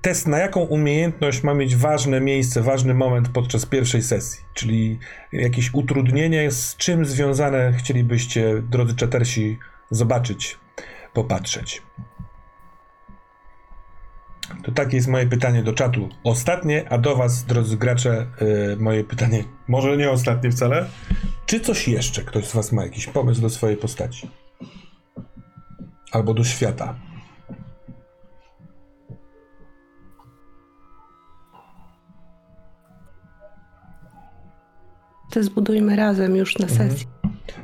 test 0.00 0.26
na 0.26 0.38
jaką 0.38 0.60
umiejętność 0.60 1.42
ma 1.42 1.54
mieć 1.54 1.76
ważne 1.76 2.20
miejsce, 2.20 2.62
ważny 2.62 2.94
moment 2.94 3.28
podczas 3.28 3.66
pierwszej 3.66 4.02
sesji? 4.02 4.44
Czyli 4.54 4.98
jakieś 5.32 5.74
utrudnienie, 5.74 6.50
z 6.50 6.76
czym 6.76 7.04
związane 7.04 7.72
chcielibyście, 7.72 8.62
drodzy 8.70 8.96
czatersi, 8.96 9.58
zobaczyć, 9.90 10.58
popatrzeć? 11.12 11.82
To 14.64 14.72
takie 14.72 14.96
jest 14.96 15.08
moje 15.08 15.26
pytanie 15.26 15.62
do 15.62 15.72
czatu. 15.72 16.08
Ostatnie, 16.24 16.88
a 16.88 16.98
do 16.98 17.16
was, 17.16 17.44
drodzy 17.44 17.76
gracze, 17.76 18.26
yy, 18.40 18.76
moje 18.76 19.04
pytanie, 19.04 19.44
może 19.68 19.96
nie 19.96 20.10
ostatnie 20.10 20.50
wcale. 20.50 20.88
Czy 21.46 21.60
coś 21.60 21.88
jeszcze 21.88 22.22
ktoś 22.22 22.44
z 22.44 22.54
was 22.54 22.72
ma 22.72 22.84
jakiś 22.84 23.06
pomysł 23.06 23.40
do 23.40 23.50
swojej 23.50 23.76
postaci? 23.76 24.30
Albo 26.12 26.34
do 26.34 26.44
świata? 26.44 27.11
To 35.32 35.42
zbudujmy 35.42 35.96
razem 35.96 36.36
już 36.36 36.58
na 36.58 36.68
sesji. 36.68 37.06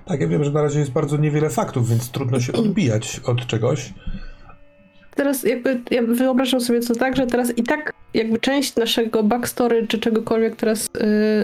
Tak, 0.05 0.20
ja 0.20 0.28
wiem, 0.28 0.45
że 0.45 0.51
na 0.51 0.62
razie 0.62 0.81
jest 0.81 0.93
bardzo 0.93 1.16
niewiele 1.16 1.51
faktów, 1.51 1.89
więc 1.89 2.11
trudno 2.11 2.40
się 2.40 2.53
odbijać 2.53 3.20
od 3.24 3.47
czegoś. 3.47 3.93
Teraz 5.15 5.45
jakby 5.45 5.81
ja 5.90 6.03
wyobrażam 6.03 6.61
sobie 6.61 6.81
to 6.81 6.95
tak, 6.95 7.16
że 7.16 7.27
teraz 7.27 7.59
i 7.59 7.62
tak 7.62 7.93
jakby 8.15 8.39
część 8.39 8.77
naszego 8.77 9.23
backstory 9.23 9.86
czy 9.86 9.99
czegokolwiek 9.99 10.57
teraz, 10.57 10.89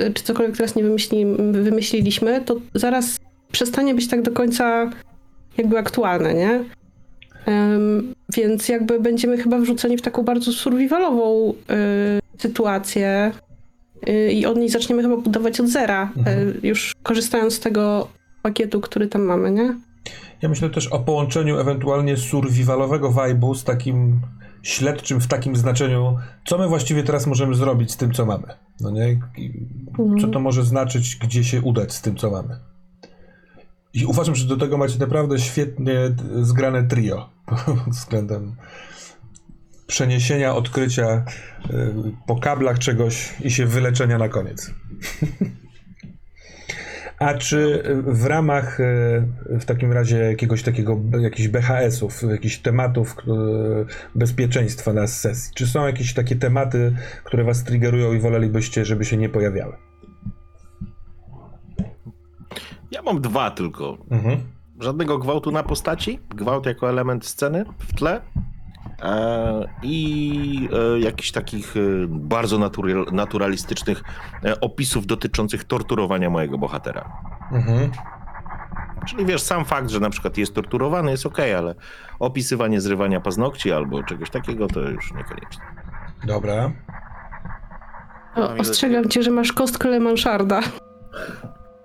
yy, 0.03 0.13
czy 0.13 0.25
cokolwiek 0.25 0.57
teraz 0.57 0.77
nie 0.77 0.83
wymyśli, 0.83 1.27
wymyśliliśmy, 1.53 2.41
to 2.41 2.57
zaraz 2.75 3.17
przestanie 3.53 3.95
być 3.95 4.09
tak 4.09 4.23
do 4.23 4.31
końca 4.31 4.91
jakby 5.57 5.79
aktualne, 5.79 6.35
nie? 6.35 6.65
Ym, 7.49 8.15
więc 8.37 8.69
jakby 8.69 9.01
będziemy 9.01 9.37
chyba 9.39 9.59
wrzuceni 9.59 9.97
w 9.97 10.03
taką 10.03 10.23
bardzo 10.23 10.53
survivalową 10.53 11.47
yy, 11.47 12.21
sytuację 12.39 13.33
i 14.33 14.47
od 14.47 14.57
niej 14.57 14.69
zaczniemy 14.69 15.03
chyba 15.03 15.17
budować 15.17 15.61
od 15.61 15.69
zera, 15.69 16.13
Mhm. 16.17 16.39
yy, 16.63 16.69
już 16.69 16.93
korzystając 17.03 17.55
z 17.55 17.61
tego 17.61 18.09
pakietu, 18.43 18.81
który 18.81 19.07
tam 19.09 19.23
mamy, 19.23 19.51
nie? 19.51 19.75
Ja 20.43 20.49
myślę 20.49 20.71
też 20.71 20.87
o 20.87 20.99
połączeniu 21.01 21.59
ewentualnie 21.59 22.17
survivalowego 22.17 23.11
vibe'u 23.11 23.55
z 23.55 23.65
takim 23.65 24.21
śledczym 24.63 25.21
w 25.21 25.27
takim 25.27 25.57
znaczeniu, 25.57 26.17
co 26.47 26.59
my 26.59 26.69
właściwie 26.69 27.03
teraz 27.03 27.27
możemy 27.27 27.55
zrobić 27.55 27.93
z 27.93 27.97
tym, 27.97 28.13
co 28.13 28.27
mamy. 28.27 28.47
No 28.81 28.91
nie? 28.91 29.09
I 29.39 29.53
Co 30.21 30.29
to 30.29 30.41
może 30.41 30.65
znaczyć, 30.65 31.17
gdzie 31.17 31.45
się 31.45 31.63
udać 31.63 31.93
z 31.95 32.03
tym, 32.03 32.17
co 32.17 32.31
mamy. 32.31 32.59
I 33.95 34.07
uważam, 34.07 34.35
że 34.35 34.47
do 34.49 34.57
tego 34.57 34.79
macie 34.79 34.99
naprawdę 34.99 35.39
świetnie 35.39 35.95
zgrane 36.43 36.83
trio 36.83 37.29
pod 37.47 37.77
względem 37.95 38.53
przeniesienia, 39.87 40.55
odkrycia 40.55 41.25
y, 41.71 41.95
po 42.27 42.37
kablach 42.37 42.79
czegoś 42.79 43.35
i 43.41 43.51
się 43.51 43.67
wyleczenia 43.67 44.19
na 44.19 44.29
koniec. 44.29 44.71
A 47.19 47.35
czy 47.35 47.83
w 48.07 48.27
ramach 48.27 48.81
y, 48.81 48.85
w 49.61 49.65
takim 49.65 49.93
razie 49.93 50.19
jakiegoś 50.19 50.63
takiego, 50.63 51.01
jakichś 51.21 51.49
BHS-ów, 51.49 52.23
jakichś 52.23 52.59
tematów 52.59 53.17
y, 53.19 53.25
bezpieczeństwa 54.15 54.93
na 54.93 55.07
sesji, 55.07 55.53
czy 55.55 55.67
są 55.67 55.87
jakieś 55.87 56.15
takie 56.15 56.37
tematy, 56.37 56.97
które 57.25 57.45
was 57.45 57.65
triggerują 57.65 58.13
i 58.13 58.19
wolelibyście, 58.19 58.85
żeby 58.85 59.05
się 59.05 59.17
nie 59.17 59.29
pojawiały? 59.29 59.77
Ja 62.91 63.03
mam 63.03 63.21
dwa 63.21 63.51
tylko. 63.51 63.99
Mhm. 64.11 64.39
Żadnego 64.81 65.19
gwałtu 65.19 65.51
na 65.51 65.63
postaci. 65.63 66.19
Gwałt 66.29 66.67
jako 66.67 66.91
element 66.91 67.27
sceny 67.27 67.65
w 67.79 67.95
tle. 67.95 68.21
I 69.83 70.69
e, 70.97 71.01
jakichś 71.01 71.31
takich 71.31 71.77
e, 71.77 71.81
bardzo 72.09 72.59
natural, 72.59 73.07
naturalistycznych 73.13 74.03
e, 74.45 74.61
opisów 74.61 75.07
dotyczących 75.07 75.65
torturowania 75.65 76.31
mojego 76.31 76.59
bohatera. 76.59 77.13
Mhm. 77.53 77.91
Czyli 79.07 79.27
wiesz, 79.27 79.43
sam 79.43 79.65
fakt, 79.65 79.91
że 79.91 80.01
na 80.01 80.11
przykład 80.11 80.39
jest 80.39 80.55
torturowany 80.55 81.11
jest 81.11 81.27
ok, 81.27 81.39
ale 81.59 81.75
opisywanie 82.19 82.81
zrywania 82.81 83.21
paznokci 83.21 83.73
albo 83.73 84.03
czegoś 84.03 84.31
takiego 84.31 84.67
to 84.67 84.81
już 84.81 85.15
niekoniecznie. 85.15 85.65
Dobra. 86.27 86.73
O, 88.37 88.55
ostrzegam 88.55 89.09
cię, 89.09 89.23
że 89.23 89.31
masz 89.31 89.53
kostkę 89.53 89.89
Le 89.89 90.01
Mansarda. 90.01 90.61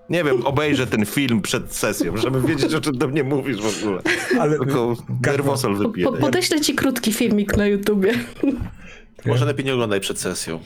Nie 0.10 0.23
wiem, 0.23 0.45
obejrzę 0.45 0.88
ten 0.88 1.06
film 1.06 1.41
przed 1.41 1.76
sesją, 1.76 2.18
żeby 2.18 2.41
wiedzieć, 2.41 2.73
o 2.73 2.81
czym 2.81 2.98
do 2.98 3.07
mnie 3.07 3.23
mówisz 3.23 3.57
w 3.61 3.84
ogóle. 3.84 4.02
Ale 4.40 4.57
Tylko 4.57 4.95
nerwosol 5.26 5.73
Po, 5.73 5.80
wypiję. 5.80 6.06
po, 6.07 6.14
podeślę 6.14 6.61
ci 6.61 6.76
krótki 6.76 7.14
filmik 7.14 7.57
na 7.57 7.68
YouTubie. 7.68 8.14
Może 9.26 9.45
lepiej 9.45 9.65
nie 9.65 9.73
oglądaj 9.73 9.99
przed 9.99 10.19
sesją. 10.19 10.60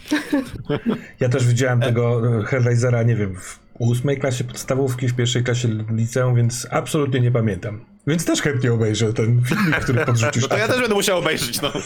ja 1.20 1.30
też 1.30 1.48
widziałem 1.48 1.80
tego 1.80 2.22
e, 2.40 2.44
Hellraisera, 2.44 3.04
nie 3.04 3.16
wiem, 3.16 3.36
w 3.36 3.60
ósmej 3.80 4.18
klasie 4.20 4.44
podstawówki, 4.44 5.08
w 5.08 5.16
pierwszej 5.16 5.44
klasie 5.44 5.68
liceum, 5.92 6.36
więc 6.36 6.68
absolutnie 6.72 7.20
nie 7.20 7.32
pamiętam. 7.32 7.86
Więc 8.08 8.26
też 8.26 8.42
chętnie 8.42 8.74
obejrzę 8.74 9.14
ten 9.14 9.42
filmik, 9.46 9.76
który 9.76 10.06
podrzucisz. 10.06 10.44
No 10.44 10.50
to 10.50 10.58
ja 10.58 10.68
też 10.68 10.80
będę 10.80 10.96
musiał 10.96 11.18
obejrzeć, 11.20 11.62
no. 11.62 11.72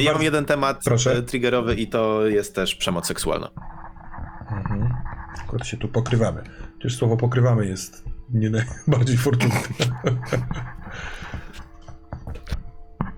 Ja 0.00 0.12
mam 0.12 0.22
jeden 0.22 0.44
temat 0.44 0.80
Proszę. 0.84 1.12
e, 1.16 1.22
triggerowy 1.22 1.74
i 1.74 1.86
to 1.86 2.26
jest 2.26 2.54
też 2.54 2.74
przemoc 2.74 3.06
seksualna. 3.06 3.50
Akurat 5.38 5.66
się 5.66 5.76
tu 5.76 5.88
pokrywamy. 5.88 6.42
Przecież 6.78 6.98
słowo 6.98 7.16
pokrywamy 7.16 7.66
jest 7.66 8.04
nie 8.30 8.50
najbardziej 8.50 9.16
fortunne. 9.26 9.54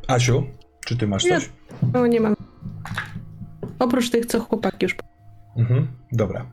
Asiu, 0.08 0.46
czy 0.86 0.96
ty 0.96 1.06
masz 1.06 1.22
coś? 1.22 1.50
No 1.92 2.06
nie 2.06 2.20
mam. 2.20 2.36
Oprócz 3.78 4.10
tych, 4.10 4.26
co 4.26 4.40
chłopaki 4.40 4.84
już. 4.84 4.96
Mhm, 5.56 5.88
dobra. 6.12 6.46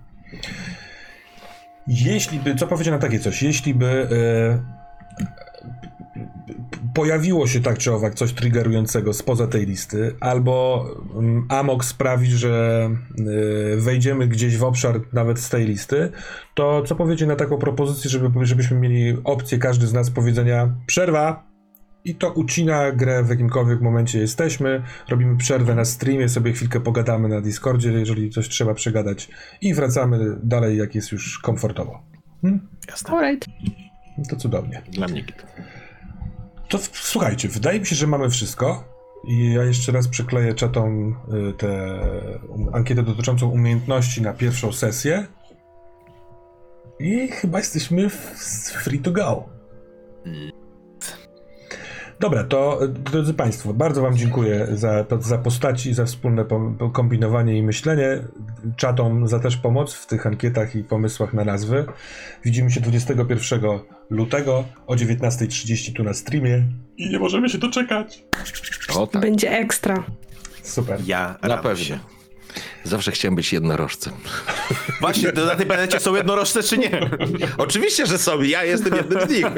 Jeśli 1.88 2.40
by, 2.40 2.56
co 2.56 2.68
powiedzieć 2.68 2.92
na 2.92 3.00
takie 3.00 3.20
coś, 3.20 3.44
jeśli 3.44 3.74
by 3.74 4.08
e, 4.12 4.80
pojawiło 6.94 7.48
się 7.48 7.62
tak 7.62 7.78
czy 7.78 7.94
owak 7.94 8.16
coś 8.16 8.34
triggerującego 8.34 9.14
spoza 9.14 9.48
tej 9.48 9.66
listy, 9.66 10.16
albo 10.20 10.86
mm, 11.16 11.46
Amok 11.50 11.86
sprawi, 11.86 12.28
że 12.28 12.90
e, 13.74 13.78
wejdziemy 13.78 14.28
gdzieś 14.28 14.58
w 14.58 14.64
obszar 14.64 15.02
nawet 15.14 15.40
z 15.40 15.50
tej 15.50 15.66
listy, 15.66 16.12
to 16.54 16.84
co 16.84 16.96
powiecie 16.96 17.26
na 17.26 17.36
taką 17.36 17.58
propozycję, 17.58 18.10
żeby, 18.10 18.46
żebyśmy 18.46 18.80
mieli 18.80 19.18
opcję 19.24 19.58
każdy 19.58 19.88
z 19.88 19.94
nas 19.94 20.10
powiedzenia 20.10 20.76
przerwa 20.86 21.50
I 22.06 22.16
to 22.16 22.32
ucina 22.32 22.92
grę 22.92 23.24
w 23.24 23.30
jakimkolwiek 23.30 23.82
momencie 23.82 24.20
jesteśmy. 24.20 24.84
Robimy 25.10 25.38
przerwę 25.38 25.76
na 25.76 25.86
streamie, 25.86 26.30
sobie 26.30 26.54
chwilkę 26.54 26.80
pogadamy 26.80 27.30
na 27.30 27.42
Discordzie, 27.42 27.92
jeżeli 27.92 28.30
coś 28.30 28.50
trzeba 28.50 28.74
przegadać. 28.74 29.30
I 29.62 29.74
wracamy 29.74 30.38
dalej, 30.44 30.78
jak 30.78 30.96
jest 30.96 31.12
już 31.12 31.40
komfortowo. 31.40 32.02
Hmm? 32.42 32.68
Jasne. 32.90 33.10
Alright. 33.10 33.46
To 34.30 34.36
cudownie. 34.36 34.82
Dla 34.92 35.08
mnie 35.08 35.22
git. 35.22 35.46
To 36.70 36.78
słuchajcie, 36.94 37.48
wydaje 37.48 37.80
mi 37.80 37.86
się, 37.86 37.96
że 37.96 38.08
mamy 38.08 38.30
wszystko. 38.30 38.84
I 39.24 39.54
ja 39.54 39.64
jeszcze 39.64 39.92
raz 39.92 40.08
przykleję 40.08 40.54
czatom 40.54 41.16
y, 41.50 41.54
tę 41.54 42.00
um, 42.50 42.76
ankietę 42.76 43.04
dotyczącą 43.04 43.50
umiejętności 43.50 44.22
na 44.22 44.34
pierwszą 44.34 44.72
sesję. 44.72 45.28
I 47.00 47.28
chyba 47.28 47.58
jesteśmy 47.58 48.10
free 48.84 49.00
to 49.00 49.12
go. 49.12 49.50
Dobra, 52.20 52.44
to 52.44 52.84
y, 52.84 52.88
drodzy 52.88 53.34
Państwo, 53.34 53.74
bardzo 53.74 54.02
Wam 54.02 54.18
dziękuję 54.18 54.68
za, 54.74 55.06
za 55.20 55.38
postaci, 55.38 55.94
za 55.94 56.06
wspólne 56.06 56.46
kombinowanie 56.94 57.58
i 57.58 57.64
myślenie. 57.64 58.24
Czatom 58.76 59.28
za 59.28 59.40
też 59.40 59.58
pomoc 59.58 59.94
w 59.94 60.08
tych 60.08 60.28
ankietach 60.28 60.76
i 60.76 60.84
pomysłach 60.84 61.34
na 61.34 61.46
nazwy. 61.46 61.86
Widzimy 62.44 62.72
się 62.72 62.82
21 62.82 63.62
lutego 64.10 64.66
o 64.88 64.96
19.30 64.96 65.94
tu 65.96 66.04
na 66.04 66.14
streamie. 66.14 66.64
I 66.98 67.10
nie 67.10 67.20
możemy 67.20 67.50
się 67.50 67.58
doczekać. 67.58 68.24
O 68.96 69.08
tak, 69.08 69.22
Będzie 69.22 69.52
ekstra. 69.52 70.04
Super. 70.64 71.00
Ja 71.06 71.38
na 71.44 71.58
pewno. 71.58 71.84
się. 71.84 72.00
Zawsze 72.84 73.12
chciałem 73.12 73.36
być 73.36 73.54
jednorożcem. 73.54 74.14
Właśnie, 75.02 75.32
to 75.32 75.46
na 75.46 75.56
tej 75.56 75.66
planecie 75.66 76.00
są 76.00 76.16
jednorożce 76.16 76.64
czy 76.64 76.78
nie? 76.78 77.10
Oczywiście, 77.58 78.06
że 78.06 78.18
są. 78.18 78.42
Ja 78.42 78.64
jestem 78.64 78.96
jednym 78.96 79.28
z 79.28 79.30
nich. 79.30 79.46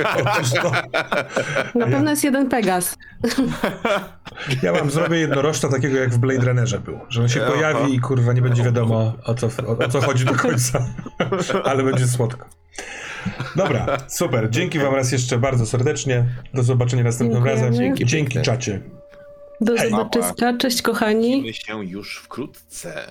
Na 1.76 1.86
pewno 1.86 2.10
jest 2.10 2.24
jeden 2.24 2.50
Pegas. 2.50 2.98
Ja 4.64 4.74
wam 4.74 4.92
zrobię 4.92 5.18
jednorożca 5.20 5.70
takiego 5.70 5.98
jak 5.98 6.10
w 6.10 6.18
Blade 6.18 6.46
Runnerze 6.46 6.80
był, 6.80 7.00
że 7.10 7.22
on 7.22 7.30
się 7.30 7.40
pojawi 7.40 7.96
i 7.96 8.00
kurwa 8.00 8.34
nie 8.34 8.42
będzie 8.42 8.64
wiadomo 8.64 9.14
o 9.26 9.34
co, 9.34 9.48
o, 9.68 9.78
o 9.78 9.88
co 9.90 10.02
chodzi 10.02 10.26
do 10.26 10.36
końca, 10.36 10.86
ale 11.64 11.84
będzie 11.84 12.08
słodko. 12.08 12.46
Dobra, 13.56 13.98
super. 14.08 14.50
Dzięki 14.50 14.80
wam 14.80 14.96
raz 14.96 15.12
jeszcze 15.12 15.38
bardzo 15.38 15.66
serdecznie. 15.66 16.26
Do 16.54 16.64
zobaczenia 16.64 17.04
następnym 17.04 17.44
Dziękujemy. 17.44 17.62
razem. 17.62 17.84
Dzięki 17.84 18.06
Dzięki 18.06 18.42
czacie. 18.42 18.82
Do 19.62 19.78
Hej. 19.78 19.90
zobaczyska. 19.90 20.58
Cześć 20.58 20.82
kochani. 20.82 21.44
Widzimy 21.44 21.54
się 21.54 21.86
już 21.86 22.18
wkrótce. 22.18 23.08